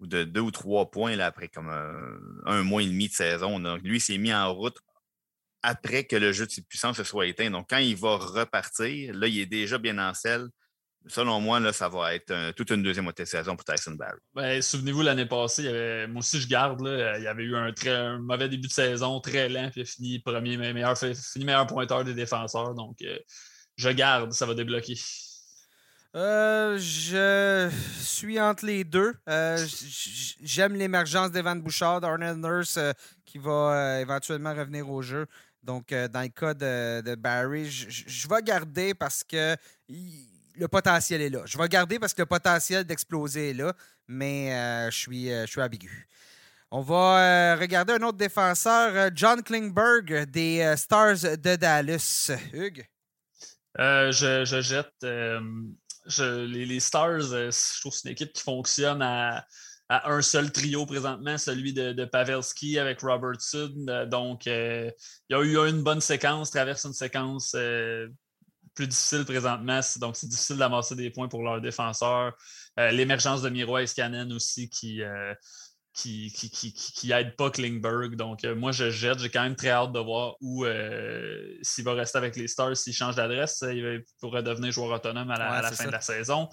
ou 0.00 0.06
de 0.06 0.24
deux 0.24 0.40
ou 0.40 0.50
trois 0.50 0.90
points 0.90 1.14
là, 1.16 1.26
après 1.26 1.48
comme 1.48 1.68
euh, 1.68 2.18
un, 2.46 2.62
mois 2.62 2.82
et 2.82 2.86
demi 2.86 3.08
de 3.08 3.12
saison. 3.12 3.60
Donc, 3.60 3.82
lui, 3.82 4.00
s'est 4.00 4.18
mis 4.18 4.34
en 4.34 4.52
route 4.52 4.76
après 5.62 6.04
que 6.04 6.16
le 6.16 6.32
jeu 6.32 6.46
de 6.46 6.52
puissance 6.68 6.96
se 6.96 7.04
soit 7.04 7.26
éteint. 7.26 7.50
Donc, 7.50 7.68
quand 7.70 7.78
il 7.78 7.96
va 7.96 8.16
repartir, 8.16 9.14
là, 9.14 9.28
il 9.28 9.38
est 9.38 9.46
déjà 9.46 9.78
bien 9.78 9.98
en 9.98 10.14
selle 10.14 10.48
selon 11.06 11.40
moi, 11.40 11.60
là, 11.60 11.72
ça 11.72 11.88
va 11.88 12.14
être 12.14 12.52
toute 12.52 12.70
une 12.70 12.82
deuxième 12.82 13.04
moitié 13.04 13.24
de 13.24 13.28
saison 13.28 13.56
pour 13.56 13.64
Tyson 13.64 13.92
Barry. 13.92 14.18
Ben, 14.34 14.60
souvenez-vous, 14.60 15.02
l'année 15.02 15.26
passée, 15.26 15.64
il 15.64 16.12
moi 16.12 16.20
aussi, 16.20 16.40
je 16.40 16.48
garde. 16.48 16.80
il 16.80 17.22
y 17.22 17.26
avait 17.26 17.44
eu 17.44 17.56
un, 17.56 17.72
très, 17.72 18.18
mauvais 18.18 18.48
début 18.48 18.68
de 18.68 18.72
saison, 18.72 19.20
très 19.20 19.48
lent, 19.48 19.70
puis 19.70 19.80
il 19.80 19.82
a 19.82 19.86
fini 19.86 20.18
premier 20.18 20.56
meilleur, 20.56 20.96
fini 20.98 21.44
meilleur 21.44 21.66
pointeur 21.66 22.04
des 22.04 22.14
défenseurs. 22.14 22.74
Donc, 22.74 23.00
euh, 23.02 23.18
je 23.76 23.90
garde, 23.90 24.32
ça 24.32 24.46
va 24.46 24.54
débloquer. 24.54 24.96
Euh, 26.16 26.78
je 26.78 27.70
suis 28.00 28.40
entre 28.40 28.66
les 28.66 28.82
deux. 28.84 29.14
Euh, 29.28 29.58
j'aime 30.42 30.74
l'émergence 30.74 31.30
d'Evan 31.30 31.60
Bouchard, 31.60 32.00
d'Arnold 32.00 32.38
Nurse, 32.38 32.78
qui 33.24 33.38
va 33.38 34.00
éventuellement 34.00 34.54
revenir 34.54 34.90
au 34.90 35.02
jeu. 35.02 35.26
Donc, 35.62 35.90
dans 35.90 36.22
le 36.22 36.28
cas 36.28 36.54
de, 36.54 37.14
Barry, 37.14 37.68
je, 37.68 38.28
vais 38.28 38.42
garder 38.42 38.94
parce 38.94 39.22
que 39.22 39.54
le 40.58 40.68
potentiel 40.68 41.20
est 41.20 41.30
là. 41.30 41.42
Je 41.46 41.56
vais 41.56 41.68
garder 41.68 41.98
parce 41.98 42.12
que 42.12 42.22
le 42.22 42.26
potentiel 42.26 42.84
d'exploser 42.84 43.50
est 43.50 43.54
là, 43.54 43.72
mais 44.06 44.54
euh, 44.54 44.90
je, 44.90 44.98
suis, 44.98 45.32
euh, 45.32 45.46
je 45.46 45.50
suis 45.50 45.60
ambigu. 45.60 46.08
On 46.70 46.82
va 46.82 47.54
euh, 47.54 47.56
regarder 47.56 47.94
un 47.94 48.02
autre 48.02 48.18
défenseur, 48.18 49.10
John 49.14 49.42
Klingberg 49.42 50.26
des 50.30 50.74
Stars 50.76 51.22
de 51.38 51.56
Dallas. 51.56 52.30
Hugues? 52.52 52.86
Je, 53.78 54.60
jette. 54.60 54.92
les, 55.02 56.80
Stars, 56.80 57.20
je 57.20 57.80
trouve 57.80 57.92
que 57.92 57.98
c'est 57.98 58.08
une 58.08 58.12
équipe 58.12 58.32
qui 58.32 58.42
fonctionne 58.42 59.00
à, 59.00 59.46
un 59.88 60.20
seul 60.20 60.52
trio 60.52 60.84
présentement, 60.84 61.38
celui 61.38 61.72
de, 61.72 62.04
Pavelski 62.04 62.78
avec 62.78 63.00
Robertson. 63.00 63.72
donc, 64.10 64.44
il 64.44 64.92
y 65.30 65.34
a 65.34 65.40
eu 65.40 65.56
une 65.56 65.82
bonne 65.82 66.02
séquence, 66.02 66.50
traverse 66.50 66.84
une 66.84 66.92
séquence 66.92 67.56
plus 68.78 68.86
difficile 68.86 69.24
présentement. 69.24 69.80
Donc, 69.96 70.16
c'est 70.16 70.28
difficile 70.28 70.56
d'amasser 70.56 70.94
des 70.94 71.10
points 71.10 71.26
pour 71.26 71.42
leurs 71.42 71.60
défenseurs. 71.60 72.32
Euh, 72.78 72.92
l'émergence 72.92 73.42
de 73.42 73.48
Miro 73.48 73.76
Escanen 73.76 74.32
aussi 74.32 74.70
qui, 74.70 75.02
euh, 75.02 75.34
qui, 75.92 76.30
qui, 76.30 76.48
qui, 76.48 76.72
qui, 76.72 77.10
aide 77.10 77.34
pas 77.34 77.50
Klingberg. 77.50 78.14
Donc, 78.14 78.44
moi, 78.44 78.70
je 78.70 78.88
jette. 78.90 79.18
J'ai 79.18 79.30
quand 79.30 79.42
même 79.42 79.56
très 79.56 79.70
hâte 79.70 79.90
de 79.90 79.98
voir 79.98 80.36
où 80.40 80.64
s'il 81.62 81.84
va 81.84 81.94
rester 81.94 82.18
avec 82.18 82.36
les 82.36 82.46
Stars, 82.46 82.76
s'il 82.76 82.92
change 82.92 83.16
d'adresse, 83.16 83.64
il 83.68 84.04
pourrait 84.20 84.44
devenir 84.44 84.70
joueur 84.70 84.92
autonome 84.92 85.30
à 85.32 85.60
la, 85.60 85.72
fin 85.72 85.86
de 85.86 85.90
la 85.90 86.00
saison. 86.00 86.48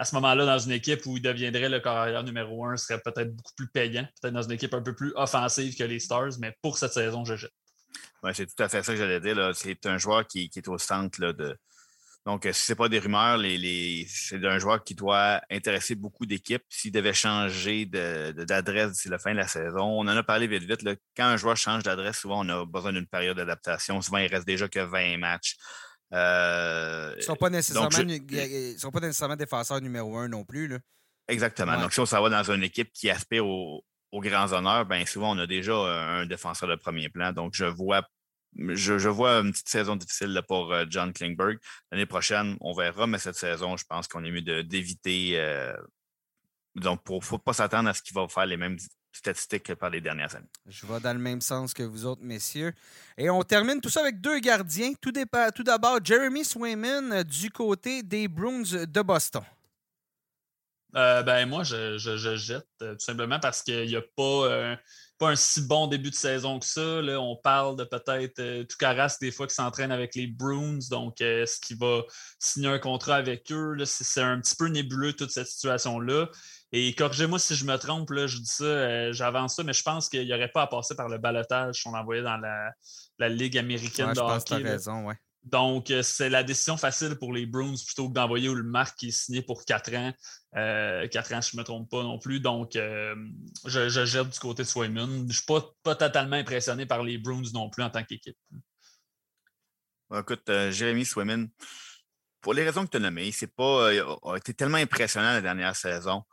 À 0.00 0.04
ce 0.04 0.16
moment-là, 0.16 0.46
dans 0.46 0.58
une 0.58 0.72
équipe 0.72 1.06
où 1.06 1.16
il 1.16 1.22
deviendrait 1.22 1.68
le 1.68 1.78
carrière 1.78 2.24
numéro 2.24 2.64
un, 2.66 2.76
serait 2.76 3.00
peut-être 3.00 3.34
beaucoup 3.36 3.54
plus 3.56 3.68
payant, 3.68 4.06
peut-être 4.20 4.34
dans 4.34 4.42
une 4.42 4.52
équipe 4.52 4.74
un 4.74 4.82
peu 4.82 4.96
plus 4.96 5.12
offensive 5.14 5.76
que 5.76 5.84
les 5.84 6.00
Stars, 6.00 6.38
mais 6.40 6.56
pour 6.60 6.76
cette 6.76 6.92
saison, 6.92 7.24
je 7.24 7.36
jette. 7.36 7.52
C'est 8.32 8.46
tout 8.46 8.62
à 8.62 8.68
fait 8.68 8.82
ça 8.82 8.92
que 8.92 8.98
j'allais 8.98 9.20
dire. 9.20 9.52
C'est 9.54 9.86
un 9.86 9.98
joueur 9.98 10.26
qui, 10.26 10.50
est 10.54 10.68
au 10.68 10.78
centre 10.78 11.20
de, 11.20 11.56
donc, 12.28 12.46
si 12.52 12.62
ce 12.62 12.72
n'est 12.72 12.76
pas 12.76 12.90
des 12.90 12.98
rumeurs, 12.98 13.40
c'est 14.06 14.44
un 14.44 14.58
joueur 14.58 14.84
qui 14.84 14.94
doit 14.94 15.40
intéresser 15.50 15.94
beaucoup 15.94 16.26
d'équipes. 16.26 16.62
S'il 16.68 16.92
devait 16.92 17.14
changer 17.14 17.86
d'adresse 17.86 18.92
d'ici 18.92 19.08
la 19.08 19.18
fin 19.18 19.32
de 19.32 19.38
la 19.38 19.48
saison, 19.48 19.84
on 19.84 20.00
en 20.00 20.08
a 20.08 20.22
parlé 20.22 20.46
vite 20.46 20.64
vite. 20.64 20.86
Quand 21.16 21.24
un 21.24 21.38
joueur 21.38 21.56
change 21.56 21.84
d'adresse, 21.84 22.18
souvent 22.18 22.44
on 22.44 22.48
a 22.50 22.66
besoin 22.66 22.92
d'une 22.92 23.06
période 23.06 23.34
d'adaptation. 23.34 24.02
Souvent, 24.02 24.18
il 24.18 24.26
reste 24.26 24.46
déjà 24.46 24.68
que 24.68 24.78
20 24.78 25.16
matchs. 25.16 25.56
Euh, 26.12 27.14
ils 27.14 27.20
ne 27.20 27.22
sont, 27.22 27.36
pas 27.36 27.48
nécessairement, 27.48 27.88
défenseurs 29.36 29.80
numéro 29.80 30.18
un 30.18 30.28
non 30.28 30.44
plus. 30.44 30.78
Exactement. 31.28 31.80
Donc, 31.80 31.94
si 31.94 32.00
on 32.00 32.04
s'en 32.04 32.20
va 32.20 32.28
dans 32.28 32.52
une 32.52 32.62
équipe 32.62 32.92
qui 32.92 33.08
aspire 33.08 33.46
aux, 33.46 33.82
grands 34.12 34.52
honneurs, 34.52 34.84
bien 34.84 35.06
souvent, 35.06 35.34
on 35.34 35.38
a 35.38 35.46
déjà 35.46 35.72
un 35.72 36.26
défenseur 36.26 36.68
de 36.68 36.76
premier 36.76 37.08
plan. 37.08 37.32
Donc, 37.32 37.54
je 37.54 37.64
vois 37.64 38.02
je, 38.56 39.08
vois 39.08 39.40
une 39.40 39.52
petite 39.52 39.68
saison 39.68 39.96
difficile 39.96 40.40
pour 40.46 40.72
euh, 40.72 40.84
John 40.88 41.12
Klingberg. 41.12 41.58
L'année 41.90 42.06
prochaine, 42.06 42.56
on 42.60 42.72
verra, 42.72 43.06
mais 43.06 43.18
cette 43.18 43.36
saison, 43.36 43.76
je 43.76 43.84
pense 43.84 44.08
qu'on 44.08 44.24
est 44.24 44.30
mieux 44.30 44.62
d'éviter. 44.62 45.38
Euh, 45.38 45.76
donc, 46.74 47.02
il 47.08 47.16
ne 47.16 47.20
faut 47.20 47.38
pas 47.38 47.52
s'attendre 47.52 47.88
à 47.88 47.94
ce 47.94 48.02
qu'il 48.02 48.14
va 48.14 48.26
faire 48.28 48.46
les 48.46 48.56
mêmes 48.56 48.78
statistiques 49.12 49.64
que 49.64 49.72
par 49.72 49.90
les 49.90 50.00
dernières 50.00 50.34
années. 50.34 50.48
Je 50.66 50.86
vais 50.86 51.00
dans 51.00 51.12
le 51.12 51.18
même 51.18 51.40
sens 51.40 51.74
que 51.74 51.82
vous 51.82 52.06
autres, 52.06 52.22
messieurs. 52.22 52.72
Et 53.16 53.30
on 53.30 53.42
termine 53.42 53.80
tout 53.80 53.90
ça 53.90 54.00
avec 54.00 54.20
deux 54.20 54.38
gardiens. 54.38 54.92
Tout, 55.00 55.12
d'abord, 55.62 55.98
Jeremy 56.02 56.44
Swayman 56.44 57.12
euh, 57.12 57.24
du 57.24 57.50
côté 57.50 58.02
des 58.02 58.28
Bruins 58.28 58.62
de 58.62 59.02
Boston. 59.02 59.42
ben 60.92 61.46
moi, 61.46 61.64
je, 61.64 61.98
jette 62.36 62.66
tout 62.78 62.98
simplement 62.98 63.40
parce 63.40 63.62
qu'il 63.62 63.86
n'y 63.86 63.96
a 63.96 64.02
pas 64.02 64.76
pas 65.18 65.30
un 65.30 65.36
si 65.36 65.62
bon 65.62 65.88
début 65.88 66.10
de 66.10 66.14
saison 66.14 66.58
que 66.58 66.66
ça. 66.66 67.02
Là. 67.02 67.20
On 67.20 67.36
parle 67.36 67.76
de 67.76 67.84
peut-être 67.84 68.38
euh, 68.38 68.64
Toukaras 68.64 69.16
des 69.20 69.30
fois 69.30 69.46
qui 69.46 69.54
s'entraîne 69.54 69.90
avec 69.90 70.14
les 70.14 70.26
Bruins, 70.26 70.78
donc 70.90 71.20
euh, 71.20 71.42
est-ce 71.42 71.60
qu'il 71.60 71.76
va 71.76 72.02
signer 72.38 72.68
un 72.68 72.78
contrat 72.78 73.16
avec 73.16 73.50
eux? 73.50 73.76
C'est 73.84 74.22
un 74.22 74.40
petit 74.40 74.54
peu 74.56 74.68
nébuleux 74.68 75.12
toute 75.12 75.30
cette 75.30 75.48
situation-là. 75.48 76.28
Et 76.70 76.94
corrigez-moi 76.94 77.38
si 77.38 77.54
je 77.54 77.64
me 77.64 77.76
trompe, 77.76 78.10
là, 78.10 78.26
je 78.26 78.38
dis 78.38 78.46
ça, 78.46 78.64
euh, 78.64 79.12
j'avance 79.12 79.56
ça, 79.56 79.64
mais 79.64 79.72
je 79.72 79.82
pense 79.82 80.08
qu'il 80.08 80.24
n'y 80.24 80.34
aurait 80.34 80.52
pas 80.52 80.62
à 80.62 80.66
passer 80.66 80.94
par 80.94 81.08
le 81.08 81.18
balotage 81.18 81.82
qu'on 81.82 81.94
envoyait 81.94 82.22
dans 82.22 82.36
la, 82.36 83.28
Ligue 83.28 83.58
américaine 83.58 84.12
de 84.12 84.20
hockey. 84.20 84.62
Pense 84.62 84.62
raison, 84.62 85.06
ouais. 85.06 85.16
Donc, 85.44 85.90
euh, 85.90 86.02
c'est 86.02 86.28
la 86.28 86.42
décision 86.42 86.76
facile 86.76 87.16
pour 87.16 87.32
les 87.32 87.46
Bruins 87.46 87.74
plutôt 87.86 88.08
que 88.08 88.14
d'envoyer 88.14 88.52
le 88.52 88.62
Marc 88.62 88.98
qui 88.98 89.08
est 89.08 89.10
signé 89.10 89.42
pour 89.42 89.64
4 89.64 89.94
ans. 89.94 90.12
Euh, 90.56 91.06
4 91.08 91.34
ans, 91.34 91.40
je 91.40 91.56
ne 91.56 91.60
me 91.60 91.64
trompe 91.64 91.90
pas 91.90 92.02
non 92.02 92.18
plus. 92.18 92.40
Donc, 92.40 92.76
euh, 92.76 93.14
je, 93.64 93.88
jette 93.88 94.28
du 94.28 94.38
côté 94.38 94.62
de 94.62 94.68
Swayman. 94.68 95.08
Je 95.08 95.22
ne 95.24 95.32
suis 95.32 95.46
pas, 95.82 95.94
totalement 95.94 96.36
impressionné 96.36 96.86
par 96.86 97.02
les 97.02 97.18
Bruins 97.18 97.42
non 97.54 97.70
plus 97.70 97.82
en 97.82 97.90
tant 97.90 98.04
qu'équipe. 98.04 98.36
Écoute, 100.14 100.48
euh, 100.48 100.70
Jérémy 100.70 101.04
Swayman, 101.04 101.48
pour 102.40 102.54
les 102.54 102.64
raisons 102.64 102.84
que 102.84 102.90
tu 102.90 102.96
as 102.96 103.00
nommées, 103.00 103.30
c'est 103.32 103.54
pas, 103.54 103.90
a 103.90 104.36
été 104.36 104.54
tellement 104.54 104.78
impressionnant 104.78 105.32
la 105.32 105.40
dernière 105.40 105.76
saison 105.76 106.24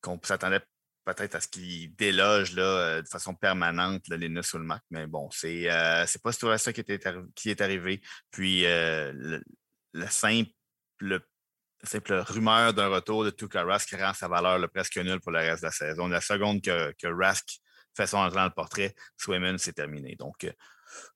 qu'on 0.00 0.18
s'attendait 0.24 0.62
peut-être 1.04 1.34
à 1.34 1.40
ce 1.40 1.48
qu'il 1.48 1.94
déloge 1.96 2.52
là, 2.52 2.62
euh, 2.62 3.02
de 3.02 3.08
façon 3.08 3.34
permanente 3.34 4.08
les 4.08 4.28
nœuds 4.28 4.42
sur 4.42 4.58
le 4.58 4.64
Mac. 4.64 4.82
Mais 4.90 5.06
bon, 5.06 5.28
c'est 5.30 5.70
euh, 5.70 6.06
pas 6.22 6.32
ça 6.58 6.72
qui, 6.72 6.80
était, 6.80 7.00
qui 7.34 7.50
est 7.50 7.60
arrivé. 7.60 8.00
Puis 8.30 8.64
euh, 8.66 9.12
le, 9.92 10.06
simple, 10.08 10.50
simple 11.82 12.14
rumeur 12.14 12.74
d'un 12.74 12.88
retour 12.88 13.24
de 13.24 13.30
Tuka 13.30 13.64
Rask 13.64 13.88
qui 13.88 13.96
rend 13.96 14.14
sa 14.14 14.28
valeur 14.28 14.60
presque 14.70 14.96
nulle 14.98 15.20
pour 15.20 15.32
le 15.32 15.38
reste 15.38 15.62
de 15.62 15.66
la 15.66 15.72
saison. 15.72 16.08
La 16.08 16.20
seconde 16.20 16.62
que, 16.62 16.92
que 16.92 17.06
Rask 17.06 17.58
fait 17.96 18.06
son 18.06 18.18
entrée 18.18 18.36
dans 18.36 18.44
le 18.44 18.50
portrait, 18.50 18.94
Swayman, 19.16 19.58
c'est 19.58 19.72
terminé. 19.72 20.16
Donc, 20.16 20.50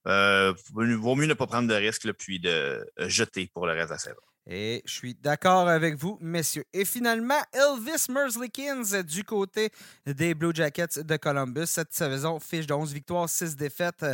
euh, 0.06 0.54
vaut 0.72 1.14
mieux 1.14 1.26
ne 1.26 1.34
pas 1.34 1.46
prendre 1.46 1.68
de 1.68 1.74
risques 1.74 2.12
puis 2.12 2.40
de 2.40 2.84
jeter 2.98 3.50
pour 3.52 3.66
le 3.66 3.72
reste 3.72 3.88
de 3.88 3.94
la 3.94 3.98
saison. 3.98 4.20
Et 4.50 4.82
je 4.86 4.92
suis 4.94 5.14
d'accord 5.14 5.68
avec 5.68 5.96
vous, 5.96 6.16
messieurs. 6.22 6.64
Et 6.72 6.86
finalement, 6.86 7.38
Elvis 7.52 8.06
Merzlikins 8.08 9.02
du 9.02 9.22
côté 9.22 9.70
des 10.06 10.34
Blue 10.34 10.52
Jackets 10.54 11.00
de 11.04 11.16
Columbus. 11.18 11.66
Cette 11.66 11.92
saison 11.92 12.40
fiche 12.40 12.66
de 12.66 12.72
11 12.72 12.94
victoires, 12.94 13.28
6 13.28 13.56
défaites, 13.56 14.06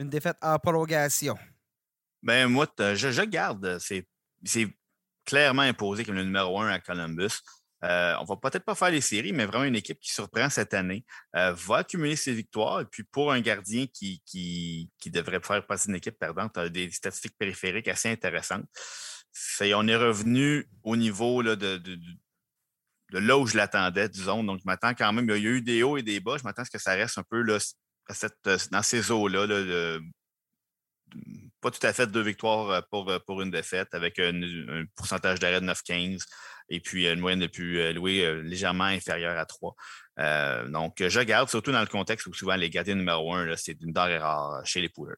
une 0.00 0.08
défaite 0.08 0.38
en 0.42 0.58
prolongation. 0.58 1.36
Ben 2.20 2.48
moi, 2.48 2.66
je, 2.76 3.22
garde. 3.22 3.78
C'est 3.78 4.04
clairement 5.24 5.62
imposé 5.62 6.04
comme 6.04 6.16
le 6.16 6.24
numéro 6.24 6.60
1 6.60 6.68
à 6.68 6.80
Columbus. 6.80 7.40
Euh, 7.84 8.16
on 8.20 8.24
va 8.24 8.36
peut-être 8.36 8.64
pas 8.64 8.74
faire 8.74 8.90
les 8.90 9.00
séries, 9.00 9.32
mais 9.32 9.44
vraiment 9.44 9.64
une 9.64 9.76
équipe 9.76 10.00
qui 10.00 10.12
surprend 10.12 10.50
cette 10.50 10.74
année, 10.74 11.04
euh, 11.36 11.52
va 11.52 11.76
accumuler 11.76 12.16
ses 12.16 12.32
victoires. 12.32 12.80
Et 12.80 12.86
puis 12.86 13.04
pour 13.04 13.30
un 13.30 13.40
gardien 13.40 13.86
qui, 13.86 14.20
devrait 15.06 15.40
faire 15.40 15.64
partie 15.64 15.86
d'une 15.86 15.96
équipe 15.96 16.18
perdante, 16.18 16.58
des 16.58 16.90
statistiques 16.90 17.36
périphériques 17.38 17.86
assez 17.86 18.10
intéressantes 18.10 18.66
on 19.74 19.88
est 19.88 19.96
revenu 19.96 20.68
au 20.82 20.96
niveau 20.96 21.42
là, 21.42 21.56
de, 21.56 21.80
là 23.10 23.38
où 23.38 23.46
je 23.46 23.56
l'attendais, 23.56 24.08
disons. 24.08 24.44
Donc, 24.44 24.60
je 24.60 24.64
m'attends 24.66 24.94
quand 24.94 25.12
même. 25.12 25.28
Il 25.28 25.42
y 25.42 25.46
a 25.46 25.50
eu 25.50 25.62
des 25.62 25.82
hauts 25.82 25.96
et 25.96 26.02
des 26.02 26.20
bas. 26.20 26.36
Je 26.38 26.44
m'attends 26.44 26.62
à 26.62 26.64
ce 26.64 26.70
que 26.70 26.78
ça 26.78 26.94
reste 26.94 27.18
un 27.18 27.24
peu 27.28 27.40
là, 27.42 27.58
dans 28.70 28.82
ces 28.82 29.10
eaux-là. 29.10 29.98
pas 31.60 31.70
tout 31.70 31.86
à 31.86 31.92
fait 31.92 32.06
deux 32.06 32.22
victoires 32.22 32.70
euh, 32.70 32.80
pour, 32.90 33.08
euh, 33.10 33.18
pour 33.26 33.42
une 33.42 33.50
défaite 33.50 33.94
avec 33.94 34.18
un, 34.18 34.84
pourcentage 34.96 35.38
d'arrêt 35.38 35.60
de 35.60 35.66
9-15 35.66 36.24
et 36.68 36.80
puis 36.80 37.08
une 37.08 37.20
moyenne 37.20 37.40
de 37.40 37.46
plus 37.46 37.78
euh, 37.78 37.92
loué 37.92 38.42
légèrement 38.42 38.84
inférieure 38.84 39.38
à 39.38 39.46
3. 39.46 39.74
donc, 40.68 40.96
je 41.06 41.20
garde, 41.20 41.48
surtout 41.48 41.72
dans 41.72 41.80
le 41.80 41.86
contexte 41.86 42.26
où 42.26 42.34
souvent 42.34 42.56
les 42.56 42.70
gardiens 42.70 42.96
numéro 42.96 43.34
1, 43.34 43.56
c'est 43.56 43.80
une 43.80 43.92
denrée 43.92 44.18
rare 44.18 44.64
chez 44.64 44.80
les 44.80 44.88
Poolers 44.88 45.16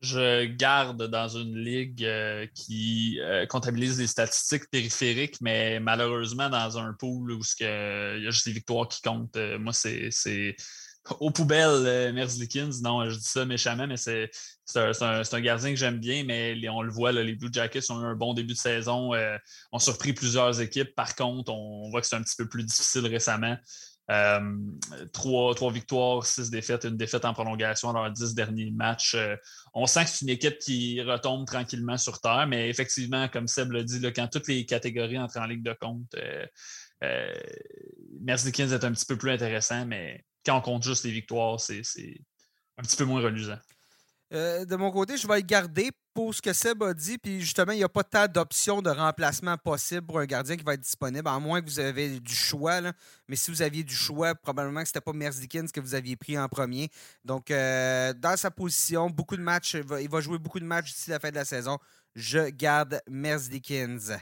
je 0.00 0.46
garde 0.46 1.02
dans 1.08 1.28
une 1.28 1.56
ligue 1.56 2.04
euh, 2.04 2.46
qui 2.54 3.20
euh, 3.20 3.44
comptabilise 3.46 3.98
des 3.98 4.06
statistiques 4.06 4.70
périphériques, 4.70 5.40
mais 5.42 5.78
malheureusement 5.78 6.48
dans 6.48 6.78
un 6.78 6.94
pool 6.94 7.32
où 7.32 7.42
il 7.60 7.64
y 7.64 7.66
a 7.66 8.30
juste 8.30 8.46
les 8.46 8.52
victoires 8.52 8.88
qui 8.88 9.02
comptent. 9.02 9.36
Euh, 9.36 9.58
moi, 9.58 9.74
c'est 9.74 10.56
aux 11.18 11.30
poubelles, 11.30 12.12
Merzlikins. 12.14 12.70
Non, 12.82 13.08
je 13.10 13.16
dis 13.16 13.24
ça 13.24 13.44
méchamment, 13.44 13.86
mais 13.86 13.96
c'est 13.96 14.30
un, 14.76 15.40
gardien 15.40 15.70
que 15.70 15.76
j'aime 15.76 15.98
bien, 15.98 16.24
mais 16.24 16.56
on 16.68 16.82
le 16.82 16.92
voit, 16.92 17.12
les 17.12 17.34
Blue 17.34 17.50
Jackets 17.52 17.90
ont 17.90 18.00
eu 18.00 18.06
un 18.06 18.14
bon 18.14 18.32
début 18.32 18.54
de 18.54 18.58
saison, 18.58 19.12
ont 19.72 19.78
surpris 19.78 20.12
plusieurs 20.12 20.60
équipes. 20.60 20.94
Par 20.94 21.14
contre, 21.14 21.52
on 21.52 21.90
voit 21.90 22.00
que 22.00 22.06
c'est 22.06 22.16
un 22.16 22.22
petit 22.22 22.36
peu 22.36 22.48
plus 22.48 22.64
difficile 22.64 23.06
récemment. 23.06 23.56
Euh, 24.10 24.40
trois, 25.12 25.72
victoires, 25.72 26.26
six 26.26 26.50
défaites, 26.50 26.84
une 26.84 26.96
défaite 26.96 27.24
en 27.24 27.32
prolongation 27.32 27.92
dans 27.92 28.02
leurs 28.02 28.12
dix 28.12 28.34
derniers 28.34 28.72
matchs. 28.72 29.14
Euh, 29.14 29.36
on 29.72 29.86
sent 29.86 30.04
que 30.04 30.10
c'est 30.10 30.22
une 30.22 30.30
équipe 30.30 30.58
qui 30.58 31.00
retombe 31.00 31.46
tranquillement 31.46 31.96
sur 31.96 32.20
terre, 32.20 32.46
mais 32.48 32.68
effectivement, 32.68 33.28
comme 33.28 33.46
Seb 33.46 33.70
l'a 33.70 33.84
dit, 33.84 34.00
quand 34.12 34.26
toutes 34.26 34.48
les 34.48 34.66
catégories 34.66 35.18
entrent 35.18 35.38
en 35.38 35.46
ligne 35.46 35.62
de 35.62 35.76
compte, 35.80 36.14
euh, 36.16 36.46
euh 37.04 37.32
Merzlikins 38.20 38.70
est 38.70 38.84
un 38.84 38.92
petit 38.92 39.06
peu 39.06 39.16
plus 39.16 39.30
intéressant, 39.30 39.86
mais 39.86 40.24
quand 40.44 40.58
on 40.58 40.60
compte 40.60 40.82
juste 40.82 41.04
les 41.04 41.12
victoires, 41.12 41.60
c'est 41.60 41.82
un 42.76 42.82
petit 42.82 42.96
peu 42.96 43.04
moins 43.04 43.22
reluisant. 43.22 43.58
De 44.30 44.76
mon 44.76 44.90
côté, 44.90 45.16
je 45.16 45.26
vais 45.26 45.36
le 45.36 45.42
garder 45.42 45.90
pour 46.14 46.34
ce 46.34 46.42
que 46.42 46.52
Seb 46.52 46.82
a 46.82 46.92
dit, 46.92 47.18
puis 47.18 47.40
justement, 47.40 47.72
il 47.72 47.78
n'y 47.78 47.84
a 47.84 47.88
pas 47.88 48.04
tant 48.04 48.26
d'options 48.26 48.82
de 48.82 48.90
remplacement 48.90 49.56
possible 49.56 50.06
pour 50.06 50.18
un 50.18 50.26
gardien 50.26 50.56
qui 50.56 50.64
va 50.64 50.74
être 50.74 50.80
disponible, 50.80 51.28
à 51.28 51.38
moins 51.38 51.60
que 51.60 51.66
vous 51.66 51.80
avez 51.80 52.20
du 52.20 52.34
choix. 52.34 52.80
Mais 53.28 53.36
si 53.36 53.50
vous 53.50 53.62
aviez 53.62 53.84
du 53.84 53.94
choix, 53.94 54.34
probablement 54.34 54.80
que 54.80 54.88
ce 54.88 54.90
n'était 54.90 55.00
pas 55.00 55.12
Merzlikins 55.12 55.66
que 55.66 55.80
vous 55.80 55.94
aviez 55.94 56.16
pris 56.16 56.38
en 56.38 56.48
premier. 56.48 56.90
Donc, 57.24 57.50
euh, 57.50 58.12
dans 58.14 58.36
sa 58.36 58.50
position, 58.50 59.08
beaucoup 59.08 59.36
de 59.36 59.42
matchs, 59.42 59.76
il 60.00 60.08
va 60.08 60.20
jouer 60.20 60.38
beaucoup 60.38 60.60
de 60.60 60.64
matchs 60.64 60.92
d'ici 60.94 61.10
la 61.10 61.20
fin 61.20 61.30
de 61.30 61.36
la 61.36 61.44
saison. 61.44 61.78
Je 62.14 62.50
garde 62.50 63.00
Merzlikins. 63.08 64.18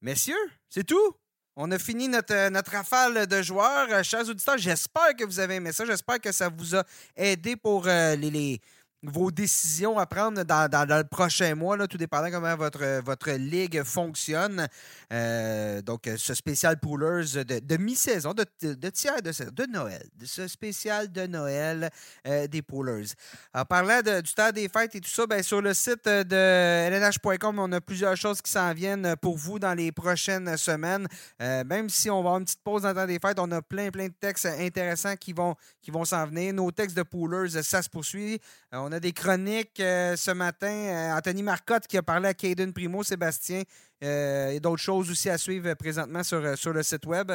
Messieurs, 0.00 0.50
c'est 0.68 0.84
tout. 0.84 1.16
On 1.54 1.70
a 1.70 1.78
fini 1.78 2.08
notre, 2.08 2.48
notre 2.48 2.72
rafale 2.72 3.26
de 3.26 3.42
joueurs. 3.42 4.02
Chers 4.02 4.26
auditeurs, 4.26 4.56
j'espère 4.56 5.14
que 5.14 5.24
vous 5.24 5.38
avez 5.38 5.56
aimé 5.56 5.70
ça. 5.72 5.84
J'espère 5.84 6.18
que 6.18 6.32
ça 6.32 6.48
vous 6.48 6.74
a 6.74 6.82
aidé 7.14 7.56
pour 7.56 7.86
euh, 7.86 8.16
les 8.16 8.58
vos 9.02 9.32
décisions 9.32 9.98
à 9.98 10.06
prendre 10.06 10.44
dans, 10.44 10.86
le 10.88 11.04
prochain 11.04 11.54
mois, 11.54 11.76
là, 11.76 11.88
tout 11.88 11.98
dépendant 11.98 12.30
comment 12.30 12.54
votre, 12.56 13.00
votre 13.02 13.32
ligue 13.32 13.82
fonctionne. 13.82 14.68
Euh, 15.12 15.82
donc, 15.82 16.08
ce 16.16 16.34
spécial 16.34 16.78
Poolers 16.78 17.44
de, 17.44 17.76
mi-saison, 17.76 18.32
de, 18.32 18.44
de, 18.62 18.90
tiers 18.90 19.20
de, 19.20 19.32
de 19.50 19.66
Noël, 19.66 20.06
de 20.16 20.24
ce 20.24 20.46
spécial 20.46 21.10
de 21.10 21.26
Noël 21.26 21.90
euh, 22.26 22.46
des 22.46 22.62
Poolers. 22.62 23.08
En 23.52 23.64
parlant 23.64 24.00
du 24.02 24.34
temps 24.34 24.52
des 24.52 24.68
fêtes 24.68 24.94
et 24.94 25.00
tout 25.00 25.10
ça, 25.10 25.26
bien, 25.26 25.42
sur 25.42 25.60
le 25.60 25.74
site 25.74 26.06
de 26.06 26.88
lnh.com, 26.88 27.58
on 27.58 27.72
a 27.72 27.80
plusieurs 27.80 28.16
choses 28.16 28.40
qui 28.40 28.52
s'en 28.52 28.72
viennent 28.72 29.16
pour 29.20 29.36
vous 29.36 29.58
dans 29.58 29.74
les 29.74 29.90
prochaines 29.90 30.56
semaines. 30.56 31.08
Euh, 31.40 31.64
même 31.64 31.88
si 31.88 32.08
on 32.08 32.16
va 32.16 32.18
avoir 32.20 32.38
une 32.38 32.44
petite 32.44 32.62
pause 32.62 32.82
dans 32.82 32.90
le 32.90 32.94
temps 32.94 33.06
des 33.06 33.18
fêtes, 33.18 33.38
on 33.40 33.50
a 33.50 33.60
plein, 33.62 33.90
plein 33.90 34.06
de 34.06 34.14
textes 34.20 34.46
intéressants 34.46 35.16
qui 35.16 35.32
vont, 35.32 35.56
qui 35.80 35.90
vont 35.90 36.04
s'en 36.04 36.24
venir. 36.26 36.54
Nos 36.54 36.70
textes 36.70 36.96
de 36.96 37.02
Poolers, 37.02 37.62
ça 37.62 37.82
se 37.82 37.88
poursuit. 37.88 38.40
on 38.70 38.91
a 38.92 39.00
des 39.00 39.12
chroniques 39.12 39.78
ce 39.78 40.30
matin. 40.32 41.16
Anthony 41.16 41.42
Marcotte 41.42 41.86
qui 41.86 41.96
a 41.96 42.02
parlé 42.02 42.28
à 42.28 42.34
Caden 42.34 42.72
Primo, 42.72 43.02
Sébastien 43.02 43.62
euh, 44.02 44.50
et 44.50 44.60
d'autres 44.60 44.82
choses 44.82 45.10
aussi 45.10 45.30
à 45.30 45.38
suivre 45.38 45.74
présentement 45.74 46.22
sur, 46.24 46.38
euh, 46.38 46.56
sur 46.56 46.72
le 46.72 46.82
site 46.82 47.06
web. 47.06 47.30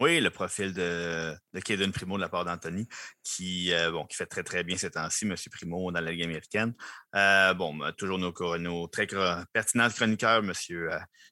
Oui, 0.00 0.20
le 0.20 0.30
profil 0.30 0.72
de, 0.72 1.36
de 1.52 1.90
Primo 1.90 2.16
de 2.16 2.22
la 2.22 2.28
part 2.28 2.44
d'Anthony, 2.44 2.88
qui, 3.22 3.72
euh, 3.72 3.92
bon, 3.92 4.06
qui 4.06 4.16
fait 4.16 4.26
très, 4.26 4.42
très 4.42 4.64
bien 4.64 4.76
ces 4.76 4.90
temps-ci, 4.90 5.26
M. 5.26 5.36
Primo, 5.52 5.92
dans 5.92 6.00
la 6.00 6.10
Ligue 6.10 6.24
américaine. 6.24 6.74
bon, 7.56 7.78
toujours 7.96 8.18
nos, 8.18 8.32
nos 8.58 8.88
très 8.88 9.06
pertinents 9.52 9.90
chroniqueurs, 9.90 10.42
M. 10.42 10.52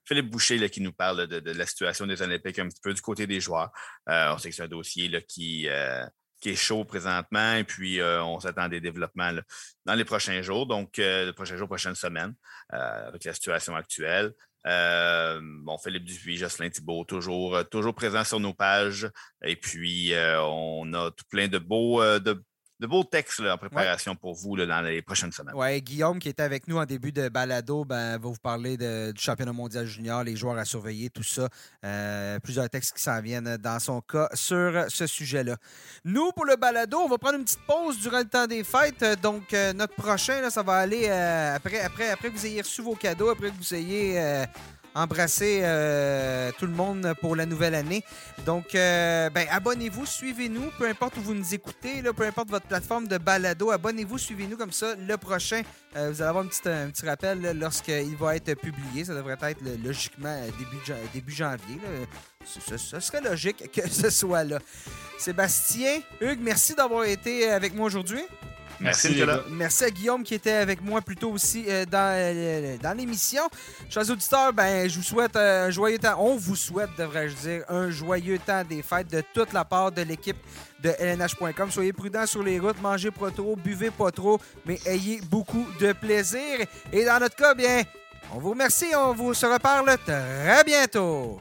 Philippe 0.04 0.30
Boucher, 0.30 0.70
qui 0.70 0.82
nous 0.82 0.92
parle 0.92 1.26
de, 1.26 1.50
la 1.50 1.66
situation 1.66 2.06
des 2.06 2.20
Olympiques 2.22 2.58
un 2.58 2.68
petit 2.68 2.80
peu 2.80 2.94
du 2.94 3.00
côté 3.00 3.26
des 3.26 3.40
joueurs. 3.40 3.72
on 4.06 4.38
sait 4.38 4.50
que 4.50 4.54
c'est 4.54 4.62
un 4.62 4.68
dossier 4.68 5.08
là, 5.08 5.20
qui, 5.22 5.66
qui 6.40 6.50
est 6.50 6.56
chaud 6.56 6.84
présentement, 6.84 7.54
et 7.54 7.64
puis 7.64 8.00
on 8.02 8.40
s'attend 8.40 8.62
à 8.62 8.68
des 8.68 8.80
développements 8.80 9.32
dans 9.84 9.94
les 9.94 10.04
prochains 10.04 10.40
jours, 10.42 10.66
donc 10.66 10.96
les 10.96 11.32
prochains 11.34 11.56
jours, 11.56 11.68
prochaines 11.68 11.94
semaines, 11.94 12.34
avec 12.70 13.24
la 13.24 13.34
situation 13.34 13.76
actuelle. 13.76 14.32
Euh, 14.66 15.40
bon, 15.42 15.78
Philippe 15.78 16.04
Dupuis, 16.04 16.36
Jocelyn 16.36 16.70
Thibault, 16.70 17.04
toujours, 17.04 17.56
euh, 17.56 17.64
toujours 17.64 17.94
présent 17.94 18.24
sur 18.24 18.40
nos 18.40 18.54
pages. 18.54 19.10
Et 19.42 19.56
puis, 19.56 20.12
euh, 20.12 20.42
on 20.42 20.92
a 20.92 21.10
tout 21.10 21.24
plein 21.30 21.48
de 21.48 21.58
beaux, 21.58 22.02
beaux 22.86 23.04
textes 23.04 23.40
en 23.40 23.58
préparation 23.58 24.14
pour 24.14 24.34
vous 24.34 24.56
dans 24.56 24.80
les 24.82 25.02
prochaines 25.02 25.32
semaines. 25.32 25.54
Oui, 25.56 25.80
Guillaume, 25.82 26.18
qui 26.18 26.28
était 26.28 26.42
avec 26.42 26.68
nous 26.68 26.78
en 26.78 26.84
début 26.84 27.12
de 27.12 27.28
balado, 27.28 27.84
ben, 27.84 28.12
va 28.12 28.28
vous 28.28 28.34
parler 28.42 28.76
du 28.76 29.20
championnat 29.20 29.52
mondial 29.52 29.86
junior, 29.86 30.24
les 30.24 30.36
joueurs 30.36 30.58
à 30.58 30.64
surveiller, 30.64 31.10
tout 31.10 31.22
ça. 31.22 31.48
plusieurs 32.42 32.68
textes 32.70 32.96
qui 32.96 33.02
s'en 33.02 33.20
viennent 33.20 33.56
dans 33.56 33.78
son 33.78 34.00
cas 34.00 34.28
sur 34.34 34.86
ce 34.88 35.06
sujet-là. 35.06 35.56
Nous, 36.04 36.32
pour 36.32 36.44
le 36.44 36.56
balado, 36.56 36.98
on 36.98 37.08
va 37.08 37.18
prendre 37.18 37.38
une 37.38 37.44
petite 37.44 37.66
pause 37.66 37.98
durant 37.98 38.18
le 38.18 38.28
temps 38.28 38.46
des 38.46 38.64
fêtes. 38.64 39.04
Donc, 39.22 39.52
notre 39.74 39.94
prochain, 39.94 40.48
ça 40.50 40.62
va 40.62 40.74
aller 40.74 41.08
après, 41.08 41.80
après, 41.80 42.10
après 42.10 42.30
que 42.30 42.36
vous 42.36 42.46
ayez 42.46 42.62
reçu 42.62 42.82
vos 42.82 42.94
cadeaux, 42.94 43.30
après 43.30 43.50
que 43.50 43.56
vous 43.56 43.74
ayez 43.74 44.46
embrasser 44.94 45.60
euh, 45.62 46.50
tout 46.58 46.66
le 46.66 46.72
monde 46.72 47.14
pour 47.20 47.36
la 47.36 47.46
nouvelle 47.46 47.74
année. 47.74 48.04
Donc, 48.44 48.74
euh, 48.74 49.30
ben, 49.30 49.46
abonnez-vous, 49.50 50.06
suivez-nous, 50.06 50.70
peu 50.78 50.88
importe 50.88 51.16
où 51.16 51.20
vous 51.20 51.34
nous 51.34 51.54
écoutez, 51.54 52.02
peu 52.16 52.24
importe 52.24 52.50
votre 52.50 52.66
plateforme 52.66 53.06
de 53.08 53.18
balado, 53.18 53.70
abonnez-vous, 53.70 54.18
suivez-nous 54.18 54.56
comme 54.56 54.72
ça. 54.72 54.94
Le 54.96 55.16
prochain, 55.16 55.62
euh, 55.96 56.10
vous 56.10 56.22
allez 56.22 56.28
avoir 56.28 56.44
un 56.44 56.48
petit, 56.48 57.06
rappel 57.06 57.58
lorsqu'il 57.58 58.16
va 58.16 58.36
être 58.36 58.54
publié. 58.54 59.04
Ça 59.04 59.14
devrait 59.14 59.36
être 59.42 59.62
logiquement 59.84 60.36
début, 61.14 61.32
janvier. 61.32 61.78
Ce, 62.44 63.00
serait 63.00 63.20
logique 63.20 63.70
que 63.72 63.88
ce 63.88 64.10
soit 64.10 64.44
là. 64.44 64.58
Sébastien, 65.18 66.00
Hugues, 66.20 66.40
merci 66.40 66.74
d'avoir 66.74 67.04
été 67.04 67.50
avec 67.50 67.74
moi 67.74 67.86
aujourd'hui. 67.86 68.22
Merci, 68.80 69.22
Merci 69.50 69.84
à 69.84 69.90
Guillaume 69.90 70.22
qui 70.22 70.34
était 70.34 70.52
avec 70.52 70.82
moi 70.82 71.02
plus 71.02 71.16
tôt 71.16 71.30
aussi 71.30 71.64
euh, 71.68 71.84
dans, 71.84 72.14
euh, 72.14 72.76
dans 72.82 72.96
l'émission. 72.96 73.42
Chers 73.90 74.08
auditeurs, 74.10 74.52
ben, 74.52 74.88
je 74.88 74.96
vous 74.96 75.04
souhaite 75.04 75.36
un 75.36 75.70
joyeux 75.70 75.98
temps. 75.98 76.16
On 76.18 76.36
vous 76.36 76.56
souhaite, 76.56 76.90
devrais-je 76.98 77.34
dire, 77.36 77.64
un 77.68 77.90
joyeux 77.90 78.38
temps 78.38 78.64
des 78.64 78.82
fêtes 78.82 79.10
de 79.10 79.22
toute 79.34 79.52
la 79.52 79.64
part 79.64 79.92
de 79.92 80.02
l'équipe 80.02 80.38
de 80.82 80.94
LNH.com. 80.98 81.70
Soyez 81.70 81.92
prudents 81.92 82.26
sur 82.26 82.42
les 82.42 82.58
routes, 82.58 82.80
mangez 82.80 83.10
pas 83.10 83.30
trop, 83.30 83.54
buvez 83.54 83.90
pas 83.90 84.10
trop, 84.10 84.40
mais 84.64 84.78
ayez 84.86 85.20
beaucoup 85.28 85.66
de 85.78 85.92
plaisir. 85.92 86.60
Et 86.92 87.04
dans 87.04 87.20
notre 87.20 87.36
cas, 87.36 87.54
bien, 87.54 87.82
on 88.32 88.38
vous 88.38 88.50
remercie. 88.50 88.86
On 88.96 89.12
vous 89.12 89.34
se 89.34 89.46
reparle 89.46 89.94
très 90.06 90.64
bientôt. 90.64 91.40